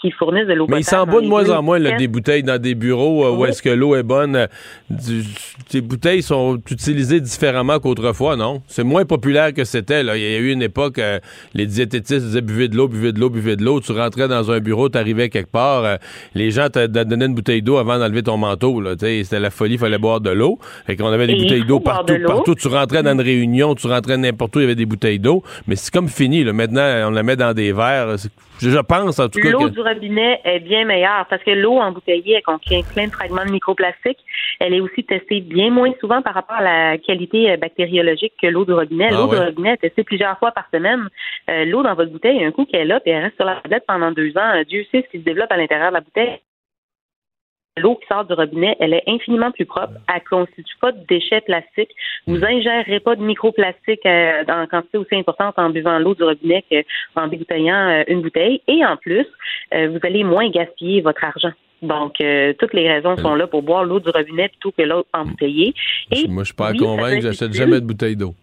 qui 0.00 0.10
fournissent 0.10 0.46
de 0.46 0.52
l'eau 0.52 0.66
potable. 0.66 0.74
Mais 0.74 0.80
il 0.80 0.84
s'en 0.84 1.04
va 1.06 1.20
de 1.20 1.26
moins 1.26 1.48
en 1.50 1.62
moins 1.62 1.80
des 1.80 2.08
bouteilles 2.08 2.42
dans 2.42 2.60
des 2.60 2.74
bureaux 2.74 3.24
euh, 3.24 3.36
où 3.36 3.46
est-ce 3.46 3.62
que 3.62 3.70
l'eau 3.70 3.96
est 3.96 4.02
bonne. 4.02 4.46
ces 5.68 5.80
bouteilles 5.80 6.22
sont 6.22 6.58
utilisées 6.70 7.20
différemment 7.20 7.78
qu'autrefois, 7.78 8.36
non? 8.36 8.62
C'est 8.66 8.84
moins 8.84 9.04
populaire 9.06 9.54
que 9.54 9.64
c'était. 9.64 10.02
Il 10.02 10.06
y 10.06 10.36
a 10.36 10.38
eu 10.38 10.52
une 10.52 10.62
époque 10.62 11.00
les 11.54 11.66
diététistes 11.66 12.24
disaient 12.24 12.40
buvez 12.40 12.68
de 12.68 12.76
l'eau, 12.76 12.88
buvez 12.88 13.12
de 13.12 13.20
l'eau, 13.20 13.30
buvez 13.30 13.56
de 13.56 13.64
l'eau. 13.64 13.80
Tu 13.80 13.92
rentrais 13.92 14.28
dans 14.28 14.50
un 14.50 14.60
bureau, 14.60 14.88
tu 14.88 14.98
arrivais 14.98 15.28
quelque 15.28 15.50
part, 15.50 15.84
euh, 15.84 15.96
les 16.34 16.50
gens 16.50 16.68
te 16.68 16.86
donnaient 16.86 17.26
une 17.26 17.34
bouteille 17.34 17.62
d'eau 17.62 17.76
avant 17.76 17.98
d'enlever 17.98 18.22
ton 18.22 18.36
manteau. 18.36 18.82
C'était 18.98 19.40
la 19.40 19.50
folie, 19.50 19.74
il 19.74 19.78
fallait 19.78 19.98
boire 19.98 20.20
de 20.20 20.30
l'eau. 20.30 20.58
Et 20.88 20.96
qu'on 20.96 21.06
avait 21.06 21.26
des 21.26 21.36
bouteilles 21.36 21.64
d'eau 21.64 21.80
partout, 21.80 22.14
partout. 22.26 22.54
Tu 22.54 22.68
rentrais 22.68 23.02
dans 23.02 23.12
une 23.12 23.20
réunion, 23.20 23.74
tu 23.74 23.86
rentrais 23.86 24.16
n'importe 24.16 24.56
où, 24.56 24.60
il 24.60 24.62
y 24.62 24.66
avait 24.66 24.74
des 24.74 24.86
bouteilles 24.86 25.18
d'eau. 25.18 25.42
Mais 25.66 25.76
c'est 25.76 25.92
comme 25.92 26.08
fini. 26.08 26.44
Là. 26.44 26.52
Maintenant, 26.52 27.08
on 27.08 27.10
la 27.10 27.22
met 27.22 27.36
dans 27.36 27.52
des 27.52 27.72
verres. 27.72 28.16
Je 28.60 28.78
pense, 28.78 29.18
en 29.18 29.28
tout 29.28 29.40
cas. 29.40 29.50
L'eau 29.50 29.68
du 29.68 29.80
robinet 29.80 30.40
est 30.44 30.60
bien 30.60 30.84
meilleure 30.84 31.26
parce 31.28 31.42
que 31.42 31.50
l'eau 31.50 31.78
embouteillée, 31.78 32.36
elle 32.36 32.42
contient 32.42 32.80
plein 32.94 33.06
de 33.06 33.12
fragments 33.12 33.44
de 33.44 33.50
microplastiques. 33.50 34.18
Elle 34.60 34.74
est 34.74 34.80
aussi 34.80 35.04
testée 35.04 35.40
bien 35.40 35.70
moins 35.70 35.92
souvent 36.00 36.22
par 36.22 36.34
rapport 36.34 36.56
à 36.56 36.62
la 36.62 36.98
qualité 36.98 37.50
euh, 37.50 37.56
bactériologique 37.56 38.34
que 38.40 38.46
l'eau 38.46 38.64
du 38.64 38.72
robinet. 38.72 39.08
Ah 39.10 39.14
l'eau 39.14 39.26
du 39.28 39.36
robinet 39.36 39.72
est 39.72 39.78
testée 39.78 40.04
plusieurs 40.04 40.38
fois 40.38 40.52
par 40.52 40.66
semaine. 40.72 41.03
Euh, 41.50 41.64
l'eau 41.64 41.82
dans 41.82 41.94
votre 41.94 42.10
bouteille, 42.10 42.44
un 42.44 42.52
coup 42.52 42.64
qu'elle 42.64 42.82
est 42.82 42.86
là, 42.86 43.00
puis 43.00 43.10
elle 43.10 43.24
reste 43.24 43.36
sur 43.36 43.44
la 43.44 43.56
tablette 43.56 43.84
pendant 43.86 44.12
deux 44.12 44.36
ans. 44.36 44.54
Euh, 44.56 44.64
Dieu 44.64 44.84
sait 44.90 45.02
ce 45.02 45.10
qui 45.10 45.18
se 45.18 45.24
développe 45.24 45.52
à 45.52 45.56
l'intérieur 45.56 45.88
de 45.88 45.94
la 45.94 46.00
bouteille 46.00 46.38
l'eau 47.76 47.96
qui 47.96 48.06
sort 48.06 48.24
du 48.24 48.34
robinet, 48.34 48.76
elle 48.78 48.94
est 48.94 49.02
infiniment 49.08 49.50
plus 49.50 49.66
propre. 49.66 49.94
Elle 50.08 50.22
ne 50.22 50.28
constitue 50.28 50.76
pas 50.80 50.92
de 50.92 51.04
déchets 51.08 51.40
plastiques. 51.40 51.90
Vous 52.26 52.38
n'ingérerez 52.38 53.00
pas 53.00 53.16
de 53.16 53.22
microplastiques 53.22 54.06
euh, 54.06 54.44
en 54.48 54.66
quantité 54.68 54.98
aussi 54.98 55.16
importante 55.16 55.54
en 55.58 55.70
buvant 55.70 55.98
l'eau 55.98 56.14
du 56.14 56.22
robinet 56.22 56.64
qu'en 57.14 57.26
débouteillant 57.26 57.88
euh, 57.88 58.04
une 58.06 58.22
bouteille. 58.22 58.62
Et 58.68 58.84
en 58.84 58.96
plus, 58.96 59.26
vous 59.72 59.98
allez 60.04 60.22
moins 60.22 60.48
gaspiller 60.50 61.00
votre 61.00 61.24
argent. 61.24 61.50
Donc, 61.82 62.14
toutes 62.58 62.74
les 62.74 62.88
raisons 62.88 63.16
sont 63.16 63.34
là 63.34 63.48
pour 63.48 63.62
boire 63.62 63.84
l'eau 63.84 63.98
du 63.98 64.08
robinet 64.08 64.48
plutôt 64.50 64.70
que 64.70 64.82
l'eau 64.82 65.04
embouteillée. 65.12 65.74
Et 66.12 66.28
Moi, 66.28 66.44
je 66.44 66.46
suis 66.46 66.54
pas 66.54 66.72
convaincu, 66.72 67.22
j'achète 67.22 67.52
jamais 67.54 67.80
de 67.80 67.86
bouteille 67.86 68.14
d'eau. 68.14 68.34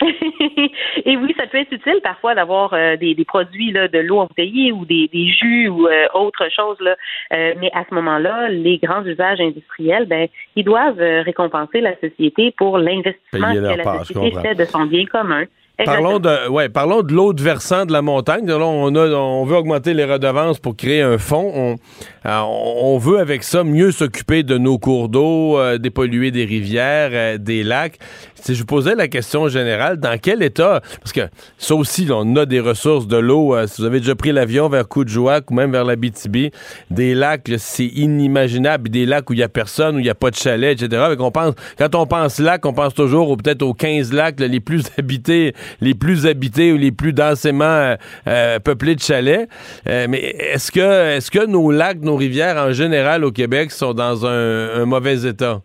Et 1.04 1.16
oui, 1.16 1.34
ça 1.36 1.46
peut 1.46 1.58
être 1.58 1.72
utile 1.72 2.00
parfois 2.02 2.34
d'avoir 2.34 2.72
euh, 2.74 2.96
des, 2.96 3.16
produits 3.26 3.72
là, 3.72 3.88
de 3.88 3.98
l'eau 3.98 4.18
embouteillée 4.18 4.72
ou 4.72 4.84
des, 4.84 5.08
jus 5.12 5.68
ou 5.68 5.86
euh, 5.86 6.06
autre 6.14 6.48
chose. 6.54 6.76
Là. 6.80 6.96
Euh, 7.32 7.54
mais 7.60 7.70
à 7.74 7.84
ce 7.88 7.94
moment-là, 7.94 8.48
les 8.48 8.78
grands 8.78 9.04
usages 9.04 9.40
industriels, 9.40 10.06
ben, 10.06 10.28
ils 10.54 10.64
doivent 10.64 11.00
récompenser 11.24 11.80
la 11.80 11.94
société 12.00 12.52
pour 12.56 12.78
l'investissement 12.78 13.54
que 13.54 13.76
la 13.76 13.98
société 14.04 14.40
fait 14.40 14.54
de 14.54 14.64
son 14.64 14.84
bien 14.84 15.06
commun. 15.06 15.44
Parlons 15.84 16.18
de, 16.18 16.48
ouais, 16.48 16.70
parlons 16.70 17.02
de 17.02 17.12
l'autre 17.12 17.42
versant 17.42 17.84
de 17.84 17.92
la 17.92 18.00
montagne. 18.00 18.46
Là, 18.46 18.56
on, 18.58 18.94
a, 18.94 19.08
on 19.08 19.44
veut 19.44 19.56
augmenter 19.56 19.92
les 19.92 20.06
redevances 20.06 20.58
pour 20.58 20.74
créer 20.74 21.02
un 21.02 21.18
fonds. 21.18 21.52
On, 21.54 21.76
on 22.24 22.96
veut 22.96 23.18
avec 23.18 23.42
ça 23.42 23.62
mieux 23.62 23.90
s'occuper 23.90 24.42
de 24.42 24.56
nos 24.56 24.78
cours 24.78 25.10
d'eau, 25.10 25.58
euh, 25.58 25.76
dépolluer 25.76 26.30
des 26.30 26.46
rivières, 26.46 27.10
euh, 27.12 27.36
des 27.36 27.62
lacs. 27.62 27.98
Si 28.40 28.54
je 28.54 28.60
vous 28.60 28.66
posais 28.66 28.94
la 28.94 29.08
question 29.08 29.48
générale, 29.48 29.98
dans 29.98 30.18
quel 30.20 30.42
état, 30.42 30.80
parce 31.00 31.12
que 31.12 31.28
ça 31.58 31.74
aussi, 31.74 32.08
on 32.10 32.36
a 32.36 32.46
des 32.46 32.60
ressources 32.60 33.06
de 33.06 33.16
l'eau. 33.16 33.56
si 33.66 33.80
vous 33.80 33.86
avez 33.86 34.00
déjà 34.00 34.14
pris 34.14 34.32
l'avion 34.32 34.68
vers 34.68 34.86
Coudjouac 34.86 35.50
ou 35.50 35.54
même 35.54 35.72
vers 35.72 35.84
la 35.84 35.96
BTB, 35.96 36.52
des 36.90 37.14
lacs, 37.14 37.50
c'est 37.58 37.86
inimaginable. 37.86 38.88
Des 38.88 39.06
lacs 39.06 39.28
où 39.30 39.32
il 39.32 39.40
y 39.40 39.42
a 39.42 39.48
personne, 39.48 39.96
où 39.96 39.98
il 39.98 40.04
n'y 40.04 40.10
a 40.10 40.14
pas 40.14 40.30
de 40.30 40.36
chalet, 40.36 40.80
etc. 40.80 41.02
quand 41.16 41.94
on 41.94 42.06
pense 42.06 42.38
lac, 42.38 42.64
on 42.66 42.72
pense 42.72 42.94
toujours 42.94 43.36
peut-être 43.36 43.62
aux 43.62 43.74
15 43.74 44.12
lacs 44.12 44.40
les 44.40 44.60
plus 44.60 44.84
habités 44.98 45.54
les 45.80 45.94
plus 45.94 46.26
habités 46.26 46.72
ou 46.72 46.76
les 46.76 46.92
plus 46.92 47.12
densément 47.12 47.64
euh, 47.64 47.96
euh, 48.26 48.58
peuplés 48.58 48.94
de 48.94 49.00
chalets. 49.00 49.48
Euh, 49.88 50.06
mais 50.08 50.18
est-ce 50.18 50.70
que, 50.72 51.16
est-ce 51.16 51.30
que 51.30 51.46
nos 51.46 51.70
lacs, 51.70 52.00
nos 52.00 52.16
rivières 52.16 52.56
en 52.56 52.72
général 52.72 53.24
au 53.24 53.32
Québec 53.32 53.70
sont 53.70 53.94
dans 53.94 54.26
un 54.26 54.84
mauvais 54.84 55.26
état? 55.26 55.60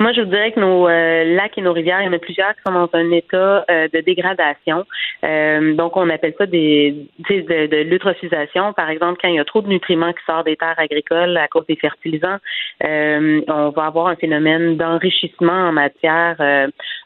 Moi, 0.00 0.12
je 0.12 0.22
vous 0.22 0.26
dirais 0.26 0.50
que 0.50 0.58
nos 0.58 0.88
euh, 0.88 1.36
lacs 1.36 1.56
et 1.56 1.62
nos 1.62 1.72
rivières, 1.72 2.02
il 2.02 2.06
y 2.06 2.08
en 2.08 2.12
a 2.12 2.18
plusieurs 2.18 2.52
qui 2.54 2.62
sont 2.66 2.72
dans 2.72 2.90
un 2.94 3.10
état 3.12 3.64
euh, 3.70 3.86
de 3.92 4.00
dégradation. 4.00 4.84
Euh, 5.24 5.74
donc, 5.74 5.96
on 5.96 6.10
appelle 6.10 6.34
ça 6.36 6.46
des, 6.46 7.06
de, 7.30 7.66
de 7.68 7.88
l'eutrophisation. 7.88 8.72
Par 8.72 8.90
exemple, 8.90 9.20
quand 9.22 9.28
il 9.28 9.36
y 9.36 9.38
a 9.38 9.44
trop 9.44 9.62
de 9.62 9.68
nutriments 9.68 10.12
qui 10.12 10.24
sortent 10.26 10.46
des 10.46 10.56
terres 10.56 10.78
agricoles 10.78 11.36
à 11.36 11.46
cause 11.46 11.64
des 11.66 11.76
fertilisants, 11.76 12.38
on 12.82 13.70
va 13.70 13.84
avoir 13.84 14.08
un 14.08 14.16
phénomène 14.16 14.76
d'enrichissement 14.76 15.68
en 15.68 15.72
matière 15.72 16.36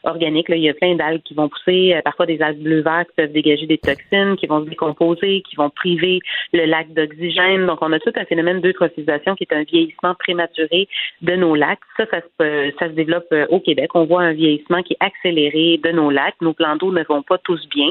organique. 0.03 0.49
Là, 0.49 0.55
il 0.55 0.63
y 0.63 0.69
a 0.69 0.73
plein 0.73 0.95
d'algues 0.95 1.21
qui 1.21 1.35
vont 1.35 1.47
pousser, 1.47 1.99
parfois 2.03 2.25
des 2.25 2.41
algues 2.41 2.63
bleu-vert 2.63 3.05
qui 3.07 3.15
peuvent 3.15 3.31
dégager 3.31 3.67
des 3.67 3.77
toxines, 3.77 4.35
qui 4.37 4.47
vont 4.47 4.63
se 4.63 4.69
décomposer, 4.69 5.41
qui 5.47 5.55
vont 5.55 5.69
priver 5.69 6.19
le 6.53 6.65
lac 6.65 6.91
d'oxygène. 6.93 7.67
Donc, 7.67 7.79
on 7.81 7.93
a 7.93 7.99
tout 7.99 8.13
un 8.15 8.25
phénomène 8.25 8.61
d'eutrophisation 8.61 9.35
qui 9.35 9.43
est 9.43 9.53
un 9.53 9.63
vieillissement 9.63 10.15
prématuré 10.15 10.87
de 11.21 11.35
nos 11.35 11.55
lacs. 11.55 11.79
Ça, 11.97 12.05
ça 12.79 12.87
se 12.87 12.88
se 12.89 12.93
développe 12.93 13.27
euh, 13.31 13.45
au 13.49 13.59
Québec. 13.59 13.91
On 13.93 14.05
voit 14.05 14.23
un 14.23 14.33
vieillissement 14.33 14.83
qui 14.83 14.93
est 14.93 15.05
accéléré 15.05 15.79
de 15.83 15.91
nos 15.91 16.09
lacs. 16.09 16.35
Nos 16.41 16.53
plans 16.53 16.75
d'eau 16.75 16.91
ne 16.91 17.03
vont 17.03 17.23
pas 17.23 17.37
tous 17.37 17.67
bien. 17.69 17.89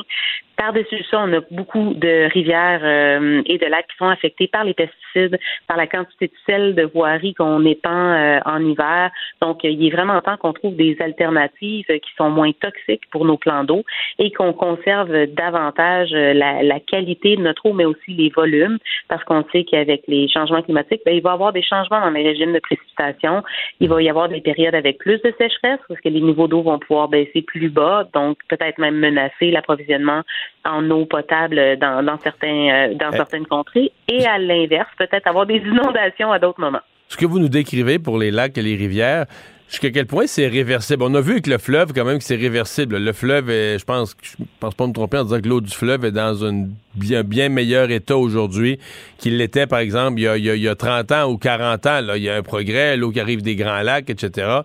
Par-dessus 0.57 1.05
ça, 1.09 1.21
on 1.21 1.33
a 1.35 1.41
beaucoup 1.53 1.95
de 1.95 2.29
rivières 2.33 2.81
euh, 2.83 3.43
et 3.47 3.59
de 3.59 3.67
lacs 3.67 3.87
qui 3.87 3.97
sont 3.97 4.09
affectés 4.09 4.49
par 4.49 4.65
les 4.65 4.75
pesticides, 4.75 5.39
par 5.69 5.77
la 5.77 5.87
quantité 5.87 6.27
de 6.27 6.33
sel 6.47 6.75
de 6.75 6.83
voirie 6.83 7.33
qu'on 7.35 7.65
épand 7.65 7.93
euh, 7.93 8.41
en 8.45 8.61
hiver. 8.61 9.11
Donc, 9.41 9.63
il 9.63 9.87
est 9.87 9.91
vraiment 9.91 10.21
temps 10.21 10.37
qu'on 10.37 10.53
trouve 10.53 10.75
des 10.75 10.97
alternatives 11.01 11.87
qui 11.87 12.11
sont 12.17 12.31
moins 12.31 12.51
toxiques 12.61 13.09
pour 13.13 13.25
nos 13.25 13.37
plans 13.37 13.63
d'eau 13.63 13.85
et 14.19 14.33
qu'on 14.33 14.53
conserve 14.53 15.27
davantage 15.29 16.11
la, 16.11 16.63
la, 16.65 16.81
qualité 16.81 17.37
de 17.37 17.43
notre 17.43 17.67
eau, 17.67 17.73
mais 17.73 17.85
aussi 17.85 18.13
les 18.13 18.31
volumes, 18.31 18.79
parce 19.09 19.23
qu'on 19.25 19.45
sait 19.53 19.63
qu'avec 19.63 20.03
les 20.09 20.29
changements 20.29 20.63
climatiques, 20.63 21.03
ben, 21.07 21.15
il 21.15 21.23
va 21.23 21.31
y 21.31 21.35
avoir 21.35 21.53
des 21.53 21.63
changements 21.63 22.01
dans 22.01 22.11
les 22.11 22.23
régimes 22.23 22.53
de 22.53 22.59
précipitation. 22.59 23.45
Il 23.81 23.89
va 23.89 24.03
y 24.03 24.11
avoir 24.11 24.29
des 24.29 24.41
périodes 24.41 24.75
avec 24.79 24.99
plus 24.99 25.21
de 25.23 25.33
sécheresse 25.39 25.81
parce 25.89 26.01
que 26.01 26.09
les 26.09 26.21
niveaux 26.21 26.49
d'eau 26.49 26.63
vont 26.63 26.79
pouvoir 26.79 27.09
baisser 27.09 27.43
plus 27.43 27.69
bas, 27.69 28.09
donc 28.15 28.39
peut-être 28.49 28.79
même 28.79 28.97
menacer 28.97 29.51
l'approvisionnement 29.51 30.23
en 30.65 30.89
eau 30.91 31.05
potable 31.05 31.77
dans, 31.79 32.19
certains, 32.19 32.71
euh, 32.71 32.95
dans 32.95 33.13
certaines 33.13 33.47
contrées. 33.47 33.93
Et 34.09 34.27
à 34.27 34.39
l'inverse, 34.39 34.89
peut-être 34.99 35.27
avoir 35.27 35.47
des 35.47 35.57
inondations 35.67 36.33
à 36.33 36.39
d'autres 36.39 36.61
moments. 36.61 36.81
Ce 37.09 37.17
que 37.17 37.27
vous 37.27 37.39
nous 37.39 37.49
décrivez 37.49 37.99
pour 37.99 38.19
les 38.19 38.31
lacs 38.31 38.57
et 38.59 38.63
les 38.63 38.77
rivières, 38.77 39.27
Jusqu'à 39.69 39.91
quel 39.91 40.07
point 40.07 40.27
c'est 40.27 40.49
réversible? 40.49 41.03
On 41.03 41.15
a 41.15 41.21
vu 41.21 41.33
avec 41.33 41.47
le 41.47 41.59
fleuve 41.59 41.93
quand 41.93 42.07
même 42.07 42.19
que 42.19 42.25
c'est 42.25 42.37
réversible. 42.37 42.97
Le 42.97 43.13
fleuve 43.13 43.51
est, 43.51 43.79
je 43.79 43.85
pense, 43.85 44.17
je 44.23 44.43
pense 44.61 44.75
pas 44.75 44.87
me 44.87 44.95
tromper 44.95 45.19
en 45.19 45.25
disant 45.25 45.41
que 45.43 45.49
l'eau 45.49 45.61
du 45.61 45.71
fleuve 45.71 46.07
est 46.07 46.11
dans 46.11 46.43
un 46.43 46.69
bien, 46.95 47.23
bien 47.23 47.51
meilleur 47.51 47.91
état 47.91 48.17
aujourd'hui 48.17 48.79
qu'il 49.19 49.37
l'était, 49.37 49.67
par 49.67 49.81
exemple, 49.81 50.21
il 50.21 50.23
y, 50.23 50.29
a, 50.29 50.39
il, 50.39 50.63
y 50.63 50.69
a, 50.69 50.75
30 50.75 51.13
ans 51.13 51.31
ou 51.31 51.37
40 51.37 51.87
ans. 51.87 52.01
Là. 52.01 52.17
Il 52.17 52.23
y 52.23 52.31
a 52.31 52.37
un 52.37 52.43
progrès, 52.43 52.97
l'eau 52.97 53.11
qui 53.11 53.21
arrive 53.21 53.43
des 53.43 53.57
grands 53.57 53.83
lacs, 53.83 54.09
etc. 54.09 54.61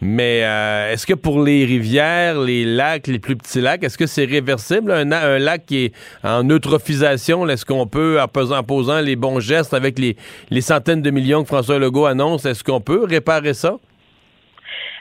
Mais 0.00 0.40
euh, 0.42 0.92
est-ce 0.92 1.06
que 1.06 1.14
pour 1.14 1.40
les 1.40 1.64
rivières, 1.64 2.40
les 2.40 2.64
lacs, 2.64 3.06
les 3.06 3.20
plus 3.20 3.36
petits 3.36 3.60
lacs, 3.60 3.84
est-ce 3.84 3.96
que 3.96 4.08
c'est 4.08 4.24
réversible? 4.24 4.90
Un, 4.90 5.12
un, 5.12 5.38
lac 5.38 5.66
qui 5.66 5.84
est 5.84 5.92
en 6.24 6.42
eutrophisation, 6.50 7.48
est-ce 7.48 7.64
qu'on 7.64 7.86
peut, 7.86 8.20
en 8.20 8.26
posant, 8.26 8.58
en 8.58 8.64
posant 8.64 9.00
les 9.02 9.14
bons 9.14 9.38
gestes 9.38 9.72
avec 9.72 10.00
les, 10.00 10.16
les 10.50 10.62
centaines 10.62 11.00
de 11.00 11.10
millions 11.10 11.42
que 11.42 11.48
François 11.48 11.78
Legault 11.78 12.06
annonce, 12.06 12.44
est-ce 12.44 12.64
qu'on 12.64 12.80
peut 12.80 13.04
réparer 13.04 13.54
ça? 13.54 13.78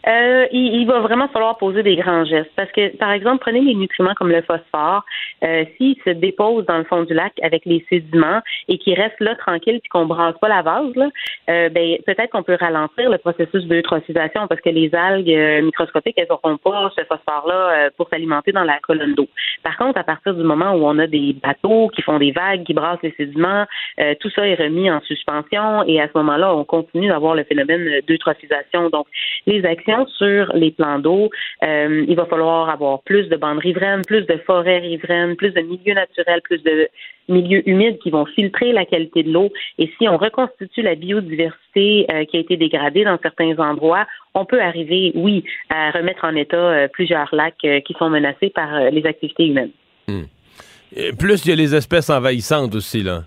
Euh, 0.07 0.47
il, 0.51 0.81
il, 0.81 0.87
va 0.87 0.99
vraiment 0.99 1.27
falloir 1.27 1.57
poser 1.57 1.83
des 1.83 1.97
grands 1.97 2.23
gestes 2.23 2.51
parce 2.55 2.71
que, 2.71 2.95
par 2.97 3.11
exemple, 3.11 3.39
prenez 3.39 3.59
les 3.59 3.75
nutriments 3.75 4.13
comme 4.13 4.29
le 4.29 4.41
phosphore, 4.41 5.03
euh, 5.43 5.65
s'il 5.75 5.95
se 6.05 6.11
dépose 6.11 6.65
dans 6.65 6.77
le 6.77 6.85
fond 6.85 7.03
du 7.03 7.13
lac 7.13 7.33
avec 7.41 7.65
les 7.65 7.85
sédiments 7.89 8.41
et 8.69 8.77
qu'il 8.77 8.93
reste 8.93 9.19
là 9.19 9.35
tranquille 9.35 9.79
puis 9.81 9.89
qu'on 9.89 10.05
brasse 10.05 10.37
pas 10.39 10.47
la 10.47 10.61
vase, 10.61 10.95
là, 10.95 11.09
euh, 11.49 11.69
ben, 11.69 11.97
peut-être 12.05 12.31
qu'on 12.31 12.43
peut 12.43 12.57
ralentir 12.59 13.09
le 13.09 13.17
processus 13.17 13.65
d'eutrophisation 13.65 14.47
parce 14.47 14.61
que 14.61 14.69
les 14.69 14.93
algues 14.95 15.29
euh, 15.29 15.61
microscopiques, 15.61 16.15
elles 16.17 16.27
n'auront 16.29 16.57
pas 16.57 16.89
ce 16.97 17.03
phosphore-là 17.03 17.55
euh, 17.55 17.89
pour 17.97 18.07
s'alimenter 18.09 18.51
dans 18.51 18.63
la 18.63 18.79
colonne 18.79 19.13
d'eau. 19.13 19.27
Par 19.63 19.77
contre, 19.77 19.99
à 19.99 20.03
partir 20.03 20.33
du 20.33 20.43
moment 20.43 20.71
où 20.73 20.85
on 20.85 20.97
a 20.99 21.07
des 21.07 21.35
bateaux 21.43 21.89
qui 21.89 22.01
font 22.01 22.17
des 22.17 22.31
vagues, 22.31 22.63
qui 22.63 22.73
brassent 22.73 23.01
les 23.03 23.13
sédiments, 23.17 23.65
euh, 23.99 24.15
tout 24.19 24.29
ça 24.29 24.47
est 24.47 24.55
remis 24.55 24.89
en 24.89 25.01
suspension 25.01 25.83
et 25.83 25.99
à 25.99 26.07
ce 26.07 26.17
moment-là, 26.17 26.55
on 26.55 26.63
continue 26.63 27.09
d'avoir 27.09 27.35
le 27.35 27.43
phénomène 27.43 28.01
d'eutrophisation. 28.07 28.89
Donc, 28.89 29.07
les 29.45 29.65
actions 29.65 29.96
sur 30.05 30.51
les 30.53 30.71
plans 30.71 30.99
d'eau. 30.99 31.29
Euh, 31.63 32.05
il 32.07 32.15
va 32.15 32.25
falloir 32.25 32.69
avoir 32.69 33.01
plus 33.03 33.27
de 33.29 33.35
bandes 33.35 33.59
riveraines, 33.59 34.01
plus 34.05 34.25
de 34.25 34.37
forêts 34.45 34.79
riveraines, 34.79 35.35
plus 35.35 35.51
de 35.51 35.61
milieux 35.61 35.93
naturels, 35.93 36.41
plus 36.43 36.61
de 36.63 36.89
milieux 37.29 37.67
humides 37.67 37.97
qui 37.99 38.09
vont 38.09 38.25
filtrer 38.25 38.71
la 38.71 38.85
qualité 38.85 39.23
de 39.23 39.31
l'eau. 39.31 39.51
Et 39.77 39.91
si 39.97 40.07
on 40.07 40.17
reconstitue 40.17 40.81
la 40.81 40.95
biodiversité 40.95 42.05
euh, 42.11 42.25
qui 42.25 42.37
a 42.37 42.39
été 42.39 42.57
dégradée 42.57 43.03
dans 43.03 43.17
certains 43.21 43.57
endroits, 43.57 44.07
on 44.33 44.45
peut 44.45 44.61
arriver, 44.61 45.11
oui, 45.15 45.43
à 45.69 45.91
remettre 45.91 46.25
en 46.25 46.35
état 46.35 46.57
euh, 46.57 46.87
plusieurs 46.87 47.33
lacs 47.33 47.55
qui 47.57 47.93
sont 47.97 48.09
menacés 48.09 48.49
par 48.49 48.91
les 48.91 49.05
activités 49.05 49.47
humaines. 49.47 49.71
Hmm. 50.07 50.23
plus 51.19 51.45
il 51.45 51.49
y 51.49 51.51
a 51.51 51.55
les 51.55 51.75
espèces 51.75 52.09
envahissantes 52.09 52.75
aussi, 52.75 53.03
là. 53.03 53.23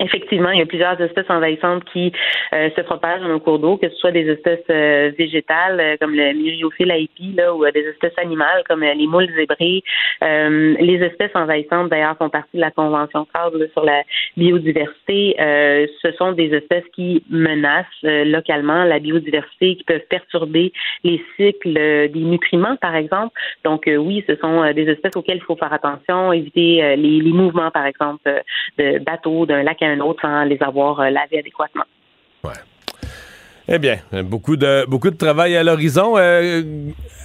Effectivement, 0.00 0.50
il 0.50 0.60
y 0.60 0.62
a 0.62 0.66
plusieurs 0.66 1.00
espèces 1.00 1.28
envahissantes 1.28 1.84
qui 1.92 2.12
euh, 2.54 2.70
se 2.76 2.80
propagent 2.82 3.20
dans 3.20 3.28
nos 3.28 3.40
cours 3.40 3.58
d'eau, 3.58 3.76
que 3.76 3.88
ce 3.88 3.96
soit 3.96 4.12
des 4.12 4.28
espèces 4.28 4.64
euh, 4.70 5.10
végétales 5.18 5.80
euh, 5.80 5.96
comme 6.00 6.14
le 6.14 6.32
myriophile 6.34 6.92
aipi, 6.92 7.32
là, 7.36 7.52
ou 7.52 7.64
des 7.70 7.80
espèces 7.80 8.16
animales 8.16 8.62
comme 8.68 8.82
les 8.82 9.06
moules 9.06 9.28
zébrées. 9.34 9.82
les 10.22 11.02
espèces 11.02 11.34
envahissantes, 11.34 11.88
d'ailleurs, 11.90 12.16
font 12.16 12.28
partie 12.28 12.56
de 12.56 12.60
la 12.60 12.70
Convention 12.70 13.26
cadre 13.34 13.66
sur 13.72 13.84
la 13.84 14.02
biodiversité. 14.36 15.34
ce 15.38 16.12
sont 16.16 16.32
des 16.32 16.54
espèces 16.54 16.84
qui 16.92 17.24
menacent 17.30 17.86
localement 18.02 18.84
la 18.84 18.98
biodiversité, 18.98 19.76
qui 19.76 19.84
peuvent 19.84 20.06
perturber 20.08 20.72
les 21.04 21.22
cycles 21.36 21.74
des 21.74 22.10
nutriments, 22.14 22.76
par 22.76 22.94
exemple. 22.94 23.32
Donc, 23.64 23.84
oui, 23.86 24.24
ce 24.28 24.36
sont 24.36 24.72
des 24.72 24.88
espèces 24.88 25.16
auxquelles 25.16 25.38
il 25.38 25.42
faut 25.44 25.56
faire 25.56 25.72
attention, 25.72 26.32
éviter 26.32 26.96
les, 26.96 27.20
les 27.20 27.32
mouvements, 27.32 27.70
par 27.70 27.86
exemple, 27.86 28.42
de 28.78 28.98
bateaux, 28.98 29.46
d'un 29.46 29.62
lac 29.62 29.82
un 29.88 30.00
autre 30.00 30.20
sans 30.22 30.44
les 30.44 30.58
avoir 30.62 31.00
euh, 31.00 31.10
lavés 31.10 31.40
adéquatement. 31.40 31.84
Ouais. 32.44 32.52
Eh 33.70 33.78
bien, 33.78 33.98
beaucoup 34.24 34.56
de 34.56 34.86
beaucoup 34.88 35.10
de 35.10 35.16
travail 35.16 35.54
à 35.56 35.62
l'horizon. 35.62 36.14
Euh, 36.16 36.62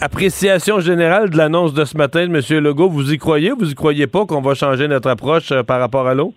appréciation 0.02 0.82
générale 0.82 1.30
de 1.30 1.38
l'annonce 1.38 1.74
de 1.74 1.86
ce 1.86 1.96
matin 1.96 2.28
de 2.28 2.36
M. 2.36 2.64
Legault, 2.64 2.90
vous 2.90 3.14
y 3.14 3.18
croyez 3.18 3.54
ou 3.54 3.58
vous 3.60 3.72
y 3.72 3.76
croyez 3.76 4.08
pas 4.08 4.26
qu'on 4.26 4.42
va 4.42 4.54
changer 4.54 4.90
notre 4.90 5.10
approche 5.10 5.52
euh, 5.54 5.64
par 5.64 5.80
rapport 5.80 6.06
à 6.06 6.14
l'eau? 6.14 6.34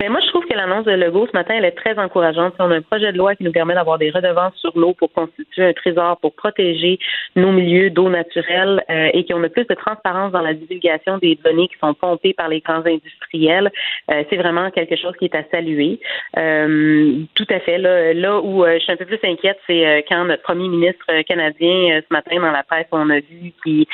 Mais 0.00 0.08
moi, 0.08 0.20
je 0.24 0.30
l'annonce 0.56 0.84
de 0.84 0.92
Legault 0.92 1.26
ce 1.26 1.32
matin, 1.32 1.54
elle 1.56 1.64
est 1.64 1.72
très 1.72 1.98
encourageante. 1.98 2.54
On 2.58 2.70
a 2.70 2.76
un 2.76 2.82
projet 2.82 3.12
de 3.12 3.18
loi 3.18 3.34
qui 3.34 3.44
nous 3.44 3.52
permet 3.52 3.74
d'avoir 3.74 3.98
des 3.98 4.10
redevances 4.10 4.54
sur 4.56 4.72
l'eau 4.76 4.94
pour 4.94 5.12
constituer 5.12 5.64
un 5.64 5.72
trésor 5.72 6.18
pour 6.18 6.34
protéger 6.34 6.98
nos 7.36 7.52
milieux 7.52 7.90
d'eau 7.90 8.08
naturelle 8.08 8.82
euh, 8.90 9.10
et 9.12 9.24
qu'on 9.24 9.42
a 9.44 9.48
plus 9.48 9.66
de 9.66 9.74
transparence 9.74 10.32
dans 10.32 10.40
la 10.40 10.54
divulgation 10.54 11.18
des 11.18 11.38
données 11.44 11.68
qui 11.68 11.78
sont 11.78 11.94
pompées 11.94 12.34
par 12.34 12.48
les 12.48 12.60
grands 12.60 12.84
industriels. 12.84 13.70
Euh, 14.10 14.24
c'est 14.28 14.36
vraiment 14.36 14.70
quelque 14.70 14.96
chose 14.96 15.14
qui 15.18 15.26
est 15.26 15.34
à 15.34 15.44
saluer. 15.50 16.00
Euh, 16.36 17.20
tout 17.34 17.46
à 17.50 17.60
fait. 17.60 17.78
Là, 17.78 18.40
où 18.40 18.64
je 18.64 18.78
suis 18.78 18.92
un 18.92 18.96
peu 18.96 19.04
plus 19.04 19.20
inquiète, 19.22 19.58
c'est 19.66 20.04
quand 20.08 20.24
notre 20.24 20.42
premier 20.42 20.68
ministre 20.68 21.06
canadien 21.22 22.00
ce 22.00 22.12
matin 22.12 22.36
dans 22.40 22.50
la 22.50 22.62
presse, 22.62 22.86
on 22.92 23.10
a 23.10 23.20
vu 23.20 23.52
qu'il 23.62 23.86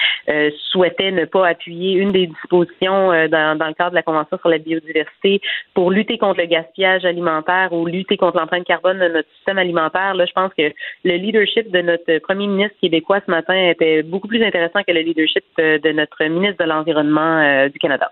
souhaitait 0.71 1.11
ne 1.11 1.25
pas 1.25 1.49
appuyer 1.49 1.95
une 1.95 2.13
des 2.13 2.27
dispositions 2.27 3.09
dans, 3.29 3.59
dans 3.59 3.67
le 3.67 3.75
cadre 3.75 3.91
de 3.91 3.97
la 3.97 4.03
Convention 4.03 4.39
sur 4.39 4.49
la 4.49 4.59
biodiversité 4.59 5.41
pour 5.75 5.91
lutter 5.91 6.19
contre 6.19 6.41
le 6.41 6.47
gaspillage 6.53 7.05
alimentaire 7.05 7.73
ou 7.73 7.87
lutter 7.87 8.17
contre 8.17 8.39
l'empreinte 8.39 8.65
carbone 8.65 8.99
de 8.99 9.09
notre 9.09 9.29
système 9.37 9.59
alimentaire, 9.59 10.15
là, 10.15 10.27
je 10.27 10.33
pense 10.33 10.53
que 10.57 10.73
le 11.05 11.17
leadership 11.17 11.71
de 11.71 11.81
notre 11.81 12.19
premier 12.19 12.47
ministre 12.47 12.77
québécois 12.81 13.21
ce 13.27 13.31
matin 13.31 13.55
était 13.55 14.03
beaucoup 14.03 14.29
plus 14.29 14.43
intéressant 14.45 14.81
que 14.87 14.93
le 14.93 15.01
leadership 15.01 15.45
de 15.59 15.93
notre 15.93 16.23
ministre 16.25 16.63
de 16.63 16.69
l'Environnement 16.69 17.39
euh, 17.41 17.69
du 17.69 17.79
Canada. 17.79 18.11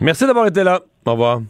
Merci 0.00 0.26
d'avoir 0.26 0.46
été 0.46 0.62
là. 0.62 0.80
Au 1.06 1.12
revoir. 1.12 1.40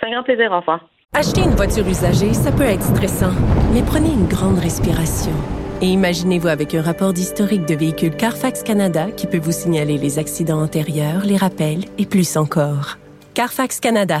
C'est 0.00 0.06
un 0.06 0.12
grand 0.12 0.22
plaisir, 0.22 0.50
au 0.52 0.60
revoir. 0.60 0.80
Acheter 1.16 1.42
une 1.42 1.54
voiture 1.54 1.86
usagée, 1.86 2.32
ça 2.34 2.50
peut 2.50 2.64
être 2.64 2.82
stressant, 2.82 3.32
mais 3.72 3.82
prenez 3.86 4.12
une 4.12 4.26
grande 4.26 4.58
respiration. 4.58 5.32
Et 5.80 5.86
imaginez-vous 5.86 6.48
avec 6.48 6.74
un 6.74 6.82
rapport 6.82 7.12
d'historique 7.12 7.66
de 7.66 7.74
véhicule 7.74 8.16
Carfax 8.16 8.62
Canada 8.62 9.10
qui 9.16 9.26
peut 9.26 9.38
vous 9.38 9.52
signaler 9.52 9.98
les 9.98 10.18
accidents 10.18 10.62
antérieurs, 10.62 11.24
les 11.24 11.36
rappels 11.36 11.84
et 11.98 12.06
plus 12.06 12.36
encore. 12.36 12.96
Carfax 13.34 13.80
Canada. 13.80 14.20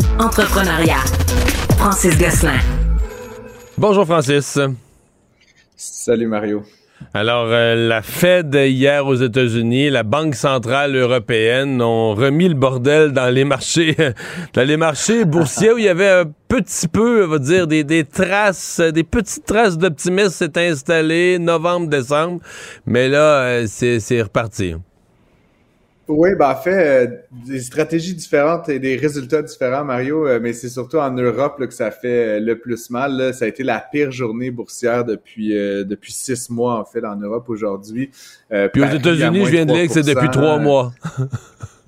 entrepreneuriat. 0.21 1.03
Francis 1.77 2.15
Gosselin. 2.17 2.59
Bonjour 3.77 4.05
Francis. 4.05 4.59
Salut 5.75 6.27
Mario. 6.27 6.63
Alors, 7.15 7.47
euh, 7.47 7.87
la 7.87 8.03
Fed 8.03 8.53
hier 8.53 9.07
aux 9.07 9.15
États-Unis, 9.15 9.89
la 9.89 10.03
Banque 10.03 10.35
centrale 10.35 10.95
européenne 10.95 11.81
ont 11.81 12.13
remis 12.13 12.47
le 12.47 12.53
bordel 12.53 13.11
dans 13.11 13.33
les 13.33 13.43
marchés, 13.43 13.95
dans 14.53 14.67
les 14.67 14.77
marchés 14.77 15.25
boursiers 15.25 15.71
où 15.71 15.79
il 15.79 15.85
y 15.85 15.89
avait 15.89 16.09
un 16.09 16.25
petit 16.47 16.87
peu, 16.87 17.25
on 17.25 17.27
va 17.27 17.39
dire, 17.39 17.65
des, 17.65 17.83
des 17.83 18.03
traces, 18.03 18.79
des 18.79 19.03
petites 19.03 19.45
traces 19.45 19.79
d'optimisme 19.79 20.29
s'est 20.29 20.69
installé 20.69 21.39
novembre, 21.39 21.87
décembre, 21.87 22.41
mais 22.85 23.09
là, 23.09 23.41
euh, 23.41 23.65
c'est 23.67 24.21
reparti. 24.21 24.75
Oui, 26.13 26.31
ben 26.37 26.49
en 26.49 26.55
fait, 26.55 27.05
euh, 27.05 27.07
des 27.47 27.61
stratégies 27.61 28.13
différentes 28.13 28.67
et 28.67 28.79
des 28.79 28.97
résultats 28.97 29.41
différents, 29.41 29.85
Mario, 29.85 30.27
euh, 30.27 30.39
mais 30.41 30.51
c'est 30.51 30.67
surtout 30.67 30.97
en 30.97 31.11
Europe 31.11 31.57
là, 31.59 31.67
que 31.67 31.73
ça 31.73 31.89
fait 31.89 32.37
euh, 32.37 32.39
le 32.41 32.59
plus 32.59 32.89
mal. 32.89 33.15
Là. 33.15 33.33
Ça 33.33 33.45
a 33.45 33.47
été 33.47 33.63
la 33.63 33.79
pire 33.79 34.11
journée 34.11 34.51
boursière 34.51 35.05
depuis 35.05 35.49
depuis 35.51 36.11
six 36.11 36.49
mois, 36.49 36.79
en 36.79 36.85
fait, 36.85 37.03
en 37.05 37.15
Europe 37.15 37.49
aujourd'hui. 37.49 38.11
Puis 38.49 38.81
aux 38.81 38.85
États-Unis, 38.85 39.45
je 39.45 39.51
viens 39.51 39.65
de 39.65 39.73
lire 39.73 39.87
que 39.87 39.93
c'est 39.93 40.03
depuis 40.03 40.29
trois 40.29 40.59
mois. 40.59 40.91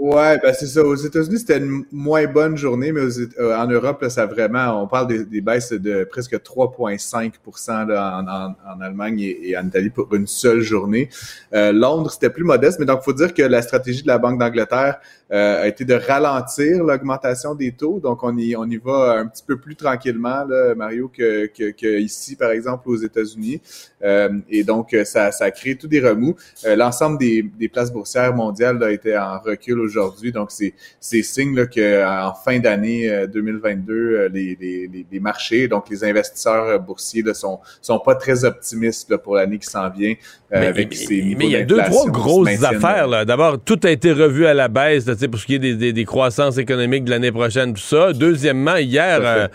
Ouais, 0.00 0.38
ben 0.38 0.54
c'est 0.54 0.66
ça. 0.66 0.84
Aux 0.84 0.94
États-Unis, 0.94 1.40
c'était 1.40 1.58
une 1.58 1.84
moins 1.90 2.26
bonne 2.26 2.56
journée, 2.56 2.92
mais 2.92 3.00
euh, 3.40 3.56
en 3.56 3.66
Europe, 3.66 4.00
là, 4.00 4.08
ça 4.08 4.26
vraiment, 4.26 4.80
on 4.80 4.86
parle 4.86 5.08
des, 5.26 5.40
baisses 5.40 5.72
de 5.72 6.04
presque 6.04 6.34
3,5 6.34 7.32
en, 7.70 8.28
en, 8.28 8.54
en, 8.76 8.80
Allemagne 8.80 9.20
et, 9.20 9.56
en 9.58 9.66
Italie 9.66 9.90
pour 9.90 10.14
une 10.14 10.28
seule 10.28 10.60
journée. 10.60 11.08
Euh, 11.52 11.72
Londres, 11.72 12.12
c'était 12.12 12.30
plus 12.30 12.44
modeste, 12.44 12.78
mais 12.78 12.86
donc, 12.86 13.02
faut 13.02 13.12
dire 13.12 13.34
que 13.34 13.42
la 13.42 13.60
stratégie 13.60 14.02
de 14.02 14.06
la 14.06 14.18
Banque 14.18 14.38
d'Angleterre 14.38 15.00
a 15.30 15.66
été 15.66 15.84
de 15.84 15.94
ralentir 15.94 16.82
l'augmentation 16.82 17.54
des 17.54 17.72
taux. 17.72 18.00
Donc, 18.00 18.22
on 18.22 18.36
y, 18.36 18.56
on 18.56 18.64
y 18.64 18.78
va 18.78 19.18
un 19.18 19.26
petit 19.26 19.44
peu 19.46 19.58
plus 19.58 19.76
tranquillement, 19.76 20.44
là, 20.44 20.74
Mario, 20.74 21.08
que, 21.08 21.46
que, 21.46 21.98
ici, 21.98 22.36
par 22.36 22.50
exemple, 22.50 22.88
aux 22.88 22.96
États-Unis. 22.96 23.60
Euh, 24.02 24.38
et 24.48 24.64
donc, 24.64 24.96
ça, 25.04 25.32
ça 25.32 25.44
a 25.44 25.50
créé 25.50 25.76
tout 25.76 25.88
des 25.88 26.00
remous. 26.00 26.36
L'ensemble 26.64 27.18
des, 27.18 27.42
des 27.42 27.68
places 27.68 27.92
boursières 27.92 28.34
mondiales 28.34 28.82
a 28.82 28.90
été 28.90 29.16
en 29.18 29.38
recul 29.38 29.80
aujourd'hui. 29.80 30.32
Donc, 30.32 30.50
c'est 30.50 31.22
signe 31.22 31.66
qu'en 31.66 32.34
fin 32.34 32.58
d'année 32.58 33.26
2022, 33.26 33.92
euh, 33.92 34.18
euh, 34.18 34.28
les, 34.28 34.56
les, 34.60 35.06
les, 35.10 35.20
marchés, 35.20 35.68
donc 35.68 35.88
les 35.90 36.04
investisseurs 36.04 36.64
euh, 36.64 36.78
boursiers 36.78 37.22
ne 37.22 37.32
sont, 37.32 37.60
sont 37.80 37.98
pas 37.98 38.14
très 38.14 38.44
optimistes 38.44 39.16
pour 39.18 39.36
l'année 39.36 39.58
qui 39.58 39.68
s'en 39.68 39.88
vient. 39.90 40.14
Mais, 40.50 40.66
avec 40.66 40.94
ces 40.94 41.34
mais 41.36 41.46
il 41.46 41.50
y 41.50 41.56
a 41.56 41.64
deux, 41.64 41.78
trois 41.82 42.06
grosses 42.06 42.62
affaires. 42.62 43.26
D'abord, 43.26 43.58
tout 43.62 43.78
a 43.84 43.90
été 43.90 44.12
revu 44.12 44.46
à 44.46 44.54
la 44.54 44.68
baisse 44.68 45.06
là, 45.06 45.14
pour 45.30 45.38
ce 45.38 45.46
qui 45.46 45.54
est 45.54 45.58
des, 45.58 45.74
des, 45.74 45.92
des 45.92 46.04
croissances 46.04 46.58
économiques 46.58 47.04
de 47.04 47.10
l'année 47.10 47.32
prochaine, 47.32 47.74
tout 47.74 47.80
ça. 47.80 48.12
Deuxièmement, 48.12 48.76
hier, 48.76 49.50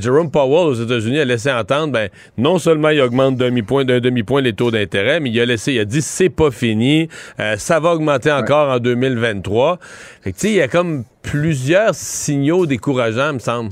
Jerome 0.00 0.30
Powell 0.30 0.68
aux 0.68 0.74
États-Unis 0.74 1.20
a 1.20 1.24
laissé 1.24 1.50
entendre, 1.50 1.92
ben, 1.92 2.08
non 2.38 2.58
seulement 2.58 2.88
il 2.88 3.00
augmente 3.00 3.36
d'un 3.36 3.46
demi-point 3.46 3.84
d'un 3.84 4.00
demi-point 4.00 4.40
les 4.40 4.52
taux 4.52 4.70
d'intérêt, 4.70 5.20
mais 5.20 5.30
il 5.30 5.40
a 5.40 5.46
laissé, 5.46 5.74
il 5.74 5.80
a 5.80 5.84
dit 5.84 6.02
c'est 6.02 6.30
pas 6.30 6.50
fini, 6.50 7.08
ça 7.56 7.80
va 7.80 7.94
augmenter 7.94 8.32
encore 8.32 8.70
en 8.70 8.78
2023. 8.78 9.78
Fait 10.22 10.34
il 10.44 10.54
y 10.54 10.60
a 10.60 10.68
comme 10.68 11.04
plusieurs 11.22 11.94
signaux 11.94 12.66
décourageants, 12.66 13.34
me 13.34 13.38
semble. 13.38 13.70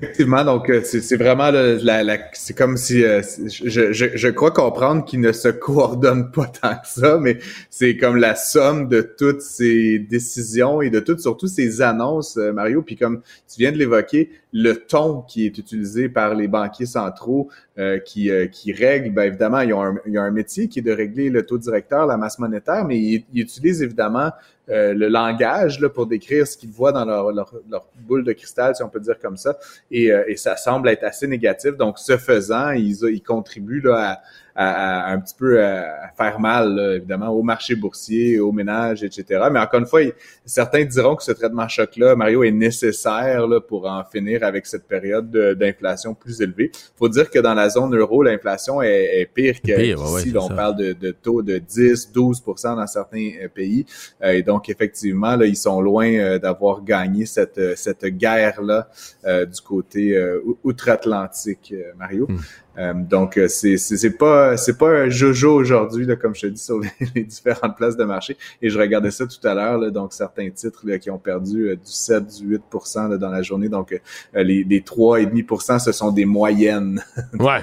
Effectivement, 0.00 0.44
donc 0.44 0.70
euh, 0.70 0.80
c'est 0.84 1.16
vraiment 1.16 1.50
la, 1.50 2.18
c'est 2.32 2.56
comme 2.56 2.76
si 2.76 3.04
euh, 3.04 3.20
je, 3.46 3.92
je, 3.92 4.06
je, 4.14 4.28
crois 4.28 4.50
comprendre 4.50 5.04
qu'ils 5.04 5.20
ne 5.20 5.32
se 5.32 5.48
coordonnent 5.66 6.30
pas 6.30 6.46
tant 6.46 6.74
que 6.74 6.86
ça, 6.86 7.18
mais 7.18 7.38
c'est 7.70 7.96
comme 7.96 8.16
la 8.16 8.34
somme 8.34 8.88
de 8.88 9.02
toutes 9.02 9.42
ces 9.42 9.98
décisions 9.98 10.82
et 10.82 10.90
de 10.90 11.00
toutes 11.00 11.20
surtout 11.20 11.46
ces 11.46 11.82
annonces, 11.82 12.36
euh, 12.36 12.52
Mario. 12.52 12.82
Puis 12.82 12.96
comme 12.96 13.22
tu 13.48 13.58
viens 13.58 13.72
de 13.72 13.78
l'évoquer, 13.78 14.30
le 14.52 14.74
ton 14.74 15.22
qui 15.22 15.46
est 15.46 15.58
utilisé 15.58 16.08
par 16.08 16.34
les 16.34 16.46
banquiers 16.46 16.86
centraux 16.86 17.48
euh, 17.78 17.98
qui, 17.98 18.30
euh, 18.30 18.46
qui 18.46 18.72
règlent, 18.72 19.10
bien 19.14 19.24
évidemment, 19.24 19.60
ils 19.60 19.72
ont, 19.72 19.82
un, 19.82 19.96
ils 20.06 20.18
un 20.18 20.30
métier 20.30 20.68
qui 20.68 20.80
est 20.80 20.82
de 20.82 20.92
régler 20.92 21.30
le 21.30 21.46
taux 21.46 21.58
directeur, 21.58 22.06
la 22.06 22.18
masse 22.18 22.38
monétaire, 22.38 22.84
mais 22.84 22.98
ils, 22.98 23.24
utilisent 23.34 23.82
évidemment 23.82 24.30
euh, 24.68 24.94
le 24.94 25.08
langage 25.08 25.80
là, 25.80 25.88
pour 25.88 26.06
décrire 26.06 26.46
ce 26.46 26.56
qu'ils 26.56 26.70
voient 26.70 26.92
dans 26.92 27.04
leur, 27.04 27.32
leur, 27.32 27.86
boule 28.00 28.24
de 28.24 28.32
cristal, 28.32 28.76
si 28.76 28.82
on 28.82 28.88
peut 28.88 29.00
dire 29.00 29.18
comme 29.20 29.36
ça, 29.36 29.58
et, 29.90 30.10
et 30.28 30.36
ça 30.36 30.56
semble 30.56 30.88
être 30.88 31.04
assez 31.04 31.26
négatif. 31.26 31.76
Donc, 31.76 31.98
ce 31.98 32.16
faisant, 32.16 32.70
ils, 32.70 32.96
ils 33.04 33.22
contribuent 33.22 33.80
là, 33.80 34.20
à, 34.51 34.51
à, 34.54 35.12
un 35.12 35.18
petit 35.20 35.34
peu 35.38 35.62
à, 35.64 36.10
faire 36.16 36.38
mal, 36.40 36.96
évidemment, 36.96 37.28
au 37.28 37.42
marché 37.42 37.74
boursier, 37.74 38.38
aux 38.40 38.52
ménages, 38.52 39.02
etc. 39.02 39.48
Mais 39.50 39.60
encore 39.60 39.80
une 39.80 39.86
fois, 39.86 40.00
certains 40.44 40.84
diront 40.84 41.16
que 41.16 41.22
ce 41.22 41.32
traitement 41.32 41.68
choc-là, 41.68 42.14
Mario, 42.16 42.44
est 42.44 42.50
nécessaire 42.50 43.46
là, 43.46 43.60
pour 43.60 43.86
en 43.86 44.04
finir 44.04 44.44
avec 44.44 44.66
cette 44.66 44.86
période 44.86 45.30
d'inflation 45.30 46.14
plus 46.14 46.40
élevée. 46.40 46.70
faut 46.96 47.08
dire 47.08 47.30
que 47.30 47.38
dans 47.38 47.54
la 47.54 47.68
zone 47.68 47.96
euro, 47.96 48.22
l'inflation 48.22 48.82
est, 48.82 49.28
pire 49.32 49.60
qu'ici. 49.60 50.34
on 50.36 50.48
parle 50.48 50.76
de, 50.76 50.92
de, 50.92 51.10
taux 51.10 51.42
de 51.42 51.58
10, 51.58 52.12
12% 52.14 52.76
dans 52.76 52.86
certains 52.86 53.30
euh, 53.42 53.48
pays. 53.48 53.86
Euh, 54.22 54.32
et 54.32 54.42
donc, 54.42 54.68
effectivement, 54.68 55.36
là, 55.36 55.46
ils 55.46 55.56
sont 55.56 55.80
loin 55.80 56.12
euh, 56.12 56.38
d'avoir 56.38 56.82
gagné 56.82 57.26
cette, 57.26 57.60
cette 57.76 58.04
guerre-là 58.04 58.88
du 59.24 59.60
côté 59.60 60.18
outre-Atlantique, 60.64 61.74
Mario. 61.98 62.26
Hmm. 62.28 62.38
Euh, 62.78 62.94
donc 62.94 63.36
euh, 63.36 63.48
c'est 63.48 63.76
c'est 63.76 64.16
pas 64.16 64.56
c'est 64.56 64.78
pas 64.78 64.88
un 64.88 65.08
jojo 65.10 65.52
aujourd'hui 65.52 66.06
là 66.06 66.16
comme 66.16 66.34
je 66.34 66.42
te 66.42 66.46
dis 66.46 66.62
sur 66.62 66.80
les, 67.14 67.24
différentes 67.24 67.76
places 67.76 67.98
de 67.98 68.04
marché 68.04 68.38
et 68.62 68.70
je 68.70 68.78
regardais 68.78 69.10
ça 69.10 69.26
tout 69.26 69.46
à 69.46 69.52
l'heure 69.52 69.92
donc 69.92 70.14
certains 70.14 70.48
titres 70.48 70.80
là, 70.84 70.98
qui 70.98 71.10
ont 71.10 71.18
perdu 71.18 71.68
euh, 71.68 71.76
du 71.76 71.80
7 71.84 72.24
du 72.40 72.46
8 72.46 72.62
là, 73.10 73.16
dans 73.18 73.28
la 73.28 73.42
journée 73.42 73.68
donc 73.68 74.00
les, 74.34 74.64
les 74.64 74.80
3 74.80 75.20
et 75.20 75.26
demi 75.26 75.44
ce 75.78 75.92
sont 75.92 76.12
des 76.12 76.24
moyennes. 76.24 77.02
ouais. 77.38 77.60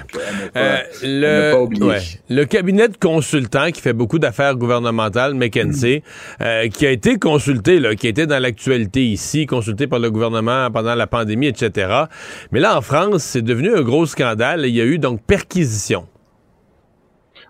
le, 1.02 1.66
le 2.28 2.44
cabinet 2.44 2.88
de 2.88 2.96
consultants 2.96 3.70
qui 3.72 3.80
fait 3.80 3.92
beaucoup 3.92 4.20
d'affaires 4.20 4.54
gouvernementales 4.54 5.34
McKinsey 5.34 6.04
qui 6.72 6.86
a 6.86 6.90
été 6.90 7.18
consulté 7.18 7.80
là 7.80 7.96
qui 7.96 8.06
été 8.06 8.26
dans 8.26 8.38
l'actualité 8.38 9.04
ici 9.04 9.46
consulté 9.46 9.88
par 9.88 9.98
le 9.98 10.10
gouvernement 10.10 10.70
pendant 10.70 10.94
la 10.94 11.08
pandémie 11.08 11.48
etc. 11.48 12.04
Mais 12.52 12.60
là 12.60 12.78
en 12.78 12.80
France 12.80 13.24
c'est 13.24 13.42
devenu 13.42 13.74
un 13.74 13.82
gros 13.82 14.06
scandale 14.06 14.66
il 14.66 14.74
y 14.74 14.80
a 14.80 14.84
eu 14.84 14.99
donc 15.00 15.22
perquisition. 15.22 16.06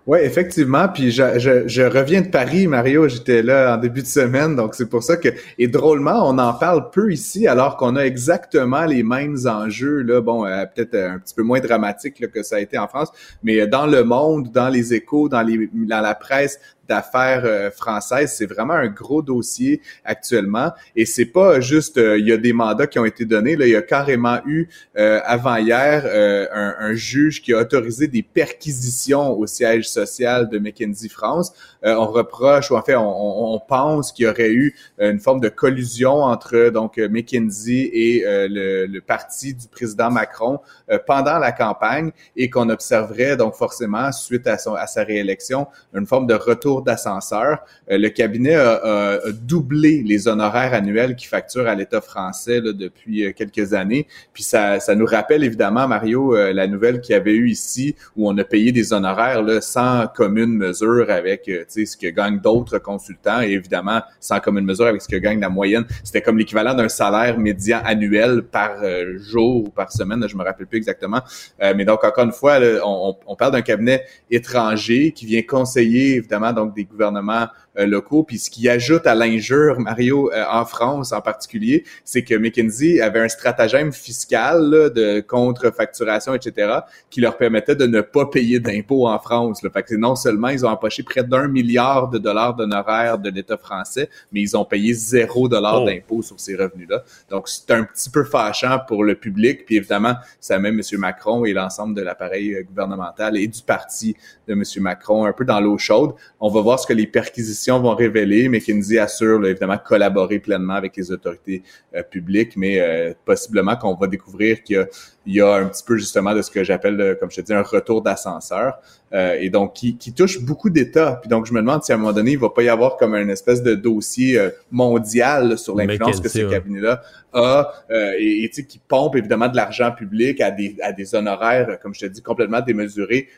Oui, 0.06 0.18
effectivement. 0.22 0.88
Puis 0.88 1.10
je, 1.10 1.38
je, 1.66 1.82
reviens 1.82 2.22
de 2.22 2.28
Paris, 2.28 2.66
Mario. 2.66 3.06
J'étais 3.06 3.42
là 3.42 3.76
en 3.76 3.78
début 3.78 4.02
de 4.02 4.06
semaine, 4.06 4.56
donc 4.56 4.74
c'est 4.74 4.88
pour 4.88 5.02
ça 5.02 5.16
que 5.16 5.28
et 5.58 5.68
drôlement, 5.68 6.28
on 6.28 6.38
en 6.38 6.54
parle 6.54 6.90
peu 6.90 7.12
ici, 7.12 7.46
alors 7.46 7.76
qu'on 7.76 7.96
a 7.96 8.02
exactement 8.02 8.86
les 8.86 9.02
mêmes 9.02 9.36
enjeux. 9.46 10.02
Là, 10.02 10.20
bon, 10.20 10.46
euh, 10.46 10.64
peut-être 10.64 10.94
un 10.96 11.18
petit 11.18 11.34
peu 11.34 11.42
moins 11.42 11.60
dramatique 11.60 12.30
que 12.30 12.42
ça 12.42 12.56
a 12.56 12.60
été 12.60 12.78
en 12.78 12.88
France, 12.88 13.10
mais 13.42 13.66
dans 13.66 13.86
le 13.86 14.02
monde, 14.02 14.50
dans 14.50 14.68
les 14.68 14.94
échos, 14.94 15.28
dans 15.28 15.42
les 15.42 15.68
dans 15.72 16.00
la 16.00 16.14
presse, 16.14 16.58
d'affaires 16.90 17.42
euh, 17.44 17.70
françaises. 17.70 18.34
C'est 18.36 18.46
vraiment 18.46 18.74
un 18.74 18.88
gros 18.88 19.22
dossier 19.22 19.80
actuellement. 20.04 20.72
Et 20.96 21.06
c'est 21.06 21.24
pas 21.24 21.60
juste, 21.60 21.98
euh, 21.98 22.18
il 22.18 22.26
y 22.26 22.32
a 22.32 22.36
des 22.36 22.52
mandats 22.52 22.88
qui 22.88 22.98
ont 22.98 23.04
été 23.04 23.24
donnés. 23.24 23.54
Là, 23.54 23.66
il 23.66 23.72
y 23.72 23.76
a 23.76 23.82
carrément 23.82 24.40
eu 24.44 24.68
euh, 24.98 25.20
avant 25.24 25.56
hier 25.56 26.04
un, 26.52 26.74
un, 26.80 26.94
juge 26.94 27.42
qui 27.42 27.54
a 27.54 27.58
autorisé 27.58 28.08
des 28.08 28.24
perquisitions 28.24 29.30
au 29.38 29.46
siège 29.46 29.88
social 29.88 30.48
de 30.48 30.58
McKinsey 30.58 31.08
France. 31.08 31.52
on 31.82 32.06
reproche, 32.06 32.70
ou 32.72 32.76
en 32.76 32.82
fait, 32.82 32.96
on, 32.96 33.54
on 33.54 33.60
pense 33.60 34.10
qu'il 34.10 34.24
y 34.24 34.28
aurait 34.28 34.50
eu 34.50 34.74
une 34.98 35.20
forme 35.20 35.40
de 35.40 35.48
collusion 35.48 36.24
entre 36.24 36.70
donc 36.70 36.98
McKinsey 36.98 37.90
et 37.92 38.24
le, 38.26 38.86
le, 38.86 39.00
parti 39.00 39.54
du 39.54 39.68
président 39.68 40.10
Macron 40.10 40.58
pendant 41.06 41.38
la 41.38 41.52
campagne 41.52 42.10
et 42.36 42.50
qu'on 42.50 42.68
observerait 42.68 43.36
donc 43.36 43.54
forcément 43.54 44.10
suite 44.10 44.46
à, 44.48 44.58
son, 44.58 44.74
à 44.74 44.86
sa 44.86 45.04
réélection 45.04 45.68
une 45.94 46.06
forme 46.06 46.26
de 46.26 46.34
retour 46.34 46.79
d'ascenseur. 46.84 47.58
Euh, 47.90 47.98
le 47.98 48.08
cabinet 48.08 48.54
a, 48.54 49.18
doublé 49.32 50.02
les 50.04 50.28
honoraires 50.28 50.74
annuels 50.74 51.16
qu'il 51.16 51.28
facture 51.28 51.66
à 51.66 51.74
l'État 51.74 52.00
français 52.00 52.60
depuis 52.60 53.24
euh, 53.24 53.32
quelques 53.32 53.74
années. 53.74 54.06
Puis 54.32 54.42
ça, 54.42 54.80
ça 54.80 54.94
nous 54.94 55.06
rappelle 55.06 55.44
évidemment, 55.44 55.88
Mario, 55.88 56.34
euh, 56.34 56.52
la 56.52 56.66
nouvelle 56.66 57.00
qu'il 57.00 57.12
y 57.12 57.16
avait 57.16 57.34
eu 57.34 57.48
ici 57.48 57.94
où 58.16 58.28
on 58.28 58.36
a 58.38 58.44
payé 58.44 58.72
des 58.72 58.92
honoraires 58.92 59.42
là, 59.42 59.60
sans 59.60 60.06
commune 60.08 60.56
mesure 60.56 61.10
avec 61.10 61.50
ce 61.68 61.96
que 61.96 62.08
gagnent 62.08 62.40
d'autres 62.40 62.78
consultants 62.78 63.42
et 63.42 63.52
évidemment 63.52 64.02
sans 64.20 64.40
commune 64.40 64.64
mesure 64.64 64.86
avec 64.86 65.02
ce 65.02 65.08
que 65.08 65.16
gagne 65.16 65.40
la 65.40 65.48
moyenne. 65.48 65.84
C'était 66.04 66.22
comme 66.22 66.38
l'équivalent 66.38 66.74
d'un 66.74 66.88
salaire 66.88 67.38
médian 67.38 67.80
annuel 67.84 68.42
par 68.42 68.76
jour 69.16 69.64
ou 69.64 69.70
par 69.70 69.92
semaine, 69.92 70.26
je 70.28 70.36
me 70.36 70.44
rappelle 70.44 70.66
plus 70.66 70.78
exactement. 70.78 71.20
mais 71.60 71.84
donc 71.84 72.04
encore 72.04 72.24
une 72.24 72.32
fois, 72.32 72.58
on, 72.84 73.16
on 73.26 73.36
parle 73.36 73.52
d'un 73.52 73.62
cabinet 73.62 74.04
étranger 74.30 75.12
qui 75.12 75.26
vient 75.26 75.42
conseiller 75.42 76.16
évidemment 76.16 76.52
donc 76.60 76.74
des 76.74 76.84
gouvernements 76.84 77.46
locaux. 77.86 78.22
Puis 78.22 78.38
ce 78.38 78.50
qui 78.50 78.68
ajoute 78.68 79.06
à 79.06 79.14
l'injure, 79.14 79.78
Mario, 79.78 80.30
euh, 80.32 80.44
en 80.50 80.64
France 80.64 81.12
en 81.12 81.20
particulier, 81.20 81.84
c'est 82.04 82.22
que 82.22 82.34
McKinsey 82.34 83.00
avait 83.00 83.20
un 83.20 83.28
stratagème 83.28 83.92
fiscal 83.92 84.90
de 84.94 85.20
contre-facturation, 85.20 86.34
etc., 86.34 86.80
qui 87.10 87.20
leur 87.20 87.36
permettait 87.36 87.76
de 87.76 87.86
ne 87.86 88.00
pas 88.00 88.26
payer 88.26 88.60
d'impôts 88.60 89.06
en 89.06 89.18
France. 89.18 89.60
Fait 89.72 89.82
que 89.82 89.94
non 89.94 90.16
seulement 90.16 90.48
ils 90.48 90.64
ont 90.66 90.70
empoché 90.70 91.02
près 91.02 91.22
d'un 91.22 91.48
milliard 91.48 92.08
de 92.08 92.18
dollars 92.18 92.54
d'honoraires 92.54 93.18
de 93.18 93.30
l'État 93.30 93.56
français, 93.56 94.08
mais 94.32 94.40
ils 94.40 94.56
ont 94.56 94.64
payé 94.64 94.92
zéro 94.94 95.48
dollar 95.48 95.82
oh. 95.82 95.86
d'impôts 95.86 96.22
sur 96.22 96.38
ces 96.40 96.56
revenus-là. 96.56 97.04
Donc 97.30 97.48
c'est 97.48 97.70
un 97.70 97.84
petit 97.84 98.10
peu 98.10 98.24
fâchant 98.24 98.78
pour 98.86 99.04
le 99.04 99.14
public. 99.14 99.64
Puis 99.66 99.76
évidemment, 99.76 100.14
ça 100.40 100.58
met 100.58 100.70
M. 100.70 100.80
Macron 100.98 101.44
et 101.44 101.52
l'ensemble 101.52 101.94
de 101.94 102.02
l'appareil 102.02 102.54
euh, 102.54 102.62
gouvernemental 102.62 103.36
et 103.36 103.46
du 103.46 103.62
parti 103.62 104.16
de 104.48 104.54
M. 104.54 104.62
Macron 104.78 105.24
un 105.24 105.32
peu 105.32 105.44
dans 105.44 105.60
l'eau 105.60 105.78
chaude. 105.78 106.14
On 106.40 106.48
va 106.48 106.60
voir 106.60 106.78
ce 106.78 106.86
que 106.86 106.92
les 106.92 107.06
perquisitions 107.06 107.69
vont 107.78 107.94
révéler. 107.94 108.48
McKinsey 108.48 108.98
assure 108.98 109.46
évidemment 109.46 109.78
collaborer 109.78 110.38
pleinement 110.38 110.74
avec 110.74 110.96
les 110.96 111.12
autorités 111.12 111.62
euh, 111.94 112.02
publiques, 112.02 112.56
mais 112.56 112.80
euh, 112.80 113.12
possiblement 113.24 113.76
qu'on 113.76 113.94
va 113.94 114.06
découvrir 114.06 114.62
qu'il 114.62 114.86
y, 115.26 115.40
a, 115.40 115.54
un 115.54 115.66
petit 115.66 115.84
peu 115.84 115.96
justement 115.96 116.34
de 116.34 116.42
ce 116.42 116.50
que 116.50 116.64
j'appelle, 116.64 117.00
euh, 117.00 117.14
comme 117.14 117.30
je 117.30 117.36
te 117.36 117.40
dis, 117.42 117.52
un 117.52 117.62
retour 117.62 118.02
d'ascenseur. 118.02 118.78
et 119.12 119.50
donc 119.50 119.74
qui, 119.74 120.12
touche 120.14 120.40
beaucoup 120.40 120.70
d'États. 120.70 121.18
Puis 121.20 121.28
donc 121.28 121.46
je 121.46 121.52
me 121.52 121.60
demande 121.60 121.82
si 121.84 121.92
à 121.92 121.96
un 121.96 121.98
moment 121.98 122.12
donné, 122.12 122.32
il 122.32 122.38
va 122.38 122.50
pas 122.50 122.62
y 122.62 122.68
avoir 122.68 122.96
comme 122.96 123.14
une 123.14 123.30
espèce 123.30 123.62
de 123.62 123.74
dossier 123.74 124.38
mondial 124.70 125.58
sur 125.58 125.76
l'influence 125.76 126.20
que 126.20 126.28
ce 126.28 126.48
cabinet-là 126.48 127.02
a 127.32 127.72
et, 128.18 128.48
qui 128.50 128.80
pompe 128.86 129.16
évidemment 129.16 129.48
de 129.48 129.56
l'argent 129.56 129.92
public 129.92 130.40
à 130.40 130.50
des, 130.50 130.76
à 130.82 130.92
des 130.92 131.14
honoraires, 131.14 131.78
comme 131.82 131.94
je 131.94 132.00
te 132.00 132.06
dis, 132.06 132.22
complètement 132.22 132.60
démesurés 132.60 133.28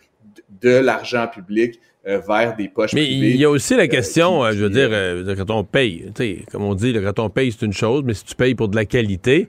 de 0.61 0.79
l'argent 0.79 1.27
public 1.27 1.81
vers 2.05 2.57
des 2.57 2.69
poches 2.69 2.95
mais 2.95 3.03
privées. 3.03 3.31
il 3.31 3.37
y 3.37 3.45
a 3.45 3.51
aussi 3.51 3.77
la 3.77 3.87
question, 3.87 4.51
je 4.51 4.65
veux 4.65 4.71
dire, 4.71 5.37
quand 5.37 5.51
on 5.51 5.65
paye, 5.65 6.13
comme 6.51 6.65
on 6.65 6.75
dit, 6.75 6.95
quand 6.95 7.19
on 7.19 7.31
paye, 7.31 7.53
c'est 7.53 7.65
une 7.65 7.73
chose, 7.73 8.03
mais 8.05 8.15
si 8.15 8.25
tu 8.25 8.35
payes 8.35 8.55
pour 8.55 8.69
de 8.69 8.77
la 8.77 8.85
qualité, 8.85 9.49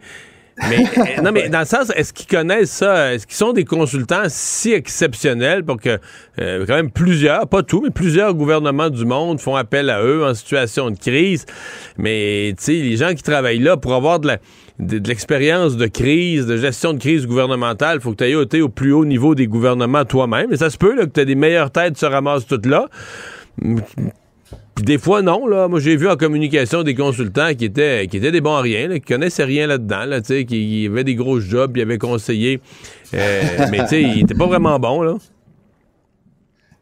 mais, 0.70 0.86
euh, 0.98 1.22
non, 1.22 1.32
mais 1.32 1.50
dans 1.50 1.60
le 1.60 1.66
sens, 1.66 1.92
est-ce 1.96 2.14
qu'ils 2.14 2.28
connaissent 2.28 2.72
ça? 2.72 3.14
Est-ce 3.14 3.26
qu'ils 3.26 3.36
sont 3.36 3.54
des 3.54 3.66
consultants 3.66 4.26
si 4.28 4.72
exceptionnels 4.72 5.64
pour 5.64 5.78
que, 5.78 6.00
euh, 6.40 6.66
quand 6.66 6.76
même, 6.76 6.92
plusieurs, 6.92 7.48
pas 7.48 7.64
tous, 7.64 7.82
mais 7.82 7.90
plusieurs 7.90 8.34
gouvernements 8.34 8.90
du 8.90 9.06
monde 9.06 9.40
font 9.40 9.56
appel 9.56 9.90
à 9.90 10.04
eux 10.04 10.24
en 10.24 10.34
situation 10.34 10.92
de 10.92 10.98
crise? 10.98 11.46
Mais, 11.98 12.54
tu 12.58 12.64
sais, 12.64 12.74
les 12.74 12.98
gens 12.98 13.14
qui 13.14 13.24
travaillent 13.24 13.60
là, 13.60 13.78
pour 13.78 13.94
avoir 13.94 14.20
de 14.20 14.28
l'expérience 14.80 15.78
de 15.78 15.88
crise, 15.88 16.45
de 16.48 16.58
gestion 16.58 16.94
de 16.94 17.00
crise 17.00 17.28
gouvernementale, 17.28 18.02
faut 18.02 18.12
que 18.12 18.18
tu 18.18 18.24
ailles 18.24 18.41
été 18.41 18.62
au 18.62 18.70
plus 18.70 18.91
haut 18.91 19.06
niveau 19.06 19.36
des 19.36 19.48
gouvernements 19.48 20.06
toi-même. 20.06 20.52
Et 20.52 20.58
ça 20.58 20.70
se 20.70 20.78
peut 20.78 20.95
là, 20.95 21.06
que 21.06 21.12
tu 21.12 21.20
aies 21.20 21.26
des 21.26 21.36
meilleures 21.36 21.72
têtes 21.72 21.98
se 21.98 22.06
ramassent 22.06 22.48
toutes 22.48 22.66
là. 22.66 22.88
Puis 24.76 24.86
des 24.86 24.98
fois, 24.98 25.22
non. 25.22 25.45
Là. 25.45 25.68
Moi, 25.68 25.80
j'ai 25.80 25.95
vu 25.95 26.10
en 26.10 26.16
communication 26.16 26.84
des 26.84 26.95
consultants 26.95 27.54
qui 27.54 27.66
étaient, 27.66 28.08
des 28.08 28.41
bons 28.41 28.56
à 28.56 28.62
rien, 28.62 28.90
qui 28.94 29.02
connaissaient 29.02 29.44
rien 29.44 29.68
là-dedans, 29.68 30.06
là, 30.06 30.22
qui, 30.22 30.45
qui 30.45 30.88
avaient 30.90 31.04
des 31.04 31.16
gros 31.16 31.40
jobs, 31.40 31.74
qui 31.74 31.82
avaient 31.82 32.00
conseillé. 32.00 32.60
Euh, 33.14 33.41
mais 33.72 33.80
tu 33.80 33.88
sais, 33.88 34.02
ils 34.02 34.22
n'étaient 34.22 34.34
pas 34.34 34.48
vraiment 34.48 34.80
bons. 34.80 35.04
Là. 35.04 35.16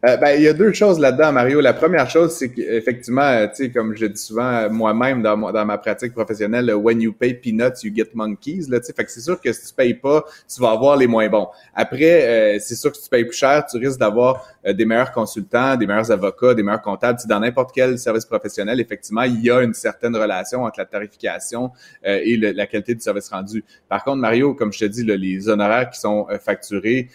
Euh, 0.04 0.18
ben, 0.18 0.32
il 0.36 0.42
y 0.42 0.48
a 0.48 0.54
deux 0.54 0.74
choses 0.74 1.00
là-dedans, 1.00 1.32
Mario. 1.32 1.62
La 1.62 1.74
première 1.74 2.10
chose, 2.10 2.32
c'est 2.32 2.50
qu'effectivement, 2.50 3.22
euh, 3.22 3.48
tu 3.48 3.66
sais, 3.66 3.70
comme 3.70 3.96
je 3.96 4.08
dis 4.08 4.20
souvent 4.20 4.52
euh, 4.52 4.70
moi-même 4.70 5.22
dans, 5.22 5.38
dans 5.38 5.66
ma 5.66 5.78
pratique 5.78 6.14
professionnelle, 6.14 6.74
when 6.74 7.00
you 7.02 7.14
pay 7.14 7.36
peanuts, 7.36 7.84
you 7.84 7.94
get 7.94 8.10
monkeys. 8.16 8.66
Là, 8.68 8.80
fait 8.82 9.04
que 9.04 9.12
c'est 9.12 9.22
sûr 9.22 9.40
que 9.40 9.54
si 9.54 9.68
tu 9.68 9.74
payes 9.76 9.94
pas, 9.94 10.26
tu 10.52 10.60
vas 10.60 10.72
avoir 10.72 10.98
les 10.98 11.06
moins 11.06 11.30
bons. 11.30 11.48
Après, 11.76 12.58
c'est 12.60 12.76
sûr 12.76 12.92
que 12.92 12.98
si 12.98 13.04
tu 13.04 13.10
payes 13.10 13.26
plus 13.26 13.38
cher, 13.38 13.64
tu 13.70 13.78
risques 13.78 14.00
d'avoir 14.00 14.48
des 14.64 14.86
meilleurs 14.86 15.12
consultants, 15.12 15.76
des 15.76 15.88
meilleurs 15.88 16.12
avocats, 16.12 16.54
des 16.54 16.64
meilleurs 16.64 16.82
comptables. 16.82 17.20
dans 17.28 17.40
n'importe 17.40 17.72
quel 17.74 17.98
service 17.98 18.26
professionnel, 18.26 18.80
effectivement, 18.80 19.24
il 19.24 19.42
y 19.42 19.50
a 19.50 19.62
une 19.62 19.74
certaine 19.74 20.16
relation 20.16 20.64
entre 20.64 20.80
la 20.80 20.86
tarification 20.86 21.72
et 22.04 22.38
la 22.38 22.68
qualité 22.68 22.94
du 22.96 23.02
service 23.02 23.30
rendu. 23.30 23.64
Par 23.90 24.04
contre, 24.04 24.18
Mario, 24.18 24.54
comme 24.54 24.72
je 24.72 24.80
te 24.80 24.86
dis, 24.86 25.04
là, 25.04 25.18
les 25.18 25.50
honoraires 25.50 25.90
qui 25.90 26.00
sont 26.00 26.28
facturés, 26.40 27.10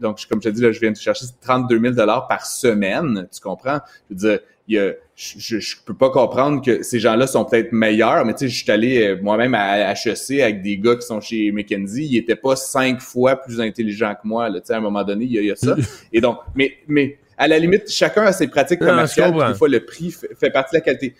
donc 0.00 0.20
comme 0.28 0.42
je 0.42 0.48
te 0.48 0.54
dis, 0.54 0.62
là, 0.62 0.72
je 0.72 0.80
viens 0.80 0.92
de 0.92 0.96
chercher 0.96 1.26
30 1.40 1.68
2000 1.68 1.94
dollars 1.94 2.26
par 2.28 2.46
semaine, 2.46 3.28
tu 3.32 3.40
comprends? 3.40 3.80
Je 4.08 4.14
veux 4.14 4.18
dire, 4.30 4.40
il 4.70 4.76
y 4.76 4.78
a, 4.78 4.92
je, 5.16 5.58
je, 5.58 5.76
peux 5.84 5.94
pas 5.94 6.10
comprendre 6.10 6.64
que 6.64 6.84
ces 6.84 7.00
gens-là 7.00 7.26
sont 7.26 7.44
peut-être 7.44 7.72
meilleurs, 7.72 8.24
mais 8.24 8.34
tu 8.34 8.40
sais, 8.40 8.48
je 8.48 8.62
suis 8.62 8.70
allé 8.70 9.02
euh, 9.02 9.18
moi-même 9.20 9.52
à 9.52 9.92
HEC 9.92 10.40
avec 10.40 10.62
des 10.62 10.78
gars 10.78 10.94
qui 10.94 11.04
sont 11.04 11.20
chez 11.20 11.50
McKenzie, 11.50 12.06
ils 12.06 12.18
étaient 12.18 12.36
pas 12.36 12.54
cinq 12.54 13.00
fois 13.00 13.34
plus 13.34 13.60
intelligents 13.60 14.14
que 14.14 14.28
moi, 14.28 14.48
là, 14.48 14.60
tu 14.60 14.68
sais, 14.68 14.74
à 14.74 14.76
un 14.76 14.80
moment 14.80 15.02
donné, 15.02 15.24
il 15.24 15.32
y 15.32 15.38
a, 15.38 15.40
il 15.40 15.46
y 15.48 15.50
a 15.50 15.56
ça. 15.56 15.74
Et 16.12 16.20
donc, 16.20 16.38
mais, 16.54 16.74
mais 16.86 17.18
à 17.40 17.48
la 17.48 17.58
limite, 17.58 17.90
chacun 17.90 18.24
a 18.24 18.32
ses 18.32 18.48
pratiques 18.48 18.80
commerciales. 18.80 19.32
des 19.32 19.54
fois, 19.54 19.68
le 19.70 19.80
prix 19.80 20.10
fait, 20.10 20.50
partie 20.50 20.74
de 20.74 20.76
la 20.76 20.82
qualité. 20.82 21.14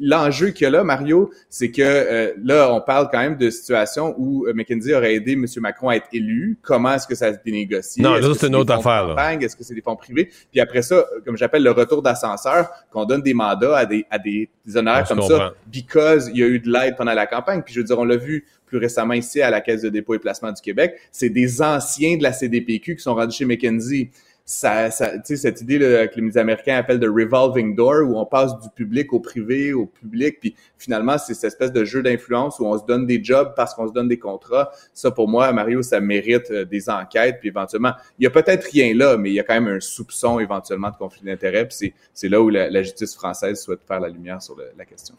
L'enjeu 0.00 0.48
qu'il 0.48 0.64
y 0.64 0.66
a 0.68 0.70
là, 0.70 0.82
Mario, 0.82 1.30
c'est 1.50 1.70
que 1.70 1.82
euh, 1.82 2.32
là, 2.42 2.72
on 2.72 2.80
parle 2.80 3.10
quand 3.12 3.18
même 3.18 3.36
de 3.36 3.50
situation 3.50 4.14
où 4.16 4.46
euh, 4.46 4.54
McKinsey 4.54 4.94
aurait 4.94 5.14
aidé 5.16 5.32
M. 5.32 5.44
Macron 5.58 5.90
à 5.90 5.96
être 5.96 6.06
élu. 6.14 6.56
Comment 6.62 6.94
est-ce 6.94 7.06
que 7.06 7.14
ça 7.14 7.30
se 7.34 7.40
dénégocie? 7.44 8.00
Non, 8.00 8.18
ça, 8.22 8.28
c'est 8.40 8.46
une 8.46 8.56
autre 8.56 8.72
affaire. 8.72 9.14
Est-ce 9.38 9.54
que 9.54 9.64
c'est 9.64 9.74
des 9.74 9.82
fonds 9.82 9.96
privés? 9.96 10.30
Puis 10.50 10.60
après 10.60 10.80
ça, 10.80 11.04
comme 11.26 11.36
j'appelle 11.36 11.62
le 11.62 11.72
retour 11.72 12.00
d'ascenseur, 12.00 12.70
qu'on 12.90 13.04
donne 13.04 13.20
des 13.20 13.34
mandats 13.34 13.76
à 13.76 13.84
des, 13.84 14.06
à 14.10 14.18
des, 14.18 14.48
honoraires 14.74 15.06
comme 15.06 15.20
ça, 15.20 15.52
because 15.66 16.30
il 16.32 16.40
y 16.40 16.42
a 16.42 16.46
eu 16.46 16.58
de 16.58 16.72
l'aide 16.72 16.96
pendant 16.96 17.12
la 17.12 17.26
campagne. 17.26 17.60
Puis 17.62 17.74
je 17.74 17.80
veux 17.80 17.86
dire, 17.86 17.98
on 17.98 18.04
l'a 18.04 18.16
vu 18.16 18.46
plus 18.64 18.78
récemment 18.78 19.14
ici 19.14 19.42
à 19.42 19.50
la 19.50 19.60
Caisse 19.60 19.82
de 19.82 19.90
dépôt 19.90 20.14
et 20.14 20.18
placement 20.18 20.52
du 20.52 20.60
Québec, 20.60 20.98
c'est 21.12 21.28
des 21.28 21.62
anciens 21.62 22.16
de 22.16 22.22
la 22.22 22.32
CDPQ 22.32 22.96
qui 22.96 23.02
sont 23.02 23.14
rendus 23.14 23.36
chez 23.36 23.44
McKenzie 23.44 24.10
ça, 24.48 24.92
ça 24.92 25.10
cette 25.24 25.60
idée 25.60 25.80
que 25.80 26.20
les 26.20 26.38
Américains 26.38 26.76
appellent 26.76 27.00
de 27.00 27.08
revolving 27.08 27.74
door, 27.74 28.08
où 28.08 28.16
on 28.16 28.24
passe 28.24 28.56
du 28.60 28.68
public 28.70 29.12
au 29.12 29.18
privé, 29.18 29.72
au 29.72 29.86
public, 29.86 30.38
puis 30.40 30.54
finalement, 30.78 31.18
c'est 31.18 31.34
cette 31.34 31.52
espèce 31.52 31.72
de 31.72 31.84
jeu 31.84 32.00
d'influence 32.00 32.60
où 32.60 32.64
on 32.64 32.78
se 32.78 32.84
donne 32.84 33.06
des 33.06 33.22
jobs 33.22 33.52
parce 33.56 33.74
qu'on 33.74 33.88
se 33.88 33.92
donne 33.92 34.06
des 34.06 34.20
contrats. 34.20 34.70
Ça, 34.94 35.10
pour 35.10 35.28
moi, 35.28 35.52
Mario, 35.52 35.82
ça 35.82 36.00
mérite 36.00 36.50
euh, 36.52 36.64
des 36.64 36.88
enquêtes, 36.88 37.40
puis 37.40 37.48
éventuellement, 37.48 37.92
il 38.20 38.24
y 38.24 38.26
a 38.28 38.30
peut-être 38.30 38.64
rien 38.70 38.94
là, 38.94 39.16
mais 39.16 39.30
il 39.30 39.34
y 39.34 39.40
a 39.40 39.42
quand 39.42 39.60
même 39.60 39.66
un 39.66 39.80
soupçon 39.80 40.38
éventuellement 40.38 40.90
de 40.90 40.96
conflit 40.96 41.24
d'intérêts, 41.24 41.66
puis 41.66 41.92
c'est 42.14 42.28
là 42.28 42.40
où 42.40 42.48
la, 42.48 42.82
justice 42.82 43.16
française 43.16 43.60
souhaite 43.60 43.80
faire 43.82 43.98
la 43.98 44.08
lumière 44.08 44.40
sur 44.40 44.56
la 44.78 44.84
question. 44.84 45.16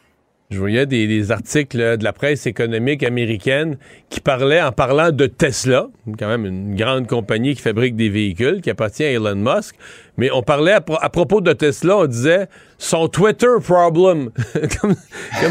Je 0.49 0.59
voyais 0.59 0.85
des, 0.85 1.29
articles 1.33 1.97
de 1.97 2.03
la 2.05 2.13
presse 2.13 2.45
économique 2.45 3.03
américaine 3.03 3.77
qui 4.09 4.21
parlaient, 4.21 4.61
en 4.61 4.71
parlant 4.71 5.11
de 5.11 5.25
Tesla, 5.25 5.89
quand 6.17 6.29
même 6.29 6.45
une 6.45 6.73
grande 6.77 7.05
compagnie 7.05 7.53
qui 7.53 7.61
fabrique 7.61 7.97
des 7.97 8.07
véhicules, 8.07 8.61
qui 8.61 8.69
appartient 8.69 9.03
à 9.03 9.11
Elon 9.11 9.35
Musk, 9.35 9.75
mais 10.15 10.31
on 10.31 10.43
parlait 10.43 10.71
à, 10.71 11.09
propos 11.09 11.41
de 11.41 11.51
Tesla, 11.51 11.97
on 11.97 12.05
disait 12.05 12.47
son 12.77 13.09
Twitter 13.09 13.49
problem. 13.61 14.29
comme, 14.81 14.95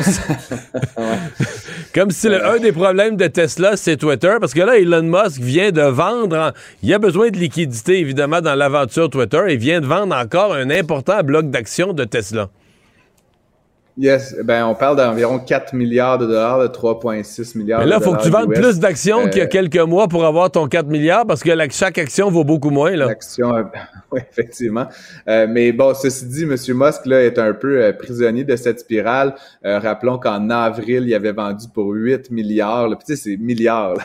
si, 0.03 0.21
comme 1.95 2.11
si 2.11 2.29
un 2.29 2.57
des 2.57 2.73
problèmes 2.73 3.17
de 3.17 3.27
Tesla, 3.27 3.77
c'est 3.77 3.99
Twitter, 3.99 4.37
parce 4.41 4.55
que 4.55 4.63
là, 4.63 4.79
Elon 4.79 5.03
Musk 5.03 5.43
vient 5.43 5.73
de 5.73 5.83
vendre, 5.83 6.55
il 6.83 6.95
a 6.95 6.99
besoin 6.99 7.29
de 7.29 7.37
liquidité, 7.37 8.01
évidemment, 8.01 8.41
dans 8.41 8.55
l'aventure 8.55 9.11
Twitter, 9.11 9.43
et 9.49 9.59
vient 9.59 9.83
de 9.83 9.87
vendre 9.87 10.17
encore 10.17 10.55
un 10.55 10.71
important 10.71 11.23
bloc 11.23 11.51
d'actions 11.51 11.93
de 11.93 12.05
Tesla. 12.05 12.49
Yes, 13.99 14.37
ben 14.45 14.67
on 14.67 14.75
parle 14.75 14.99
d'environ 14.99 15.39
4 15.39 15.73
milliards 15.75 16.19
de 16.19 16.27
dollars, 16.27 16.61
de 16.61 16.69
3,6 16.69 17.57
milliards 17.57 17.81
Mais 17.81 17.87
là, 17.87 17.97
il 17.99 18.05
faut 18.05 18.13
que 18.13 18.23
tu 18.23 18.29
vendes 18.29 18.53
plus 18.53 18.79
d'actions 18.79 19.27
qu'il 19.29 19.39
y 19.39 19.41
a 19.41 19.45
euh, 19.45 19.49
quelques 19.49 19.79
mois 19.79 20.07
pour 20.07 20.27
avoir 20.27 20.51
ton 20.51 20.69
4 20.69 20.87
milliards 20.87 21.27
parce 21.27 21.43
que 21.43 21.51
chaque 21.71 21.97
action 21.97 22.31
vaut 22.31 22.45
beaucoup 22.45 22.69
moins. 22.69 22.95
L'action, 22.95 23.57
euh, 23.57 23.63
oui, 24.13 24.21
effectivement. 24.31 24.87
Euh, 25.29 25.47
mais 25.49 25.73
bon, 25.73 25.95
ceci 25.95 26.27
dit, 26.27 26.43
M. 26.43 26.57
Musk 26.75 27.07
là, 27.07 27.23
est 27.23 27.39
un 27.39 27.55
peu 27.55 27.91
prisonnier 27.99 28.45
de 28.45 28.55
cette 28.57 28.81
spirale. 28.81 29.35
rappelons 29.65 30.19
qu'en 30.19 30.51
avril, 30.51 31.05
il 31.07 31.15
avait 31.15 31.33
vendu 31.33 31.67
pour 31.73 31.91
8 31.91 32.31
milliards. 32.31 32.91
Puis 32.99 33.07
tu 33.07 33.17
sais, 33.17 33.31
c'est 33.31 33.37
milliards. 33.39 33.97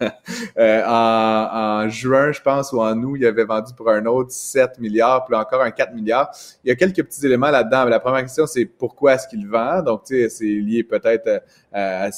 en, 0.58 1.48
en, 1.52 1.88
juin, 1.88 2.32
je 2.32 2.42
pense, 2.42 2.70
ou 2.74 2.82
en 2.82 3.02
août, 3.02 3.16
il 3.18 3.24
avait 3.24 3.44
vendu 3.46 3.72
pour 3.74 3.88
un 3.88 4.04
autre 4.04 4.30
7 4.30 4.78
milliards, 4.78 5.24
puis 5.24 5.34
encore 5.34 5.62
un 5.62 5.70
4 5.70 5.94
milliards. 5.94 6.30
Il 6.64 6.68
y 6.68 6.70
a 6.70 6.74
quelques 6.74 7.02
petits 7.02 7.24
éléments 7.24 7.50
là-dedans. 7.50 7.84
Mais 7.84 7.90
la 7.90 8.00
première 8.00 8.20
question, 8.20 8.46
c'est 8.46 8.66
pourquoi 8.66 9.14
est-ce 9.14 9.26
qu'il 9.26 9.37
Donc, 9.82 10.04
tu 10.04 10.14
sais, 10.14 10.28
c'est 10.28 10.44
lié 10.44 10.82
peut-être 10.84 11.42
à, 11.72 12.10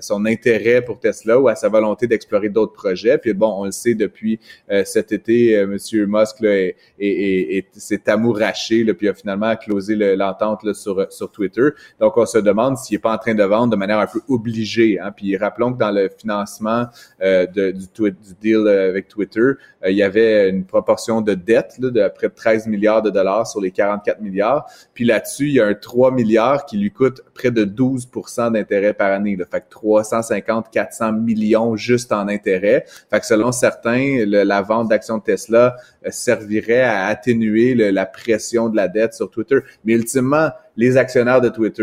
son 0.00 0.26
intérêt 0.26 0.82
pour 0.82 0.98
Tesla 0.98 1.38
ou 1.38 1.48
à 1.48 1.54
sa 1.54 1.68
volonté 1.68 2.06
d'explorer 2.06 2.48
d'autres 2.48 2.72
projets. 2.72 3.18
Puis 3.18 3.32
bon, 3.32 3.52
on 3.58 3.64
le 3.64 3.72
sait 3.72 3.94
depuis 3.94 4.38
euh, 4.70 4.84
cet 4.84 5.12
été, 5.12 5.56
euh, 5.56 5.66
Monsieur 5.66 6.06
Musk 6.06 6.40
là, 6.40 6.70
est, 6.98 7.66
s'est 7.72 8.08
amouraché, 8.08 8.84
là, 8.84 8.94
puis 8.94 9.08
a 9.08 9.14
finalement 9.14 9.54
closé 9.56 9.96
l'entente 10.16 10.72
sur, 10.74 11.06
sur 11.12 11.30
Twitter. 11.30 11.68
Donc, 11.98 12.16
on 12.16 12.26
se 12.26 12.38
demande 12.38 12.78
s'il 12.78 12.96
n'est 12.96 13.00
pas 13.00 13.12
en 13.12 13.18
train 13.18 13.34
de 13.34 13.42
vendre 13.42 13.72
de 13.72 13.76
manière 13.76 13.98
un 13.98 14.06
peu 14.06 14.20
obligée. 14.28 14.98
Hein. 15.00 15.12
Puis 15.16 15.36
rappelons 15.36 15.72
que 15.72 15.78
dans 15.78 15.90
le 15.90 16.08
financement 16.08 16.86
euh, 17.22 17.46
du, 17.46 17.72
du, 17.72 18.34
deal 18.40 18.68
avec 18.68 19.08
Twitter, 19.08 19.52
il 19.86 19.96
y 19.96 20.02
avait 20.02 20.48
une 20.48 20.64
proportion 20.64 21.20
de 21.20 21.34
dette 21.34 21.76
là, 21.78 21.90
de 21.90 22.08
près 22.14 22.28
de 22.28 22.34
13 22.34 22.66
milliards 22.66 23.02
de 23.02 23.10
dollars 23.10 23.46
sur 23.46 23.60
les 23.60 23.70
44 23.70 24.20
milliards. 24.20 24.66
Puis 24.94 25.04
là-dessus, 25.04 25.46
il 25.48 25.54
y 25.54 25.60
a 25.60 25.66
un 25.66 25.74
3 25.74 26.12
milliards 26.12 26.66
qui 26.66 26.78
lui 26.78 26.90
coûte 26.90 27.22
près 27.34 27.50
de 27.50 27.64
12 27.64 28.08
d'intérêt 28.38 28.59
par 28.96 29.12
année. 29.12 29.36
Là. 29.36 29.44
Fait 29.50 29.60
que 29.60 29.68
350, 29.70 30.70
400 30.70 31.12
millions 31.12 31.76
juste 31.76 32.12
en 32.12 32.28
intérêt. 32.28 32.84
Selon 33.22 33.52
certains, 33.52 34.24
la 34.26 34.62
vente 34.62 34.88
d'actions 34.88 35.18
de 35.18 35.22
Tesla 35.22 35.76
euh, 36.06 36.10
servirait 36.10 36.82
à 36.82 37.06
atténuer 37.06 37.74
la 37.74 38.06
pression 38.06 38.68
de 38.68 38.76
la 38.76 38.88
dette 38.88 39.14
sur 39.14 39.30
Twitter. 39.30 39.58
Mais 39.84 39.94
ultimement, 39.94 40.50
les 40.76 40.96
actionnaires 40.96 41.40
de 41.40 41.48
Twitter, 41.48 41.82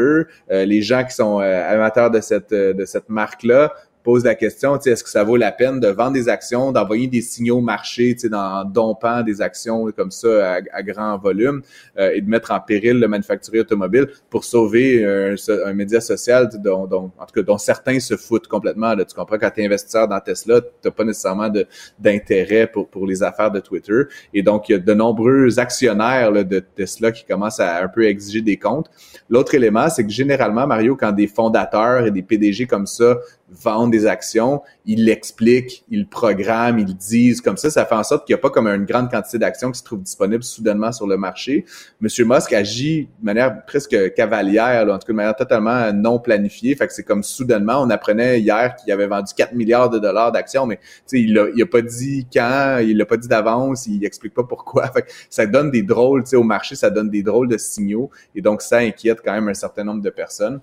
euh, 0.52 0.66
les 0.66 0.82
gens 0.82 1.04
qui 1.04 1.14
sont 1.14 1.40
euh, 1.40 1.74
amateurs 1.74 2.12
de 2.12 2.20
cette 2.22 3.10
marque-là, 3.10 3.74
pose 4.08 4.24
la 4.24 4.36
question, 4.36 4.80
est-ce 4.80 5.04
que 5.04 5.10
ça 5.10 5.26
vaut 5.26 5.36
la 5.36 5.52
peine 5.52 5.82
de 5.82 5.90
vendre 5.90 6.14
des 6.14 6.30
actions, 6.30 6.72
d'envoyer 6.72 7.08
des 7.08 7.20
signaux 7.20 7.60
marché, 7.60 8.16
en 8.32 8.64
dompant 8.64 9.22
des 9.22 9.42
actions 9.42 9.92
comme 9.98 10.12
ça 10.12 10.60
à, 10.72 10.82
grand 10.82 11.18
volume 11.18 11.62
euh, 12.00 12.12
et 12.14 12.22
de 12.22 12.30
mettre 12.30 12.52
en 12.52 12.60
péril 12.62 13.02
le 13.02 13.10
manufacturier 13.10 13.60
automobile 13.60 14.08
pour 14.30 14.46
sauver 14.46 15.04
un, 15.04 15.74
média 15.74 16.00
social 16.00 16.48
dont, 16.64 16.88
en 17.18 17.26
tout 17.26 17.34
cas, 17.36 17.42
dont 17.42 17.58
certains 17.58 18.00
se 18.00 18.16
foutent 18.16 18.48
complètement. 18.48 18.96
Là. 18.96 19.04
Tu 19.04 19.14
comprends, 19.14 19.38
quand 19.38 19.52
tu 19.54 19.62
es 19.62 19.66
investisseur 19.66 20.08
dans 20.08 20.22
Tesla, 20.22 20.62
tu 20.82 20.90
pas 20.90 21.04
nécessairement 21.04 21.52
d'intérêt 22.00 22.66
pour, 22.68 22.88
pour 22.88 23.06
les 23.06 23.24
affaires 23.24 23.52
de 23.52 23.60
Twitter. 23.60 24.04
Et 24.34 24.42
donc, 24.42 24.70
il 24.70 24.72
y 24.72 24.76
a 24.76 24.80
de 24.80 24.94
nombreux 24.94 25.60
actionnaires 25.60 26.32
de 26.32 26.60
Tesla 26.60 27.12
qui 27.12 27.26
commencent 27.26 27.60
à 27.60 27.84
un 27.84 27.90
peu 27.90 28.06
exiger 28.06 28.42
des 28.42 28.56
comptes. 28.56 28.90
L'autre 29.30 29.54
élément, 29.54 29.90
c'est 29.90 30.06
que 30.06 30.12
généralement, 30.12 30.66
Mario, 30.66 30.96
quand 30.96 31.12
des 31.12 31.28
fondateurs 31.28 32.06
et 32.06 32.12
des 32.12 32.24
PDG 32.24 32.68
comme 32.68 32.86
ça 32.86 33.18
vendent 33.50 33.92
des 33.92 34.06
actions, 34.06 34.62
ils 34.86 35.06
l'expliquent, 35.06 35.86
ils 35.90 36.02
le 36.02 36.06
programment, 36.06 36.80
ils 36.80 36.96
disent. 36.96 37.42
Comme 37.42 37.58
ça, 37.58 37.70
ça 37.70 37.86
fait 37.86 37.96
en 37.96 38.04
sorte 38.04 38.26
qu'il 38.26 38.34
n'y 38.34 38.40
a 38.40 38.42
pas 38.42 38.50
comme 38.50 38.68
une 38.68 38.86
grande 38.86 39.10
quantité 39.10 39.38
d'actions 39.38 39.72
qui 39.72 39.80
se 39.80 39.84
trouvent 39.84 40.02
disponibles 40.02 40.44
soudainement 40.44 40.92
sur 40.92 41.08
le 41.08 41.18
marché. 41.18 41.66
Monsieur 42.02 42.26
Musk 42.26 42.54
agit 42.54 43.10
de 43.20 43.26
manière 43.26 43.66
presque 43.66 44.14
cavalière, 44.14 44.86
là, 44.86 44.96
en 44.96 45.00
tout 45.00 45.08
cas 45.08 45.14
de 45.14 45.18
manière 45.18 45.36
totalement 45.36 45.92
non 45.94 46.20
planifiée. 46.20 46.76
Fait 46.76 46.88
que 46.88 46.94
c'est 46.94 47.04
comme 47.04 47.24
soudainement, 47.24 47.82
on 47.82 47.90
apprenait 47.90 48.40
hier 48.40 48.76
qu'il 48.76 48.92
avait 48.92 49.08
vendu 49.08 49.32
4 49.36 49.54
milliards 49.54 49.90
de 49.90 50.00
dollars 50.00 50.32
d'actions, 50.32 50.66
mais 50.66 50.80
il 51.12 51.34
n'a 51.34 51.46
il 51.56 51.62
a 51.62 51.66
pas 51.66 51.82
dit 51.82 52.28
quand, 52.32 52.80
il 52.82 52.98
l'a 52.98 53.06
pas 53.06 53.18
dit 53.18 53.28
d'avance, 53.28 53.88
il 53.88 54.04
explique 54.06 54.34
pas 54.34 54.44
pourquoi. 54.44 54.92
Ça 55.30 55.46
donne 55.46 55.72
des 55.72 55.84
drôles, 55.84 56.24
au 56.34 56.44
marché, 56.44 56.76
ça 56.76 56.90
donne 56.90 57.10
des 57.10 57.24
drôles 57.24 57.48
de 57.48 57.58
signaux. 57.58 58.10
Et 58.36 58.42
donc, 58.42 58.62
ça 58.62 58.78
inquiète 58.78 59.20
quand 59.24 59.34
même 59.34 59.48
un 59.48 59.54
certain 59.54 59.84
nombre 59.84 60.02
de 60.02 60.10
personnes. 60.10 60.60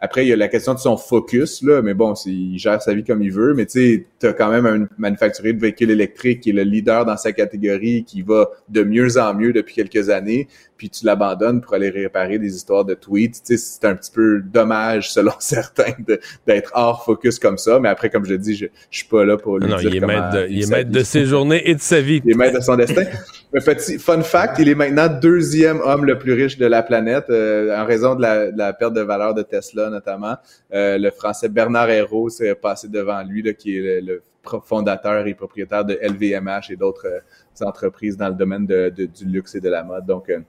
Après, 0.00 0.24
il 0.24 0.28
y 0.28 0.32
a 0.32 0.36
la 0.36 0.46
question 0.46 0.74
de 0.74 0.78
son 0.78 0.96
focus, 0.96 1.60
là, 1.62 1.82
mais 1.82 1.92
bon, 1.92 2.14
il 2.24 2.56
gère 2.56 2.80
sa 2.80 2.94
vie 2.94 3.02
comme 3.02 3.20
il 3.20 3.32
veut, 3.32 3.52
mais 3.54 3.66
tu 3.66 3.80
sais, 3.80 4.06
tu 4.20 4.26
as 4.28 4.32
quand 4.32 4.48
même 4.48 4.64
un 4.64 4.86
manufacturier 4.96 5.52
de 5.54 5.60
véhicules 5.60 5.90
électriques 5.90 6.40
qui 6.40 6.50
est 6.50 6.52
le 6.52 6.62
leader 6.62 7.04
dans 7.04 7.16
sa 7.16 7.32
catégorie, 7.32 8.04
qui 8.04 8.22
va 8.22 8.48
de 8.68 8.84
mieux 8.84 9.18
en 9.18 9.34
mieux 9.34 9.52
depuis 9.52 9.74
quelques 9.74 10.08
années, 10.08 10.46
puis 10.76 10.88
tu 10.88 11.04
l'abandonnes 11.04 11.60
pour 11.60 11.74
aller 11.74 11.90
réparer 11.90 12.38
des 12.38 12.54
histoires 12.54 12.84
de 12.84 12.94
tweets. 12.94 13.42
Tu 13.44 13.56
sais, 13.56 13.56
c'est 13.56 13.84
un 13.86 13.96
petit 13.96 14.12
peu 14.12 14.40
dommage, 14.40 15.10
selon 15.10 15.32
certains, 15.40 15.92
d'être 16.46 16.70
hors 16.74 17.04
focus 17.04 17.40
comme 17.40 17.58
ça, 17.58 17.80
mais 17.80 17.88
après, 17.88 18.08
comme 18.08 18.24
je 18.24 18.30
le 18.30 18.38
dis, 18.38 18.54
je, 18.54 18.66
je 18.90 18.98
suis 18.98 19.08
pas 19.08 19.24
là 19.24 19.36
pour 19.36 19.58
lui 19.58 19.68
non, 19.68 19.78
dire 19.78 19.90
il 19.90 19.96
est 19.96 20.06
maître 20.06 20.30
de, 20.30 20.46
il 20.48 20.62
est 20.62 20.70
maître 20.70 20.90
de 20.90 21.02
ses 21.02 21.24
journées 21.24 21.68
et 21.68 21.74
de 21.74 21.80
sa 21.80 22.00
vie. 22.00 22.22
Il 22.24 22.30
est 22.30 22.36
maître 22.36 22.58
de 22.58 22.62
son 22.62 22.76
destin. 22.76 23.02
mais 23.52 23.60
petit 23.60 23.98
fun 23.98 24.22
fact, 24.22 24.60
il 24.60 24.68
est 24.68 24.76
maintenant 24.76 25.08
deuxième 25.08 25.80
homme 25.80 26.04
le 26.04 26.18
plus 26.18 26.34
riche 26.34 26.56
de 26.56 26.66
la 26.66 26.84
planète 26.84 27.24
euh, 27.30 27.76
en 27.76 27.84
raison 27.84 28.14
de 28.14 28.22
la, 28.22 28.52
de 28.52 28.58
la 28.58 28.72
perte 28.72 28.94
de 28.94 29.00
valeur 29.00 29.34
de 29.34 29.42
Tesla 29.42 29.87
notamment. 29.90 30.36
Euh, 30.72 30.98
le 30.98 31.10
français 31.10 31.48
Bernard 31.48 31.90
Hérault 31.90 32.28
s'est 32.28 32.54
passé 32.54 32.88
devant 32.88 33.22
lui, 33.22 33.42
là, 33.42 33.52
qui 33.52 33.76
est 33.76 34.00
le, 34.00 34.22
fondateur 34.64 35.26
et 35.26 35.34
propriétaire 35.34 35.84
de 35.84 35.98
LVMH 36.00 36.70
et 36.70 36.76
d'autres 36.76 37.06
euh, 37.06 37.66
entreprises 37.66 38.16
dans 38.16 38.28
le 38.28 38.34
domaine 38.34 38.64
de, 38.66 38.88
du 38.88 39.26
luxe 39.26 39.54
et 39.54 39.60
de 39.60 39.68
la 39.68 39.84
mode. 39.84 40.06
Donc, 40.06 40.30
euh, 40.30 40.40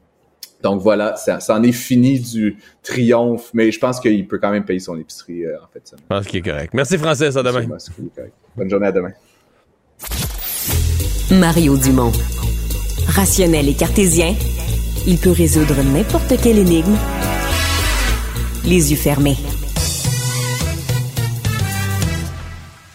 donc 0.62 0.82
voilà, 0.82 1.16
ça, 1.16 1.40
en 1.50 1.64
est 1.64 1.74
fini 1.74 2.20
du 2.20 2.58
triomphe, 2.82 3.50
mais 3.54 3.72
je 3.72 3.80
pense 3.80 4.00
qu'il 4.00 4.28
peut 4.28 4.40
quand 4.40 4.52
même 4.52 4.66
payer 4.66 4.80
son 4.80 4.98
épicerie 4.98 5.46
en 5.48 5.68
fait. 5.72 5.96
Je 5.98 6.04
pense 6.08 6.28
qu'il 6.28 6.40
est 6.40 6.50
correct. 6.50 6.74
Merci 6.74 6.98
Francis, 6.98 7.36
à 7.36 7.44
demain. 7.44 7.66
Bonne 8.56 8.70
journée 8.70 8.88
à 8.88 8.92
demain. 8.92 9.12
Mario 11.32 11.78
Dumont. 11.78 12.12
Rationnel 13.08 13.70
et 13.70 13.74
cartésien, 13.74 14.36
il 15.08 15.18
peut 15.18 15.32
résoudre 15.32 15.76
n'importe 15.84 16.40
quelle 16.42 16.58
énigme 16.58 16.96
les 18.66 18.92
yeux 18.92 18.98
fermés. 18.98 19.38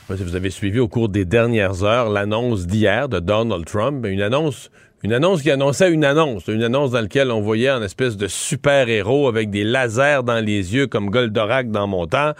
Vous 0.08 0.36
avez 0.36 0.50
suivi 0.50 0.78
au 0.78 0.86
cours 0.86 1.08
des 1.08 1.24
dernières 1.24 1.82
heures 1.82 2.10
l'annonce 2.10 2.66
d'hier 2.66 3.08
de 3.08 3.18
Donald 3.20 3.64
Trump, 3.64 4.04
une 4.06 4.20
annonce, 4.20 4.70
une 5.02 5.12
annonce 5.12 5.42
qui 5.42 5.50
annonçait 5.50 5.90
une 5.90 6.04
annonce, 6.04 6.46
une 6.46 6.62
annonce 6.62 6.90
dans 6.90 7.00
laquelle 7.00 7.30
on 7.30 7.40
voyait 7.40 7.70
un 7.70 7.82
espèce 7.82 8.16
de 8.16 8.28
super-héros 8.28 9.28
avec 9.28 9.50
des 9.50 9.64
lasers 9.64 10.22
dans 10.22 10.44
les 10.44 10.74
yeux 10.74 10.86
comme 10.86 11.08
Goldorak 11.08 11.70
dans 11.70 11.86
mon 11.86 12.06
temps, 12.06 12.32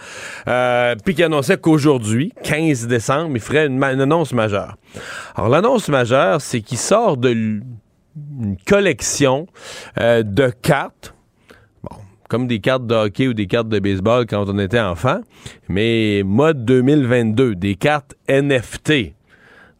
euh, 0.47 0.95
puis 1.03 1.15
qui 1.15 1.23
annonçait 1.23 1.57
qu'aujourd'hui, 1.57 2.33
15 2.43 2.87
décembre, 2.87 3.31
il 3.33 3.41
ferait 3.41 3.65
une, 3.65 3.83
annonce 3.83 4.31
majeure. 4.31 4.77
Alors 5.35 5.49
l'annonce 5.49 5.89
majeure, 5.89 6.41
c'est 6.41 6.61
qu'il 6.61 6.77
sort 6.77 7.17
de 7.17 7.31
une 7.31 8.57
collection 8.65 9.47
euh, 9.99 10.23
de 10.23 10.49
cartes 10.61 11.14
comme 12.29 12.47
des 12.47 12.59
cartes 12.59 12.87
de 12.87 12.95
hockey 12.95 13.27
ou 13.27 13.33
des 13.33 13.47
cartes 13.47 13.69
de 13.69 13.79
baseball 13.79 14.25
quand 14.25 14.49
on 14.49 14.59
était 14.59 14.79
enfant, 14.79 15.21
mais 15.69 16.23
mode 16.25 16.65
2022, 16.65 17.55
des 17.55 17.75
cartes 17.75 18.15
NFT. 18.29 19.15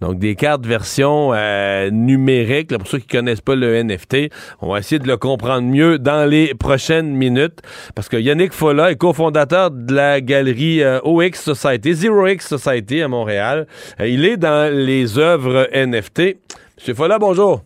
Donc, 0.02 0.20
des 0.20 0.36
cartes 0.36 0.66
version 0.66 1.32
euh, 1.34 1.90
numérique. 1.90 2.78
pour 2.78 2.88
ceux 2.88 3.00
qui 3.00 3.08
connaissent 3.08 3.42
pas 3.42 3.56
le 3.56 3.82
NFT, 3.82 4.30
on 4.62 4.72
va 4.72 4.80
essayer 4.80 5.00
de 5.00 5.08
le 5.08 5.18
comprendre 5.18 5.68
mieux 5.68 5.98
dans 5.98 6.30
les 6.30 6.54
prochaines 6.54 7.12
minutes. 7.12 7.60
Parce 7.96 8.10
que 8.10 8.18
Yannick 8.18 8.52
Folla 8.52 8.92
est 8.92 8.98
cofondateur 8.98 9.72
de 9.72 9.94
la 9.94 10.20
galerie 10.22 10.84
euh, 10.84 11.00
OX 11.04 11.42
Society, 11.42 11.94
Zero 11.94 12.28
X 12.28 12.48
Society 12.48 13.02
à 13.02 13.08
Montréal. 13.08 13.68
Euh, 14.00 14.08
il 14.08 14.26
est 14.26 14.38
dans 14.38 14.72
les 14.72 15.18
œuvres 15.18 15.70
NFT. 15.74 16.38
Monsieur 16.78 16.94
Folla, 16.94 17.18
bonjour. 17.18 17.64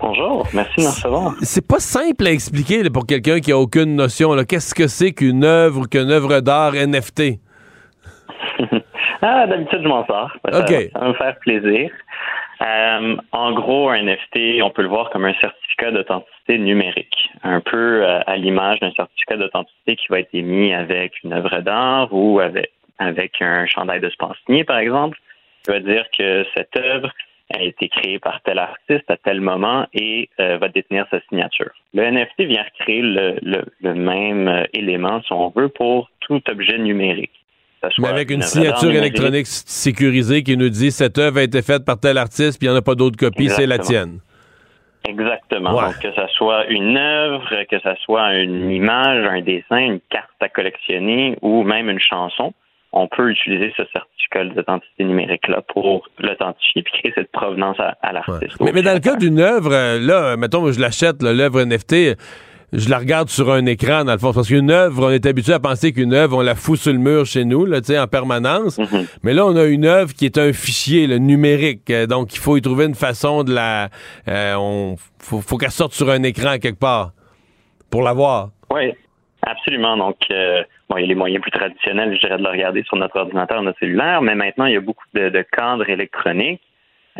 Bonjour, 0.00 0.46
merci 0.54 0.76
de 0.78 0.82
me 0.82 0.88
recevoir. 0.88 1.34
C'est 1.42 1.66
pas 1.66 1.78
simple 1.78 2.26
à 2.26 2.30
expliquer 2.30 2.88
pour 2.88 3.06
quelqu'un 3.06 3.40
qui 3.40 3.52
a 3.52 3.58
aucune 3.58 3.96
notion. 3.96 4.30
Qu'est-ce 4.48 4.74
que 4.74 4.86
c'est 4.86 5.12
qu'une 5.12 5.44
œuvre, 5.44 5.86
qu'une 5.86 6.10
œuvre 6.10 6.40
d'art 6.40 6.72
NFT? 6.72 7.38
ah, 9.22 9.46
d'habitude, 9.46 9.80
je 9.82 9.88
m'en 9.88 10.06
sors. 10.06 10.32
Ça, 10.50 10.60
va 10.60 11.08
me 11.08 11.12
faire 11.12 11.36
plaisir. 11.40 11.90
Euh, 12.62 13.16
en 13.32 13.52
gros, 13.52 13.90
un 13.90 14.02
NFT, 14.02 14.62
on 14.62 14.70
peut 14.70 14.82
le 14.82 14.88
voir 14.88 15.10
comme 15.10 15.26
un 15.26 15.34
certificat 15.34 15.90
d'authenticité 15.90 16.58
numérique, 16.58 17.30
un 17.42 17.60
peu 17.60 18.02
euh, 18.02 18.20
à 18.26 18.36
l'image 18.36 18.80
d'un 18.80 18.92
certificat 18.92 19.36
d'authenticité 19.36 19.96
qui 19.96 20.06
va 20.08 20.20
être 20.20 20.34
émis 20.34 20.72
avec 20.72 21.22
une 21.24 21.34
œuvre 21.34 21.60
d'art 21.60 22.08
ou 22.10 22.40
avec, 22.40 22.72
avec 22.98 23.40
un 23.40 23.66
chandail 23.66 24.00
de 24.00 24.08
sport 24.08 24.34
signé, 24.46 24.64
par 24.64 24.78
exemple. 24.78 25.18
Ça 25.62 25.74
veut 25.74 25.80
dire 25.80 26.06
que 26.16 26.46
cette 26.54 26.74
œuvre 26.76 27.10
a 27.52 27.62
été 27.62 27.88
créé 27.88 28.18
par 28.18 28.40
tel 28.42 28.58
artiste 28.58 29.08
à 29.08 29.16
tel 29.16 29.40
moment 29.40 29.86
et 29.92 30.28
euh, 30.40 30.58
va 30.58 30.68
détenir 30.68 31.06
sa 31.10 31.20
signature. 31.28 31.70
Le 31.94 32.08
NFT 32.10 32.42
vient 32.42 32.62
recréer 32.62 33.02
le, 33.02 33.36
le, 33.80 33.94
même 33.94 34.48
euh, 34.48 34.64
élément, 34.72 35.20
si 35.22 35.32
on 35.32 35.50
veut, 35.50 35.68
pour 35.68 36.10
tout 36.20 36.40
objet 36.48 36.78
numérique. 36.78 37.32
Mais 37.98 38.08
avec 38.08 38.30
une 38.30 38.42
signature 38.42 38.90
électronique 38.90 39.46
sécurisée 39.46 40.42
qui 40.42 40.56
nous 40.56 40.68
dit 40.68 40.90
cette 40.90 41.16
œuvre 41.18 41.38
a 41.38 41.42
été 41.42 41.62
faite 41.62 41.84
par 41.84 41.98
tel 41.98 42.18
artiste, 42.18 42.58
puis 42.58 42.66
il 42.66 42.70
n'y 42.70 42.76
en 42.76 42.78
a 42.78 42.82
pas 42.82 42.94
d'autres 42.94 43.16
copies, 43.16 43.48
c'est 43.48 43.66
la 43.66 43.78
tienne. 43.78 44.20
Exactement. 45.08 45.72
Donc, 45.72 45.98
que 45.98 46.12
ce 46.12 46.26
soit 46.34 46.66
une 46.66 46.96
œuvre, 46.98 47.64
que 47.70 47.78
ce 47.78 47.94
soit 48.04 48.34
une 48.34 48.70
image, 48.70 49.24
un 49.24 49.40
dessin, 49.40 49.78
une 49.78 50.00
carte 50.10 50.28
à 50.40 50.50
collectionner 50.50 51.38
ou 51.40 51.62
même 51.62 51.88
une 51.88 52.00
chanson, 52.00 52.52
on 52.92 53.08
peut 53.08 53.30
utiliser 53.30 53.72
ce 53.76 53.82
certificat 53.92 54.44
d'authenticité 54.54 55.04
numérique-là 55.04 55.62
pour 55.72 56.08
l'authentifier 56.18 56.82
et 56.82 56.82
créer 56.82 57.12
cette 57.14 57.30
provenance 57.30 57.76
à, 57.78 58.12
l'artiste. 58.12 58.60
Mais, 58.60 58.82
dans 58.82 58.94
le 58.94 59.00
cas 59.00 59.16
d'une 59.16 59.38
œuvre, 59.38 59.72
euh, 59.72 59.98
là, 60.00 60.36
mettons, 60.36 60.70
je 60.72 60.80
l'achète, 60.80 61.22
l'œuvre 61.22 61.62
NFT, 61.62 62.16
je 62.72 62.88
la 62.88 62.98
regarde 62.98 63.28
sur 63.28 63.50
un 63.52 63.66
écran, 63.66 64.04
dans 64.04 64.12
le 64.12 64.18
fond. 64.18 64.32
Parce 64.32 64.48
qu'une 64.48 64.70
œuvre, 64.70 65.06
on 65.06 65.10
est 65.10 65.26
habitué 65.26 65.52
à 65.52 65.60
penser 65.60 65.92
qu'une 65.92 66.14
œuvre, 66.14 66.38
on 66.38 66.40
la 66.40 66.54
fout 66.54 66.78
sur 66.78 66.92
le 66.92 66.98
mur 66.98 67.26
chez 67.26 67.44
nous, 67.44 67.64
là, 67.64 67.78
en 67.78 68.06
permanence. 68.06 68.78
Mm-hmm. 68.78 69.06
Mais 69.22 69.34
là, 69.34 69.46
on 69.46 69.56
a 69.56 69.64
une 69.64 69.84
œuvre 69.84 70.12
qui 70.12 70.24
est 70.24 70.38
un 70.38 70.52
fichier 70.52 71.06
le 71.06 71.18
numérique. 71.18 71.90
Euh, 71.90 72.06
donc, 72.06 72.34
il 72.34 72.38
faut 72.38 72.56
y 72.56 72.62
trouver 72.62 72.86
une 72.86 72.94
façon 72.94 73.44
de 73.44 73.52
la... 73.52 73.88
Euh, 74.28 74.54
on, 74.56 74.96
faut, 75.18 75.40
faut 75.40 75.58
qu'elle 75.58 75.70
sorte 75.70 75.92
sur 75.92 76.10
un 76.10 76.22
écran 76.22 76.58
quelque 76.58 76.78
part 76.78 77.12
pour 77.90 78.02
la 78.02 78.12
voir. 78.12 78.50
Oui, 78.72 78.92
absolument. 79.42 79.96
Donc, 79.96 80.26
Bon, 80.90 80.96
il 80.96 81.02
y 81.02 81.04
a 81.04 81.06
les 81.06 81.14
moyens 81.14 81.40
plus 81.40 81.52
traditionnels, 81.52 82.12
je 82.16 82.18
dirais, 82.18 82.36
de 82.36 82.42
le 82.42 82.48
regarder 82.48 82.82
sur 82.82 82.96
notre 82.96 83.16
ordinateur, 83.16 83.62
notre 83.62 83.78
cellulaire, 83.78 84.20
mais 84.22 84.34
maintenant, 84.34 84.66
il 84.66 84.74
y 84.74 84.76
a 84.76 84.80
beaucoup 84.80 85.04
de, 85.14 85.44
cadres 85.56 85.88
électroniques 85.88 86.60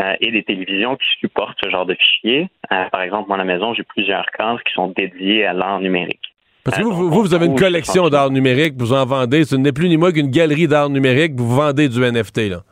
euh, 0.01 0.15
et 0.21 0.33
des 0.33 0.43
télévisions 0.43 0.97
qui 0.97 1.07
supportent 1.21 1.57
ce 1.63 1.71
genre 1.71 1.87
de 1.87 1.95
fichiers. 1.95 2.51
Euh, 2.73 2.85
par 2.91 3.03
exemple, 3.03 3.29
moi, 3.29 3.37
à 3.37 3.39
la 3.39 3.45
maison, 3.45 3.73
j'ai 3.73 3.85
plusieurs 3.85 4.27
cadres 4.37 4.61
qui 4.65 4.73
sont 4.73 4.89
dédiés 4.89 5.47
à 5.47 5.53
l'art 5.53 5.79
numérique. 5.79 6.35
Parce 6.65 6.79
que 6.79 6.83
vous, 6.83 7.11
vous, 7.11 7.33
avez 7.33 7.47
une 7.47 7.55
collection 7.55 8.09
d'art 8.09 8.31
numérique, 8.31 8.75
vous 8.77 8.93
en 8.93 9.07
vendez. 9.07 9.45
Ce 9.45 9.55
n'est 9.55 9.73
plus 9.73 9.89
ni 9.89 9.97
moins 9.97 10.11
qu'une 10.11 10.31
galerie 10.31 10.67
d'art 10.67 10.91
numérique, 10.91 11.35
vous 11.37 11.49
vendez 11.49 11.89
du 11.89 12.01
NFT, 12.01 12.51
là. 12.51 12.63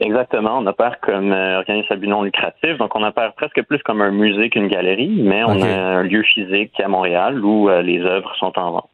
Exactement. 0.00 0.58
On 0.58 0.66
opère 0.66 0.98
comme 1.00 1.32
euh, 1.32 1.58
organisme 1.58 1.92
à 1.92 1.96
but 1.96 2.08
non 2.08 2.22
lucratif. 2.22 2.78
Donc, 2.78 2.96
on 2.96 3.02
opère 3.02 3.34
presque 3.34 3.62
plus 3.62 3.78
comme 3.82 4.00
un 4.00 4.10
musée 4.10 4.48
qu'une 4.48 4.68
galerie, 4.68 5.20
mais 5.22 5.44
on 5.44 5.60
a 5.62 5.68
un 5.68 6.02
lieu 6.02 6.22
physique 6.22 6.78
à 6.80 6.88
Montréal 6.88 7.44
où 7.44 7.68
les 7.68 8.00
œuvres 8.00 8.34
sont 8.38 8.58
en 8.58 8.72
vente. 8.72 8.90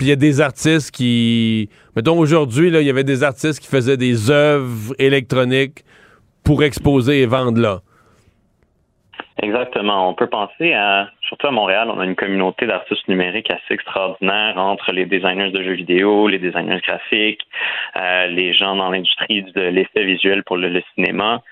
Puis 0.00 0.06
il 0.06 0.10
y 0.10 0.12
a 0.12 0.16
des 0.16 0.40
artistes 0.40 0.90
qui. 0.92 1.68
Mettons, 1.94 2.18
aujourd'hui, 2.18 2.68
il 2.68 2.82
y 2.82 2.88
avait 2.88 3.04
des 3.04 3.22
artistes 3.22 3.60
qui 3.60 3.68
faisaient 3.68 3.98
des 3.98 4.30
œuvres 4.30 4.94
électroniques 4.98 5.84
pour 6.42 6.62
exposer 6.62 7.20
et 7.20 7.26
vendre 7.26 7.60
là. 7.60 7.80
Exactement. 9.42 10.08
On 10.08 10.14
peut 10.14 10.26
penser 10.26 10.74
à, 10.74 11.08
surtout 11.22 11.46
à 11.46 11.50
Montréal, 11.50 11.90
on 11.90 11.98
a 11.98 12.04
une 12.04 12.14
communauté 12.14 12.66
d'artistes 12.66 13.08
numériques 13.08 13.50
assez 13.50 13.72
extraordinaire 13.74 14.58
entre 14.58 14.92
les 14.92 15.06
designers 15.06 15.50
de 15.50 15.62
jeux 15.62 15.72
vidéo, 15.72 16.28
les 16.28 16.38
designers 16.38 16.80
graphiques, 16.80 17.46
euh, 17.96 18.26
les 18.26 18.52
gens 18.52 18.76
dans 18.76 18.90
l'industrie 18.90 19.42
de 19.42 19.62
l'effet 19.62 20.04
visuel 20.04 20.42
pour 20.44 20.58
le 20.58 20.82
cinéma 20.94 21.42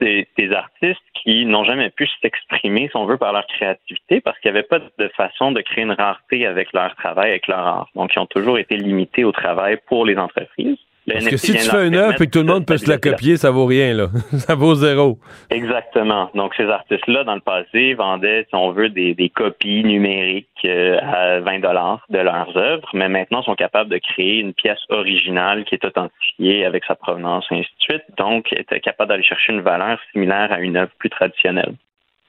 des, 0.00 0.28
des 0.36 0.52
artistes 0.52 1.00
qui 1.14 1.46
n'ont 1.46 1.64
jamais 1.64 1.90
pu 1.90 2.06
s'exprimer, 2.20 2.88
si 2.88 2.96
on 2.96 3.06
veut, 3.06 3.16
par 3.16 3.32
leur 3.32 3.46
créativité, 3.46 4.20
parce 4.20 4.38
qu'il 4.40 4.52
n'y 4.52 4.58
avait 4.58 4.66
pas 4.66 4.78
de 4.78 5.08
façon 5.16 5.52
de 5.52 5.60
créer 5.60 5.84
une 5.84 5.92
rareté 5.92 6.46
avec 6.46 6.72
leur 6.72 6.94
travail, 6.96 7.30
avec 7.30 7.46
leur 7.46 7.58
art. 7.58 7.88
Donc, 7.94 8.14
ils 8.14 8.18
ont 8.18 8.26
toujours 8.26 8.58
été 8.58 8.76
limités 8.76 9.24
au 9.24 9.32
travail 9.32 9.78
pour 9.86 10.04
les 10.04 10.16
entreprises. 10.16 10.78
Parce 11.12 11.28
que 11.28 11.36
si 11.36 11.52
tu 11.52 11.58
fais 11.58 11.86
une 11.86 11.94
œuvre 11.94 12.20
et 12.20 12.26
que 12.26 12.30
tout 12.30 12.40
le 12.40 12.52
monde 12.52 12.66
peut 12.66 12.76
se 12.76 12.88
la 12.88 12.98
copier, 12.98 13.36
ça 13.36 13.50
vaut 13.50 13.66
rien, 13.66 13.94
là. 13.94 14.08
ça 14.38 14.54
vaut 14.54 14.74
zéro. 14.74 15.18
Exactement. 15.50 16.30
Donc, 16.34 16.54
ces 16.56 16.64
artistes-là, 16.64 17.24
dans 17.24 17.34
le 17.34 17.40
passé, 17.40 17.94
vendaient, 17.94 18.46
si 18.48 18.54
on 18.54 18.72
veut, 18.72 18.88
des, 18.88 19.32
copies 19.34 19.84
numériques 19.84 20.48
euh, 20.64 20.98
à 21.00 21.40
20 21.40 21.60
dollars 21.60 22.04
de 22.10 22.18
leurs 22.18 22.56
œuvres, 22.56 22.88
mais 22.94 23.08
maintenant 23.08 23.42
sont 23.42 23.54
capables 23.54 23.90
de 23.90 23.98
créer 23.98 24.40
une 24.40 24.54
pièce 24.54 24.80
originale 24.88 25.64
qui 25.64 25.74
est 25.74 25.84
authentifiée 25.84 26.64
avec 26.64 26.84
sa 26.84 26.94
provenance, 26.94 27.46
et 27.50 27.56
ainsi 27.56 27.70
de 27.78 27.82
suite. 27.82 28.04
Donc, 28.18 28.52
étaient 28.52 28.80
capables 28.80 29.10
d'aller 29.10 29.22
chercher 29.22 29.52
une 29.52 29.62
valeur 29.62 29.98
similaire 30.12 30.52
à 30.52 30.60
une 30.60 30.76
œuvre 30.76 30.92
plus 30.98 31.10
traditionnelle. 31.10 31.74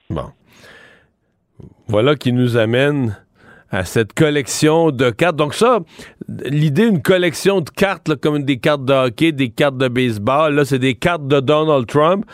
Bon. 0.09 0.31
Voilà 1.87 2.15
qui 2.15 2.31
nous 2.31 2.57
amène 2.57 3.17
à 3.71 3.85
cette 3.85 4.13
collection 4.13 4.91
de 4.91 5.09
cartes. 5.09 5.35
Donc 5.35 5.53
ça, 5.53 5.79
l'idée 6.45 6.89
d'une 6.89 7.01
collection 7.01 7.61
de 7.61 7.69
cartes, 7.69 8.15
comme 8.15 8.43
des 8.43 8.59
cartes 8.59 8.85
de 8.85 8.93
hockey, 8.93 9.31
des 9.31 9.49
cartes 9.49 9.77
de 9.77 9.87
baseball, 9.87 10.53
là, 10.53 10.65
c'est 10.65 10.79
des 10.79 10.95
cartes 10.95 11.27
de 11.27 11.39
Donald 11.39 11.87
Trump. 11.87 12.25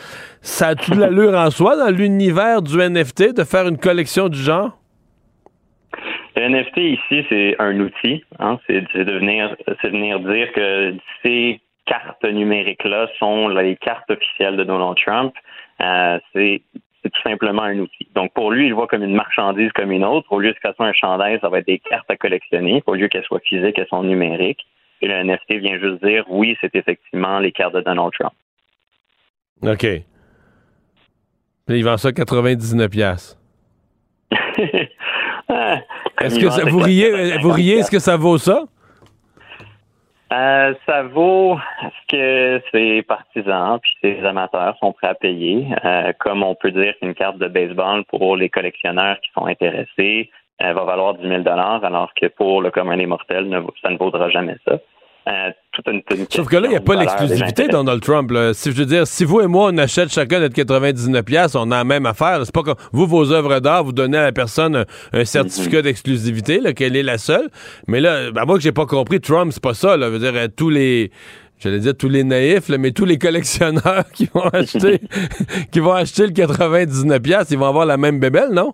Ça 0.41 0.69
a 0.69 0.76
tout 0.76 0.93
l'allure 0.93 1.35
en 1.35 1.51
soi 1.51 1.76
dans 1.77 1.95
l'univers 1.95 2.61
du 2.61 2.77
NFT 2.77 3.35
de 3.38 3.43
faire 3.43 3.68
une 3.68 3.77
collection 3.77 4.30
du 4.30 4.39
genre? 4.39 4.77
Le 6.35 6.49
NFT 6.49 6.77
ici, 6.77 7.26
c'est 7.30 7.55
un 7.59 7.80
outil. 7.80 8.23
Hein? 8.39 8.59
C'est 8.68 8.81
de 8.81 9.11
venir, 9.11 9.55
venir 9.84 10.19
dire 10.19 10.51
que 10.53 10.93
ces 11.23 11.59
cartes 11.85 12.23
numériques-là 12.23 13.07
sont 13.18 13.47
les 13.47 13.76
cartes 13.77 14.09
officielles 14.11 14.57
de 14.57 14.64
Donald 14.64 14.97
Trump. 15.03 15.34
Euh, 15.81 16.19
c'est 16.34 16.61
c'est 17.07 17.11
tout 17.11 17.29
simplement 17.29 17.63
un 17.63 17.79
outil. 17.79 18.07
Donc, 18.15 18.34
pour 18.34 18.51
lui, 18.51 18.67
il 18.67 18.73
voit 18.73 18.88
comme 18.88 19.03
une 19.03 19.15
marchandise 19.15 19.71
comme 19.73 19.91
une 19.91 20.03
autre. 20.03 20.31
Au 20.31 20.39
lieu 20.39 20.51
que 20.51 20.59
ce 20.63 20.73
soit 20.73 20.88
un 20.88 20.93
chandail, 20.93 21.39
ça 21.41 21.49
va 21.49 21.59
être 21.59 21.67
des 21.67 21.79
cartes 21.79 22.09
à 22.09 22.17
collectionner. 22.17 22.84
Au 22.85 22.95
lieu 22.95 23.07
qu'elles 23.07 23.23
soient 23.23 23.39
physiques, 23.39 23.77
elles 23.79 23.88
sont 23.88 24.03
numériques. 24.03 24.65
Et 25.01 25.07
le 25.07 25.23
NFT 25.23 25.53
vient 25.61 25.79
juste 25.79 26.03
dire, 26.03 26.25
oui, 26.27 26.57
c'est 26.59 26.75
effectivement 26.75 27.39
les 27.39 27.51
cartes 27.51 27.75
de 27.75 27.81
Donald 27.81 28.11
Trump. 28.19 28.34
OK. 29.61 29.88
il 31.69 31.84
vend 31.84 31.97
ça 31.97 32.11
99 32.11 32.89
pièces. 32.89 33.39
Est-ce 36.19 36.39
que 36.39 36.69
vous 36.69 36.79
riez, 36.79 37.38
vous 37.38 37.51
riez, 37.51 37.77
est-ce 37.77 37.91
que 37.91 37.99
ça 37.99 38.17
vaut 38.17 38.38
ça? 38.38 38.65
Euh, 40.34 40.74
ça 40.86 41.04
vaut 41.04 41.58
ce 41.82 42.08
que 42.10 42.62
ses 42.72 43.02
partisans 43.04 43.80
puis 43.80 43.94
ses 44.02 44.26
amateurs 44.26 44.78
sont 44.80 44.91
prêts 44.91 45.08
à 45.08 45.16
payer. 45.16 45.68
Euh, 45.86 46.12
comme 46.20 46.44
on 46.44 46.54
peut 46.54 46.72
dire 46.72 46.94
qu'une 46.99 47.14
carte 47.14 47.38
de 47.38 47.48
baseball 47.48 48.04
pour 48.06 48.36
les 48.36 48.49
collectionneurs 48.49 49.20
qui 49.22 49.32
sont 49.34 49.45
intéressés 49.45 50.30
elle 50.60 50.74
va 50.74 50.84
valoir 50.86 51.14
10 51.16 51.28
000 51.28 51.44
alors 51.48 52.12
que 52.20 52.28
pour 52.28 52.62
le 52.62 52.72
commun 52.72 52.98
des 52.98 53.06
mortels, 53.06 53.48
ça 53.82 53.90
ne 53.90 53.98
vaudra 53.98 54.30
jamais 54.30 54.56
ça. 54.68 54.80
Euh, 55.28 55.52
Sauf 56.30 56.48
que 56.48 56.56
là, 56.58 56.68
il 56.68 56.72
n'y 56.72 56.76
a 56.76 56.82
pas 56.82 56.95
l'exclusivité 56.95 57.68
Donald 57.68 58.02
Trump. 58.02 58.32
Si 58.54 58.72
je 58.72 58.78
veux 58.78 58.86
dire, 58.86 59.06
si 59.06 59.26
vous 59.26 59.41
et 59.41 59.48
moi, 59.48 59.70
on 59.72 59.78
achète 59.78 60.12
chacun 60.12 60.40
notre 60.40 60.56
99$, 60.56 61.56
on 61.56 61.72
a 61.72 61.78
la 61.78 61.84
même 61.84 62.06
affaire. 62.06 62.40
C'est 62.44 62.54
pas 62.54 62.64
comme 62.64 62.76
vous, 62.91 63.06
vos 63.06 63.32
œuvres 63.32 63.60
d'art, 63.60 63.84
vous 63.84 63.91
donnez 63.91 64.18
à 64.18 64.24
la 64.24 64.32
personne 64.32 64.86
un, 65.14 65.26
certificat 65.26 65.82
d'exclusivité, 65.82 66.62
qu'elle 66.74 66.95
est 66.95 67.04
la 67.04 67.18
seule. 67.18 67.49
Mais 67.88 67.99
là, 67.99 68.32
ben, 68.32 68.45
moi 68.45 68.56
que 68.58 68.64
j'ai 68.64 68.72
pas 68.72 68.86
compris, 68.86 69.20
Trump, 69.22 69.52
c'est 69.52 69.62
pas 69.62 69.74
ça. 69.74 69.98
Là. 69.98 70.08
Je 70.08 70.14
veux 70.14 70.20
dire, 70.20 70.34
euh, 70.36 70.48
tous 70.48 70.70
les 70.70 71.12
j'allais 71.60 71.80
dire 71.80 71.95
tous 71.95 72.10
les 72.10 72.24
naïfs, 72.24 72.70
mais 72.70 72.91
tous 72.91 73.06
les 73.06 73.18
collectionneurs 73.18 74.06
qui 74.14 74.30
vont 74.34 74.48
acheter 74.49 75.02
qui 75.72 75.80
vont 75.80 75.94
acheter 75.94 76.26
le 76.26 76.34
99$, 76.34 77.48
ils 77.52 77.58
vont 77.58 77.66
avoir 77.66 77.86
la 77.86 77.98
même 77.98 78.20
bébelle, 78.20 78.49
non? 78.52 78.74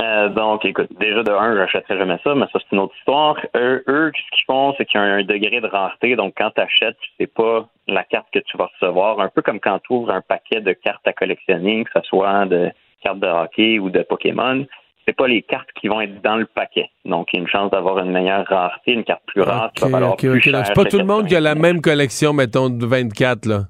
Euh, 0.00 0.28
donc, 0.28 0.64
écoute, 0.64 0.88
déjà 1.00 1.22
de 1.22 1.32
un, 1.32 1.56
j'achèterais 1.56 1.96
jamais 1.96 2.18
ça, 2.22 2.34
mais 2.34 2.46
ça, 2.52 2.58
c'est 2.58 2.72
une 2.72 2.80
autre 2.80 2.94
histoire. 2.98 3.38
Eux, 3.56 3.82
eux 3.88 4.12
ce 4.14 4.36
qu'ils 4.36 4.44
font, 4.46 4.74
c'est 4.76 4.84
qu'il 4.84 5.00
y 5.00 5.02
a 5.02 5.06
un 5.06 5.22
degré 5.22 5.60
de 5.60 5.66
rareté. 5.66 6.16
Donc, 6.16 6.34
quand 6.36 6.50
tu 6.54 6.60
achètes, 6.60 6.96
tu 7.00 7.10
sais 7.18 7.26
pas 7.26 7.66
la 7.88 8.04
carte 8.04 8.26
que 8.32 8.40
tu 8.40 8.58
vas 8.58 8.68
recevoir. 8.78 9.20
Un 9.20 9.28
peu 9.28 9.40
comme 9.40 9.60
quand 9.60 9.78
tu 9.78 9.94
ouvres 9.94 10.10
un 10.10 10.20
paquet 10.20 10.60
de 10.60 10.72
cartes 10.72 11.06
à 11.06 11.12
collectionner, 11.12 11.84
que 11.84 11.90
ce 11.94 12.06
soit 12.08 12.44
de 12.46 12.70
cartes 13.02 13.20
de 13.20 13.26
hockey 13.26 13.78
ou 13.78 13.88
de 13.88 14.02
Pokémon. 14.02 14.66
C'est 15.06 15.16
pas 15.16 15.28
les 15.28 15.42
cartes 15.42 15.68
qui 15.80 15.88
vont 15.88 16.00
être 16.00 16.20
dans 16.20 16.36
le 16.36 16.46
paquet. 16.46 16.90
Donc, 17.04 17.28
il 17.32 17.36
y 17.36 17.38
a 17.38 17.42
une 17.42 17.48
chance 17.48 17.70
d'avoir 17.70 17.98
une 18.00 18.10
meilleure 18.10 18.44
rareté, 18.46 18.92
une 18.92 19.04
carte 19.04 19.22
plus 19.26 19.42
rare, 19.42 19.70
qui 19.72 19.84
va 19.84 19.90
valoir 19.90 20.16
plus 20.16 20.40
cher. 20.40 20.66
C'est 20.66 20.74
pas 20.74 20.84
tout 20.84 20.98
le 20.98 21.04
monde 21.04 21.26
qui 21.26 21.36
a 21.36 21.40
la 21.40 21.54
même 21.54 21.80
collection, 21.80 22.32
mettons, 22.32 22.68
de 22.68 22.84
24, 22.84 23.46
là. 23.46 23.60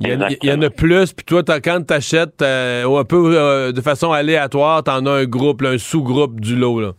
Il 0.00 0.08
y, 0.42 0.52
en 0.52 0.60
a 0.60 0.70
plus, 0.70 1.12
puis 1.12 1.24
toi, 1.24 1.42
quand 1.44 1.86
tu 1.86 1.94
achètes 1.94 2.42
euh, 2.42 2.98
un 2.98 3.04
peu 3.04 3.38
euh, 3.38 3.70
de 3.70 3.80
façon 3.80 4.10
aléatoire, 4.10 4.82
tu 4.82 4.90
en 4.90 5.06
as 5.06 5.10
un 5.10 5.24
groupe, 5.24 5.62
un 5.62 5.78
sous-groupe 5.78 6.40
du 6.40 6.56
lot. 6.56 6.80
Là. 6.80 6.92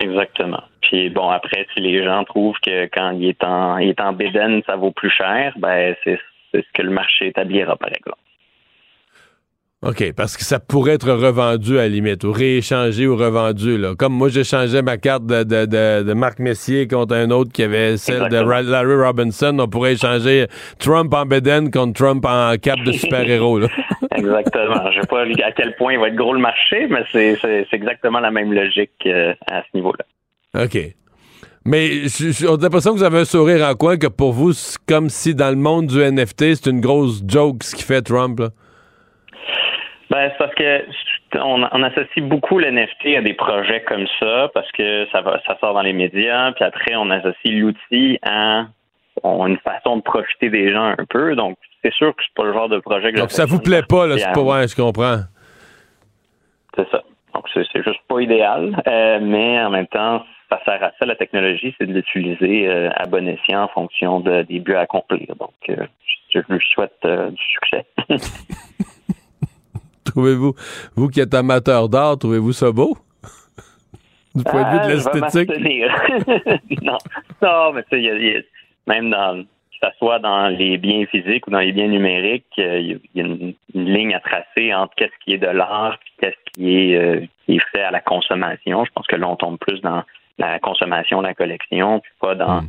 Exactement. 0.00 0.62
Puis 0.82 1.08
bon, 1.10 1.28
après, 1.30 1.66
si 1.72 1.80
les 1.80 2.04
gens 2.04 2.24
trouvent 2.24 2.58
que 2.62 2.86
quand 2.86 3.12
il 3.12 3.28
est 3.28 3.44
en, 3.44 3.78
il 3.78 3.90
est 3.90 4.00
en 4.00 4.12
bédaine, 4.12 4.62
ça 4.66 4.76
vaut 4.76 4.90
plus 4.90 5.10
cher, 5.10 5.52
ben 5.58 5.94
c'est 6.04 6.18
ce 6.52 6.60
que 6.74 6.82
le 6.82 6.90
marché 6.90 7.28
établira, 7.28 7.76
par 7.76 7.90
exemple. 7.90 8.18
OK, 9.82 10.12
parce 10.16 10.38
que 10.38 10.42
ça 10.42 10.58
pourrait 10.58 10.94
être 10.94 11.12
revendu 11.12 11.78
à 11.78 11.82
la 11.82 11.88
limite, 11.88 12.24
ou 12.24 12.32
rééchangé 12.32 13.06
ou 13.06 13.14
revendu. 13.14 13.76
Là. 13.76 13.94
Comme 13.94 14.14
moi, 14.14 14.30
j'échangeais 14.30 14.80
ma 14.80 14.96
carte 14.96 15.26
de, 15.26 15.42
de, 15.42 16.02
de, 16.02 16.12
Marc 16.14 16.38
Messier 16.38 16.88
contre 16.88 17.14
un 17.14 17.30
autre 17.30 17.52
qui 17.52 17.62
avait 17.62 17.98
celle 17.98 18.30
de 18.30 18.36
Larry 18.38 18.94
Robinson. 18.94 19.54
On 19.60 19.68
pourrait 19.68 19.92
échanger 19.92 20.46
Trump 20.78 21.12
en 21.12 21.26
Beden 21.26 21.70
contre 21.70 21.92
Trump 21.92 22.24
en 22.26 22.54
cap 22.56 22.78
de 22.80 22.92
super-héros. 22.92 23.60
exactement. 24.16 24.90
Je 24.92 25.00
sais 25.02 25.06
pas 25.06 25.22
à 25.22 25.52
quel 25.52 25.76
point 25.76 25.92
il 25.92 26.00
va 26.00 26.08
être 26.08 26.16
gros 26.16 26.32
le 26.32 26.40
marché, 26.40 26.88
mais 26.88 27.04
c'est 27.12 27.66
exactement 27.72 28.20
la 28.20 28.30
même 28.30 28.54
logique 28.54 28.92
euh, 29.04 29.34
à 29.46 29.60
ce 29.60 29.76
niveau-là. 29.76 30.06
OK. 30.64 30.78
Mais 31.66 32.04
on 32.48 32.54
a 32.54 32.62
l'impression 32.62 32.92
que 32.92 32.98
vous 32.98 33.04
avez 33.04 33.18
un 33.18 33.24
sourire 33.26 33.68
en 33.68 33.74
coin 33.74 33.98
que 33.98 34.06
pour 34.06 34.32
vous, 34.32 34.54
c'est 34.54 34.78
comme 34.88 35.10
si 35.10 35.34
dans 35.34 35.50
le 35.50 35.56
monde 35.56 35.88
du 35.88 35.98
NFT, 35.98 36.54
c'est 36.54 36.70
une 36.70 36.80
grosse 36.80 37.22
joke 37.26 37.62
ce 37.62 37.74
qui 37.74 37.82
fait 37.82 38.00
Trump. 38.00 38.40
Là. 38.40 38.48
Ben, 40.10 40.30
c'est 40.30 40.38
parce 40.38 40.54
que 40.54 40.84
on, 41.34 41.82
associe 41.82 42.24
beaucoup 42.24 42.58
le 42.58 42.70
NFT 42.70 43.16
à 43.16 43.22
des 43.22 43.34
projets 43.34 43.82
comme 43.82 44.06
ça 44.20 44.48
parce 44.54 44.70
que 44.72 45.06
ça 45.10 45.20
va, 45.20 45.40
ça 45.46 45.58
sort 45.58 45.74
dans 45.74 45.82
les 45.82 45.92
médias, 45.92 46.52
puis 46.52 46.64
après 46.64 46.94
on 46.94 47.10
associe 47.10 47.52
l'outil 47.52 48.18
à 48.22 48.66
une 49.24 49.58
façon 49.58 49.96
de 49.96 50.02
profiter 50.02 50.48
des 50.48 50.72
gens 50.72 50.94
un 50.96 51.04
peu. 51.08 51.34
Donc 51.34 51.58
c'est 51.82 51.92
sûr 51.92 52.14
que 52.14 52.22
c'est 52.22 52.34
pas 52.34 52.44
le 52.44 52.52
genre 52.52 52.68
de 52.68 52.78
projet 52.78 53.12
que 53.12 53.18
Donc 53.18 53.32
ça 53.32 53.46
vous 53.46 53.58
plaît 53.58 53.82
pas, 53.82 54.06
là, 54.06 54.16
c'est 54.16 54.32
pas 54.32 54.42
vrai, 54.42 54.68
je 54.68 54.76
comprends. 54.76 55.18
C'est 56.76 56.88
ça. 56.90 57.02
Donc 57.34 57.44
c'est, 57.52 57.64
juste 57.82 58.00
pas 58.08 58.20
idéal, 58.20 58.80
euh, 58.86 59.18
mais 59.20 59.60
en 59.60 59.70
même 59.70 59.88
temps, 59.88 60.24
ça 60.48 60.60
sert 60.64 60.82
à 60.82 60.92
ça 60.98 61.04
la 61.04 61.16
technologie, 61.16 61.74
c'est 61.76 61.86
de 61.86 61.92
l'utiliser 61.92 62.68
euh, 62.68 62.90
à 62.94 63.06
bon 63.06 63.26
escient 63.28 63.64
en 63.64 63.68
fonction 63.68 64.20
de, 64.20 64.42
des 64.42 64.60
buts 64.60 64.74
à 64.74 64.80
accomplir. 64.80 65.34
Donc 65.36 65.54
euh, 65.68 65.76
je, 66.32 66.40
je 66.40 66.52
lui 66.52 66.64
souhaite 66.72 67.04
du 67.04 67.42
succès. 67.42 67.84
Trouvez-vous, 70.06 70.54
vous 70.94 71.08
qui 71.08 71.20
êtes 71.20 71.34
amateur 71.34 71.88
d'art, 71.88 72.18
trouvez-vous 72.18 72.52
ça 72.52 72.72
beau? 72.72 72.96
du 74.34 74.44
point 74.44 74.62
de 74.62 74.70
vue 74.70 74.86
de 74.86 74.90
euh, 74.90 74.94
l'esthétique? 74.94 75.50
non. 76.82 76.98
non, 77.42 77.72
mais 77.72 77.82
tu 77.90 78.02
sais, 78.02 78.46
même 78.86 79.10
dans 79.10 79.44
que 79.80 79.88
ce 79.88 79.98
soit 79.98 80.18
dans 80.18 80.48
les 80.48 80.78
biens 80.78 81.04
physiques 81.06 81.46
ou 81.46 81.50
dans 81.50 81.58
les 81.58 81.72
biens 81.72 81.88
numériques, 81.88 82.44
euh, 82.58 82.78
il 82.78 83.00
y 83.14 83.20
a 83.20 83.24
une, 83.24 83.54
ligne 83.74 84.14
à 84.14 84.20
tracer 84.20 84.72
entre 84.74 84.94
qu'est-ce 84.96 85.12
qui 85.24 85.34
est 85.34 85.38
de 85.38 85.46
l'art 85.46 85.94
et 85.94 86.20
qu'est-ce 86.20 86.52
qui 86.52 86.92
est, 86.92 86.96
euh, 86.96 87.20
qui 87.44 87.56
est 87.56 87.70
fait 87.72 87.82
à 87.82 87.90
la 87.90 88.00
consommation. 88.00 88.84
Je 88.84 88.90
pense 88.92 89.06
que 89.06 89.16
là, 89.16 89.28
on 89.28 89.36
tombe 89.36 89.58
plus 89.58 89.80
dans 89.82 90.02
la 90.38 90.58
consommation, 90.58 91.20
la 91.20 91.34
collection, 91.34 92.00
puis 92.00 92.10
pas 92.20 92.34
dans 92.34 92.62
hmm. 92.62 92.68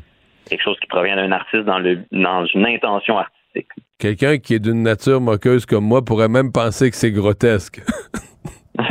quelque 0.49 0.63
chose 0.63 0.77
qui 0.79 0.87
provient 0.87 1.15
d'un 1.15 1.31
artiste 1.31 1.63
dans, 1.63 1.79
le, 1.79 1.99
dans 2.11 2.45
une 2.45 2.65
intention 2.65 3.17
artistique. 3.17 3.36
Quelqu'un 3.97 4.37
qui 4.37 4.53
est 4.53 4.59
d'une 4.59 4.83
nature 4.83 5.19
moqueuse 5.19 5.65
comme 5.65 5.83
moi 5.83 6.03
pourrait 6.03 6.29
même 6.29 6.51
penser 6.51 6.91
que 6.91 6.95
c'est 6.95 7.11
grotesque. 7.11 7.81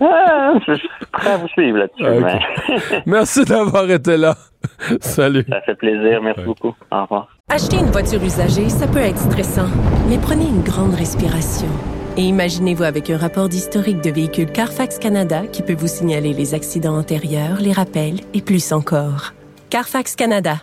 ah, 0.00 0.54
je 0.66 0.74
suis 0.74 0.88
prêt 1.12 1.30
à 1.30 1.36
vous 1.36 1.48
suivre 1.48 1.78
là-dessus. 1.78 3.02
Merci 3.06 3.44
d'avoir 3.44 3.88
été 3.90 4.16
là. 4.16 4.34
Salut. 5.00 5.44
Ça 5.48 5.60
fait 5.62 5.76
plaisir. 5.76 6.20
Merci 6.22 6.42
beaucoup. 6.42 6.74
Au 6.90 7.02
revoir. 7.02 7.28
Acheter 7.48 7.76
une 7.76 7.90
voiture 7.90 8.22
usagée, 8.22 8.68
ça 8.68 8.88
peut 8.88 8.98
être 8.98 9.18
stressant, 9.18 9.68
mais 10.08 10.18
prenez 10.18 10.46
une 10.46 10.62
grande 10.62 10.94
respiration. 10.94 11.68
Et 12.16 12.22
imaginez-vous 12.22 12.82
avec 12.82 13.10
un 13.10 13.18
rapport 13.18 13.48
d'historique 13.48 14.00
de 14.00 14.10
véhicule 14.10 14.50
Carfax 14.50 14.98
Canada 14.98 15.46
qui 15.46 15.62
peut 15.62 15.76
vous 15.78 15.86
signaler 15.86 16.32
les 16.32 16.54
accidents 16.54 16.96
antérieurs, 16.96 17.60
les 17.60 17.72
rappels 17.72 18.20
et 18.34 18.40
plus 18.40 18.72
encore. 18.72 19.34
Carfax 19.70 20.16
Canada. 20.16 20.56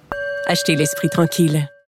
Achetez 0.47 0.75
l'esprit 0.75 1.09
tranquille. 1.09 1.67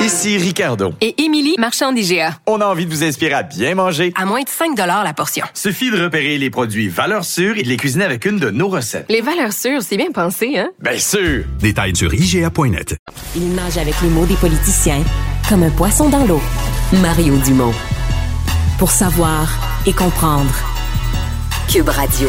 Ici 0.00 0.36
Ricardo. 0.36 0.92
Et 1.00 1.22
Émilie, 1.22 1.54
marchand 1.58 1.92
d'IGA. 1.92 2.36
On 2.46 2.60
a 2.60 2.66
envie 2.66 2.86
de 2.86 2.90
vous 2.90 3.04
inspirer 3.04 3.34
à 3.34 3.42
bien 3.42 3.74
manger. 3.74 4.12
À 4.16 4.24
moins 4.24 4.42
de 4.42 4.48
5 4.48 4.76
la 4.76 5.14
portion. 5.14 5.46
Suffit 5.54 5.90
de 5.90 6.02
repérer 6.02 6.38
les 6.38 6.50
produits 6.50 6.88
valeurs 6.88 7.24
sûres 7.24 7.56
et 7.56 7.62
de 7.62 7.68
les 7.68 7.76
cuisiner 7.76 8.04
avec 8.04 8.24
une 8.24 8.38
de 8.38 8.50
nos 8.50 8.68
recettes. 8.68 9.06
Les 9.08 9.20
valeurs 9.20 9.52
sûres, 9.52 9.82
c'est 9.82 9.96
bien 9.96 10.10
pensé, 10.12 10.58
hein? 10.58 10.70
Bien 10.80 10.98
sûr! 10.98 11.44
Détails 11.60 11.94
sur 11.94 12.12
IGA.net. 12.12 12.96
Il 13.36 13.54
nage 13.54 13.78
avec 13.78 13.94
les 14.02 14.08
mots 14.08 14.26
des 14.26 14.36
politiciens 14.36 15.02
comme 15.48 15.62
un 15.62 15.70
poisson 15.70 16.08
dans 16.08 16.24
l'eau. 16.24 16.42
Mario 17.00 17.36
Dumont. 17.38 17.74
Pour 18.78 18.90
savoir 18.90 19.48
et 19.86 19.92
comprendre. 19.92 20.52
Cube 21.68 21.88
Radio. 21.88 22.28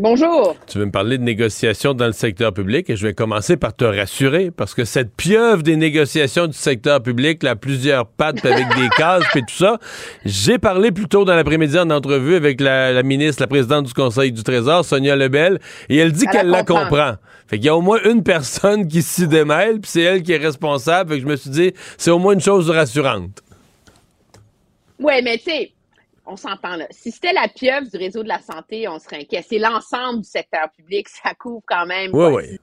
Bonjour. 0.00 0.54
Tu 0.68 0.78
veux 0.78 0.86
me 0.86 0.92
parler 0.92 1.18
de 1.18 1.24
négociations 1.24 1.92
dans 1.92 2.06
le 2.06 2.12
secteur 2.12 2.54
public 2.54 2.88
et 2.88 2.94
je 2.94 3.04
vais 3.04 3.14
commencer 3.14 3.56
par 3.56 3.74
te 3.74 3.84
rassurer 3.84 4.52
parce 4.52 4.72
que 4.72 4.84
cette 4.84 5.10
pieuvre 5.16 5.64
des 5.64 5.74
négociations 5.74 6.46
du 6.46 6.56
secteur 6.56 7.02
public, 7.02 7.42
là, 7.42 7.56
plusieurs 7.56 8.06
pattes 8.06 8.46
avec 8.46 8.68
des 8.76 8.88
cases 8.96 9.24
et 9.34 9.40
tout 9.40 9.56
ça, 9.56 9.78
j'ai 10.24 10.58
parlé 10.58 10.92
plus 10.92 11.08
tôt 11.08 11.24
dans 11.24 11.34
l'après-midi 11.34 11.76
en 11.80 11.90
entrevue 11.90 12.36
avec 12.36 12.60
la, 12.60 13.02
ministre, 13.02 13.42
la 13.42 13.48
présidente 13.48 13.86
du 13.86 13.92
Conseil 13.92 14.30
du 14.30 14.44
Trésor, 14.44 14.84
Sonia 14.84 15.16
Lebel, 15.16 15.58
et 15.88 15.96
elle 15.96 16.12
dit 16.12 16.26
qu'elle 16.26 16.50
la 16.50 16.62
comprend. 16.62 17.14
Fait 17.48 17.56
qu'il 17.56 17.66
y 17.66 17.68
a 17.68 17.76
au 17.76 17.82
moins 17.82 17.98
une 18.04 18.22
personne 18.22 18.86
qui 18.86 19.02
s'y 19.02 19.26
démêle, 19.26 19.80
puis 19.80 19.90
c'est 19.90 20.02
elle 20.02 20.22
qui 20.22 20.30
est 20.30 20.36
responsable. 20.36 21.10
Fait 21.10 21.16
que 21.16 21.22
je 21.22 21.28
me 21.28 21.34
suis 21.34 21.50
dit, 21.50 21.72
c'est 21.96 22.12
au 22.12 22.20
moins 22.20 22.34
une 22.34 22.40
chose 22.40 22.70
rassurante. 22.70 23.42
Ouais, 25.00 25.22
mais 25.22 25.38
tu 25.38 25.50
sais, 25.50 25.72
on 26.28 26.36
s'entend 26.36 26.76
là. 26.76 26.86
Si 26.90 27.10
c'était 27.10 27.32
la 27.32 27.48
pieuvre 27.48 27.88
du 27.90 27.96
réseau 27.96 28.22
de 28.22 28.28
la 28.28 28.40
santé, 28.40 28.86
on 28.86 28.98
serait 28.98 29.20
inquiet. 29.22 29.42
C'est 29.42 29.58
l'ensemble 29.58 30.20
du 30.20 30.28
secteur 30.28 30.70
public, 30.76 31.08
ça 31.24 31.34
couvre 31.34 31.62
quand 31.66 31.86
même. 31.86 32.14
Oui, 32.14 32.26
oui. 32.32 32.58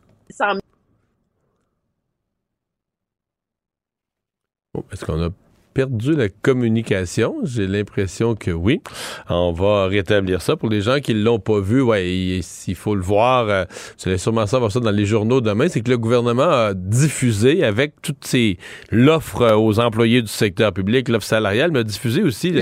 Est-ce 4.91 5.05
qu'on 5.05 5.23
a 5.23 5.29
perdu 5.75 6.15
la 6.15 6.29
communication? 6.29 7.35
J'ai 7.43 7.67
l'impression 7.67 8.33
que 8.33 8.49
oui. 8.49 8.81
On 9.29 9.51
va 9.51 9.87
rétablir 9.87 10.41
ça. 10.41 10.55
Pour 10.55 10.69
les 10.69 10.81
gens 10.81 10.99
qui 10.99 11.13
ne 11.13 11.21
l'ont 11.21 11.39
pas 11.39 11.59
vu, 11.59 11.81
ouais, 11.81 12.09
il, 12.09 12.75
faut 12.75 12.95
le 12.95 13.01
voir. 13.01 13.49
Euh, 13.49 13.65
vous 13.99 14.09
allez 14.09 14.17
sûrement 14.17 14.47
savoir 14.47 14.71
ça 14.71 14.79
dans 14.79 14.89
les 14.89 15.05
journaux 15.05 15.41
demain. 15.41 15.67
C'est 15.67 15.81
que 15.81 15.91
le 15.91 15.97
gouvernement 15.97 16.49
a 16.49 16.73
diffusé 16.73 17.63
avec 17.63 18.01
toutes 18.01 18.25
ces 18.25 18.57
l'offre 18.89 19.53
aux 19.55 19.79
employés 19.79 20.21
du 20.21 20.29
secteur 20.29 20.71
public, 20.71 21.09
l'offre 21.09 21.27
salariale, 21.27 21.71
mais 21.71 21.79
a 21.79 21.83
diffusé 21.83 22.23
aussi 22.23 22.53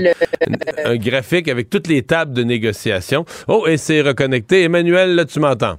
un 0.84 0.96
graphique 0.96 1.48
avec 1.48 1.70
toutes 1.70 1.86
les 1.86 2.02
tables 2.02 2.34
de 2.34 2.42
négociation. 2.42 3.24
Oh, 3.46 3.66
et 3.68 3.76
c'est 3.76 4.02
reconnecté. 4.02 4.64
Emmanuel, 4.64 5.14
là, 5.14 5.24
tu 5.24 5.38
m'entends? 5.38 5.78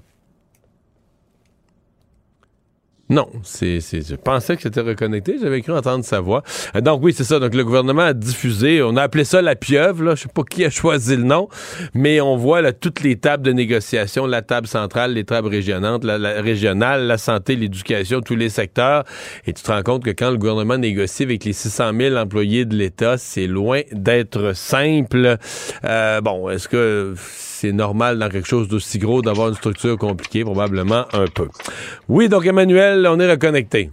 Non, 3.07 3.27
c'est, 3.43 3.79
je 3.81 4.15
pensais 4.15 4.55
que 4.55 4.63
c'était 4.63 4.81
reconnecté. 4.81 5.37
J'avais 5.39 5.61
cru 5.61 5.73
entendre 5.73 6.03
sa 6.03 6.21
voix. 6.21 6.41
Euh, 6.75 6.81
donc 6.81 7.03
oui, 7.03 7.13
c'est 7.15 7.23
ça. 7.23 7.37
Donc 7.37 7.53
le 7.53 7.63
gouvernement 7.63 8.01
a 8.01 8.13
diffusé. 8.13 8.81
On 8.81 8.97
a 8.97 9.03
appelé 9.03 9.25
ça 9.25 9.43
la 9.43 9.55
pieuvre. 9.55 10.03
Là, 10.03 10.15
je 10.15 10.23
sais 10.23 10.29
pas 10.33 10.41
qui 10.43 10.65
a 10.65 10.71
choisi 10.71 11.15
le 11.15 11.23
nom, 11.23 11.47
mais 11.93 12.19
on 12.19 12.35
voit 12.35 12.61
là 12.61 12.73
toutes 12.73 13.01
les 13.01 13.15
tables 13.15 13.43
de 13.43 13.51
négociation, 13.51 14.25
la 14.25 14.41
table 14.41 14.65
centrale, 14.65 15.13
les 15.13 15.23
tables 15.23 15.49
régionales, 15.49 15.99
la, 16.03 16.41
régionale, 16.41 17.05
la 17.05 17.19
santé, 17.19 17.55
l'éducation, 17.55 18.21
tous 18.21 18.35
les 18.35 18.49
secteurs. 18.49 19.03
Et 19.45 19.53
tu 19.53 19.61
te 19.61 19.71
rends 19.71 19.83
compte 19.83 20.03
que 20.03 20.09
quand 20.09 20.31
le 20.31 20.37
gouvernement 20.37 20.77
négocie 20.77 21.23
avec 21.23 21.45
les 21.45 21.53
600 21.53 21.91
000 21.95 22.15
employés 22.15 22.65
de 22.65 22.75
l'État, 22.75 23.19
c'est 23.19 23.45
loin 23.45 23.81
d'être 23.91 24.55
simple. 24.55 25.37
Euh, 25.83 26.21
bon, 26.21 26.49
est-ce 26.49 26.67
que 26.67 27.13
c'est 27.65 27.71
normal 27.71 28.19
dans 28.19 28.29
quelque 28.29 28.47
chose 28.47 28.67
d'aussi 28.67 28.99
gros 28.99 29.21
d'avoir 29.21 29.49
une 29.49 29.55
structure 29.55 29.97
compliquée, 29.97 30.43
probablement 30.43 31.05
un 31.13 31.25
peu. 31.25 31.49
Oui, 32.07 32.29
donc 32.29 32.45
Emmanuel, 32.45 33.07
on 33.07 33.19
est 33.19 33.29
reconnecté. 33.29 33.89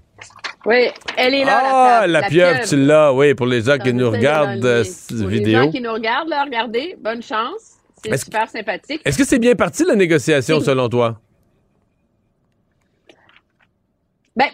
Oui, 0.66 0.88
elle 1.16 1.34
est 1.34 1.44
là. 1.44 1.60
Ah, 2.02 2.06
la, 2.06 2.22
pieuvre, 2.22 2.60
tu 2.68 2.76
l'as, 2.76 3.12
oui, 3.12 3.34
pour 3.34 3.46
les 3.46 3.62
gens 3.62 3.78
qui 3.78 3.92
nous 3.92 4.10
regardent 4.10 4.64
euh, 4.64 4.84
pour 5.08 5.26
vidéo. 5.26 5.46
Les 5.46 5.64
gens 5.64 5.70
qui 5.70 5.80
nous 5.80 5.92
regardent, 5.92 6.28
là, 6.28 6.44
regardez, 6.44 6.96
bonne 7.00 7.22
chance. 7.22 7.78
C'est 8.04 8.16
super 8.16 8.48
sympathique. 8.48 9.00
Est-ce 9.04 9.16
que 9.16 9.24
c'est 9.24 9.38
bien 9.38 9.54
parti 9.54 9.84
la 9.84 9.96
négociation 9.96 10.60
selon 10.60 10.88
toi? 10.88 11.18
Ben, 14.36 14.48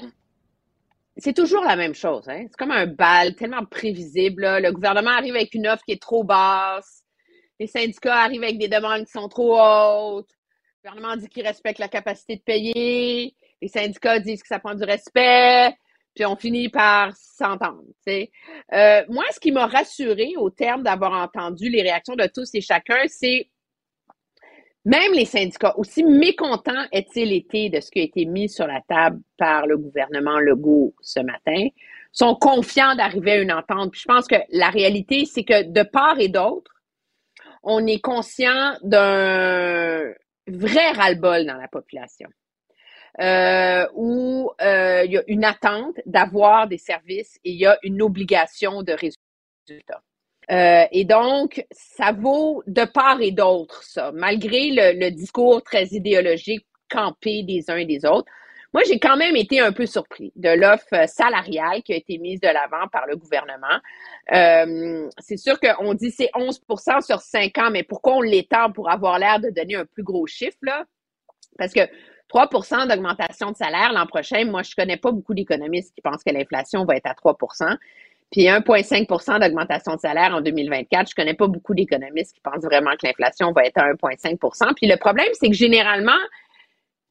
c'est 1.16 1.35
toujours 1.35 1.65
la 1.65 1.77
même 1.77 1.95
chose. 1.95 2.28
Hein? 2.28 2.45
C'est 2.49 2.57
comme 2.57 2.70
un 2.70 2.86
bal 2.86 3.35
tellement 3.35 3.65
prévisible. 3.65 4.43
Le 4.62 4.70
gouvernement 4.70 5.11
arrive 5.11 5.35
avec 5.35 5.55
une 5.55 5.66
offre 5.66 5.82
qui 5.85 5.93
est 5.93 6.03
trop 6.03 6.24
basse 6.24 7.03
les 7.59 7.66
syndicats 7.66 8.16
arrivent 8.16 8.43
avec 8.43 8.59
des 8.59 8.68
demandes 8.68 9.05
qui 9.05 9.12
sont 9.12 9.28
trop 9.28 9.59
hautes. 9.59 10.30
Le 10.85 10.90
gouvernement 10.90 11.16
dit 11.16 11.28
qu'il 11.28 11.47
respecte 11.47 11.78
la 11.78 11.89
capacité 11.89 12.36
de 12.36 12.43
payer. 12.43 13.35
Les 13.60 13.68
syndicats 13.68 14.20
disent 14.20 14.43
que 14.43 14.48
ça 14.48 14.59
prend 14.59 14.74
du 14.74 14.85
respect. 14.85 15.74
Puis 16.14 16.24
on 16.24 16.36
finit 16.36 16.68
par 16.68 17.14
s'entendre. 17.16 17.85
Euh, 18.09 19.05
moi, 19.09 19.24
ce 19.30 19.40
qui 19.40 19.52
m'a 19.52 19.66
rassuré 19.66 20.35
au 20.36 20.51
terme 20.51 20.82
d'avoir 20.82 21.12
entendu 21.12 21.68
les 21.68 21.82
réactions 21.82 22.16
de 22.16 22.26
tous 22.26 22.51
et 22.55 22.60
chacun, 22.60 23.06
c'est 23.06 23.48
même 24.85 25.12
les 25.12 25.26
syndicats, 25.26 25.76
aussi 25.76 26.02
mécontents 26.02 26.86
est-il 26.93 27.32
été 27.32 27.68
de 27.68 27.80
ce 27.80 27.90
qui 27.90 28.01
a 28.01 28.02
été 28.05 28.24
mis 28.24 28.48
sur 28.48 28.66
la 28.66 28.80
table 28.89 29.20
par 29.36 29.66
le 29.66 29.76
gouvernement 29.76 30.39
Legault 30.39 30.94
ce 31.02 31.20
matin, 31.20 31.68
sont 32.10 32.35
confiants 32.35 32.94
d'arriver 32.94 33.32
à 33.32 33.40
une 33.43 33.52
entente. 33.52 33.93
Puis 33.93 34.01
je 34.01 34.06
pense 34.06 34.26
que 34.26 34.36
la 34.51 34.70
réalité, 34.70 35.24
c'est 35.26 35.44
que 35.44 35.70
de 35.70 35.82
part 35.82 36.18
et 36.18 36.28
d'autre, 36.28 36.72
on 37.69 37.86
est 37.86 38.01
conscient 38.01 38.77
d'un 38.82 40.12
vrai 40.47 40.90
ras-le-bol 40.93 41.47
dans 41.47 41.59
la 41.59 41.69
population. 41.69 42.28
Euh, 43.20 43.86
où 43.95 44.51
euh, 44.61 45.03
il 45.05 45.12
y 45.12 45.19
a 45.19 45.23
une 45.27 45.45
attente 45.45 45.97
d'avoir 46.07 46.69
des 46.69 46.78
services 46.78 47.36
et 47.45 47.51
il 47.51 47.57
y 47.57 47.66
a 47.66 47.77
une 47.82 48.01
obligation 48.01 48.82
de 48.82 48.93
résultats. 48.93 50.03
Euh, 50.51 50.86
et 50.93 51.05
donc, 51.05 51.66
ça 51.73 52.12
vaut 52.12 52.62
de 52.66 52.85
part 52.85 53.20
et 53.20 53.32
d'autre, 53.32 53.82
ça, 53.82 54.12
malgré 54.12 54.70
le, 54.70 55.11
discours 55.11 55.62
très 55.62 55.86
idéologique 55.86 56.65
campé 56.89 57.43
des 57.43 57.70
uns 57.70 57.77
et 57.77 57.86
des 57.86 58.07
autres. 58.07 58.31
Moi, 58.74 58.82
j'ai 58.86 58.99
quand 58.99 59.16
même 59.16 59.35
été 59.35 59.61
un 59.61 59.73
peu 59.73 59.86
surpris 59.86 60.32
de 60.36 60.51
l'offre 60.51 61.09
salariale 61.09 61.82
qui 61.82 61.95
a 61.95 61.97
été 61.97 62.19
mise 62.19 62.40
de 62.40 62.49
l'avant 62.49 62.86
par 62.93 63.07
le 63.07 63.16
gouvernement. 63.16 63.66
Euh, 64.32 65.09
c'est 65.19 65.39
sûr 65.39 65.59
qu'on 65.59 65.95
dit 65.95 66.11
c'est 66.11 66.31
11% 66.35 67.01
sur 67.01 67.20
5 67.20 67.59
ans, 67.59 67.70
mais 67.70 67.82
pourquoi 67.82 68.16
on 68.16 68.20
l'étend 68.20 68.70
pour 68.73 68.90
avoir 68.90 69.19
l'air 69.19 69.40
de 69.40 69.51
donner 69.51 69.77
un 69.77 69.86
plus 69.86 70.03
gros 70.03 70.27
chiffre, 70.27 70.59
là? 70.62 70.85
Parce 71.57 71.73
que 71.73 71.81
3% 72.28 72.89
d'augmentation 72.89 73.53
de 73.53 73.57
salaire 73.57 73.93
l'an 73.95 74.07
prochain, 74.07 74.45
moi, 74.45 74.62
je 74.62 74.74
connais 74.74 74.99
pas 74.99 75.12
beaucoup 75.12 75.32
d'économistes 75.32 75.95
qui 75.95 76.03
pensent 76.03 76.23
que 76.23 76.32
l'inflation 76.32 76.85
va 76.85 76.97
être 76.97 77.07
à 77.07 77.15
3% 77.15 77.77
puis 78.31 78.43
1,5% 78.43 79.40
d'augmentation 79.40 79.95
de 79.95 80.01
salaire 80.01 80.35
en 80.35 80.40
2024. 80.40 81.09
Je 81.11 81.15
connais 81.15 81.35
pas 81.35 81.47
beaucoup 81.47 81.74
d'économistes 81.74 82.35
qui 82.35 82.40
pensent 82.40 82.65
vraiment 82.65 82.90
que 82.93 83.07
l'inflation 83.07 83.53
va 83.53 83.65
être 83.65 83.78
à 83.78 83.90
1,5% 83.93 84.74
Puis 84.74 84.86
le 84.86 84.97
problème, 84.97 85.28
c'est 85.32 85.49
que 85.49 85.55
généralement, 85.55 86.19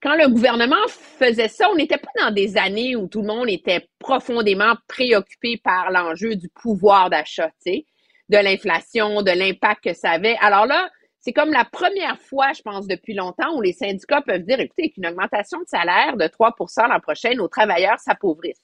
quand 0.01 0.15
le 0.15 0.29
gouvernement 0.29 0.87
faisait 0.87 1.47
ça, 1.47 1.69
on 1.71 1.75
n'était 1.75 1.97
pas 1.97 2.11
dans 2.19 2.31
des 2.31 2.57
années 2.57 2.95
où 2.95 3.07
tout 3.07 3.21
le 3.21 3.27
monde 3.27 3.49
était 3.49 3.87
profondément 3.99 4.75
préoccupé 4.87 5.59
par 5.63 5.91
l'enjeu 5.91 6.35
du 6.35 6.49
pouvoir 6.49 7.09
d'achat, 7.09 7.49
de 7.65 8.37
l'inflation, 8.37 9.23
de 9.23 9.31
l'impact 9.31 9.83
que 9.85 9.93
ça 9.93 10.11
avait. 10.11 10.37
Alors 10.39 10.65
là, 10.65 10.89
c'est 11.19 11.33
comme 11.33 11.51
la 11.51 11.65
première 11.65 12.19
fois, 12.19 12.53
je 12.53 12.61
pense, 12.61 12.87
depuis 12.87 13.13
longtemps 13.13 13.55
où 13.55 13.61
les 13.61 13.73
syndicats 13.73 14.21
peuvent 14.21 14.43
dire, 14.43 14.59
écoutez, 14.59 14.91
qu'une 14.91 15.07
augmentation 15.07 15.59
de 15.59 15.67
salaire 15.67 16.15
de 16.15 16.25
3% 16.25 16.87
l'an 16.87 16.99
prochain, 16.99 17.33
nos 17.33 17.47
travailleurs 17.47 17.99
s'appauvrissent. 17.99 18.63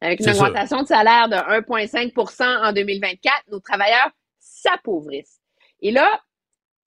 Avec 0.00 0.20
une 0.20 0.30
augmentation 0.30 0.82
de 0.82 0.86
salaire 0.86 1.28
de 1.28 1.36
1,5% 1.36 2.68
en 2.68 2.72
2024, 2.72 3.44
nos 3.50 3.60
travailleurs 3.60 4.10
s'appauvrissent. 4.38 5.40
Et 5.80 5.90
là, 5.90 6.20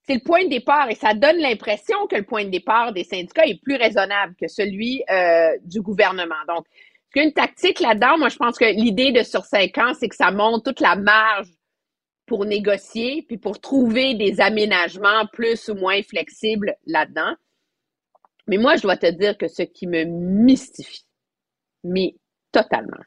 c'est 0.09 0.15
le 0.15 0.21
point 0.21 0.43
de 0.43 0.49
départ 0.49 0.89
et 0.89 0.95
ça 0.95 1.13
donne 1.13 1.37
l'impression 1.37 2.07
que 2.07 2.15
le 2.15 2.23
point 2.23 2.43
de 2.43 2.49
départ 2.49 2.93
des 2.93 3.03
syndicats 3.03 3.45
est 3.45 3.61
plus 3.61 3.75
raisonnable 3.75 4.33
que 4.41 4.47
celui 4.47 5.03
euh, 5.07 5.55
du 5.63 5.81
gouvernement. 5.81 6.33
Donc, 6.47 6.65
une 7.13 7.31
tactique 7.31 7.79
là-dedans, 7.79 8.17
moi 8.17 8.29
je 8.29 8.37
pense 8.37 8.57
que 8.57 8.65
l'idée 8.65 9.11
de 9.11 9.21
sur 9.21 9.45
cinq 9.45 9.77
ans, 9.77 9.93
c'est 9.93 10.09
que 10.09 10.15
ça 10.15 10.31
monte 10.31 10.65
toute 10.65 10.79
la 10.79 10.95
marge 10.95 11.49
pour 12.25 12.45
négocier 12.45 13.23
puis 13.27 13.37
pour 13.37 13.61
trouver 13.61 14.15
des 14.15 14.41
aménagements 14.41 15.27
plus 15.31 15.69
ou 15.69 15.75
moins 15.75 16.01
flexibles 16.01 16.75
là-dedans. 16.87 17.35
Mais 18.47 18.57
moi, 18.57 18.77
je 18.77 18.81
dois 18.81 18.97
te 18.97 19.11
dire 19.11 19.37
que 19.37 19.47
ce 19.47 19.61
qui 19.61 19.85
me 19.85 20.05
mystifie, 20.05 21.05
mais 21.83 22.15
totalement, 22.51 23.03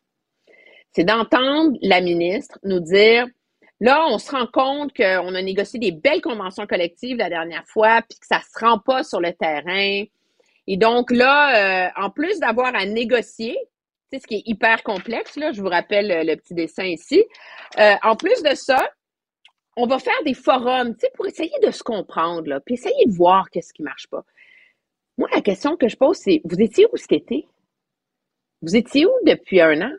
c'est 0.92 1.04
d'entendre 1.04 1.76
la 1.82 2.00
ministre 2.00 2.60
nous 2.62 2.78
dire 2.78 3.26
Là, 3.82 4.06
on 4.08 4.18
se 4.18 4.30
rend 4.30 4.46
compte 4.46 4.94
qu'on 4.96 5.34
a 5.34 5.42
négocié 5.42 5.80
des 5.80 5.90
belles 5.90 6.20
conventions 6.20 6.68
collectives 6.68 7.16
la 7.16 7.28
dernière 7.28 7.66
fois, 7.66 8.00
puis 8.08 8.16
que 8.16 8.26
ça 8.28 8.40
se 8.40 8.64
rend 8.64 8.78
pas 8.78 9.02
sur 9.02 9.20
le 9.20 9.32
terrain. 9.32 10.04
Et 10.68 10.76
donc 10.76 11.10
là, 11.10 11.88
euh, 11.88 11.90
en 11.96 12.08
plus 12.08 12.38
d'avoir 12.38 12.76
à 12.76 12.86
négocier, 12.86 13.58
c'est 14.08 14.20
ce 14.20 14.26
qui 14.28 14.36
est 14.36 14.42
hyper 14.46 14.84
complexe, 14.84 15.34
là, 15.34 15.50
je 15.50 15.60
vous 15.60 15.68
rappelle 15.68 16.24
le, 16.24 16.36
petit 16.36 16.54
dessin 16.54 16.84
ici, 16.84 17.24
euh, 17.80 17.96
en 18.04 18.14
plus 18.14 18.40
de 18.44 18.54
ça, 18.54 18.88
on 19.76 19.88
va 19.88 19.98
faire 19.98 20.22
des 20.24 20.34
forums, 20.34 20.94
pour 21.16 21.26
essayer 21.26 21.58
de 21.60 21.72
se 21.72 21.82
comprendre, 21.82 22.60
puis 22.64 22.74
essayer 22.74 23.04
de 23.06 23.12
voir 23.12 23.50
qu'est-ce 23.50 23.72
qui 23.72 23.82
marche 23.82 24.06
pas. 24.06 24.22
Moi, 25.18 25.28
la 25.34 25.40
question 25.40 25.76
que 25.76 25.88
je 25.88 25.96
pose, 25.96 26.18
c'est, 26.18 26.40
vous 26.44 26.60
étiez 26.60 26.86
où 26.92 26.96
cet 26.96 27.10
été? 27.10 27.48
Vous 28.60 28.76
étiez 28.76 29.06
où 29.06 29.12
depuis 29.26 29.60
un 29.60 29.82
an? 29.82 29.92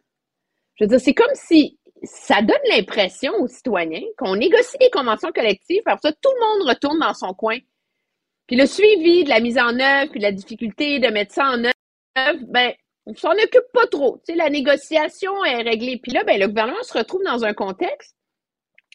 Je 0.75 0.85
veux 0.85 0.87
dire, 0.87 1.01
c'est 1.01 1.13
comme 1.13 1.33
si 1.33 1.77
ça 2.03 2.41
donne 2.41 2.57
l'impression 2.69 3.33
aux 3.39 3.47
citoyens 3.47 4.03
qu'on 4.17 4.35
négocie 4.35 4.77
des 4.77 4.89
conventions 4.89 5.31
collectives, 5.31 5.81
après 5.85 6.09
ça, 6.09 6.13
tout 6.13 6.31
le 6.33 6.59
monde 6.59 6.69
retourne 6.69 6.99
dans 6.99 7.13
son 7.13 7.33
coin. 7.33 7.57
Puis 8.47 8.57
le 8.57 8.65
suivi 8.65 9.23
de 9.23 9.29
la 9.29 9.39
mise 9.39 9.57
en 9.57 9.79
œuvre, 9.79 10.11
puis 10.11 10.19
la 10.19 10.31
difficulté 10.31 10.99
de 10.99 11.07
mettre 11.07 11.33
ça 11.33 11.45
en 11.45 11.63
œuvre, 11.63 12.39
ben, 12.47 12.73
on 13.05 13.15
s'en 13.15 13.31
occupe 13.31 13.71
pas 13.73 13.87
trop. 13.87 14.17
Tu 14.25 14.33
sais, 14.33 14.35
la 14.37 14.49
négociation 14.49 15.43
est 15.45 15.61
réglée. 15.61 15.97
Puis 15.97 16.11
là, 16.11 16.23
ben, 16.23 16.39
le 16.39 16.47
gouvernement 16.47 16.83
se 16.83 16.97
retrouve 16.97 17.23
dans 17.23 17.43
un 17.45 17.53
contexte 17.53 18.15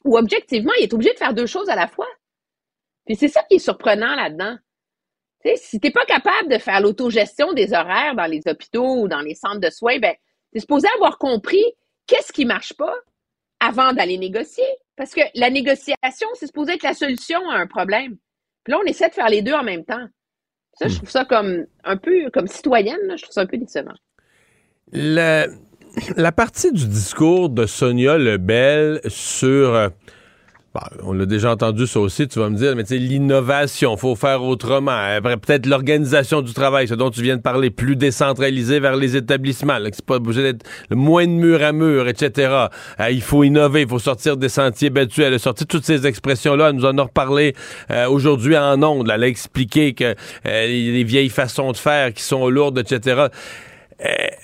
où, 0.04 0.16
objectivement, 0.16 0.72
il 0.78 0.84
est 0.84 0.92
obligé 0.92 1.12
de 1.12 1.18
faire 1.18 1.34
deux 1.34 1.46
choses 1.46 1.68
à 1.70 1.76
la 1.76 1.88
fois. 1.88 2.08
Puis 3.06 3.16
c'est 3.16 3.28
ça 3.28 3.42
qui 3.44 3.56
est 3.56 3.58
surprenant 3.58 4.14
là-dedans. 4.14 4.56
Tu 5.42 5.50
sais, 5.50 5.56
si 5.56 5.80
t'es 5.80 5.90
pas 5.90 6.04
capable 6.04 6.48
de 6.48 6.58
faire 6.58 6.80
l'autogestion 6.80 7.52
des 7.52 7.72
horaires 7.72 8.14
dans 8.14 8.26
les 8.26 8.42
hôpitaux 8.46 9.02
ou 9.02 9.08
dans 9.08 9.20
les 9.20 9.34
centres 9.34 9.60
de 9.60 9.70
soins, 9.70 9.98
ben, 9.98 10.14
t'es 10.52 10.60
supposé 10.60 10.88
avoir 10.96 11.16
compris 11.18 11.64
qu'est-ce 12.08 12.32
qui 12.32 12.44
marche 12.44 12.72
pas 12.72 12.94
avant 13.60 13.92
d'aller 13.92 14.18
négocier? 14.18 14.64
Parce 14.96 15.14
que 15.14 15.20
la 15.34 15.50
négociation, 15.50 16.26
c'est 16.34 16.46
supposé 16.46 16.72
être 16.72 16.82
la 16.82 16.94
solution 16.94 17.48
à 17.48 17.54
un 17.54 17.68
problème. 17.68 18.16
Puis 18.64 18.72
là, 18.72 18.80
on 18.82 18.86
essaie 18.86 19.08
de 19.08 19.14
faire 19.14 19.28
les 19.28 19.42
deux 19.42 19.52
en 19.52 19.62
même 19.62 19.84
temps. 19.84 20.06
Ça, 20.74 20.88
je 20.88 20.94
hmm. 20.94 20.96
trouve 20.96 21.10
ça 21.10 21.24
comme 21.24 21.66
un 21.84 21.96
peu 21.96 22.30
comme 22.32 22.48
citoyenne, 22.48 23.16
je 23.16 23.22
trouve 23.22 23.32
ça 23.32 23.42
un 23.42 23.46
peu 23.46 23.58
décevant. 23.58 23.94
la 24.92 26.32
partie 26.32 26.72
du 26.72 26.88
discours 26.88 27.48
de 27.50 27.66
Sonia 27.66 28.18
Lebel 28.18 29.00
sur 29.06 29.90
euh, 30.78 30.96
bah, 30.96 31.02
on 31.04 31.12
l'a 31.12 31.26
déjà 31.26 31.52
entendu 31.52 31.86
ça 31.86 32.00
aussi, 32.00 32.28
tu 32.28 32.38
vas 32.38 32.48
me 32.48 32.56
dire, 32.56 32.74
mais 32.76 32.84
tu 32.84 32.90
sais, 32.90 32.98
l'innovation, 32.98 33.96
faut 33.96 34.16
faire 34.16 34.42
autrement. 34.42 35.18
Peut-être 35.22 35.66
l'organisation 35.66 36.42
du 36.42 36.52
travail, 36.52 36.88
ce 36.88 36.94
dont 36.94 37.10
tu 37.10 37.22
viens 37.22 37.36
de 37.36 37.42
parler, 37.42 37.70
plus 37.70 37.96
décentralisé 37.96 38.80
vers 38.80 38.96
les 38.96 39.16
établissements, 39.16 39.78
là, 39.78 39.90
que 39.90 39.96
c'est 39.96 40.04
pas 40.04 40.16
obligé 40.16 40.42
d'être 40.42 40.64
moins 40.90 41.26
de 41.26 41.32
mur 41.32 41.62
à 41.62 41.72
mur, 41.72 42.08
etc. 42.08 42.66
Euh, 43.00 43.10
il 43.10 43.22
faut 43.22 43.44
innover, 43.44 43.82
il 43.82 43.88
faut 43.88 43.98
sortir 43.98 44.36
des 44.36 44.48
sentiers 44.48 44.90
battus. 44.90 45.24
Elle 45.24 45.34
a 45.34 45.38
sorti 45.38 45.66
toutes 45.66 45.84
ces 45.84 46.06
expressions-là, 46.06 46.70
elle 46.70 46.76
nous 46.76 46.84
en 46.84 46.96
a 46.98 47.02
reparlé 47.02 47.54
euh, 47.90 48.08
aujourd'hui 48.08 48.56
en 48.56 48.82
ondes. 48.82 49.10
Elle 49.12 49.24
a 49.24 49.28
expliqué 49.28 49.94
que 49.94 50.14
euh, 50.46 50.66
les 50.66 51.04
vieilles 51.04 51.28
façons 51.28 51.72
de 51.72 51.76
faire 51.76 52.12
qui 52.12 52.22
sont 52.22 52.48
lourdes, 52.48 52.78
etc. 52.78 53.26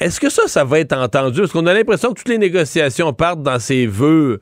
Est-ce 0.00 0.18
que 0.18 0.30
ça, 0.30 0.48
ça 0.48 0.64
va 0.64 0.80
être 0.80 0.96
entendu? 0.96 1.44
Est-ce 1.44 1.52
qu'on 1.52 1.66
a 1.66 1.74
l'impression 1.74 2.08
que 2.12 2.18
toutes 2.18 2.28
les 2.28 2.38
négociations 2.38 3.12
partent 3.12 3.42
dans 3.44 3.60
ces 3.60 3.86
vœux 3.86 4.40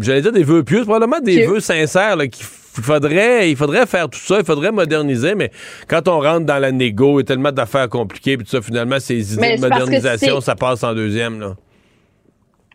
j'allais 0.00 0.22
dire 0.22 0.32
des 0.32 0.42
vœux 0.42 0.62
pieux, 0.62 0.82
probablement 0.82 1.20
des 1.20 1.46
vœux 1.46 1.60
sincères 1.60 2.16
qu'il 2.18 2.44
faudrait, 2.44 3.50
il 3.50 3.56
faudrait 3.56 3.86
faire 3.86 4.08
tout 4.08 4.18
ça, 4.18 4.38
il 4.38 4.44
faudrait 4.44 4.72
moderniser, 4.72 5.34
mais 5.34 5.50
quand 5.88 6.08
on 6.08 6.20
rentre 6.20 6.46
dans 6.46 6.58
la 6.58 6.72
négo, 6.72 7.18
il 7.18 7.22
y 7.22 7.24
a 7.24 7.26
tellement 7.26 7.52
d'affaires 7.52 7.88
compliquées, 7.88 8.36
puis 8.36 8.44
tout 8.44 8.52
ça, 8.52 8.62
finalement, 8.62 9.00
ces 9.00 9.34
idées 9.34 9.56
de 9.56 9.60
modernisation, 9.60 10.40
ça 10.40 10.54
passe 10.54 10.84
en 10.84 10.94
deuxième, 10.94 11.40
là. 11.40 11.56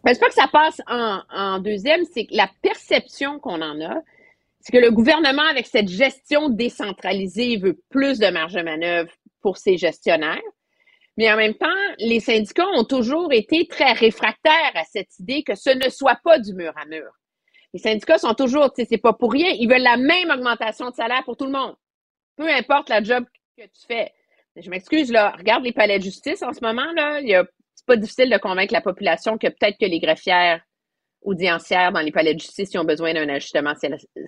Mais 0.06 0.14
c'est 0.14 0.20
pas 0.20 0.28
que 0.28 0.34
ça 0.34 0.50
passe 0.52 0.82
en, 0.88 1.60
deuxième, 1.60 2.02
c'est 2.14 2.26
que 2.26 2.36
la 2.36 2.50
perception 2.62 3.40
qu'on 3.40 3.62
en 3.62 3.80
a, 3.82 4.02
c'est 4.60 4.74
que 4.74 4.84
le 4.84 4.92
gouvernement, 4.92 5.48
avec 5.50 5.66
cette 5.66 5.88
gestion 5.88 6.50
décentralisée, 6.50 7.58
veut 7.58 7.80
plus 7.90 8.20
de 8.20 8.28
marge 8.28 8.54
de 8.54 8.62
manœuvre 8.62 9.10
pour 9.42 9.58
ses 9.58 9.78
gestionnaires. 9.78 10.42
Mais 11.18 11.32
en 11.32 11.38
même 11.38 11.54
temps, 11.54 11.68
les 12.00 12.20
syndicats 12.20 12.68
ont 12.76 12.84
toujours 12.84 13.32
été 13.32 13.68
très 13.68 13.94
réfractaires 13.94 14.72
à 14.74 14.84
cette 14.84 15.20
idée 15.20 15.44
que 15.44 15.56
ce 15.56 15.70
ne 15.70 15.90
soit 15.90 16.20
pas 16.24 16.40
du 16.40 16.54
mur 16.54 16.74
à 16.76 16.86
mur. 16.86 17.12
Les 17.74 17.80
syndicats 17.80 18.18
sont 18.18 18.34
toujours, 18.34 18.72
tu 18.74 18.82
sais, 18.82 18.88
c'est 18.90 18.98
pas 18.98 19.14
pour 19.14 19.32
rien, 19.32 19.50
ils 19.50 19.68
veulent 19.68 19.82
la 19.82 19.98
même 19.98 20.30
augmentation 20.30 20.90
de 20.90 20.96
salaire 20.96 21.24
pour 21.24 21.38
tout 21.38 21.46
le 21.46 21.52
monde. 21.52 21.76
Peu 22.36 22.50
importe 22.50 22.90
la 22.90 23.04
job 23.04 23.26
que 23.58 23.64
tu 23.64 23.86
fais. 23.88 24.12
Je 24.56 24.70
m'excuse, 24.70 25.12
là, 25.12 25.34
regarde 25.38 25.64
les 25.64 25.72
palais 25.72 25.98
de 25.98 26.04
justice 26.04 26.44
en 26.44 26.54
ce 26.54 26.60
moment, 26.64 26.86
là, 26.96 27.20
c'est 27.76 27.86
pas 27.88 27.96
difficile 27.96 28.30
de 28.30 28.38
convaincre 28.38 28.74
la 28.74 28.82
population 28.82 29.38
que 29.38 29.48
peut-être 29.48 29.78
que 29.80 29.86
les 29.86 30.00
greffières 30.00 30.62
audiencières 31.24 31.92
dans 31.92 32.02
les 32.02 32.12
palais 32.12 32.36
de 32.36 32.40
justice 32.40 32.76
ont 32.76 32.84
besoin 32.84 33.14
d'un 33.14 33.30
ajustement 33.30 33.74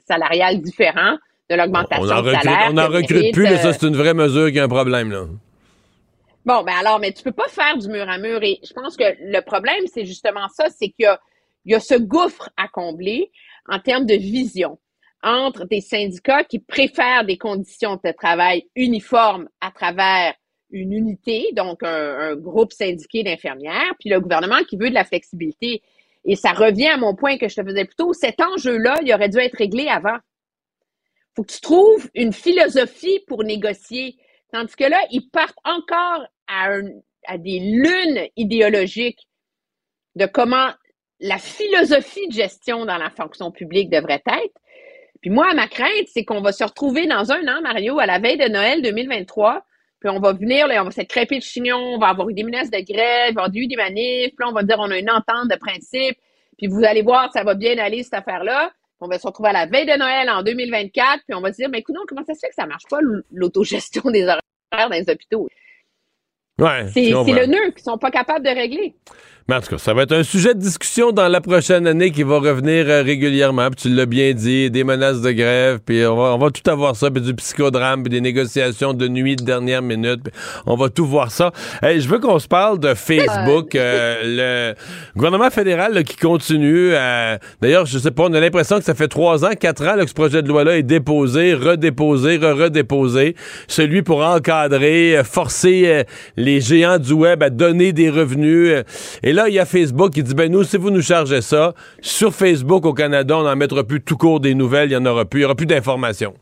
salarial 0.07 0.61
différent 0.61 1.17
de 1.49 1.55
l'augmentation 1.55 2.21
de 2.21 2.31
salaire. 2.31 2.67
On 2.69 2.73
n'en 2.73 2.87
recrute 2.87 3.33
plus, 3.33 3.43
mais 3.43 3.57
ça, 3.57 3.73
c'est 3.73 3.85
une 3.87 3.95
vraie 3.95 4.13
mesure 4.13 4.51
qui 4.51 4.59
a 4.59 4.63
un 4.63 4.67
problème, 4.67 5.11
là. 5.11 5.25
Bon, 6.45 6.61
ben 6.61 6.73
alors, 6.79 6.99
mais 6.99 7.11
tu 7.11 7.23
peux 7.23 7.31
pas 7.31 7.47
faire 7.47 7.75
du 7.77 7.87
mur 7.89 8.07
à 8.07 8.19
mur. 8.19 8.43
Et 8.43 8.59
je 8.63 8.73
pense 8.73 8.95
que 8.95 9.03
le 9.19 9.41
problème, 9.41 9.85
c'est 9.91 10.05
justement 10.05 10.47
ça, 10.49 10.69
c'est 10.69 10.89
qu'il 10.89 11.03
y 11.03 11.05
a, 11.05 11.19
il 11.65 11.71
y 11.71 11.75
a 11.75 11.79
ce 11.79 11.95
gouffre 11.95 12.49
à 12.55 12.67
combler 12.67 13.31
en 13.67 13.79
termes 13.79 14.05
de 14.05 14.13
vision 14.13 14.77
entre 15.23 15.65
des 15.65 15.81
syndicats 15.81 16.43
qui 16.43 16.59
préfèrent 16.59 17.25
des 17.25 17.39
conditions 17.39 17.99
de 18.03 18.11
travail 18.11 18.67
uniformes 18.75 19.49
à 19.59 19.71
travers 19.71 20.35
une 20.69 20.93
unité, 20.93 21.49
donc 21.53 21.81
un, 21.81 22.35
groupe 22.35 22.71
syndiqué 22.71 23.23
d'infirmières, 23.23 23.95
puis 23.99 24.09
le 24.09 24.19
gouvernement 24.19 24.63
qui 24.69 24.77
veut 24.77 24.89
de 24.89 24.93
la 24.93 25.03
flexibilité. 25.03 25.81
Et 26.25 26.35
ça 26.35 26.51
revient 26.51 26.89
à 26.89 26.97
mon 26.97 27.15
point 27.15 27.37
que 27.39 27.47
je 27.49 27.55
te 27.55 27.63
faisais 27.63 27.85
plus 27.85 27.95
tôt. 27.95 28.13
Cet 28.13 28.39
enjeu-là, 28.39 28.99
il 29.01 29.11
aurait 29.11 29.29
dû 29.29 29.39
être 29.39 29.57
réglé 29.57 29.87
avant. 29.87 30.17
faut 31.35 31.43
que 31.43 31.53
tu 31.53 31.61
trouves 31.61 32.07
une 32.13 32.33
philosophie 32.33 33.19
pour 33.27 33.43
négocier. 33.43 34.17
Tandis 34.51 34.75
que 34.75 34.85
là, 34.85 34.99
ils 35.11 35.27
partent 35.29 35.57
encore 35.63 36.27
à, 36.47 37.37
des 37.37 37.59
lunes 37.59 38.27
idéologiques 38.35 39.27
de 40.15 40.25
comment 40.25 40.69
la 41.19 41.37
philosophie 41.37 42.27
de 42.27 42.33
gestion 42.33 42.85
dans 42.85 42.97
la 42.97 43.09
fonction 43.09 43.51
publique 43.51 43.89
devrait 43.89 44.23
être. 44.25 44.53
Puis 45.21 45.29
moi, 45.29 45.53
ma 45.53 45.67
crainte, 45.67 46.07
c'est 46.07 46.23
qu'on 46.23 46.41
va 46.41 46.51
se 46.51 46.63
retrouver 46.63 47.07
dans 47.07 47.31
un 47.31 47.47
an, 47.47 47.61
Mario, 47.61 47.99
à 47.99 48.05
la 48.05 48.19
veille 48.19 48.37
de 48.37 48.47
Noël 48.47 48.81
2023, 48.81 49.65
puis 49.99 50.09
on 50.09 50.19
va 50.19 50.33
venir, 50.33 50.67
on 50.69 50.83
va 50.83 50.91
s'être 50.91 51.09
crêpé 51.09 51.37
de 51.37 51.43
chignon, 51.43 51.77
on 51.77 51.97
va 51.97 52.09
avoir 52.09 52.29
eu 52.29 52.33
des 52.33 52.43
menaces 52.43 52.69
de 52.69 52.79
grève, 52.79 53.31
on 53.31 53.35
va 53.35 53.43
avoir 53.45 53.55
eu 53.55 53.67
des 53.67 53.75
manifs, 53.75 54.35
puis 54.35 54.45
là, 54.45 54.49
on 54.49 54.53
va 54.53 54.63
dire 54.63 54.77
on 54.79 54.91
a 54.91 54.99
une 54.99 55.09
entente 55.09 55.49
de 55.49 55.55
principe, 55.55 56.17
puis 56.57 56.67
vous 56.67 56.83
allez 56.83 57.01
voir, 57.01 57.31
ça 57.33 57.43
va 57.43 57.55
bien 57.55 57.77
aller, 57.77 58.03
cette 58.03 58.13
affaire-là. 58.13 58.71
On 58.99 59.07
va 59.07 59.19
se 59.19 59.27
retrouver 59.27 59.49
à 59.49 59.53
la 59.53 59.65
veille 59.65 59.85
de 59.85 59.97
Noël 59.97 60.29
en 60.29 60.43
2024, 60.43 61.23
puis 61.27 61.35
on 61.35 61.41
va 61.41 61.51
se 61.51 61.57
dire, 61.57 61.69
mais 61.69 61.79
écoute, 61.79 61.95
comment 62.07 62.23
ça 62.23 62.33
se 62.33 62.39
fait 62.39 62.49
que 62.49 62.55
ça 62.55 62.65
marche 62.65 62.85
pas, 62.89 62.99
l'autogestion 63.31 64.09
des 64.11 64.23
horaires 64.23 64.41
dans 64.71 64.89
les 64.89 65.09
hôpitaux? 65.09 65.49
C'est 66.93 67.09
le 67.09 67.45
nœud 67.47 67.71
qu'ils 67.71 67.83
sont 67.83 67.97
pas 67.97 68.11
capables 68.11 68.45
de 68.45 68.49
régler. 68.49 68.95
Mais 69.47 69.53
en 69.53 69.61
tout 69.61 69.69
cas, 69.69 69.77
ça 69.77 69.93
va 69.93 70.01
être 70.01 70.11
un 70.11 70.23
sujet 70.23 70.55
de 70.55 70.59
discussion 70.59 71.11
dans 71.11 71.27
la 71.27 71.39
prochaine 71.39 71.85
année 71.85 72.09
qui 72.09 72.23
va 72.23 72.39
revenir 72.39 72.89
euh, 72.89 73.03
régulièrement. 73.03 73.69
Puis 73.69 73.81
tu 73.81 73.89
l'as 73.89 74.07
bien 74.07 74.33
dit, 74.33 74.71
des 74.71 74.83
menaces 74.83 75.21
de 75.21 75.31
grève, 75.31 75.81
puis 75.85 76.03
on 76.03 76.39
va, 76.39 76.49
tout 76.49 76.67
avoir 76.67 76.95
ça, 76.95 77.11
puis 77.11 77.21
du 77.21 77.35
psychodrame, 77.35 78.01
puis 78.01 78.09
des 78.09 78.21
négociations 78.21 78.95
de 78.95 79.07
nuit 79.07 79.35
de 79.35 79.43
dernière 79.43 79.83
minute. 79.83 80.21
on 80.65 80.75
va 80.75 80.89
tout 80.89 81.05
voir 81.05 81.29
ça. 81.29 81.51
je 81.83 82.07
veux 82.07 82.17
qu'on 82.17 82.39
se 82.39 82.47
parle 82.47 82.79
de 82.79 82.95
Facebook, 82.95 83.75
euh, 83.75 84.73
le 84.73 84.75
gouvernement 85.15 85.51
fédéral 85.51 86.03
qui 86.05 86.17
continue. 86.17 86.93
D'ailleurs, 87.61 87.85
je 87.85 87.99
sais 87.99 88.09
pas, 88.09 88.23
on 88.23 88.33
a 88.33 88.39
l'impression 88.39 88.79
que 88.79 88.83
ça 88.83 88.95
fait 88.95 89.07
trois 89.07 89.45
ans, 89.45 89.51
quatre 89.59 89.85
ans 89.85 89.95
que 89.99 90.07
ce 90.07 90.15
projet 90.15 90.41
de 90.41 90.47
loi-là 90.47 90.77
est 90.77 90.83
déposé, 90.83 91.53
redéposé, 91.53 92.37
re-redéposé. 92.37 93.35
Celui 93.67 94.01
pour 94.01 94.25
encadrer, 94.25 95.19
euh, 95.19 95.23
forcer 95.23 96.05
les 96.35 96.61
géants 96.61 96.97
du 96.97 97.13
web 97.13 97.43
à 97.43 97.51
donner 97.51 97.93
des 97.93 98.09
revenus. 98.09 98.83
Et 99.21 99.34
là, 99.35 99.47
il 99.49 99.53
y 99.53 99.59
a 99.59 99.65
Facebook 99.65 100.13
qui 100.13 100.23
dit, 100.23 100.33
ben 100.33 100.51
nous, 100.51 100.63
si 100.63 100.77
vous 100.77 100.89
nous 100.89 101.01
chargez 101.01 101.41
ça, 101.41 101.73
sur 102.01 102.33
Facebook 102.33 102.85
au 102.85 102.93
Canada, 102.93 103.37
on 103.37 103.43
n'en 103.43 103.55
mettra 103.55 103.83
plus 103.83 104.01
tout 104.01 104.17
court 104.17 104.39
des 104.39 104.55
nouvelles, 104.55 104.89
il 104.91 104.97
n'y 104.97 104.97
en 104.97 105.05
aura 105.05 105.25
plus, 105.25 105.39
il 105.39 105.41
n'y 105.41 105.45
aura 105.45 105.55
plus 105.55 105.65
d'informations. 105.67 106.33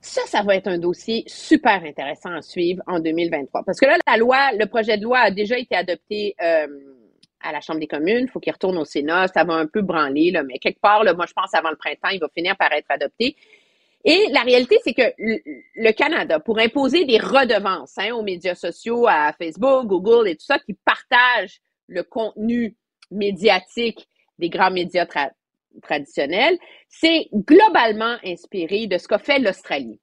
Ça, 0.00 0.20
ça 0.26 0.42
va 0.42 0.54
être 0.54 0.68
un 0.68 0.78
dossier 0.78 1.24
super 1.26 1.82
intéressant 1.82 2.30
à 2.30 2.42
suivre 2.42 2.82
en 2.86 3.00
2023. 3.00 3.62
Parce 3.64 3.80
que 3.80 3.86
là, 3.86 3.96
la 4.06 4.16
loi, 4.16 4.52
le 4.52 4.66
projet 4.66 4.98
de 4.98 5.02
loi 5.02 5.18
a 5.18 5.30
déjà 5.30 5.58
été 5.58 5.74
adopté 5.74 6.34
euh, 6.42 6.66
à 7.40 7.52
la 7.52 7.60
Chambre 7.60 7.80
des 7.80 7.86
communes. 7.86 8.24
Il 8.24 8.28
faut 8.28 8.40
qu'il 8.40 8.52
retourne 8.52 8.76
au 8.76 8.84
Sénat. 8.84 9.28
Ça 9.28 9.44
va 9.44 9.54
un 9.54 9.66
peu 9.66 9.80
branler, 9.80 10.32
mais 10.46 10.58
quelque 10.58 10.80
part, 10.80 11.04
moi, 11.16 11.24
je 11.26 11.32
pense 11.32 11.54
avant 11.54 11.70
le 11.70 11.76
printemps, 11.76 12.10
il 12.12 12.20
va 12.20 12.28
finir 12.34 12.54
par 12.56 12.70
être 12.72 12.90
adopté. 12.90 13.34
Et 14.04 14.26
la 14.30 14.42
réalité, 14.42 14.78
c'est 14.84 14.92
que 14.92 15.14
le 15.18 15.92
Canada, 15.92 16.38
pour 16.38 16.58
imposer 16.58 17.06
des 17.06 17.18
redevances 17.18 17.96
hein, 17.96 18.12
aux 18.12 18.22
médias 18.22 18.54
sociaux, 18.54 19.06
à 19.08 19.32
Facebook, 19.32 19.86
Google 19.86 20.28
et 20.28 20.36
tout 20.36 20.44
ça, 20.44 20.58
qui 20.58 20.74
partagent 20.74 21.60
le 21.86 22.02
contenu 22.02 22.76
médiatique 23.10 24.08
des 24.38 24.48
grands 24.48 24.70
médias 24.70 25.06
traditionnels, 25.82 26.58
c'est 26.88 27.28
globalement 27.32 28.16
inspiré 28.24 28.86
de 28.86 28.98
ce 28.98 29.08
qu'a 29.08 29.18
fait 29.18 29.38
l'Australie. 29.38 30.00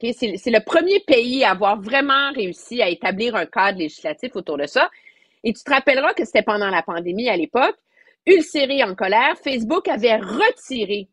C'est 0.00 0.50
le 0.50 0.64
premier 0.64 1.00
pays 1.00 1.44
à 1.44 1.50
avoir 1.50 1.80
vraiment 1.80 2.32
réussi 2.32 2.80
à 2.80 2.88
établir 2.88 3.36
un 3.36 3.46
cadre 3.46 3.78
législatif 3.78 4.34
autour 4.34 4.56
de 4.56 4.66
ça. 4.66 4.90
Et 5.42 5.52
tu 5.52 5.62
te 5.62 5.70
rappelleras 5.70 6.14
que 6.14 6.24
c'était 6.24 6.42
pendant 6.42 6.70
la 6.70 6.82
pandémie 6.82 7.28
à 7.28 7.36
l'époque. 7.36 7.76
Ulcéré 8.26 8.82
en 8.82 8.94
colère, 8.94 9.36
Facebook 9.42 9.86
avait 9.88 10.16
retiré 10.16 11.08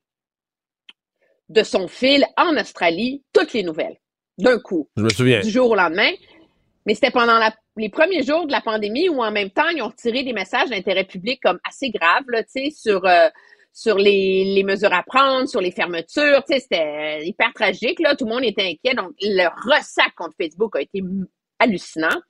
de 1.50 1.64
son 1.64 1.90
fil 1.90 2.26
en 2.38 2.56
Australie 2.56 3.24
toutes 3.34 3.52
les 3.52 3.64
nouvelles 3.64 3.98
d'un 4.38 4.60
coup. 4.60 4.90
Je 4.98 5.04
me 5.04 5.10
souviens. 5.10 5.42
Du 5.42 5.50
jour 5.50 5.70
au 5.70 5.76
lendemain. 5.76 6.12
Mais 6.86 6.96
c'était 6.96 7.12
pendant 7.12 7.38
les 7.78 7.90
premiers 7.90 8.24
jours 8.24 8.46
de 8.48 8.52
la 8.52 8.62
pandémie 8.62 9.10
où 9.10 9.24
en 9.24 9.32
même 9.32 9.50
temps, 9.50 9.70
ils 9.70 9.82
ont 9.82 9.88
retiré 9.88 10.24
des 10.24 10.34
messages 10.34 10.70
d'intérêt 10.70 11.06
public 11.06 11.40
comme 11.42 11.60
assez 11.64 11.90
graves, 11.90 12.26
là, 12.28 12.44
sur, 12.72 13.06
euh, 13.06 13.30
sur 13.72 13.98
les, 13.98 14.44
les, 14.56 14.64
mesures 14.64 14.94
à 14.94 15.04
prendre, 15.04 15.48
sur 15.48 15.62
les 15.62 15.72
fermetures. 15.72 16.44
C'était 16.48 17.26
hyper 17.26 17.54
tragique. 17.54 18.00
Là. 18.00 18.16
Tout 18.16 18.26
le 18.26 18.32
monde 18.34 18.44
était 18.44 18.64
inquiet. 18.64 18.96
Donc, 18.96 19.12
le 19.22 19.48
ressac 19.70 20.14
contre 20.16 20.36
Facebook 20.40 20.76
a 20.76 20.82
été 20.82 21.02
hallucinant. 21.60 22.22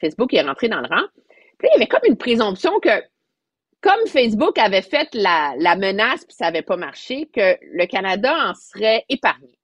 Facebook 0.00 0.34
est 0.34 0.42
rentré 0.42 0.68
dans 0.68 0.80
le 0.80 0.88
rang. 0.88 1.06
Puis 1.58 1.68
il 1.68 1.72
y 1.74 1.76
avait 1.76 1.86
comme 1.86 2.00
une 2.08 2.16
présomption 2.16 2.80
que, 2.80 3.02
comme 3.80 4.06
Facebook 4.06 4.58
avait 4.58 4.82
fait 4.82 5.08
la, 5.14 5.54
la 5.58 5.76
menace 5.76 6.24
puis 6.24 6.34
ça 6.34 6.46
n'avait 6.46 6.62
pas 6.62 6.76
marché, 6.76 7.28
que 7.34 7.56
le 7.60 7.86
Canada 7.86 8.34
en 8.48 8.54
serait 8.54 9.04
épargné. 9.08 9.59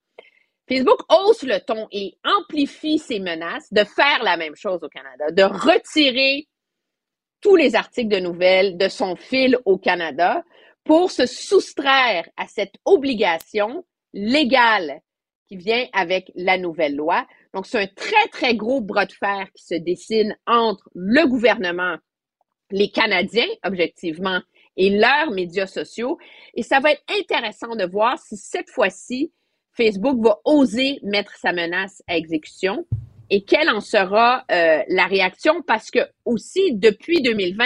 Facebook 0.68 1.00
hausse 1.08 1.42
le 1.42 1.60
ton 1.60 1.86
et 1.92 2.18
amplifie 2.24 2.98
ses 2.98 3.20
menaces 3.20 3.72
de 3.72 3.84
faire 3.84 4.22
la 4.22 4.36
même 4.36 4.56
chose 4.56 4.82
au 4.82 4.88
Canada, 4.88 5.30
de 5.30 5.42
retirer 5.42 6.48
tous 7.40 7.56
les 7.56 7.76
articles 7.76 8.08
de 8.08 8.18
nouvelles 8.18 8.76
de 8.76 8.88
son 8.88 9.14
fil 9.16 9.56
au 9.64 9.78
Canada 9.78 10.42
pour 10.84 11.10
se 11.10 11.26
soustraire 11.26 12.28
à 12.36 12.46
cette 12.46 12.74
obligation 12.84 13.84
légale 14.12 15.00
qui 15.48 15.56
vient 15.56 15.86
avec 15.92 16.32
la 16.34 16.58
nouvelle 16.58 16.96
loi. 16.96 17.26
Donc, 17.54 17.66
c'est 17.66 17.80
un 17.80 17.86
très, 17.86 18.26
très 18.32 18.54
gros 18.54 18.80
bras 18.80 19.06
de 19.06 19.12
fer 19.12 19.46
qui 19.54 19.64
se 19.64 19.74
dessine 19.74 20.36
entre 20.46 20.88
le 20.94 21.26
gouvernement, 21.28 21.96
les 22.70 22.90
Canadiens, 22.90 23.46
objectivement, 23.64 24.40
et 24.76 24.90
leurs 24.90 25.30
médias 25.30 25.66
sociaux. 25.66 26.18
Et 26.54 26.62
ça 26.62 26.80
va 26.80 26.92
être 26.92 27.04
intéressant 27.08 27.76
de 27.76 27.84
voir 27.84 28.18
si 28.18 28.36
cette 28.36 28.70
fois-ci, 28.70 29.32
Facebook 29.76 30.24
va 30.24 30.38
oser 30.44 30.98
mettre 31.02 31.34
sa 31.36 31.52
menace 31.52 32.02
à 32.06 32.16
exécution 32.16 32.84
et 33.30 33.44
quelle 33.44 33.68
en 33.70 33.80
sera 33.80 34.44
euh, 34.50 34.82
la 34.88 35.06
réaction? 35.06 35.62
Parce 35.62 35.90
que 35.90 36.00
aussi 36.24 36.74
depuis 36.74 37.22
2020, 37.22 37.64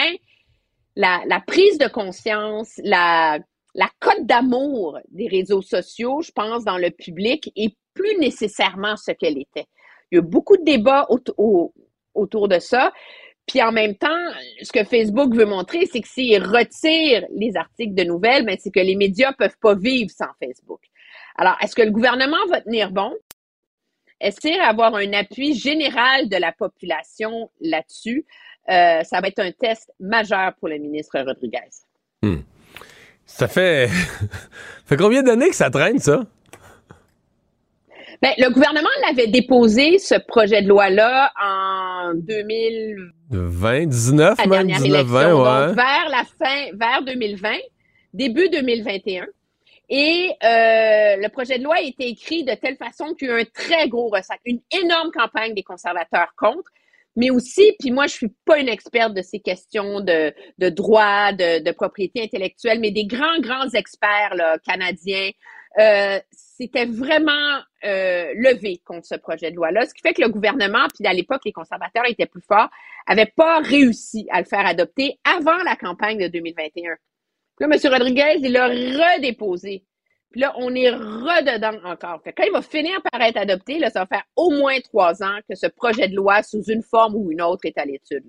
la, 0.97 1.23
la 1.27 1.41
prise 1.41 1.79
de 1.79 1.87
conscience, 1.87 2.81
la, 2.83 3.39
la 3.75 3.89
cote 4.01 4.27
d'amour 4.27 4.99
des 5.11 5.29
réseaux 5.29 5.63
sociaux, 5.63 6.23
je 6.23 6.33
pense, 6.33 6.65
dans 6.65 6.79
le 6.79 6.91
public 6.91 7.53
est 7.57 7.77
plus 7.95 8.19
nécessairement 8.19 8.97
ce 8.97 9.13
qu'elle 9.13 9.39
était. 9.39 9.67
Il 10.11 10.17
y 10.17 10.19
a 10.19 10.23
beaucoup 10.23 10.57
de 10.57 10.65
débats 10.65 11.07
autour 11.09 12.49
de 12.49 12.59
ça. 12.59 12.93
Puis 13.47 13.63
en 13.63 13.73
même 13.73 13.97
temps, 13.97 14.09
ce 14.63 14.73
que 14.73 14.85
Facebook 14.85 15.35
veut 15.35 15.45
montrer, 15.45 15.87
c'est 15.87 16.01
que 16.01 16.09
s'il 16.09 16.43
retire 16.43 17.27
les 17.35 17.57
articles 17.57 17.95
de 17.95 18.05
nouvelles, 18.05 18.45
ben, 18.45 18.57
c'est 18.59 18.71
que 18.71 18.81
les 18.81 18.97
médias 18.97 19.33
peuvent 19.33 19.57
pas 19.61 19.75
vivre 19.75 20.11
sans 20.11 20.27
Facebook. 20.43 20.81
Alors, 21.41 21.57
est-ce 21.63 21.75
que 21.75 21.81
le 21.81 21.91
gouvernement 21.91 22.37
va 22.51 22.61
tenir 22.61 22.91
bon? 22.91 23.15
Est-ce 24.21 24.39
qu'il 24.39 24.59
va 24.59 24.69
avoir 24.69 24.95
un 24.95 25.11
appui 25.15 25.55
général 25.55 26.29
de 26.29 26.37
la 26.37 26.53
population 26.53 27.51
là-dessus? 27.63 28.27
Euh, 28.69 29.03
ça 29.05 29.23
va 29.23 29.29
être 29.29 29.39
un 29.39 29.51
test 29.51 29.91
majeur 29.99 30.53
pour 30.61 30.69
le 30.69 30.77
ministre 30.77 31.19
Rodriguez. 31.19 31.71
Hmm. 32.21 32.43
Ça 33.25 33.49
fait... 33.49 33.89
fait 34.85 34.99
combien 34.99 35.23
d'années 35.23 35.49
que 35.49 35.57
ça 35.57 35.71
traîne, 35.71 35.99
ça? 35.99 36.27
Ben, 38.21 38.33
le 38.37 38.53
gouvernement 38.53 38.91
l'avait 39.07 39.29
déposé, 39.29 39.99
ce 39.99 40.17
projet 40.29 40.61
de 40.61 40.69
loi-là, 40.69 41.33
en 41.43 42.13
2020, 42.17 43.87
19, 43.87 44.47
même, 44.47 44.67
19, 44.67 45.07
20, 45.07 45.33
ouais. 45.33 45.75
vers 45.75 46.09
la 46.11 46.25
fin, 46.39 46.77
vers 46.77 47.03
2020, 47.03 47.49
début 48.13 48.51
2021. 48.51 49.25
Et 49.91 50.31
euh, 50.45 51.17
le 51.17 51.29
projet 51.29 51.59
de 51.59 51.65
loi 51.65 51.77
a 51.77 51.83
été 51.83 52.07
écrit 52.07 52.45
de 52.45 52.55
telle 52.55 52.77
façon 52.77 53.13
qu'il 53.15 53.29
y 53.29 53.31
a 53.33 53.39
eu 53.39 53.41
un 53.41 53.45
très 53.45 53.89
gros 53.89 54.09
ressac, 54.09 54.41
une 54.45 54.61
énorme 54.71 55.11
campagne 55.11 55.53
des 55.53 55.65
conservateurs 55.65 56.33
contre, 56.39 56.71
mais 57.17 57.31
aussi, 57.31 57.75
puis 57.81 57.91
moi 57.91 58.07
je 58.07 58.15
suis 58.15 58.33
pas 58.45 58.61
une 58.61 58.69
experte 58.69 59.15
de 59.15 59.23
ces 59.23 59.41
questions 59.41 60.01
de, 60.01 60.33
de 60.59 60.69
droit, 60.69 61.33
de, 61.33 61.63
de 61.63 61.71
propriété 61.73 62.23
intellectuelle, 62.23 62.79
mais 62.79 62.93
des 62.93 63.05
grands, 63.05 63.41
grands 63.41 63.69
experts 63.71 64.37
canadiens, 64.65 65.31
euh, 65.79 66.19
c'était 66.33 66.87
vraiment 66.87 67.61
euh, 67.85 68.33
levé 68.35 68.81
contre 68.85 69.07
ce 69.07 69.15
projet 69.15 69.51
de 69.51 69.57
loi-là, 69.57 69.87
ce 69.87 69.95
qui 69.95 70.03
fait 70.03 70.15
que 70.15 70.23
le 70.23 70.29
gouvernement, 70.29 70.87
puis 70.95 71.07
à 71.07 71.13
l'époque 71.13 71.43
les 71.45 71.53
conservateurs 71.53 72.05
étaient 72.09 72.27
plus 72.27 72.43
forts, 72.43 72.69
n'avaient 73.09 73.33
pas 73.37 73.59
réussi 73.61 74.27
à 74.31 74.41
le 74.41 74.47
faire 74.47 74.67
adopter 74.67 75.19
avant 75.25 75.63
la 75.65 75.77
campagne 75.77 76.19
de 76.19 76.29
2021. 76.29 76.97
Là, 77.61 77.67
M. 77.71 77.93
Rodriguez, 77.93 78.39
il 78.43 78.53
l'a 78.53 78.69
redéposé. 78.69 79.85
Puis 80.31 80.41
là, 80.41 80.55
on 80.57 80.75
est 80.75 80.89
rededans 80.91 81.79
encore. 81.85 82.21
Fait 82.25 82.33
quand 82.33 82.45
il 82.45 82.53
va 82.53 82.63
finir 82.63 83.03
par 83.13 83.21
être 83.21 83.37
adopté, 83.37 83.79
là, 83.79 83.91
ça 83.91 84.01
va 84.01 84.07
faire 84.07 84.23
au 84.35 84.51
moins 84.51 84.81
trois 84.81 85.23
ans 85.23 85.39
que 85.47 85.55
ce 85.55 85.67
projet 85.67 86.09
de 86.09 86.17
loi, 86.17 86.43
sous 86.43 86.63
une 86.63 86.83
forme 86.83 87.17
ou 87.17 87.31
une 87.31 87.43
autre, 87.43 87.61
est 87.65 87.77
à 87.77 87.85
l'étude. 87.85 88.25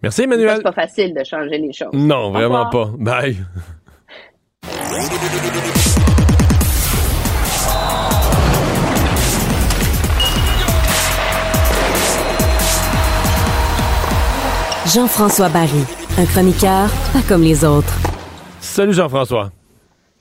Merci, 0.00 0.22
Emmanuel. 0.22 0.58
C'est 0.58 0.62
pas 0.62 0.72
facile 0.72 1.12
de 1.12 1.24
changer 1.24 1.58
les 1.58 1.72
choses. 1.72 1.92
Non, 1.92 2.30
vraiment 2.30 2.70
pas. 2.70 2.92
Bye. 2.98 3.36
Jean-François 14.86 15.48
Barry, 15.48 15.84
un 16.18 16.26
chroniqueur 16.26 16.90
pas 17.12 17.22
comme 17.28 17.42
les 17.42 17.64
autres. 17.64 18.09
Salut 18.60 18.92
Jean-François. 18.92 19.50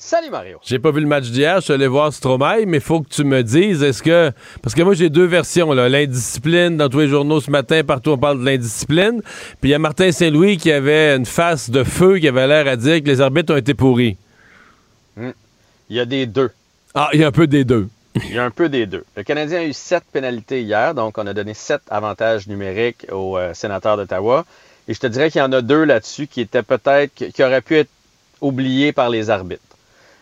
Salut 0.02 0.30
Mario. 0.30 0.60
J'ai 0.64 0.80
pas 0.80 0.92
vu 0.92 1.02
le 1.02 1.08
match 1.08 1.26
d'hier, 1.26 1.58
je 1.58 1.66
suis 1.66 1.74
allé 1.74 1.86
voir 1.86 2.14
Stromae, 2.14 2.66
mais 2.66 2.78
il 2.78 2.84
faut 2.84 3.02
que 3.02 3.10
tu 3.10 3.26
me 3.26 3.44
dises, 3.44 3.84
est-ce 3.84 4.02
que. 4.02 4.32
Parce 4.62 4.74
que 4.74 4.82
moi, 4.82 4.94
j'ai 4.94 5.10
deux 5.10 5.26
versions, 5.26 5.74
là. 5.74 5.90
L'indiscipline, 5.90 6.78
dans 6.78 6.88
tous 6.88 7.00
les 7.00 7.10
journaux 7.10 7.42
ce 7.42 7.52
matin, 7.52 7.84
partout 7.84 8.12
on 8.12 8.18
parle 8.18 8.40
de 8.40 8.46
l'indiscipline. 8.46 9.22
Puis 9.60 9.70
il 9.70 9.70
y 9.72 9.74
a 9.74 9.80
Martin 9.80 10.14
Saint-Louis 10.14 10.56
qui 10.56 10.72
avait 10.72 11.18
une 11.18 11.26
face 11.26 11.70
de 11.70 11.84
feu, 11.84 12.18
qui 12.18 12.30
avait 12.30 12.48
l'air 12.48 12.66
à 12.68 12.78
dire 12.78 13.04
que 13.04 13.08
les 13.08 13.20
arbitres 13.20 13.54
ont 13.54 13.58
été 13.58 13.74
pourris. 13.74 14.16
Hmm. 15.18 15.32
Il 15.90 15.98
y 15.98 16.00
a 16.00 16.06
des 16.06 16.26
deux. 16.26 16.50
Ah, 16.96 17.10
il 17.12 17.20
y 17.20 17.26
a 17.26 17.28
un 17.28 17.34
peu 17.34 17.46
des 17.46 17.66
deux. 17.66 17.90
Il 18.16 18.34
y 18.34 18.40
a 18.40 18.46
un 18.46 18.52
peu 18.52 18.70
des 18.70 18.86
deux. 18.86 19.04
Le 19.18 19.24
Canadien 19.24 19.60
a 19.60 19.64
eu 19.66 19.74
sept 19.74 20.04
pénalités 20.14 20.62
hier, 20.62 20.96
donc 20.96 21.18
on 21.18 21.28
a 21.28 21.34
donné 21.34 21.54
sept 21.54 21.82
avantages 21.90 22.48
numériques 22.48 23.06
aux 23.12 23.38
euh, 23.38 23.54
sénateurs 23.54 23.98
d'Ottawa. 23.98 24.46
Et 24.88 24.94
je 24.94 25.00
te 25.00 25.08
dirais 25.08 25.30
qu'il 25.30 25.40
y 25.40 25.44
en 25.44 25.52
a 25.52 25.62
deux 25.62 25.84
là-dessus 25.84 26.28
qui 26.28 26.40
étaient 26.40 26.64
peut-être, 26.64 27.14
qui 27.14 27.44
auraient 27.44 27.62
pu 27.62 27.76
être 27.76 27.90
oubliés 28.42 28.92
par 28.92 29.10
les 29.10 29.30
arbitres. 29.30 29.62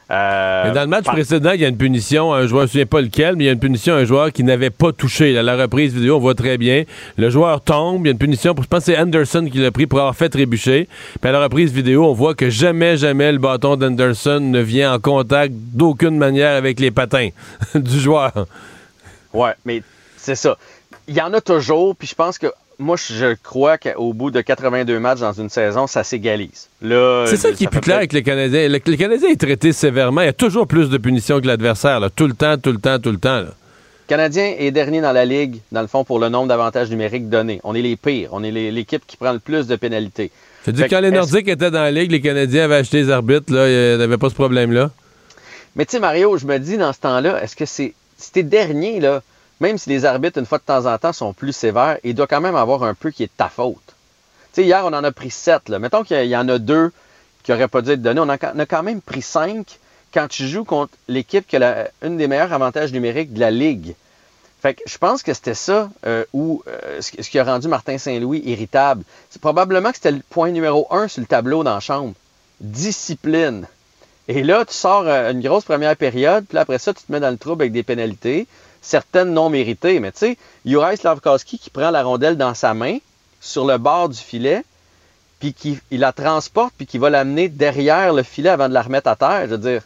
Euh, 0.10 0.64
mais 0.66 0.72
dans 0.72 0.82
le 0.82 0.88
match 0.88 1.04
précédent, 1.04 1.52
il 1.52 1.60
y 1.60 1.66
a 1.66 1.68
une 1.68 1.78
punition 1.78 2.34
à 2.34 2.38
un 2.38 2.48
joueur, 2.48 2.62
je 2.62 2.62
ne 2.62 2.62
me 2.62 2.68
souviens 2.68 2.86
pas 2.86 3.02
lequel, 3.02 3.36
mais 3.36 3.44
il 3.44 3.48
y 3.48 3.50
a 3.50 3.54
une 3.54 3.60
punition 3.60 3.94
à 3.94 3.98
un 3.98 4.06
joueur 4.06 4.32
qui 4.32 4.44
n'avait 4.44 4.70
pas 4.70 4.94
touché. 4.94 5.38
À 5.38 5.44
la 5.44 5.58
reprise 5.58 5.94
vidéo, 5.94 6.16
on 6.16 6.20
voit 6.20 6.36
très 6.36 6.58
bien. 6.58 6.84
Le 7.18 7.30
joueur 7.30 7.60
tombe, 7.60 8.06
il 8.06 8.06
y 8.06 8.10
a 8.10 8.12
une 8.14 8.18
punition, 8.18 8.56
pour, 8.56 8.64
je 8.64 8.70
pense 8.70 8.86
que 8.86 8.94
c'est 8.94 8.98
Anderson 8.98 9.50
qui 9.52 9.58
l'a 9.58 9.72
pris 9.72 9.86
pour 9.86 10.00
avoir 10.00 10.16
fait 10.16 10.30
trébucher. 10.30 10.88
Puis 11.20 11.30
à 11.30 11.34
la 11.34 11.44
reprise 11.44 11.74
vidéo, 11.74 12.06
on 12.06 12.14
voit 12.14 12.36
que 12.36 12.50
jamais, 12.50 12.96
jamais 12.96 13.32
le 13.34 13.38
bâton 13.38 13.76
d'Anderson 13.76 14.40
ne 14.40 14.62
vient 14.62 14.94
en 14.94 15.00
contact 15.00 15.54
d'aucune 15.54 16.18
manière 16.18 16.56
avec 16.56 16.80
les 16.80 16.92
patins 16.92 17.30
du 17.76 18.00
joueur. 18.00 18.32
Ouais, 19.34 19.54
mais 19.66 19.84
c'est 20.16 20.36
ça. 20.36 20.58
Il 21.10 21.16
y 21.16 21.22
en 21.22 21.34
a 21.34 21.42
toujours, 21.42 21.96
puis 21.98 22.08
je 22.08 22.16
pense 22.16 22.38
que 22.38 22.48
moi, 22.80 22.96
je 22.96 23.34
crois 23.42 23.78
qu'au 23.78 24.14
bout 24.14 24.30
de 24.30 24.42
82 24.42 25.00
matchs 25.00 25.20
dans 25.20 25.34
une 25.34 25.50
saison, 25.50 25.88
ça 25.88 26.04
s'égalise. 26.04 26.70
C'est 26.82 27.38
ça 27.38 27.52
qui 27.52 27.64
est 27.64 27.68
plus 27.68 27.82
clair 27.82 27.98
avec 27.98 28.14
les 28.14 28.22
Canadiens. 28.22 28.68
Le, 28.68 28.78
Canadien 28.80 29.30
est 29.30 29.40
traité 29.40 29.74
sévèrement. 29.74 30.22
Il 30.22 30.26
y 30.26 30.30
a 30.30 30.34
toujours 30.34 30.68
plus 30.68 30.90
de 30.90 30.98
punitions 30.98 31.42
que 31.42 31.48
l'adversaire. 31.48 32.00
Tout 32.16 32.28
le 32.28 32.34
temps, 32.34 32.58
tout 32.58 32.72
le 32.72 32.78
temps, 32.78 33.00
tout 33.00 33.12
le 33.12 33.18
temps. 33.18 33.40
Le 33.40 33.52
Canadien 34.08 34.54
est 34.58 34.72
dernier 34.72 35.02
dans 35.02 35.12
la 35.12 35.26
Ligue, 35.26 35.60
dans 35.72 35.82
le 35.82 35.88
fond, 35.88 36.04
pour 36.04 36.20
le 36.20 36.30
nombre 36.30 36.48
d'avantages 36.48 36.90
numériques 36.90 37.30
donnés. 37.30 37.60
On 37.64 37.74
est 37.74 37.82
les 37.82 37.96
pires. 37.96 38.30
On 38.32 38.44
est 38.44 38.52
l'équipe 38.52 39.06
qui 39.06 39.18
prend 39.18 39.34
le 39.34 39.40
plus 39.40 39.68
de 39.68 39.76
pénalités. 39.76 40.32
C'est 40.64 40.72
dit 40.72 40.84
quand 40.88 41.00
les 41.00 41.12
Nordiques 41.12 41.48
étaient 41.48 41.72
dans 41.72 41.82
la 41.82 41.92
Ligue, 41.92 42.12
les 42.12 42.22
Canadiens 42.22 42.66
avaient 42.66 42.76
acheté 42.76 42.98
les 42.98 43.10
arbitres. 43.10 43.52
Là, 43.52 43.68
il 43.68 43.98
n'y 43.98 44.04
avait 44.04 44.18
pas 44.18 44.30
ce 44.30 44.36
problème-là. 44.36 44.92
Mais 45.76 45.86
tu 45.86 45.92
sais, 45.92 46.00
Mario, 46.00 46.38
je 46.38 46.46
me 46.46 46.58
dis 46.58 46.78
dans 46.78 46.94
ce 46.94 47.00
temps-là, 47.00 47.42
est-ce 47.44 47.56
que 47.56 47.66
c'est. 47.66 47.94
Si 48.20 48.44
dernier, 48.44 49.00
là, 49.00 49.22
même 49.60 49.78
si 49.78 49.90
les 49.90 50.06
arbitres, 50.06 50.38
une 50.38 50.46
fois 50.46 50.60
de 50.60 50.64
temps 50.64 50.86
en 50.86 50.98
temps, 50.98 51.14
sont 51.14 51.34
plus 51.34 51.54
sévères, 51.54 51.98
il 52.04 52.14
doit 52.14 52.28
quand 52.28 52.42
même 52.42 52.56
avoir 52.56 52.84
un 52.84 52.94
peu 52.94 53.12
qui 53.12 53.24
est 53.24 53.28
de 53.28 53.32
ta 53.38 53.50
faute. 53.50 53.76
Tu 54.54 54.62
sais, 54.62 54.64
hier, 54.64 54.84
on 54.86 54.94
en 54.94 55.04
a 55.04 55.12
pris 55.12 55.32
sept. 55.32 55.70
Mettons 55.70 56.04
qu'il 56.04 56.26
y 56.26 56.38
en 56.38 56.48
a 56.50 56.58
deux 56.60 56.92
qui 57.44 57.52
n'auraient 57.52 57.68
pas 57.68 57.82
dû 57.82 57.92
être 57.92 58.02
donnés. 58.02 58.22
On, 58.22 58.30
a, 58.30 58.38
quand 58.38 58.84
même 58.84 59.02
pris 59.02 59.22
cinq 59.22 59.80
quand 60.14 60.28
tu 60.28 60.48
joues 60.48 60.64
contre 60.64 60.94
l'équipe 61.08 61.48
qui 61.48 61.58
a 61.58 61.90
une 62.02 62.18
des 62.18 62.28
meilleurs 62.28 62.54
avantages 62.54 62.92
numériques 62.92 63.34
de 63.34 63.40
la 63.40 63.52
Ligue. 63.52 63.96
Fait 64.62 64.74
que 64.74 64.82
je 64.86 64.98
pense 64.98 65.22
que 65.22 65.34
c'était 65.34 65.54
ça 65.54 65.90
euh, 66.06 66.26
euh, 66.36 67.02
ce, 67.02 67.12
qui 67.12 67.38
a 67.38 67.44
rendu 67.44 67.68
Martin 67.68 67.98
Saint-Louis 67.98 68.42
irritable. 68.46 69.04
C'est 69.30 69.42
probablement 69.42 69.90
que 69.90 69.98
c'était 69.98 70.12
le 70.12 70.22
point 70.30 70.50
numéro 70.50 70.88
un 70.92 71.08
sur 71.08 71.22
le 71.22 71.28
tableau 71.28 71.64
dans 71.64 71.76
la 71.76 71.80
chambre. 71.80 72.14
Discipline. 72.60 73.68
Et 74.28 74.44
là, 74.44 74.66
tu 74.66 74.74
sors 74.74 75.08
euh, 75.08 75.32
une 75.32 75.42
grosse 75.42 75.64
première 75.64 75.96
période, 75.96 76.46
puis 76.50 76.58
après 76.58 76.80
ça, 76.80 76.94
tu 76.94 77.04
te 77.04 77.12
mets 77.12 77.20
dans 77.20 77.30
le 77.30 77.38
trouble 77.38 77.64
avec 77.64 77.72
des 77.72 77.84
pénalités 77.84 78.48
certaines 78.82 79.34
non 79.34 79.50
méritées. 79.50 80.00
Mais 80.00 80.12
tu 80.12 80.20
sais, 80.20 80.38
Juraj 80.66 81.00
Slavkowski 81.00 81.60
qui 81.60 81.70
prend 81.70 81.92
la 81.92 82.04
rondelle 82.04 82.38
dans 82.38 82.54
sa 82.54 82.74
main, 82.74 82.98
sur 83.40 83.66
le 83.66 83.78
bord 83.78 84.10
du 84.10 84.18
filet, 84.18 84.64
puis 85.40 85.54
qu'il 85.54 85.80
la 85.92 86.12
transporte, 86.12 86.74
puis 86.78 86.88
qu'il 86.88 87.00
va 87.00 87.10
l'amener 87.10 87.50
derrière 87.50 88.14
le 88.14 88.24
filet 88.24 88.50
avant 88.50 88.70
de 88.70 88.74
la 88.74 88.82
remettre 88.82 89.10
à 89.10 89.16
terre. 89.16 89.42
Je 89.44 89.52
veux 89.52 89.58
dire, 89.58 89.82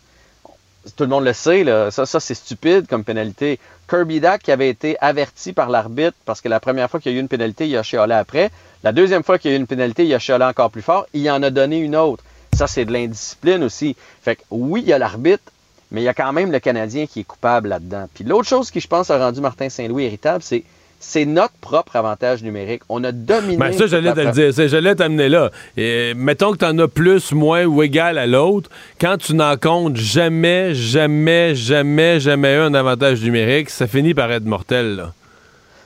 tout 0.96 1.04
le 1.04 1.10
monde 1.10 1.26
le 1.26 1.34
sait, 1.34 1.64
là, 1.64 1.92
ça, 1.92 2.06
ça 2.06 2.20
c'est 2.20 2.34
stupide 2.34 2.88
comme 2.88 3.04
pénalité. 3.04 3.60
Kirby 3.90 4.20
Dack 4.20 4.44
qui 4.44 4.52
avait 4.52 4.70
été 4.70 4.98
averti 5.00 5.54
par 5.54 5.70
l'arbitre 5.70 6.16
parce 6.26 6.42
que 6.42 6.50
la 6.50 6.60
première 6.60 6.90
fois 6.90 7.00
qu'il 7.00 7.12
y 7.12 7.16
a 7.16 7.18
eu 7.18 7.22
une 7.22 7.28
pénalité, 7.28 7.68
il 7.68 7.78
a 7.78 7.84
chialé 7.84 8.14
après. 8.14 8.52
La 8.84 8.92
deuxième 8.92 9.24
fois 9.24 9.38
qu'il 9.38 9.52
y 9.52 9.54
a 9.54 9.58
eu 9.58 9.60
une 9.60 9.68
pénalité, 9.68 10.06
il 10.06 10.14
a 10.14 10.20
chialé 10.20 10.46
encore 10.46 10.72
plus 10.72 10.82
fort. 10.82 11.06
Il 11.14 11.30
en 11.30 11.44
a 11.44 11.50
donné 11.50 11.78
une 11.80 11.96
autre. 11.96 12.24
Ça, 12.54 12.68
c'est 12.68 12.86
de 12.86 12.92
l'indiscipline 12.92 13.64
aussi. 13.64 13.96
Fait 14.22 14.38
que 14.38 14.42
oui, 14.50 14.82
il 14.82 14.88
y 14.88 14.94
a 14.94 14.98
l'arbitre, 14.98 15.44
mais 15.92 16.02
il 16.02 16.06
y 16.06 16.10
a 16.10 16.14
quand 16.14 16.34
même 16.34 16.52
le 16.52 16.60
Canadien 16.60 17.06
qui 17.06 17.22
est 17.22 17.24
coupable 17.24 17.70
là-dedans. 17.70 18.08
Puis 18.14 18.24
l'autre 18.24 18.48
chose 18.48 18.72
qui, 18.72 18.80
je 18.80 18.88
pense, 18.88 19.10
a 19.12 19.18
rendu 19.18 19.42
Martin 19.42 19.70
Saint-Louis 19.70 20.06
irritable, 20.06 20.44
c'est 20.44 20.64
c'est 21.04 21.26
notre 21.26 21.56
propre 21.56 21.96
avantage 21.96 22.44
numérique. 22.44 22.84
On 22.88 23.04
a 23.04 23.12
dominé. 23.12 23.58
Ben 23.58 23.74
ça, 23.74 23.88
j'allais 23.88 24.14
te 24.14 24.20
le 24.20 24.32
dire. 24.32 24.68
J'allais 24.70 24.96
t'amener 24.96 25.30
là. 25.30 25.50
Et 25.76 26.14
mettons 26.14 26.52
que 26.52 26.58
tu 26.60 26.66
en 26.66 26.78
as 26.78 26.88
plus, 26.88 27.32
moins 27.32 27.66
ou 27.66 27.82
égal 27.82 28.20
à 28.20 28.28
l'autre. 28.28 28.70
Quand 29.00 29.18
tu 29.18 29.34
n'en 29.34 29.58
comptes 29.58 29.98
jamais, 29.98 30.76
jamais, 30.76 31.56
jamais, 31.56 32.20
jamais 32.20 32.56
un 32.56 32.76
avantage 32.76 33.22
numérique, 33.24 33.72
ça 33.72 33.88
finit 33.88 34.14
par 34.14 34.32
être 34.32 34.46
mortel. 34.46 34.96
Là. 34.96 35.14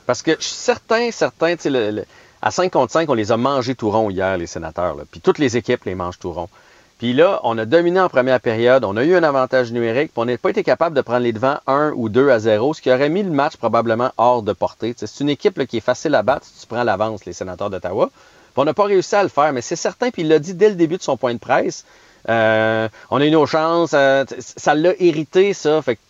Parce 0.04 0.22
que 0.22 0.32
certains, 0.38 1.10
certains, 1.10 1.56
tu 1.56 1.70
sais, 1.70 2.06
à 2.42 2.50
5 2.50 2.70
contre 2.70 2.92
5, 2.92 3.08
on 3.08 3.14
les 3.14 3.32
a 3.32 3.38
mangés 3.38 3.74
tout 3.74 3.90
rond 3.90 4.10
hier, 4.10 4.36
les 4.36 4.46
sénateurs. 4.46 4.96
Puis 5.10 5.20
toutes 5.20 5.38
les 5.38 5.56
équipes 5.56 5.84
les 5.84 5.94
mangent 5.94 6.18
tout 6.18 6.32
rond. 6.32 6.48
Puis 6.98 7.12
là, 7.12 7.40
on 7.44 7.58
a 7.58 7.66
dominé 7.66 8.00
en 8.00 8.08
première 8.08 8.40
période, 8.40 8.82
on 8.84 8.96
a 8.96 9.04
eu 9.04 9.14
un 9.14 9.22
avantage 9.22 9.70
numérique, 9.70 10.12
puis 10.12 10.22
on 10.22 10.24
n'a 10.24 10.38
pas 10.38 10.48
été 10.48 10.64
capable 10.64 10.96
de 10.96 11.02
prendre 11.02 11.20
les 11.20 11.32
devants 11.32 11.58
1 11.66 11.92
ou 11.94 12.08
2 12.08 12.30
à 12.30 12.38
0, 12.38 12.72
ce 12.72 12.80
qui 12.80 12.90
aurait 12.90 13.10
mis 13.10 13.22
le 13.22 13.30
match 13.30 13.56
probablement 13.58 14.12
hors 14.16 14.42
de 14.42 14.54
portée. 14.54 14.94
C'est 14.96 15.20
une 15.20 15.28
équipe 15.28 15.62
qui 15.66 15.76
est 15.76 15.80
facile 15.80 16.14
à 16.14 16.22
battre 16.22 16.46
si 16.46 16.62
tu 16.62 16.66
prends 16.66 16.84
l'avance, 16.84 17.26
les 17.26 17.34
sénateurs 17.34 17.68
d'Ottawa. 17.68 18.10
On 18.56 18.64
n'a 18.64 18.72
pas 18.72 18.84
réussi 18.84 19.14
à 19.14 19.22
le 19.22 19.28
faire, 19.28 19.52
mais 19.52 19.60
c'est 19.60 19.76
certain, 19.76 20.10
puis 20.10 20.22
il 20.22 20.28
l'a 20.28 20.38
dit 20.38 20.54
dès 20.54 20.70
le 20.70 20.74
début 20.74 20.96
de 20.96 21.02
son 21.02 21.18
point 21.18 21.34
de 21.34 21.38
presse. 21.38 21.84
Euh, 22.30 22.88
on 23.10 23.20
a 23.20 23.26
eu 23.26 23.30
nos 23.30 23.44
chances, 23.44 23.92
euh, 23.92 24.24
ça 24.38 24.74
l'a 24.74 24.94
irrité, 24.98 25.52
ça. 25.52 25.82
Fait 25.82 25.96
que 25.96 26.00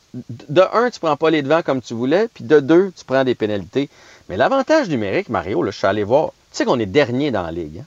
de 0.48 0.62
un, 0.72 0.88
tu 0.90 1.00
prends 1.00 1.16
pas 1.16 1.30
les 1.30 1.42
devants 1.42 1.62
comme 1.62 1.82
tu 1.82 1.94
voulais, 1.94 2.28
puis 2.32 2.44
de 2.44 2.60
deux, 2.60 2.92
tu 2.96 3.04
prends 3.04 3.24
des 3.24 3.34
pénalités. 3.34 3.90
Mais 4.28 4.36
l'avantage 4.36 4.88
numérique, 4.88 5.28
Mario, 5.30 5.64
là, 5.64 5.72
je 5.72 5.78
suis 5.78 5.86
allé 5.88 6.04
voir, 6.04 6.28
tu 6.52 6.58
sais 6.58 6.64
qu'on 6.64 6.78
est 6.78 6.86
dernier 6.86 7.32
dans 7.32 7.42
la 7.42 7.50
ligue. 7.50 7.80
Hein? 7.80 7.84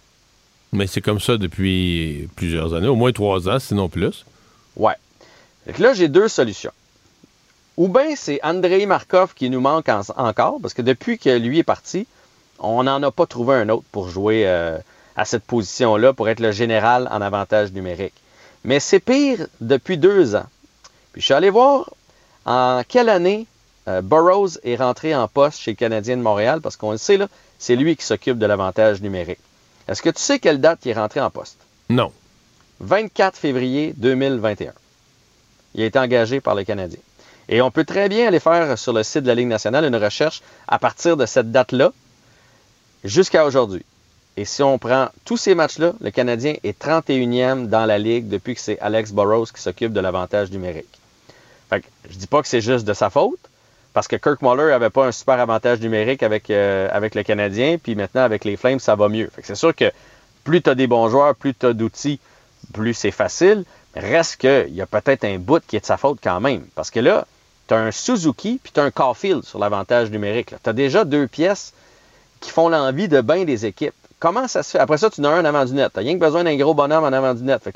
Mais 0.71 0.87
c'est 0.87 1.01
comme 1.01 1.19
ça 1.19 1.37
depuis 1.37 2.29
plusieurs 2.35 2.73
années, 2.73 2.87
au 2.87 2.95
moins 2.95 3.11
trois 3.11 3.49
ans, 3.49 3.59
sinon 3.59 3.89
plus. 3.89 4.25
Ouais. 4.75 4.93
Fait 5.65 5.77
là, 5.79 5.93
j'ai 5.93 6.07
deux 6.07 6.27
solutions. 6.27 6.71
Ou 7.77 7.87
bien 7.87 8.15
c'est 8.15 8.39
Andrei 8.43 8.85
Markov 8.85 9.33
qui 9.33 9.49
nous 9.49 9.61
manque 9.61 9.89
encore, 9.89 10.59
parce 10.61 10.73
que 10.73 10.81
depuis 10.81 11.17
que 11.17 11.29
lui 11.37 11.59
est 11.59 11.63
parti, 11.63 12.07
on 12.59 12.83
n'en 12.83 13.01
a 13.01 13.11
pas 13.11 13.25
trouvé 13.25 13.55
un 13.55 13.69
autre 13.69 13.85
pour 13.91 14.09
jouer 14.09 14.43
euh, 14.45 14.77
à 15.15 15.25
cette 15.25 15.43
position-là, 15.43 16.13
pour 16.13 16.29
être 16.29 16.39
le 16.39 16.51
général 16.51 17.07
en 17.11 17.21
avantage 17.21 17.71
numérique. 17.71 18.13
Mais 18.63 18.79
c'est 18.79 18.99
pire 18.99 19.47
depuis 19.61 19.97
deux 19.97 20.35
ans. 20.35 20.45
Puis 21.13 21.21
je 21.21 21.25
suis 21.25 21.33
allé 21.33 21.49
voir 21.49 21.89
en 22.45 22.81
quelle 22.87 23.09
année 23.09 23.47
euh, 23.87 24.01
Burroughs 24.01 24.59
est 24.63 24.75
rentré 24.75 25.15
en 25.15 25.27
poste 25.27 25.59
chez 25.59 25.71
le 25.71 25.77
Canadien 25.77 26.17
de 26.17 26.21
Montréal, 26.21 26.59
parce 26.61 26.75
qu'on 26.75 26.91
le 26.91 26.97
sait, 26.97 27.17
là, 27.17 27.27
c'est 27.57 27.75
lui 27.75 27.95
qui 27.95 28.05
s'occupe 28.05 28.37
de 28.37 28.45
l'avantage 28.45 29.01
numérique. 29.01 29.39
Est-ce 29.89 30.03
que 30.03 30.11
tu 30.11 30.21
sais 30.21 30.37
quelle 30.37 30.61
date 30.61 30.85
il 30.85 30.91
est 30.91 30.93
rentré 30.93 31.19
en 31.19 31.31
poste? 31.31 31.57
Non. 31.89 32.11
24 32.79 33.35
février 33.35 33.91
2021. 33.97 34.71
Il 35.73 35.81
a 35.81 35.85
été 35.87 35.97
engagé 35.97 36.41
par 36.41 36.53
le 36.53 36.63
Canadien. 36.63 36.99
Et 37.49 37.63
on 37.63 37.71
peut 37.71 37.85
très 37.85 38.07
bien 38.07 38.27
aller 38.27 38.39
faire 38.39 38.77
sur 38.77 38.93
le 38.93 39.01
site 39.01 39.23
de 39.23 39.27
la 39.27 39.33
Ligue 39.33 39.47
nationale 39.47 39.85
une 39.85 39.95
recherche 39.95 40.43
à 40.67 40.77
partir 40.77 41.17
de 41.17 41.25
cette 41.25 41.51
date-là 41.51 41.91
jusqu'à 43.03 43.45
aujourd'hui. 43.45 43.83
Et 44.37 44.45
si 44.45 44.61
on 44.61 44.77
prend 44.77 45.09
tous 45.25 45.37
ces 45.37 45.55
matchs-là, 45.55 45.93
le 45.99 46.11
Canadien 46.11 46.53
est 46.63 46.79
31e 46.79 47.65
dans 47.65 47.85
la 47.87 47.97
Ligue 47.97 48.27
depuis 48.27 48.53
que 48.53 48.61
c'est 48.61 48.79
Alex 48.81 49.11
Burrows 49.11 49.47
qui 49.47 49.59
s'occupe 49.59 49.91
de 49.91 49.99
l'avantage 49.99 50.51
numérique. 50.51 50.99
Fait 51.71 51.81
que, 51.81 51.87
je 52.07 52.15
dis 52.15 52.27
pas 52.27 52.43
que 52.43 52.47
c'est 52.47 52.61
juste 52.61 52.85
de 52.85 52.93
sa 52.93 53.09
faute, 53.09 53.39
parce 53.99 54.07
que 54.07 54.15
Kirk 54.15 54.41
Muller 54.41 54.71
avait 54.71 54.89
pas 54.89 55.07
un 55.07 55.11
super 55.11 55.41
avantage 55.41 55.81
numérique 55.81 56.23
avec, 56.23 56.49
euh, 56.49 56.87
avec 56.89 57.15
le 57.15 57.23
Canadien, 57.23 57.75
puis 57.77 57.95
maintenant 57.95 58.21
avec 58.21 58.45
les 58.45 58.55
Flames, 58.55 58.79
ça 58.79 58.95
va 58.95 59.09
mieux. 59.09 59.29
c'est 59.43 59.55
sûr 59.55 59.75
que 59.75 59.91
plus 60.45 60.61
tu 60.61 60.69
as 60.69 60.75
des 60.75 60.87
bons 60.87 61.09
joueurs, 61.09 61.35
plus 61.35 61.53
tu 61.53 61.65
as 61.65 61.73
d'outils, 61.73 62.21
plus 62.71 62.93
c'est 62.93 63.11
facile. 63.11 63.65
Reste 63.97 64.37
qu'il 64.37 64.73
y 64.73 64.81
a 64.81 64.85
peut-être 64.85 65.25
un 65.25 65.37
bout 65.37 65.61
qui 65.67 65.75
est 65.75 65.81
de 65.81 65.85
sa 65.85 65.97
faute 65.97 66.19
quand 66.23 66.39
même. 66.39 66.61
Parce 66.75 66.91
que 66.91 67.01
là, 67.01 67.27
tu 67.67 67.73
as 67.73 67.77
un 67.77 67.91
Suzuki 67.91 68.61
puis 68.63 68.71
tu 68.73 68.79
as 68.79 68.83
un 68.83 68.91
Caulfield 68.91 69.43
sur 69.43 69.59
l'avantage 69.59 70.09
numérique. 70.11 70.53
Tu 70.63 70.69
as 70.69 70.71
déjà 70.71 71.03
deux 71.03 71.27
pièces 71.27 71.73
qui 72.39 72.51
font 72.51 72.69
l'envie 72.69 73.09
de 73.09 73.19
bien 73.19 73.43
des 73.43 73.65
équipes. 73.65 73.93
Comment 74.21 74.47
ça 74.47 74.63
se 74.63 74.71
fait? 74.71 74.79
Après 74.79 74.97
ça, 74.97 75.09
tu 75.09 75.19
en 75.19 75.25
as 75.25 75.31
un 75.31 75.43
avant 75.43 75.65
du 75.65 75.73
net. 75.73 75.91
Tu 75.93 75.99
rien 75.99 76.13
que 76.13 76.21
besoin 76.21 76.45
d'un 76.45 76.55
gros 76.55 76.73
bonhomme 76.73 77.03
en 77.03 77.11
avant 77.11 77.33
du 77.33 77.43
net. 77.43 77.61
Fait 77.61 77.73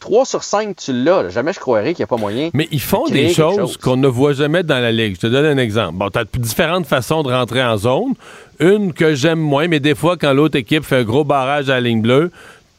3 0.00 0.24
sur 0.24 0.42
5, 0.42 0.76
tu 0.76 0.92
l'as. 0.92 1.28
Jamais 1.28 1.52
je 1.52 1.60
croirais 1.60 1.94
qu'il 1.94 2.02
n'y 2.02 2.04
a 2.04 2.06
pas 2.08 2.16
moyen. 2.16 2.50
Mais 2.54 2.68
ils 2.72 2.80
font 2.80 3.06
des 3.06 3.32
choses 3.32 3.76
qu'on 3.76 3.96
ne 3.96 4.08
voit 4.08 4.32
jamais 4.32 4.62
dans 4.62 4.80
la 4.80 4.90
Ligue. 4.90 5.16
Je 5.16 5.20
te 5.20 5.26
donne 5.26 5.44
un 5.44 5.58
exemple. 5.58 5.98
Bon, 5.98 6.08
tu 6.08 6.18
as 6.18 6.24
différentes 6.38 6.86
façons 6.86 7.22
de 7.22 7.30
rentrer 7.30 7.62
en 7.62 7.76
zone. 7.76 8.14
Une 8.58 8.92
que 8.92 9.14
j'aime 9.14 9.38
moins, 9.38 9.68
mais 9.68 9.78
des 9.78 9.94
fois, 9.94 10.16
quand 10.16 10.32
l'autre 10.32 10.56
équipe 10.56 10.84
fait 10.84 10.96
un 10.96 11.04
gros 11.04 11.24
barrage 11.24 11.68
à 11.68 11.74
la 11.74 11.80
ligne 11.82 12.00
bleue, 12.00 12.30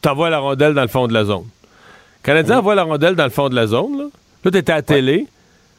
tu 0.02 0.10
envoies 0.10 0.32
la 0.32 0.40
rondelle 0.40 0.74
dans 0.74 0.82
le 0.82 0.88
fond 0.88 1.08
de 1.08 1.14
la 1.14 1.26
zone. 1.26 1.46
Quand 2.24 2.34
Canadien 2.34 2.60
envoie 2.60 2.76
la 2.76 2.84
rondelle 2.84 3.16
dans 3.16 3.24
le 3.24 3.30
fond 3.30 3.50
de 3.50 3.56
la 3.56 3.68
zone, 3.68 3.98
là, 3.98 4.06
là 4.44 4.52
tu 4.52 4.58
étais 4.58 4.72
à 4.72 4.76
la 4.78 4.82
télé. 4.82 5.28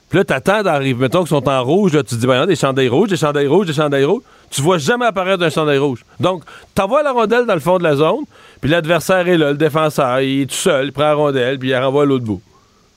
Puis 0.09 0.19
là, 0.19 0.25
t'attends 0.25 0.63
d'arriver. 0.63 1.01
Mettons 1.01 1.21
qu'ils 1.21 1.29
sont 1.29 1.49
en 1.49 1.65
rouge, 1.65 1.95
là, 1.95 2.03
tu 2.03 2.15
te 2.15 2.21
dis, 2.21 2.27
ben, 2.27 2.47
des 2.47 2.55
chandails 2.55 2.89
rouges, 2.89 3.09
des 3.09 3.17
chandails 3.17 3.47
rouges, 3.47 3.67
des 3.67 3.73
chandails 3.73 4.05
rouges. 4.05 4.23
Tu 4.53 4.61
vois 4.61 4.77
jamais 4.77 5.07
apparaître 5.07 5.43
un 5.43 5.49
chandail 5.49 5.79
rouge. 5.79 6.05
Donc, 6.21 6.43
t'envoies 6.75 7.03
la 7.03 7.13
rondelle 7.13 7.47
dans 7.47 7.55
le 7.55 7.61
fond 7.61 7.79
de 7.79 7.83
la 7.83 7.97
zone, 7.97 8.25
puis 8.61 8.71
l'adversaire 8.71 9.27
est 9.27 9.39
là, 9.39 9.51
le 9.51 9.57
défenseur, 9.57 10.21
il 10.21 10.43
est 10.43 10.47
tout 10.47 10.55
seul, 10.55 10.87
il 10.87 10.93
prend 10.93 11.05
la 11.05 11.15
rondelle, 11.15 11.59
puis 11.59 11.71
il 11.71 11.73
la 11.73 11.87
renvoie 11.87 12.05
l'autre 12.05 12.25
bout. 12.25 12.43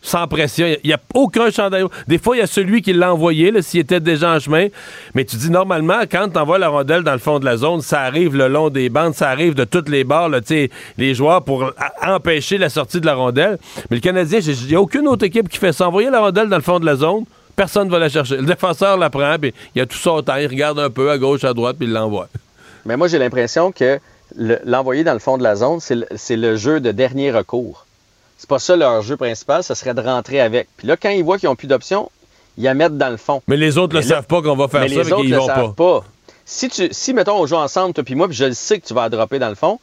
Sans 0.02 0.27
pression. 0.27 0.68
Il 0.84 0.88
n'y 0.88 0.94
a, 0.94 0.99
aucun 1.15 1.49
chandail 1.49 1.84
rouge. 1.84 1.91
Des 2.07 2.18
fois, 2.18 2.36
il 2.36 2.40
y 2.40 2.44
a 2.44 2.48
celui 2.48 2.82
qui 2.82 2.91
l'a 2.91 3.14
envoyé, 3.14 3.53
s'il 3.61 3.80
était 3.80 4.02
déjà 4.02 4.36
en 4.36 4.40
chemin. 4.40 4.68
Mais 5.15 5.23
tu 5.23 5.38
dis, 5.38 5.49
normalement, 5.49 6.02
quand 6.11 6.30
tu 6.30 6.38
envoies 6.38 6.60
la 6.60 6.68
rondelle 6.68 7.03
dans 7.03 7.14
le 7.14 7.19
fond 7.19 7.40
de 7.40 7.45
la 7.45 7.56
zone, 7.56 7.82
ça 7.82 8.02
arrive 8.02 8.36
le 8.36 8.49
long 8.49 8.69
des 8.69 8.90
bandes, 8.90 9.15
ça 9.15 9.30
arrive 9.30 9.56
de 9.56 9.64
toutes 9.64 9.88
les 9.88 10.03
barres, 10.03 10.30
les 10.98 11.15
joueurs 11.15 11.41
pour 11.44 11.72
empêcher 12.06 12.57
la 12.57 12.69
sortie 12.69 12.99
de 12.99 13.06
la 13.06 13.15
rondelle. 13.15 13.57
Mais 13.90 13.95
le 13.95 14.02
Canadien, 14.02 14.40
il 14.40 14.68
n'y 14.68 14.76
a 14.76 14.82
aucune 14.82 15.07
autre 15.07 15.26
équipe 15.26 15.48
qui 15.48 15.57
fait 15.57 15.72
ça. 15.72 15.88
Envoyer 15.88 16.10
la 16.10 16.19
rondelle 16.19 16.49
dans 16.49 16.57
le 16.57 16.61
fond 16.61 16.80
de 16.80 16.86
la 16.86 16.98
zone, 16.98 17.23
personne 17.56 17.88
ne 17.88 17.91
va 17.91 17.99
la 17.99 18.10
chercher. 18.10 18.38
Le 18.38 18.45
défenseur 18.45 18.98
la 18.98 19.10
prend, 19.10 19.38
puis 19.40 19.53
il 19.76 19.82
a 19.82 19.86
tout 19.86 19.98
son 19.98 20.22
temps, 20.22 20.36
il 20.36 20.48
regarde 20.48 20.80
un 20.80 20.90
peu 20.90 21.11
à 21.11 21.18
gauche, 21.18 21.44
à 21.44 21.53
droite, 21.53 21.77
puis 21.77 21.88
il 21.88 21.94
l'envoie. 21.94 22.27
Mais 22.86 22.98
moi, 22.98 23.07
j'ai 23.07 23.18
l'impression 23.18 23.72
que 23.72 23.99
l'envoyer 24.36 25.03
dans 25.03 25.14
le 25.14 25.19
fond 25.19 25.38
de 25.38 25.44
la 25.44 25.56
zone, 25.56 25.80
c'est 25.80 26.36
le, 26.36 26.56
jeu 26.56 26.80
de 26.80 26.91
dernier 26.91 27.32
recours. 27.32 27.86
C'est 28.38 28.49
pas 28.49 28.60
ça 28.60 28.76
leur 28.76 29.02
jeu 29.02 29.18
principal, 29.18 29.64
ce 29.64 29.73
serait 29.73 29.94
de 29.94 30.02
rentrer 30.02 30.41
avec. 30.41 30.68
Puis 30.77 30.88
là, 30.88 30.98
quand 30.98 31.10
ils 31.10 31.23
voient 31.23 31.38
qu'ils 31.38 31.49
n'ont 31.49 31.56
plus 31.56 31.68
d'options, 31.68 32.11
ils 32.57 32.64
la 32.64 32.73
mettent 32.73 32.98
dans 32.98 33.10
le 33.10 33.18
fond. 33.18 33.41
Mais 33.48 33.57
les 33.57 33.77
autres 33.77 33.95
ne 33.95 34.02
le 34.02 34.06
savent 34.06 34.27
pas 34.27 34.41
qu'on 34.41 34.56
va 34.56 34.68
faire 34.68 34.82
mais 34.82 34.90
ça, 34.90 34.95
les 34.95 35.11
autres 35.11 35.23
ne 35.23 35.36
le 35.36 35.41
savent 35.41 35.73
pas. 35.73 36.03
Si, 36.45 36.69
tu, 36.69 36.90
si, 36.91 37.14
mettons, 37.14 37.40
on 37.40 37.48
joue 37.48 37.56
ensemble, 37.56 37.94
toi 37.94 38.03
puis 38.03 38.14
moi, 38.14 38.27
puis 38.27 38.38
je 38.38 38.45
le 38.45 38.53
sais 38.53 38.80
que 38.80 38.86
tu 38.86 38.94
vas 38.94 39.10
dropper 39.10 39.40
dans 39.40 39.49
le 39.49 39.56
fond, 39.56 39.80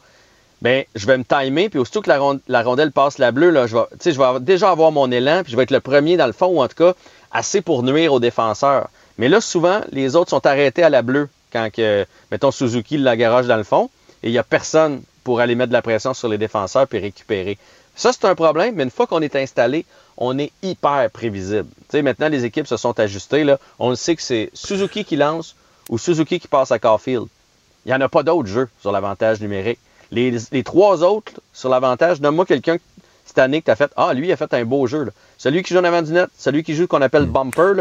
ben 0.61 0.85
je 0.95 1.05
vais 1.05 1.17
me 1.17 1.25
timer, 1.25 1.67
puis 1.67 1.77
aussitôt 1.77 2.01
que 2.01 2.09
la, 2.09 2.63
rondelle 2.63 2.91
passe 2.93 3.17
la 3.17 3.33
bleue, 3.33 3.49
là, 3.49 3.67
je 3.67 3.75
vais, 3.75 3.83
je 4.05 4.17
vais 4.17 4.39
déjà 4.39 4.69
avoir 4.69 4.93
mon 4.93 5.11
élan, 5.11 5.43
puis 5.43 5.51
je 5.51 5.57
vais 5.57 5.63
être 5.63 5.71
le 5.71 5.81
premier 5.81 6.15
dans 6.15 6.25
le 6.25 6.31
fond, 6.31 6.47
ou 6.47 6.61
en 6.61 6.69
tout 6.69 6.77
cas, 6.77 6.93
assez 7.33 7.61
pour 7.61 7.83
nuire 7.83 8.13
aux 8.13 8.19
défenseurs. 8.19 8.89
Mais 9.17 9.27
là, 9.27 9.41
souvent, 9.41 9.81
les 9.91 10.15
autres 10.15 10.29
sont 10.29 10.45
arrêtés 10.45 10.83
à 10.83 10.89
la 10.89 11.01
bleue 11.01 11.27
quand, 11.51 11.69
que, 11.71 12.05
mettons, 12.31 12.51
Suzuki 12.51 12.97
la 12.97 13.17
garage 13.17 13.47
dans 13.47 13.57
le 13.57 13.63
fond, 13.63 13.89
et 14.23 14.29
il 14.29 14.31
n'y 14.31 14.37
a 14.37 14.43
personne 14.43 15.01
pour 15.23 15.39
aller 15.39 15.55
mettre 15.55 15.69
de 15.69 15.73
la 15.73 15.81
pression 15.81 16.13
sur 16.13 16.29
les 16.29 16.37
défenseurs 16.37 16.87
puis 16.87 16.99
récupérer. 16.99 17.57
Ça, 17.95 18.11
c'est 18.11 18.25
un 18.25 18.35
problème, 18.35 18.75
mais 18.75 18.83
une 18.83 18.89
fois 18.89 19.05
qu'on 19.05 19.21
est 19.21 19.35
installé, 19.35 19.85
on 20.17 20.37
est 20.39 20.51
hyper 20.63 21.09
prévisible. 21.11 21.67
Tu 21.89 21.97
sais, 21.97 22.01
maintenant, 22.01 22.29
les 22.29 22.45
équipes 22.45 22.67
se 22.67 22.77
sont 22.77 22.99
ajustées. 22.99 23.43
Là. 23.43 23.59
On 23.79 23.95
sait 23.95 24.15
que 24.15 24.21
c'est 24.21 24.49
Suzuki 24.53 25.05
qui 25.05 25.15
lance 25.15 25.55
ou 25.89 25.97
Suzuki 25.97 26.39
qui 26.39 26.47
passe 26.47 26.71
à 26.71 26.79
Caulfield. 26.79 27.27
Il 27.85 27.89
n'y 27.89 27.93
en 27.93 28.01
a 28.01 28.09
pas 28.09 28.23
d'autres 28.23 28.47
jeux 28.47 28.69
sur 28.79 28.91
l'avantage 28.91 29.41
numérique. 29.41 29.79
Les, 30.11 30.63
trois 30.63 31.03
autres 31.03 31.33
sur 31.53 31.69
l'avantage, 31.69 32.21
donne-moi 32.21 32.45
quelqu'un 32.45 32.77
cette 33.25 33.39
année 33.39 33.61
que 33.61 33.65
tu 33.65 33.71
as 33.71 33.75
fait 33.75 33.91
Ah, 33.95 34.13
lui, 34.13 34.27
il 34.27 34.31
a 34.31 34.37
fait 34.37 34.53
un 34.53 34.63
beau 34.63 34.85
jeu. 34.85 35.11
Celui 35.37 35.63
qui 35.63 35.73
joue 35.73 35.79
en 35.79 35.83
avant 35.83 36.01
du 36.01 36.11
net, 36.11 36.27
celui 36.37 36.63
qui 36.63 36.75
joue 36.75 36.87
qu'on 36.87 37.01
appelle 37.01 37.25
bumper 37.25 37.73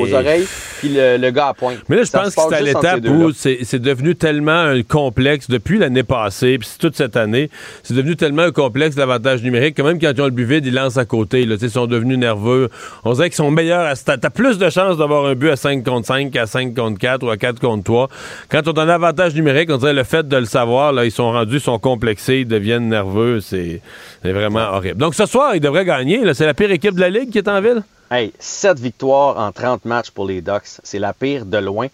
aux, 0.00 0.12
oreilles, 0.12 0.46
puis 0.78 0.90
le, 0.94 1.30
gars 1.30 1.48
à 1.48 1.54
pointe. 1.54 1.78
Mais 1.88 1.96
là, 1.96 2.04
je 2.04 2.10
pense 2.10 2.34
que 2.34 2.40
c'est 2.48 2.54
à 2.54 2.60
l'étape 2.60 3.04
où 3.06 3.32
c'est 3.32 3.78
devenu 3.78 4.14
tellement 4.14 4.60
un 4.60 4.82
complexe 4.82 5.48
depuis 5.48 5.78
l'année 5.78 6.02
passée, 6.02 6.58
puis 6.58 6.68
toute 6.78 6.96
cette 6.96 7.16
année, 7.16 7.50
c'est 7.82 7.94
devenu 7.94 8.16
tellement 8.16 8.42
un 8.42 8.52
complexe 8.52 8.96
l'avantage 8.96 9.42
numérique 9.42 9.74
que 9.74 9.82
même 9.82 9.98
quand 9.98 10.12
ils 10.14 10.22
ont 10.22 10.26
le 10.26 10.30
but 10.30 10.44
vide, 10.44 10.66
ils 10.66 10.74
lancent 10.74 10.96
à 10.96 11.04
côté. 11.04 11.44
Là, 11.44 11.56
ils 11.60 11.70
sont 11.70 11.86
devenus 11.86 12.18
nerveux. 12.18 12.68
On 13.04 13.12
dirait 13.12 13.28
qu'ils 13.28 13.36
sont 13.36 13.50
meilleurs 13.50 13.86
à 13.86 13.94
T'as 13.96 14.16
as 14.22 14.30
plus 14.30 14.58
de 14.58 14.70
chances 14.70 14.96
d'avoir 14.96 15.26
un 15.26 15.34
but 15.34 15.50
à 15.50 15.56
5 15.56 15.84
contre 15.84 16.06
5 16.06 16.30
qu'à 16.30 16.46
5 16.46 16.74
contre 16.74 16.98
4 16.98 17.24
ou 17.24 17.30
à 17.30 17.36
4 17.36 17.60
contre 17.60 17.84
3. 17.84 18.08
Quand 18.48 18.66
on 18.68 18.72
a 18.72 18.84
un 18.84 18.88
avantage 18.88 19.34
numérique, 19.34 19.70
on 19.70 19.76
dirait 19.76 19.92
le 19.92 20.04
fait 20.04 20.26
de 20.26 20.36
le 20.36 20.44
savoir, 20.44 20.92
là, 20.92 21.04
ils 21.04 21.10
sont 21.10 21.30
rendus, 21.30 21.56
ils 21.56 21.60
sont 21.60 21.78
complexés, 21.78 22.40
ils 22.40 22.48
deviennent 22.48 22.88
nerveux. 22.88 23.40
C'est 23.40 23.82
vraiment 24.24 24.72
horrible. 24.72 24.98
Donc 24.98 25.14
ce 25.14 25.26
soir, 25.26 25.54
ils 25.54 25.60
devraient 25.60 25.84
gagner. 25.84 26.22
C'est 26.34 26.46
la 26.46 26.54
pire 26.54 26.70
équipe 26.70 26.97
de 26.98 27.02
la 27.02 27.10
Ligue 27.10 27.30
qui 27.30 27.38
est 27.38 27.48
en 27.48 27.60
ville? 27.60 27.82
Hey, 28.10 28.32
7 28.40 28.78
victoires 28.78 29.38
en 29.38 29.52
30 29.52 29.84
matchs 29.84 30.10
pour 30.10 30.26
les 30.26 30.40
Ducks. 30.40 30.80
C'est 30.82 30.98
la 30.98 31.12
pire 31.12 31.46
de 31.46 31.58
loin. 31.58 31.86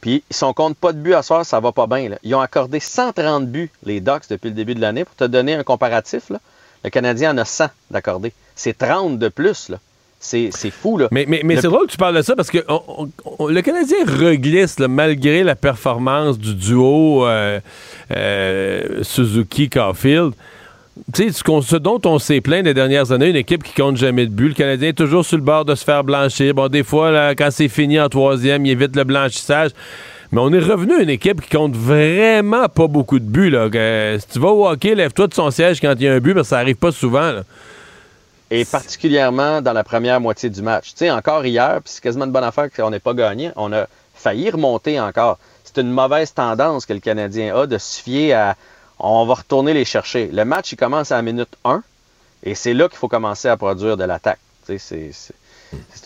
Puis, 0.00 0.22
si 0.30 0.44
on 0.44 0.52
compte 0.52 0.76
pas 0.76 0.92
de 0.92 0.98
buts 0.98 1.14
à 1.14 1.22
soir, 1.22 1.44
ça 1.44 1.58
va 1.58 1.72
pas 1.72 1.86
bien. 1.86 2.10
Ils 2.22 2.34
ont 2.34 2.40
accordé 2.40 2.78
130 2.78 3.48
buts, 3.48 3.70
les 3.84 4.00
Ducks, 4.00 4.28
depuis 4.30 4.48
le 4.48 4.54
début 4.54 4.74
de 4.74 4.80
l'année. 4.80 5.04
Pour 5.04 5.16
te 5.16 5.24
donner 5.24 5.54
un 5.54 5.64
comparatif, 5.64 6.30
là, 6.30 6.38
le 6.84 6.90
Canadien 6.90 7.34
en 7.34 7.38
a 7.38 7.44
100 7.44 7.66
d'accordé. 7.90 8.32
C'est 8.54 8.78
30 8.78 9.18
de 9.18 9.28
plus. 9.28 9.68
Là. 9.68 9.78
C'est, 10.20 10.50
fou, 10.70 10.98
là. 10.98 11.08
Mais, 11.10 11.24
mais, 11.26 11.42
mais 11.44 11.56
c'est 11.56 11.66
drôle 11.66 11.86
que 11.86 11.92
tu 11.92 11.98
parles 11.98 12.16
de 12.16 12.22
ça 12.22 12.36
parce 12.36 12.50
que 12.50 12.58
le 12.58 13.60
Canadien 13.60 13.98
reglisse 14.06 14.78
malgré 14.78 15.42
la 15.42 15.56
performance 15.56 16.38
du 16.38 16.54
duo 16.54 17.26
euh, 17.26 17.58
euh, 18.12 19.02
Suzuki-Caulfield. 19.02 20.34
Tu 21.14 21.32
sais, 21.32 21.42
ce 21.62 21.76
dont 21.76 22.00
on 22.04 22.18
s'est 22.18 22.40
plaint 22.40 22.64
les 22.64 22.74
dernières 22.74 23.12
années, 23.12 23.30
une 23.30 23.36
équipe 23.36 23.62
qui 23.62 23.72
compte 23.72 23.96
jamais 23.96 24.26
de 24.26 24.30
but. 24.30 24.48
Le 24.48 24.54
Canadien 24.54 24.90
est 24.90 24.92
toujours 24.92 25.24
sur 25.24 25.38
le 25.38 25.42
bord 25.42 25.64
de 25.64 25.74
se 25.74 25.84
faire 25.84 26.04
blanchir. 26.04 26.54
Bon, 26.54 26.68
des 26.68 26.82
fois, 26.82 27.34
quand 27.34 27.48
c'est 27.50 27.68
fini 27.68 27.98
en 27.98 28.08
troisième, 28.08 28.66
il 28.66 28.72
évite 28.72 28.94
le 28.94 29.04
blanchissage. 29.04 29.70
Mais 30.32 30.40
on 30.40 30.52
est 30.52 30.58
revenu 30.58 30.94
à 30.94 31.02
une 31.02 31.10
équipe 31.10 31.40
qui 31.42 31.50
compte 31.50 31.76
vraiment 31.76 32.68
pas 32.68 32.88
beaucoup 32.88 33.18
de 33.18 33.24
buts. 33.24 33.54
Si 34.20 34.26
tu 34.28 34.38
vas 34.38 34.48
au 34.48 34.66
hockey, 34.66 34.94
lève-toi 34.94 35.28
de 35.28 35.34
son 35.34 35.50
siège 35.50 35.80
quand 35.80 35.94
il 35.96 36.02
y 36.02 36.08
a 36.08 36.12
un 36.14 36.20
but, 36.20 36.34
mais 36.34 36.44
ça 36.44 36.58
arrive 36.58 36.76
pas 36.76 36.92
souvent. 36.92 37.32
Et 38.50 38.64
particulièrement 38.66 39.62
dans 39.62 39.72
la 39.72 39.84
première 39.84 40.20
moitié 40.20 40.50
du 40.50 40.60
match. 40.60 40.90
Tu 40.90 40.98
sais, 40.98 41.10
encore 41.10 41.44
hier, 41.46 41.80
puis 41.82 41.92
c'est 41.94 42.02
quasiment 42.02 42.26
une 42.26 42.32
bonne 42.32 42.44
affaire 42.44 42.68
qu'on 42.70 42.90
n'ait 42.90 43.00
pas 43.00 43.14
gagné, 43.14 43.50
on 43.56 43.72
a 43.72 43.86
failli 44.14 44.50
remonter 44.50 45.00
encore. 45.00 45.38
C'est 45.64 45.80
une 45.80 45.90
mauvaise 45.90 46.34
tendance 46.34 46.84
que 46.84 46.92
le 46.92 47.00
Canadien 47.00 47.56
a 47.56 47.66
de 47.66 47.78
se 47.78 48.02
fier 48.02 48.34
à 48.34 48.56
on 49.02 49.26
va 49.26 49.34
retourner 49.34 49.74
les 49.74 49.84
chercher. 49.84 50.28
Le 50.32 50.44
match, 50.44 50.72
il 50.72 50.76
commence 50.76 51.12
à 51.12 51.16
la 51.16 51.22
minute 51.22 51.56
1 51.64 51.82
et 52.44 52.54
c'est 52.54 52.72
là 52.72 52.88
qu'il 52.88 52.98
faut 52.98 53.08
commencer 53.08 53.48
à 53.48 53.56
produire 53.56 53.96
de 53.96 54.04
l'attaque. 54.04 54.38
C'est 54.66 55.12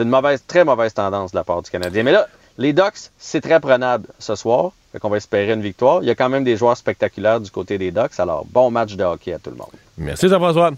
une 0.00 0.08
mauvaise, 0.08 0.42
très 0.46 0.64
mauvaise 0.64 0.94
tendance 0.94 1.32
de 1.32 1.36
la 1.36 1.44
part 1.44 1.62
du 1.62 1.70
Canadien. 1.70 2.02
Mais 2.02 2.12
là, 2.12 2.26
les 2.58 2.72
Ducks, 2.72 3.10
c'est 3.18 3.40
très 3.40 3.60
prenable 3.60 4.06
ce 4.18 4.34
soir. 4.34 4.72
Fait 4.92 4.98
qu'on 4.98 5.10
va 5.10 5.18
espérer 5.18 5.52
une 5.52 5.60
victoire. 5.60 6.02
Il 6.02 6.06
y 6.06 6.10
a 6.10 6.14
quand 6.14 6.28
même 6.28 6.44
des 6.44 6.56
joueurs 6.56 6.76
spectaculaires 6.76 7.40
du 7.40 7.50
côté 7.50 7.76
des 7.76 7.90
Ducks. 7.90 8.18
Alors, 8.18 8.46
bon 8.46 8.70
match 8.70 8.94
de 8.94 9.04
hockey 9.04 9.32
à 9.32 9.38
tout 9.38 9.50
le 9.50 9.56
monde. 9.56 9.68
Merci 9.98 10.28
Jean-François. 10.28 10.70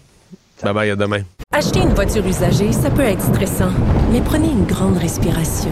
Bye 0.61 0.73
bye, 0.73 0.89
à 0.89 0.95
demain. 0.97 1.21
Acheter 1.53 1.79
une 1.79 1.93
voiture 1.93 2.25
usagée, 2.27 2.73
ça 2.73 2.89
peut 2.89 3.01
être 3.01 3.21
stressant, 3.21 3.71
mais 4.11 4.19
prenez 4.19 4.49
une 4.49 4.65
grande 4.65 4.97
respiration. 4.97 5.71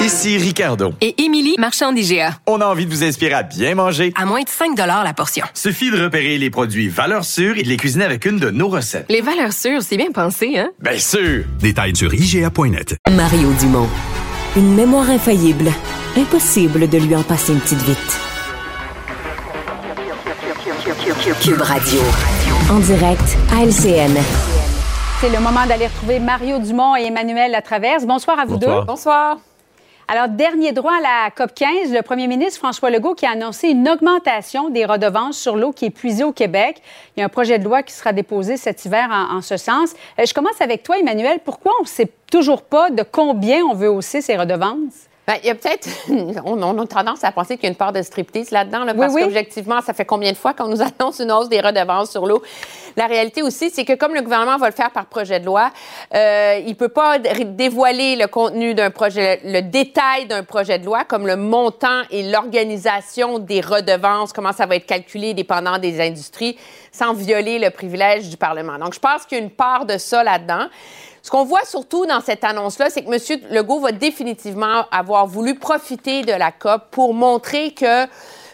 Ici 0.00 0.36
Ricardo. 0.36 0.92
Et 1.00 1.22
Émilie, 1.22 1.54
marchand 1.58 1.92
d'IGA. 1.92 2.32
On 2.46 2.60
a 2.60 2.66
envie 2.66 2.86
de 2.86 2.90
vous 2.90 3.04
inspirer 3.04 3.34
à 3.34 3.42
bien 3.42 3.74
manger. 3.74 4.12
À 4.16 4.26
moins 4.26 4.42
de 4.42 4.48
5 4.48 4.76
la 4.76 5.12
portion. 5.14 5.44
Suffit 5.54 5.90
de 5.90 6.02
repérer 6.02 6.38
les 6.38 6.50
produits 6.50 6.88
valeurs 6.88 7.24
sûres 7.24 7.56
et 7.56 7.62
de 7.62 7.68
les 7.68 7.76
cuisiner 7.76 8.04
avec 8.04 8.24
une 8.24 8.38
de 8.38 8.50
nos 8.50 8.68
recettes. 8.68 9.06
Les 9.08 9.20
valeurs 9.20 9.52
sûres, 9.52 9.82
c'est 9.82 9.96
bien 9.96 10.10
pensé, 10.12 10.58
hein? 10.58 10.70
Bien 10.80 10.98
sûr! 10.98 11.44
Détails 11.60 11.94
sur 11.94 12.12
IGA.net. 12.12 12.96
Mario 13.10 13.52
Dumont. 13.60 13.88
Une 14.56 14.74
mémoire 14.74 15.08
infaillible. 15.08 15.70
Impossible 16.16 16.88
de 16.88 16.98
lui 16.98 17.14
en 17.16 17.22
passer 17.22 17.52
une 17.52 17.60
petite 17.60 17.82
vite. 17.82 18.18
Cube 21.40 21.60
Radio. 21.62 22.00
En 22.70 22.78
direct 22.80 23.36
à 23.52 23.64
LCN. 23.64 24.18
C'est 25.20 25.30
le 25.30 25.38
moment 25.40 25.64
d'aller 25.66 25.86
retrouver 25.86 26.18
Mario 26.18 26.58
Dumont 26.58 26.96
et 26.96 27.04
Emmanuel 27.06 27.52
Latraverse. 27.52 28.04
Bonsoir 28.04 28.38
à 28.40 28.44
vous 28.44 28.58
Bonsoir. 28.58 28.80
deux. 28.80 28.86
Bonsoir. 28.86 29.36
Alors, 30.08 30.28
dernier 30.28 30.72
droit 30.72 30.92
à 30.98 31.00
la 31.00 31.30
COP 31.30 31.54
15, 31.54 31.92
le 31.92 32.02
premier 32.02 32.26
ministre 32.26 32.58
François 32.58 32.90
Legault 32.90 33.14
qui 33.14 33.24
a 33.24 33.30
annoncé 33.30 33.68
une 33.68 33.88
augmentation 33.88 34.68
des 34.68 34.84
redevances 34.84 35.38
sur 35.38 35.56
l'eau 35.56 35.72
qui 35.72 35.86
est 35.86 35.90
puisée 35.90 36.24
au 36.24 36.32
Québec. 36.32 36.82
Il 37.16 37.20
y 37.20 37.22
a 37.22 37.26
un 37.26 37.28
projet 37.28 37.58
de 37.58 37.64
loi 37.64 37.82
qui 37.82 37.92
sera 37.92 38.12
déposé 38.12 38.56
cet 38.56 38.84
hiver 38.84 39.08
en, 39.10 39.40
ce 39.40 39.56
sens. 39.56 39.94
Euh, 40.18 40.26
je 40.26 40.34
commence 40.34 40.60
avec 40.60 40.82
toi, 40.82 40.98
Emmanuel. 40.98 41.38
Pourquoi 41.44 41.72
on 41.80 41.84
ne 41.84 41.88
sait 41.88 42.10
toujours 42.30 42.62
pas 42.62 42.90
de 42.90 43.02
combien 43.02 43.62
on 43.64 43.74
veut 43.74 43.90
hausser 43.90 44.20
ces 44.20 44.36
redevances? 44.36 45.08
Bien, 45.26 45.36
il 45.42 45.46
y 45.46 45.50
a 45.50 45.54
peut-être, 45.54 45.88
on, 46.44 46.78
a 46.78 46.86
tendance 46.86 47.22
à 47.22 47.30
penser 47.30 47.56
qu'il 47.56 47.64
y 47.64 47.66
a 47.68 47.70
une 47.70 47.76
part 47.76 47.92
de 47.92 48.02
striptease 48.02 48.50
là-dedans, 48.50 48.84
parce 48.96 49.14
qu'objectivement, 49.14 49.80
ça 49.80 49.94
fait 49.94 50.04
combien 50.04 50.32
de 50.32 50.36
fois 50.36 50.52
qu'on 50.52 50.66
nous 50.66 50.82
annonce 51.00 51.20
une 51.20 51.30
hausse 51.30 51.48
des 51.48 51.60
redevances 51.60 52.10
sur 52.10 52.26
l'eau? 52.26 52.42
La 52.96 53.06
réalité 53.06 53.42
aussi, 53.42 53.70
c'est 53.70 53.84
que 53.84 53.94
comme 53.94 54.14
le 54.14 54.22
gouvernement 54.22 54.58
va 54.58 54.68
le 54.68 54.74
faire 54.74 54.90
par 54.90 55.06
projet 55.06 55.40
de 55.40 55.46
loi, 55.46 55.70
euh, 56.14 56.60
il 56.66 56.76
peut 56.76 56.88
pas 56.88 57.18
dévoiler 57.18 58.16
le 58.16 58.26
contenu 58.26 58.74
d'un 58.74 58.90
projet, 58.90 59.40
le 59.44 59.60
détail 59.60 60.26
d'un 60.26 60.42
projet 60.42 60.78
de 60.78 60.84
loi, 60.84 61.04
comme 61.04 61.26
le 61.26 61.36
montant 61.36 62.02
et 62.10 62.30
l'organisation 62.30 63.38
des 63.38 63.60
redevances, 63.60 64.32
comment 64.32 64.52
ça 64.52 64.66
va 64.66 64.76
être 64.76 64.86
calculé 64.86 65.34
dépendant 65.34 65.78
des 65.78 66.00
industries, 66.00 66.58
sans 66.90 67.14
violer 67.14 67.58
le 67.58 67.70
privilège 67.70 68.28
du 68.28 68.36
Parlement. 68.36 68.78
Donc, 68.78 68.94
je 68.94 69.00
pense 69.00 69.24
qu'il 69.24 69.38
y 69.38 69.40
a 69.40 69.44
une 69.44 69.50
part 69.50 69.86
de 69.86 69.98
ça 69.98 70.22
là-dedans. 70.22 70.66
Ce 71.22 71.30
qu'on 71.30 71.44
voit 71.44 71.64
surtout 71.64 72.04
dans 72.04 72.20
cette 72.20 72.42
annonce-là, 72.42 72.90
c'est 72.90 73.04
que 73.04 73.10
M. 73.10 73.40
Legault 73.50 73.80
va 73.80 73.92
définitivement 73.92 74.86
avoir 74.90 75.26
voulu 75.26 75.54
profiter 75.54 76.22
de 76.22 76.32
la 76.32 76.50
COP 76.50 76.90
pour 76.90 77.14
montrer 77.14 77.72
que 77.72 78.06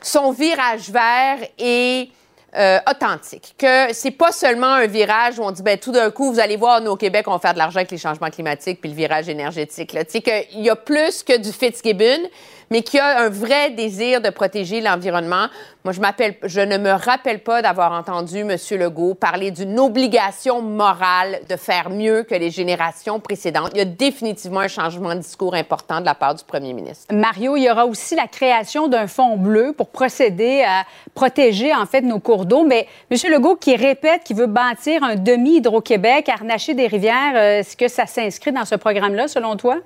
son 0.02 0.32
virage 0.32 0.90
vert 0.90 1.38
est 1.58 2.10
euh, 2.58 2.78
authentique. 2.90 3.54
Que 3.56 3.92
c'est 3.92 4.10
pas 4.10 4.32
seulement 4.32 4.74
un 4.74 4.86
virage 4.86 5.38
où 5.38 5.42
on 5.42 5.50
dit, 5.50 5.62
ben 5.62 5.78
tout 5.78 5.92
d'un 5.92 6.10
coup, 6.10 6.32
vous 6.32 6.40
allez 6.40 6.56
voir, 6.56 6.80
nous 6.80 6.90
au 6.90 6.96
Québec, 6.96 7.26
on 7.28 7.32
va 7.32 7.38
faire 7.38 7.52
de 7.52 7.58
l'argent 7.58 7.76
avec 7.76 7.90
les 7.90 7.98
changements 7.98 8.30
climatiques 8.30 8.80
puis 8.80 8.90
le 8.90 8.96
virage 8.96 9.28
énergétique. 9.28 9.90
Tu 9.90 9.98
sais, 10.08 10.20
qu'il 10.20 10.62
y 10.62 10.70
a 10.70 10.76
plus 10.76 11.22
que 11.22 11.36
du 11.36 11.52
Fitzgibbon 11.52 12.28
mais 12.70 12.82
qui 12.82 12.98
a 12.98 13.20
un 13.20 13.28
vrai 13.28 13.70
désir 13.70 14.20
de 14.20 14.30
protéger 14.30 14.80
l'environnement. 14.80 15.46
Moi, 15.84 15.92
je, 15.92 16.60
ne 16.60 16.76
me 16.76 16.90
rappelle 16.90 17.38
pas 17.40 17.62
d'avoir 17.62 17.92
entendu 17.92 18.40
M. 18.40 18.56
Legault 18.72 19.14
parler 19.14 19.50
d'une 19.50 19.78
obligation 19.78 20.60
morale 20.60 21.40
de 21.48 21.56
faire 21.56 21.88
mieux 21.88 22.24
que 22.24 22.34
les 22.34 22.50
générations 22.50 23.20
précédentes. 23.20 23.70
Il 23.72 23.78
y 23.78 23.82
a 23.82 23.86
définitivement 23.86 24.60
un 24.60 24.68
changement 24.68 25.14
de 25.14 25.20
discours 25.20 25.54
important 25.54 26.00
de 26.00 26.06
la 26.06 26.14
part 26.14 26.34
du 26.34 26.44
premier 26.44 26.74
ministre. 26.74 27.06
Mario, 27.14 27.56
il 27.56 27.62
y 27.62 27.70
aura 27.70 27.86
aussi 27.86 28.14
la 28.14 28.26
création 28.26 28.88
d'un 28.88 29.06
fonds 29.06 29.36
bleu 29.36 29.72
pour 29.72 29.88
procéder 29.88 30.62
à 30.62 30.84
protéger, 31.14 31.74
en 31.74 31.86
fait, 31.86 32.02
nos 32.02 32.20
cours 32.20 32.44
d'eau. 32.44 32.64
Mais 32.64 32.86
M. 33.10 33.18
Legault 33.30 33.56
qui 33.56 33.74
répète 33.76 34.24
qu'il 34.24 34.36
veut 34.36 34.46
bâtir 34.46 35.02
un 35.02 35.14
demi-Hydro-Québec, 35.14 36.28
harnacher 36.28 36.74
des 36.74 36.86
rivières, 36.86 37.32
euh, 37.34 37.60
est-ce 37.60 37.76
que 37.76 37.88
ça 37.88 38.06
s'inscrit 38.06 38.52
dans 38.52 38.64
ce 38.64 38.74
programme-là, 38.74 39.28
selon 39.28 39.56
toi? 39.56 39.76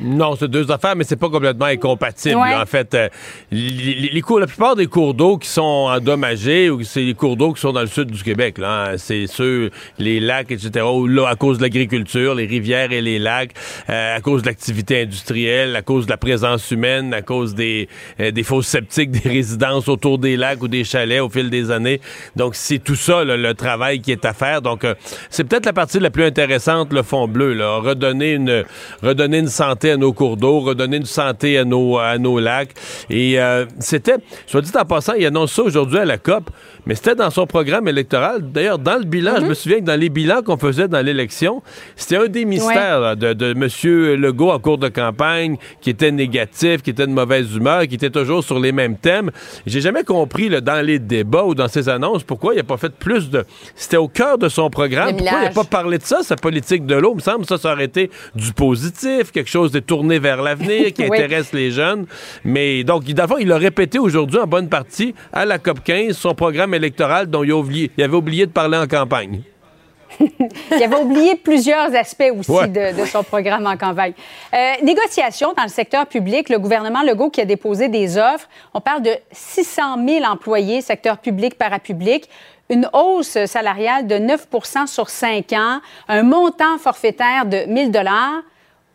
Non, 0.00 0.36
c'est 0.36 0.48
deux 0.48 0.70
affaires, 0.70 0.94
mais 0.94 1.04
c'est 1.04 1.16
pas 1.16 1.28
complètement 1.28 1.66
incompatible. 1.66 2.36
En 2.36 2.66
fait, 2.66 2.94
euh, 2.94 3.08
les, 3.50 4.20
cours, 4.20 4.38
la 4.38 4.46
plupart 4.46 4.76
des 4.76 4.86
cours 4.86 5.14
d'eau 5.14 5.38
qui 5.38 5.48
sont 5.48 5.62
endommagés, 5.62 6.70
ou 6.70 6.82
c'est 6.84 7.02
les 7.02 7.14
cours 7.14 7.36
d'eau 7.36 7.52
qui 7.52 7.60
sont 7.60 7.72
dans 7.72 7.80
le 7.80 7.86
sud 7.88 8.10
du 8.10 8.22
Québec, 8.22 8.58
là, 8.58 8.90
hein. 8.92 8.94
c'est 8.96 9.26
ceux, 9.26 9.70
les 9.98 10.20
lacs, 10.20 10.52
etc. 10.52 10.70
Là, 11.06 11.26
à 11.28 11.34
cause 11.34 11.58
de 11.58 11.62
l'agriculture, 11.62 12.34
les 12.34 12.46
rivières 12.46 12.92
et 12.92 13.00
les 13.00 13.18
lacs, 13.18 13.52
euh, 13.90 14.16
à 14.16 14.20
cause 14.20 14.42
de 14.42 14.46
l'activité 14.46 15.02
industrielle, 15.02 15.74
à 15.74 15.82
cause 15.82 16.06
de 16.06 16.10
la 16.10 16.16
présence 16.16 16.70
humaine, 16.70 17.12
à 17.12 17.22
cause 17.22 17.54
des, 17.54 17.88
euh, 18.20 18.30
des 18.30 18.42
fosses 18.42 18.68
sceptiques 18.68 19.10
des 19.22 19.28
résidences 19.28 19.88
autour 19.88 20.18
des 20.18 20.36
lacs 20.36 20.62
ou 20.62 20.68
des 20.68 20.84
chalets 20.84 21.20
au 21.20 21.28
fil 21.28 21.50
des 21.50 21.70
années. 21.70 22.00
Donc, 22.36 22.54
c'est 22.54 22.78
tout 22.78 22.94
ça, 22.94 23.24
le 23.24 23.52
travail 23.54 24.00
qui 24.00 24.12
est 24.12 24.24
à 24.24 24.32
faire. 24.32 24.62
Donc, 24.62 24.86
c'est 25.30 25.44
peut-être 25.44 25.66
la 25.66 25.72
partie 25.72 25.98
la 25.98 26.10
plus 26.10 26.24
intéressante, 26.24 26.92
le 26.92 27.02
fond 27.02 27.26
bleu, 27.26 27.52
là. 27.52 27.78
Redonner 27.78 28.32
une, 28.32 28.64
redonner 29.02 29.38
une 29.38 29.48
santé 29.48 29.87
à 29.90 29.96
nos 29.96 30.12
cours 30.12 30.36
d'eau, 30.36 30.60
redonner 30.60 30.98
une 30.98 31.04
santé 31.04 31.58
à 31.58 31.64
nos, 31.64 31.98
à 31.98 32.18
nos 32.18 32.38
lacs. 32.38 32.70
Et 33.10 33.40
euh, 33.40 33.66
c'était, 33.78 34.16
soit 34.46 34.60
dit 34.60 34.70
en 34.78 34.84
passant, 34.84 35.14
il 35.14 35.26
annonce 35.26 35.52
ça 35.52 35.62
aujourd'hui 35.62 35.98
à 35.98 36.04
la 36.04 36.18
COP, 36.18 36.50
mais 36.86 36.94
c'était 36.94 37.14
dans 37.14 37.30
son 37.30 37.46
programme 37.46 37.88
électoral. 37.88 38.42
D'ailleurs, 38.42 38.78
dans 38.78 38.96
le 38.96 39.04
bilan, 39.04 39.36
je 39.36 39.42
me 39.42 39.48
mhm. 39.48 39.54
souviens 39.54 39.78
que 39.80 39.84
dans 39.84 39.98
les 39.98 40.08
bilans 40.08 40.42
qu'on 40.42 40.56
faisait 40.56 40.88
dans 40.88 41.04
l'élection, 41.04 41.62
c'était 41.96 42.16
un 42.16 42.26
des 42.26 42.44
mystères 42.44 43.16
de, 43.16 43.32
de 43.32 43.50
M. 43.52 44.20
Legault 44.20 44.50
en 44.50 44.58
cours 44.58 44.78
de 44.78 44.88
campagne, 44.88 45.56
qui 45.80 45.90
était 45.90 46.10
négatif, 46.10 46.82
qui 46.82 46.90
était 46.90 47.06
de 47.06 47.12
mauvaise 47.12 47.54
humeur, 47.54 47.86
qui 47.86 47.94
était 47.94 48.10
toujours 48.10 48.42
sur 48.42 48.58
les 48.58 48.72
mêmes 48.72 48.96
thèmes. 48.96 49.30
J'ai 49.66 49.80
jamais 49.80 50.04
compris 50.04 50.48
là, 50.48 50.60
dans 50.60 50.84
les 50.84 50.98
débats 50.98 51.44
ou 51.44 51.54
dans 51.54 51.68
ses 51.68 51.88
annonces 51.88 52.24
pourquoi 52.24 52.54
il 52.54 52.58
n'a 52.58 52.62
pas 52.62 52.76
fait 52.76 52.92
plus 52.92 53.30
de... 53.30 53.44
C'était 53.74 53.96
au 53.96 54.08
cœur 54.08 54.38
de 54.38 54.48
son 54.48 54.70
programme. 54.70 55.16
Pourquoi 55.16 55.38
il 55.40 55.44
n'a 55.44 55.50
pas 55.50 55.64
parlé 55.64 55.98
de 55.98 56.04
ça, 56.04 56.22
sa 56.22 56.36
politique 56.36 56.86
de 56.86 56.94
l'eau? 56.94 57.12
Il 57.12 57.16
me 57.16 57.20
semble 57.20 57.40
que 57.42 57.48
ça, 57.48 57.58
ça 57.58 57.72
aurait 57.72 57.84
été 57.84 58.10
du 58.34 58.52
positif, 58.52 59.32
quelque 59.32 59.50
chose 59.50 59.72
c'est 59.78 59.86
tourné 59.86 60.18
vers 60.18 60.42
l'avenir, 60.42 60.92
qui 60.92 61.04
intéresse 61.04 61.52
les 61.52 61.70
jeunes. 61.70 62.06
Mais 62.44 62.82
donc, 62.82 63.04
d'abord, 63.04 63.40
il 63.40 63.52
a 63.52 63.58
répété 63.58 63.98
aujourd'hui 63.98 64.38
en 64.38 64.46
bonne 64.46 64.68
partie 64.68 65.14
à 65.32 65.44
la 65.44 65.58
COP 65.58 65.84
15 65.84 66.16
son 66.16 66.34
programme 66.34 66.74
électoral 66.74 67.28
dont 67.28 67.44
il, 67.44 67.52
oublié, 67.52 67.90
il 67.96 68.02
avait 68.02 68.16
oublié 68.16 68.46
de 68.46 68.50
parler 68.50 68.76
en 68.76 68.86
campagne. 68.86 69.42
il 70.20 70.82
avait 70.82 70.96
oublié 70.96 71.36
plusieurs 71.36 71.94
aspects 71.94 72.32
aussi 72.36 72.68
de, 72.70 73.04
son 73.04 73.22
programme 73.22 73.66
en 73.66 73.76
campagne. 73.76 74.14
Euh, 74.52 74.72
négociation 74.82 75.52
dans 75.56 75.62
le 75.62 75.68
secteur 75.68 76.06
public, 76.06 76.48
le 76.48 76.58
gouvernement 76.58 77.02
Legault 77.02 77.30
qui 77.30 77.40
a 77.40 77.44
déposé 77.44 77.88
des 77.88 78.18
offres. 78.18 78.48
On 78.74 78.80
parle 78.80 79.02
de 79.02 79.12
600 79.30 80.04
000 80.04 80.24
employés, 80.24 80.80
secteur 80.80 81.18
public, 81.18 81.56
parapublic 81.56 82.28
une 82.70 82.86
hausse 82.92 83.42
salariale 83.46 84.06
de 84.06 84.16
9% 84.16 84.86
sur 84.86 85.08
5 85.08 85.52
ans, 85.54 85.80
un 86.06 86.22
montant 86.22 86.76
forfaitaire 86.76 87.46
de 87.46 87.56
1 87.56 87.92
000 87.92 88.04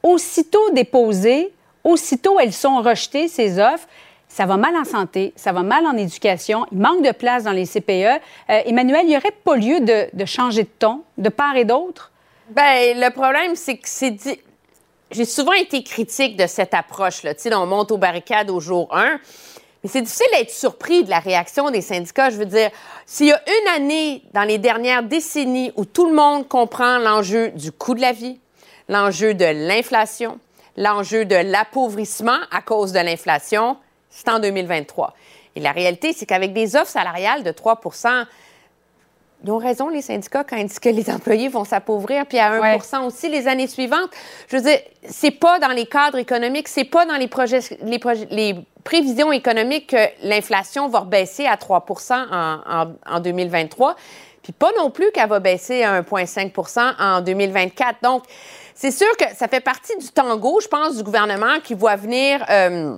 Aussitôt 0.04 0.70
déposées, 0.72 1.54
aussitôt 1.84 2.40
elles 2.40 2.54
sont 2.54 2.82
rejetées, 2.82 3.28
ces 3.28 3.60
offres 3.60 3.88
ça 4.34 4.48
va 4.48 4.58
mal 4.58 4.76
en 4.76 4.84
santé, 4.84 5.32
ça 5.36 5.52
va 5.52 5.62
mal 5.62 5.86
en 5.86 5.96
éducation, 5.96 6.66
il 6.72 6.80
manque 6.80 7.04
de 7.04 7.12
place 7.12 7.44
dans 7.44 7.52
les 7.52 7.68
CPE. 7.68 7.92
Euh, 7.92 8.62
Emmanuel, 8.66 9.02
il 9.04 9.10
n'y 9.10 9.18
aurait 9.18 9.30
pas 9.44 9.56
lieu 9.56 9.80
de, 9.80 10.26
changer 10.26 10.64
de 10.64 10.70
ton 10.80 11.04
de 11.20 11.30
part 11.30 11.56
et 11.56 11.66
d'autre? 11.66 12.12
Bien, 12.50 12.96
le 12.96 13.10
problème, 13.12 13.56
c'est 13.56 13.78
que 13.78 13.88
c'est 13.88 14.10
dit. 14.10 14.40
J'ai 15.12 15.26
souvent 15.26 15.54
été 15.54 15.84
critique 15.84 16.36
de 16.36 16.48
cette 16.48 16.74
approche-là. 16.74 17.36
Tu 17.36 17.42
sais, 17.42 17.54
on 17.54 17.68
monte 17.68 17.92
aux 17.92 17.98
barricades 17.98 18.50
au 18.50 18.60
jour 18.60 18.88
1. 18.92 19.20
Mais 19.84 19.90
c'est 19.90 20.02
difficile 20.02 20.26
d'être 20.34 20.50
surpris 20.50 21.04
de 21.04 21.12
la 21.12 21.20
réaction 21.20 21.70
des 21.70 21.82
syndicats. 21.82 22.32
Je 22.32 22.38
veux 22.38 22.48
dire, 22.48 22.72
s'il 23.06 23.28
y 23.28 23.32
a 23.32 23.42
une 23.46 23.82
année 23.84 24.24
dans 24.34 24.44
les 24.44 24.58
dernières 24.58 25.04
décennies 25.04 25.72
où 25.76 25.86
tout 25.86 26.08
le 26.08 26.16
monde 26.16 26.48
comprend 26.48 26.98
l'enjeu 26.98 27.50
du 27.50 27.72
coût 27.72 27.94
de 27.94 28.02
la 28.02 28.14
vie, 28.14 28.40
l'enjeu 28.90 29.34
de 29.34 29.46
l'inflation, 29.46 30.40
l'enjeu 30.78 31.26
de 31.26 31.36
l'appauvrissement 31.36 32.40
à 32.52 32.62
cause 32.62 32.92
de 32.92 33.00
l'inflation, 33.00 33.78
c'est 34.10 34.30
en 34.30 34.40
2023. 34.40 35.14
Et 35.56 35.60
la 35.60 35.72
réalité, 35.72 36.14
c'est 36.14 36.26
qu'avec 36.26 36.54
des 36.54 36.76
offres 36.76 36.92
salariales 36.92 37.44
de 37.44 37.52
3% 37.52 38.26
ils 39.44 39.52
ont 39.52 39.58
raison, 39.58 39.90
les 39.90 40.02
syndicats, 40.02 40.46
quand 40.46 40.56
ils 40.56 40.68
disent 40.68 40.80
que 40.80 40.90
les 40.90 41.10
employés 41.10 41.50
vont 41.50 41.66
s'appauvrir, 41.66 42.26
puis 42.26 42.40
à 42.40 42.78
1% 42.78 43.06
aussi 43.06 43.28
les 43.28 43.48
années 43.48 43.68
suivantes. 43.68 44.10
Je 44.48 44.56
veux 44.56 44.64
dire, 44.64 44.80
c'est 45.04 45.32
pas 45.32 45.60
dans 45.60 45.70
les 45.70 45.86
cadres 45.86 46.18
économiques, 46.18 46.70
c'est 46.70 46.86
pas 46.86 47.06
dans 47.06 47.18
les 47.18 47.28
projets, 47.28 47.60
les, 47.82 48.00
les 48.30 48.56
prévisions 48.86 49.34
économiques 49.34 49.88
que 49.88 50.28
l'inflation 50.28 50.88
va 50.88 51.02
baisser 51.02 51.46
à 51.46 51.58
3 51.58 51.86
en, 52.32 52.86
en 53.06 53.20
2023, 53.20 53.98
puis 54.42 54.54
pas 54.54 54.72
non 54.78 54.90
plus 54.90 55.12
qu'elle 55.12 55.30
va 55.30 55.42
baisser 55.42 55.84
à 55.84 56.02
1,5 56.02 56.94
en 57.00 57.22
2024. 57.22 57.98
Donc, 58.02 58.24
c'est 58.76 58.91
sûr 58.91 59.16
que 59.18 59.26
ça 59.36 59.48
fait 59.48 59.62
partie 59.62 59.98
du 59.98 60.10
tango, 60.10 60.60
je 60.62 60.68
pense, 60.68 60.98
du 60.98 61.04
gouvernement 61.04 61.60
qui 61.64 61.74
voit 61.74 61.95
venir... 61.95 62.45
Euh, 62.50 62.98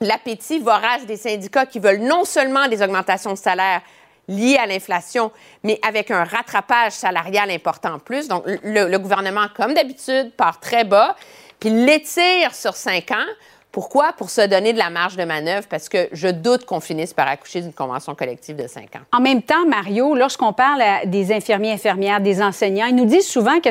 l'appétit 0.00 0.58
vorace 0.58 1.06
des 1.06 1.16
syndicats 1.16 1.66
qui 1.66 1.78
veulent 1.78 2.00
non 2.00 2.24
seulement 2.24 2.68
des 2.68 2.82
augmentations 2.82 3.32
de 3.32 3.38
salaire 3.38 3.82
liées 4.28 4.58
à 4.60 4.66
l'inflation, 4.66 5.30
mais 5.62 5.78
avec 5.86 6.10
un 6.10 6.24
rattrapage 6.24 6.92
salarial 6.92 7.50
important 7.50 7.94
en 7.94 7.98
plus. 7.98 8.26
Donc, 8.28 8.42
le, 8.46 8.96
gouvernement, 8.96 9.46
comme 9.54 9.72
d'habitude, 9.72 10.32
part 10.36 10.58
très 10.58 10.84
bas, 10.84 11.16
puis 11.60 11.70
l'étire 11.70 12.54
sur 12.54 12.74
cinq 12.74 13.12
ans. 13.12 13.26
Pourquoi? 13.70 14.14
Pour 14.14 14.30
se 14.30 14.40
donner 14.40 14.72
de 14.72 14.78
la 14.78 14.88
marge 14.88 15.16
de 15.16 15.24
manœuvre, 15.24 15.66
parce 15.68 15.90
que 15.90 16.08
je 16.10 16.28
doute 16.28 16.64
qu'on 16.64 16.80
finisse 16.80 17.12
par 17.12 17.28
accoucher 17.28 17.60
d'une 17.60 17.74
convention 17.74 18.14
collective 18.14 18.56
de 18.56 18.66
cinq 18.66 18.96
ans. 18.96 19.02
En 19.12 19.20
même 19.20 19.42
temps, 19.42 19.66
Mario, 19.66 20.14
lorsqu'on 20.14 20.54
parle 20.54 20.82
des 21.04 21.30
infirmiers, 21.30 21.72
infirmières, 21.72 22.20
des 22.20 22.42
enseignants, 22.42 22.86
ils 22.86 22.96
nous 22.96 23.04
disent 23.04 23.28
souvent 23.28 23.60
que 23.60 23.68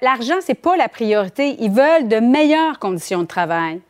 l'argent, 0.00 0.36
c'est 0.40 0.54
pas 0.54 0.76
la 0.76 0.88
priorité. 0.88 1.56
Ils 1.60 1.70
veulent 1.70 2.08
de 2.08 2.16
meilleures 2.16 2.78
conditions 2.78 3.22
de 3.22 3.26
travail. 3.26 3.80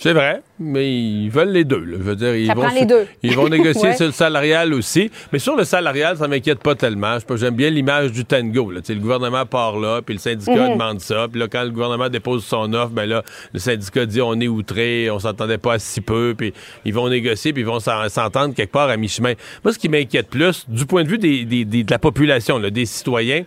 C'est 0.00 0.12
vrai, 0.12 0.42
mais 0.60 0.88
ils 0.88 1.28
veulent 1.28 1.50
les 1.50 1.64
deux. 1.64 1.84
Je 1.84 1.96
veux 1.96 2.14
dire, 2.14 2.36
ils 2.36 2.54
vont, 2.54 2.68
les 2.68 2.84
deux. 2.84 3.08
Ils 3.24 3.34
vont 3.34 3.48
négocier 3.48 3.94
sur 3.94 4.06
le 4.06 4.12
salarial 4.12 4.72
aussi. 4.72 5.10
Mais 5.32 5.40
sur 5.40 5.56
le 5.56 5.64
salarial, 5.64 6.16
ça 6.16 6.28
m'inquiète 6.28 6.60
pas 6.60 6.76
tellement. 6.76 7.18
J'aime 7.34 7.56
bien 7.56 7.68
l'image 7.68 8.12
du 8.12 8.24
tango. 8.24 8.70
Là. 8.70 8.80
Le 8.88 8.94
gouvernement 8.94 9.44
part 9.44 9.76
là, 9.76 10.00
puis 10.00 10.14
le 10.14 10.20
syndicat 10.20 10.68
mhm. 10.68 10.74
demande 10.74 11.00
ça. 11.00 11.26
Puis 11.28 11.40
là, 11.40 11.48
quand 11.48 11.64
le 11.64 11.70
gouvernement 11.70 12.08
dépose 12.08 12.44
son 12.44 12.72
offre, 12.74 12.92
ben 12.92 13.06
là, 13.06 13.24
le 13.52 13.58
syndicat 13.58 14.06
dit 14.06 14.20
on 14.20 14.38
est 14.40 14.46
outré, 14.46 15.10
on 15.10 15.18
s'entendait 15.18 15.58
pas 15.58 15.72
à 15.72 15.78
si 15.80 16.00
peu, 16.00 16.32
puis 16.38 16.54
ils 16.84 16.94
vont 16.94 17.08
négocier, 17.08 17.52
puis 17.52 17.62
ils 17.62 17.68
vont 17.68 17.80
s'entendre 17.80 18.54
quelque 18.54 18.70
part 18.70 18.90
à 18.90 18.96
mi-chemin. 18.96 19.32
Moi, 19.64 19.72
ce 19.72 19.80
qui 19.80 19.88
m'inquiète 19.88 20.28
plus, 20.28 20.64
du 20.68 20.86
point 20.86 21.02
de 21.02 21.08
vue 21.08 21.18
des, 21.18 21.44
de 21.44 21.90
la 21.90 21.98
population, 21.98 22.60
des 22.60 22.86
citoyens, 22.86 23.42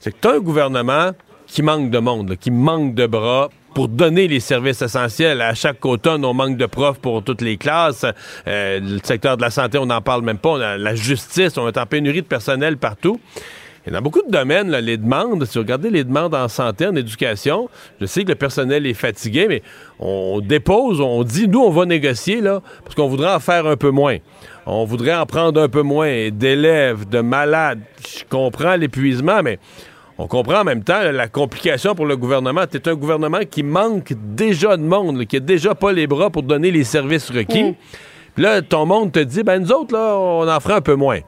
c'est 0.00 0.18
que 0.18 0.28
un 0.28 0.40
gouvernement 0.40 1.12
qui 1.46 1.62
manque 1.62 1.90
de 1.90 1.98
monde, 1.98 2.36
qui 2.36 2.50
manque 2.50 2.94
de 2.94 3.06
bras 3.06 3.50
pour 3.74 3.88
donner 3.88 4.26
les 4.26 4.40
services 4.40 4.82
essentiels. 4.82 5.40
À 5.40 5.54
chaque 5.54 5.84
automne, 5.84 6.24
on 6.24 6.34
manque 6.34 6.56
de 6.56 6.66
profs 6.66 6.98
pour 6.98 7.22
toutes 7.22 7.42
les 7.42 7.56
classes. 7.56 8.04
Euh, 8.48 8.80
le 8.80 8.98
secteur 9.04 9.36
de 9.36 9.42
la 9.42 9.50
santé, 9.50 9.78
on 9.78 9.86
n'en 9.86 10.00
parle 10.00 10.22
même 10.22 10.38
pas. 10.38 10.76
la 10.76 10.94
justice, 10.94 11.56
on 11.56 11.68
est 11.68 11.78
en 11.78 11.86
pénurie 11.86 12.22
de 12.22 12.26
personnel 12.26 12.78
partout. 12.78 13.20
Et 13.86 13.90
dans 13.90 14.02
beaucoup 14.02 14.20
de 14.22 14.30
domaines, 14.30 14.76
les 14.76 14.98
demandes, 14.98 15.44
si 15.46 15.56
vous 15.56 15.62
regardez 15.62 15.88
les 15.88 16.04
demandes 16.04 16.34
en 16.34 16.48
santé, 16.48 16.86
en 16.86 16.94
éducation, 16.94 17.70
je 17.98 18.04
sais 18.04 18.24
que 18.24 18.28
le 18.28 18.34
personnel 18.34 18.86
est 18.86 18.94
fatigué, 18.94 19.46
mais 19.48 19.62
on 19.98 20.40
dépose, 20.40 21.00
on 21.00 21.22
dit, 21.24 21.48
nous, 21.48 21.60
on 21.60 21.70
va 21.70 21.86
négocier, 21.86 22.42
là, 22.42 22.60
parce 22.84 22.94
qu'on 22.94 23.08
voudrait 23.08 23.32
en 23.32 23.40
faire 23.40 23.66
un 23.66 23.76
peu 23.76 23.90
moins. 23.90 24.18
On 24.66 24.84
voudrait 24.84 25.14
en 25.14 25.24
prendre 25.24 25.62
un 25.62 25.68
peu 25.70 25.80
moins 25.80 26.28
d'élèves, 26.28 27.08
de 27.08 27.20
malades. 27.20 27.80
Je 28.06 28.22
comprends 28.28 28.76
l'épuisement, 28.76 29.42
mais 29.42 29.58
on 30.20 30.26
comprend 30.26 30.60
en 30.60 30.64
même 30.64 30.84
temps 30.84 31.00
la 31.00 31.28
complication 31.28 31.94
pour 31.94 32.04
le 32.04 32.14
gouvernement. 32.14 32.64
C'est 32.70 32.86
un 32.88 32.94
gouvernement 32.94 33.40
qui 33.50 33.62
manque 33.62 34.12
déjà 34.12 34.76
de 34.76 34.82
monde, 34.82 35.24
qui 35.24 35.38
a 35.38 35.40
déjà 35.40 35.74
pas 35.74 35.92
les 35.92 36.06
bras 36.06 36.28
pour 36.28 36.42
donner 36.42 36.70
les 36.70 36.84
services 36.84 37.30
requis. 37.30 37.64
Mm. 37.64 37.74
Puis 38.34 38.44
là, 38.44 38.60
ton 38.60 38.84
monde 38.84 39.12
te 39.12 39.20
dit, 39.20 39.42
ben 39.42 39.60
nous 39.60 39.72
autres, 39.72 39.94
là, 39.94 40.18
on 40.18 40.46
en 40.46 40.60
fera 40.60 40.76
un 40.76 40.80
peu 40.82 40.94
moins. 40.94 41.20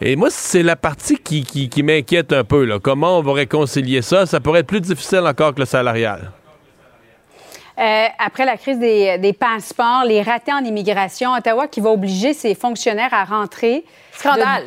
Et 0.00 0.16
moi, 0.16 0.28
c'est 0.30 0.64
la 0.64 0.74
partie 0.74 1.18
qui, 1.18 1.44
qui, 1.44 1.82
m'inquiète 1.84 2.32
un 2.32 2.42
peu. 2.42 2.64
Là. 2.64 2.80
Comment 2.80 3.18
on 3.18 3.22
va 3.22 3.32
réconcilier 3.32 4.02
ça? 4.02 4.26
Ça 4.26 4.40
pourrait 4.40 4.60
être 4.60 4.66
plus 4.66 4.80
difficile 4.80 5.20
encore 5.20 5.54
que 5.54 5.60
le 5.60 5.66
salarial. 5.66 6.32
Euh, 7.78 8.06
après 8.18 8.44
la 8.44 8.56
crise 8.56 8.80
des, 8.80 9.18
des, 9.18 9.32
passeports, 9.32 10.04
les 10.04 10.20
ratés 10.20 10.52
en 10.52 10.64
immigration, 10.64 11.32
Ottawa 11.32 11.68
qui 11.68 11.80
va 11.80 11.90
obliger 11.90 12.34
ses 12.34 12.56
fonctionnaires 12.56 13.14
à 13.14 13.24
rentrer. 13.24 13.84
Scandale! 14.12 14.64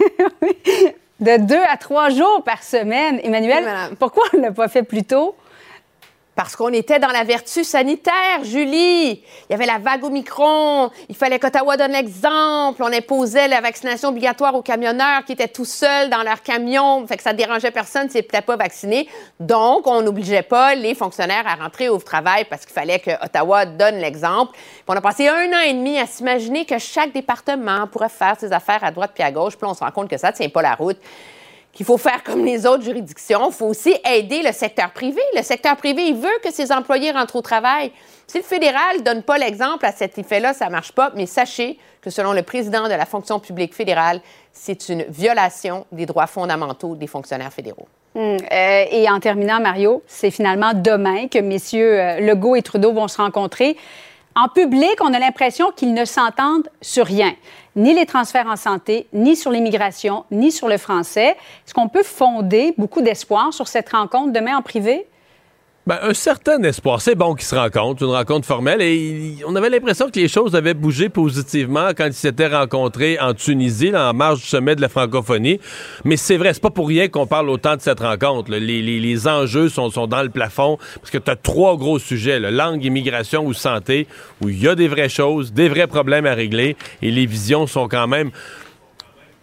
de 0.00 0.94
deux 1.20 1.62
à 1.70 1.76
trois 1.76 2.10
jours 2.10 2.42
par 2.44 2.62
semaine. 2.62 3.20
Emmanuel, 3.22 3.64
pourquoi 3.98 4.24
on 4.32 4.38
ne 4.38 4.42
l'a 4.42 4.52
pas 4.52 4.68
fait 4.68 4.82
plus 4.82 5.04
tôt? 5.04 5.34
Parce 6.36 6.54
qu'on 6.54 6.68
était 6.68 6.98
dans 6.98 7.08
la 7.08 7.24
vertu 7.24 7.64
sanitaire, 7.64 8.44
Julie. 8.44 9.12
Il 9.12 9.50
y 9.50 9.54
avait 9.54 9.64
la 9.64 9.78
vague 9.78 10.04
au 10.04 10.10
micron. 10.10 10.90
Il 11.08 11.16
fallait 11.16 11.38
qu'Ottawa 11.38 11.78
donne 11.78 11.92
l'exemple. 11.92 12.82
On 12.82 12.92
imposait 12.92 13.48
la 13.48 13.62
vaccination 13.62 14.10
obligatoire 14.10 14.54
aux 14.54 14.60
camionneurs 14.60 15.24
qui 15.24 15.32
étaient 15.32 15.48
tout 15.48 15.64
seuls 15.64 16.10
dans 16.10 16.22
leur 16.22 16.42
camion. 16.42 17.06
Fait 17.06 17.16
que 17.16 17.22
ça 17.22 17.32
dérangeait 17.32 17.70
personne 17.70 18.10
s'ils 18.10 18.20
n'étaient 18.20 18.42
pas 18.42 18.56
vaccinés. 18.56 19.08
Donc, 19.40 19.86
on 19.86 20.02
n'obligeait 20.02 20.42
pas 20.42 20.74
les 20.74 20.94
fonctionnaires 20.94 21.46
à 21.46 21.54
rentrer 21.54 21.88
au 21.88 21.96
travail 21.96 22.44
parce 22.44 22.66
qu'il 22.66 22.74
fallait 22.74 22.98
que 22.98 23.12
Ottawa 23.24 23.64
donne 23.64 23.96
l'exemple. 23.96 24.58
On 24.86 24.92
a 24.92 25.00
passé 25.00 25.28
un 25.28 25.48
an 25.54 25.60
et 25.66 25.72
demi 25.72 25.98
à 25.98 26.04
s'imaginer 26.04 26.66
que 26.66 26.78
chaque 26.78 27.12
département 27.12 27.86
pourrait 27.86 28.10
faire 28.10 28.36
ses 28.38 28.52
affaires 28.52 28.84
à 28.84 28.90
droite 28.90 29.12
puis 29.14 29.24
à 29.24 29.32
gauche. 29.32 29.56
Puis 29.56 29.66
on 29.66 29.72
se 29.72 29.80
rend 29.80 29.90
compte 29.90 30.10
que 30.10 30.18
ça 30.18 30.32
tient 30.32 30.50
pas 30.50 30.60
la 30.60 30.74
route 30.74 30.98
qu'il 31.76 31.84
faut 31.84 31.98
faire 31.98 32.22
comme 32.24 32.42
les 32.42 32.64
autres 32.66 32.82
juridictions. 32.82 33.50
Il 33.50 33.52
faut 33.52 33.66
aussi 33.66 33.94
aider 34.10 34.40
le 34.42 34.52
secteur 34.52 34.92
privé. 34.92 35.20
Le 35.36 35.42
secteur 35.42 35.76
privé, 35.76 36.06
il 36.06 36.16
veut 36.16 36.38
que 36.42 36.50
ses 36.50 36.72
employés 36.72 37.10
rentrent 37.10 37.36
au 37.36 37.42
travail. 37.42 37.92
Si 38.26 38.38
le 38.38 38.44
fédéral 38.44 38.96
ne 38.98 39.02
donne 39.02 39.22
pas 39.22 39.36
l'exemple 39.36 39.84
à 39.84 39.92
cet 39.92 40.16
effet-là, 40.16 40.54
ça 40.54 40.66
ne 40.66 40.70
marche 40.70 40.92
pas. 40.92 41.12
Mais 41.14 41.26
sachez 41.26 41.78
que 42.00 42.08
selon 42.08 42.32
le 42.32 42.42
président 42.42 42.84
de 42.84 42.94
la 42.94 43.04
fonction 43.04 43.38
publique 43.40 43.74
fédérale, 43.74 44.22
c'est 44.54 44.88
une 44.88 45.02
violation 45.10 45.84
des 45.92 46.06
droits 46.06 46.26
fondamentaux 46.26 46.96
des 46.96 47.06
fonctionnaires 47.06 47.52
fédéraux. 47.52 47.88
Hmm. 48.14 48.38
Euh, 48.50 48.84
et 48.90 49.10
en 49.10 49.20
terminant, 49.20 49.60
Mario, 49.60 50.02
c'est 50.06 50.30
finalement 50.30 50.72
demain 50.72 51.28
que 51.28 51.40
messieurs 51.40 52.00
euh, 52.00 52.20
Legault 52.20 52.56
et 52.56 52.62
Trudeau 52.62 52.94
vont 52.94 53.08
se 53.08 53.18
rencontrer. 53.18 53.76
En 54.38 54.48
public, 54.48 54.96
on 55.00 55.14
a 55.14 55.18
l'impression 55.18 55.70
qu'ils 55.74 55.94
ne 55.94 56.04
s'entendent 56.04 56.68
sur 56.82 57.06
rien, 57.06 57.32
ni 57.74 57.94
les 57.94 58.04
transferts 58.04 58.48
en 58.48 58.56
santé, 58.56 59.06
ni 59.14 59.34
sur 59.34 59.50
l'immigration, 59.50 60.26
ni 60.30 60.52
sur 60.52 60.68
le 60.68 60.76
français. 60.76 61.30
Est-ce 61.30 61.72
qu'on 61.72 61.88
peut 61.88 62.02
fonder 62.02 62.74
beaucoup 62.76 63.00
d'espoir 63.00 63.54
sur 63.54 63.66
cette 63.66 63.88
rencontre 63.88 64.34
demain 64.34 64.58
en 64.58 64.60
privé? 64.60 65.06
Ben, 65.86 66.00
un 66.02 66.14
certain 66.14 66.60
espoir. 66.64 67.00
C'est 67.00 67.14
bon 67.14 67.36
qu'ils 67.36 67.46
se 67.46 67.54
rencontrent, 67.54 68.02
une 68.02 68.10
rencontre 68.10 68.44
formelle. 68.44 68.82
Et 68.82 69.36
on 69.46 69.54
avait 69.54 69.70
l'impression 69.70 70.10
que 70.10 70.18
les 70.18 70.26
choses 70.26 70.56
avaient 70.56 70.74
bougé 70.74 71.08
positivement 71.08 71.90
quand 71.96 72.06
ils 72.06 72.12
s'étaient 72.12 72.48
rencontrés 72.48 73.20
en 73.20 73.34
Tunisie, 73.34 73.94
en 73.94 74.12
marge 74.12 74.40
du 74.40 74.46
sommet 74.46 74.74
de 74.74 74.80
la 74.80 74.88
francophonie. 74.88 75.60
Mais 76.04 76.16
c'est 76.16 76.38
vrai, 76.38 76.54
c'est 76.54 76.62
pas 76.62 76.70
pour 76.70 76.88
rien 76.88 77.06
qu'on 77.06 77.28
parle 77.28 77.48
autant 77.50 77.76
de 77.76 77.80
cette 77.82 78.00
rencontre. 78.00 78.50
Les, 78.50 79.28
enjeux 79.28 79.68
sont, 79.68 79.88
dans 80.08 80.24
le 80.24 80.28
plafond 80.28 80.76
parce 80.96 81.12
que 81.12 81.18
tu 81.18 81.30
as 81.30 81.36
trois 81.36 81.76
gros 81.76 82.00
sujets, 82.00 82.40
langue, 82.40 82.84
immigration 82.84 83.46
ou 83.46 83.54
santé, 83.54 84.08
où 84.42 84.48
il 84.48 84.60
y 84.60 84.66
a 84.66 84.74
des 84.74 84.88
vraies 84.88 85.08
choses, 85.08 85.52
des 85.52 85.68
vrais 85.68 85.86
problèmes 85.86 86.26
à 86.26 86.34
régler 86.34 86.76
et 87.00 87.12
les 87.12 87.26
visions 87.26 87.68
sont 87.68 87.86
quand 87.86 88.08
même 88.08 88.32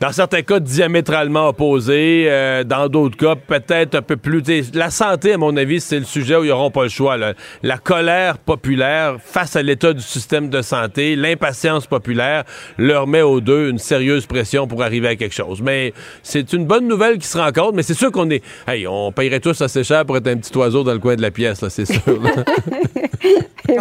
dans 0.04 0.12
certains 0.12 0.42
cas 0.42 0.60
diamétralement 0.60 1.48
opposés, 1.48 2.26
euh, 2.28 2.66
dans 2.66 2.90
d'autres 2.90 3.16
cas 3.16 3.36
peut-être 3.36 3.96
un 3.96 4.02
peu 4.02 4.18
plus. 4.18 4.44
La 4.74 4.90
santé, 4.90 5.32
à 5.32 5.38
mon 5.38 5.56
avis, 5.56 5.80
c'est 5.80 5.98
le 5.98 6.04
sujet 6.04 6.36
où 6.36 6.44
ils 6.44 6.50
n'auront 6.50 6.72
pas 6.72 6.84
le 6.84 6.90
choix. 6.90 7.16
La 7.64 7.78
colère 7.78 8.38
populaire 8.38 9.16
face 9.24 9.56
à 9.56 9.62
l'état 9.62 9.94
du 9.94 10.02
système 10.02 10.50
de 10.50 10.62
santé, 10.62 11.16
l'impatience 11.16 11.88
populaire 11.88 12.44
leur 12.78 13.08
met 13.08 13.22
aux 13.22 13.40
deux 13.40 13.70
une 13.70 13.78
sérieuse 13.78 14.26
pression 14.26 14.68
pour 14.68 14.84
arriver 14.84 15.08
à 15.08 15.16
quelque 15.16 15.36
chose. 15.36 15.62
Mais 15.62 15.94
c'est 16.22 16.52
une 16.52 16.66
bonne 16.66 16.86
nouvelle 16.86 17.18
qui 17.18 17.28
se 17.28 17.38
rencontre, 17.38 17.72
mais 17.74 17.84
c'est 17.84 17.94
sûr 17.94 18.12
qu'on 18.12 18.30
est. 18.30 18.44
Hey, 18.68 18.86
on 18.86 19.14
payerait 19.14 19.40
tous 19.40 19.62
assez 19.62 19.86
cher 19.86 20.06
pour 20.06 20.18
être 20.18 20.28
un 20.28 20.36
petit 20.36 20.58
oiseau 20.58 20.84
dans 20.84 20.92
le 20.92 21.00
coin 21.00 21.16
de 21.16 21.22
la 21.22 21.32
pièce, 21.32 21.62
là, 21.62 21.70
c'est 21.70 21.86
sûr. 21.86 22.02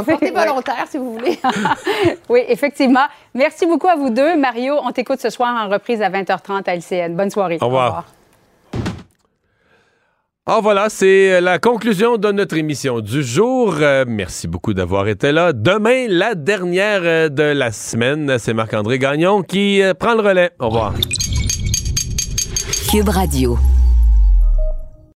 Portez 0.06 0.30
volontaire, 0.30 0.86
si 0.88 0.98
vous 0.98 1.14
voulez. 1.14 1.38
oui, 2.28 2.42
effectivement. 2.48 3.06
Merci 3.34 3.66
beaucoup 3.66 3.88
à 3.88 3.96
vous 3.96 4.10
deux. 4.10 4.36
Mario, 4.36 4.78
on 4.82 4.92
t'écoute 4.92 5.20
ce 5.20 5.30
soir 5.30 5.54
en 5.64 5.68
reprise 5.68 6.02
à 6.02 6.10
20h30 6.10 6.68
à 6.68 6.76
LCN. 6.76 7.16
Bonne 7.16 7.30
soirée. 7.30 7.58
Au 7.60 7.66
revoir. 7.66 7.84
Au 7.84 7.88
revoir. 7.88 8.04
Ah 10.44 10.58
voilà, 10.60 10.88
c'est 10.88 11.40
la 11.40 11.60
conclusion 11.60 12.16
de 12.16 12.32
notre 12.32 12.56
émission 12.56 12.98
du 12.98 13.22
jour. 13.22 13.76
Euh, 13.80 14.04
merci 14.08 14.48
beaucoup 14.48 14.74
d'avoir 14.74 15.06
été 15.06 15.30
là. 15.30 15.52
Demain, 15.52 16.06
la 16.08 16.34
dernière 16.34 17.02
euh, 17.04 17.28
de 17.28 17.44
la 17.44 17.70
semaine, 17.70 18.40
c'est 18.40 18.52
Marc-André 18.52 18.98
Gagnon 18.98 19.44
qui 19.44 19.80
euh, 19.80 19.94
prend 19.94 20.14
le 20.14 20.20
relais. 20.20 20.50
Au 20.58 20.66
revoir. 20.66 20.94
Cube 22.90 23.08
Radio. 23.08 23.56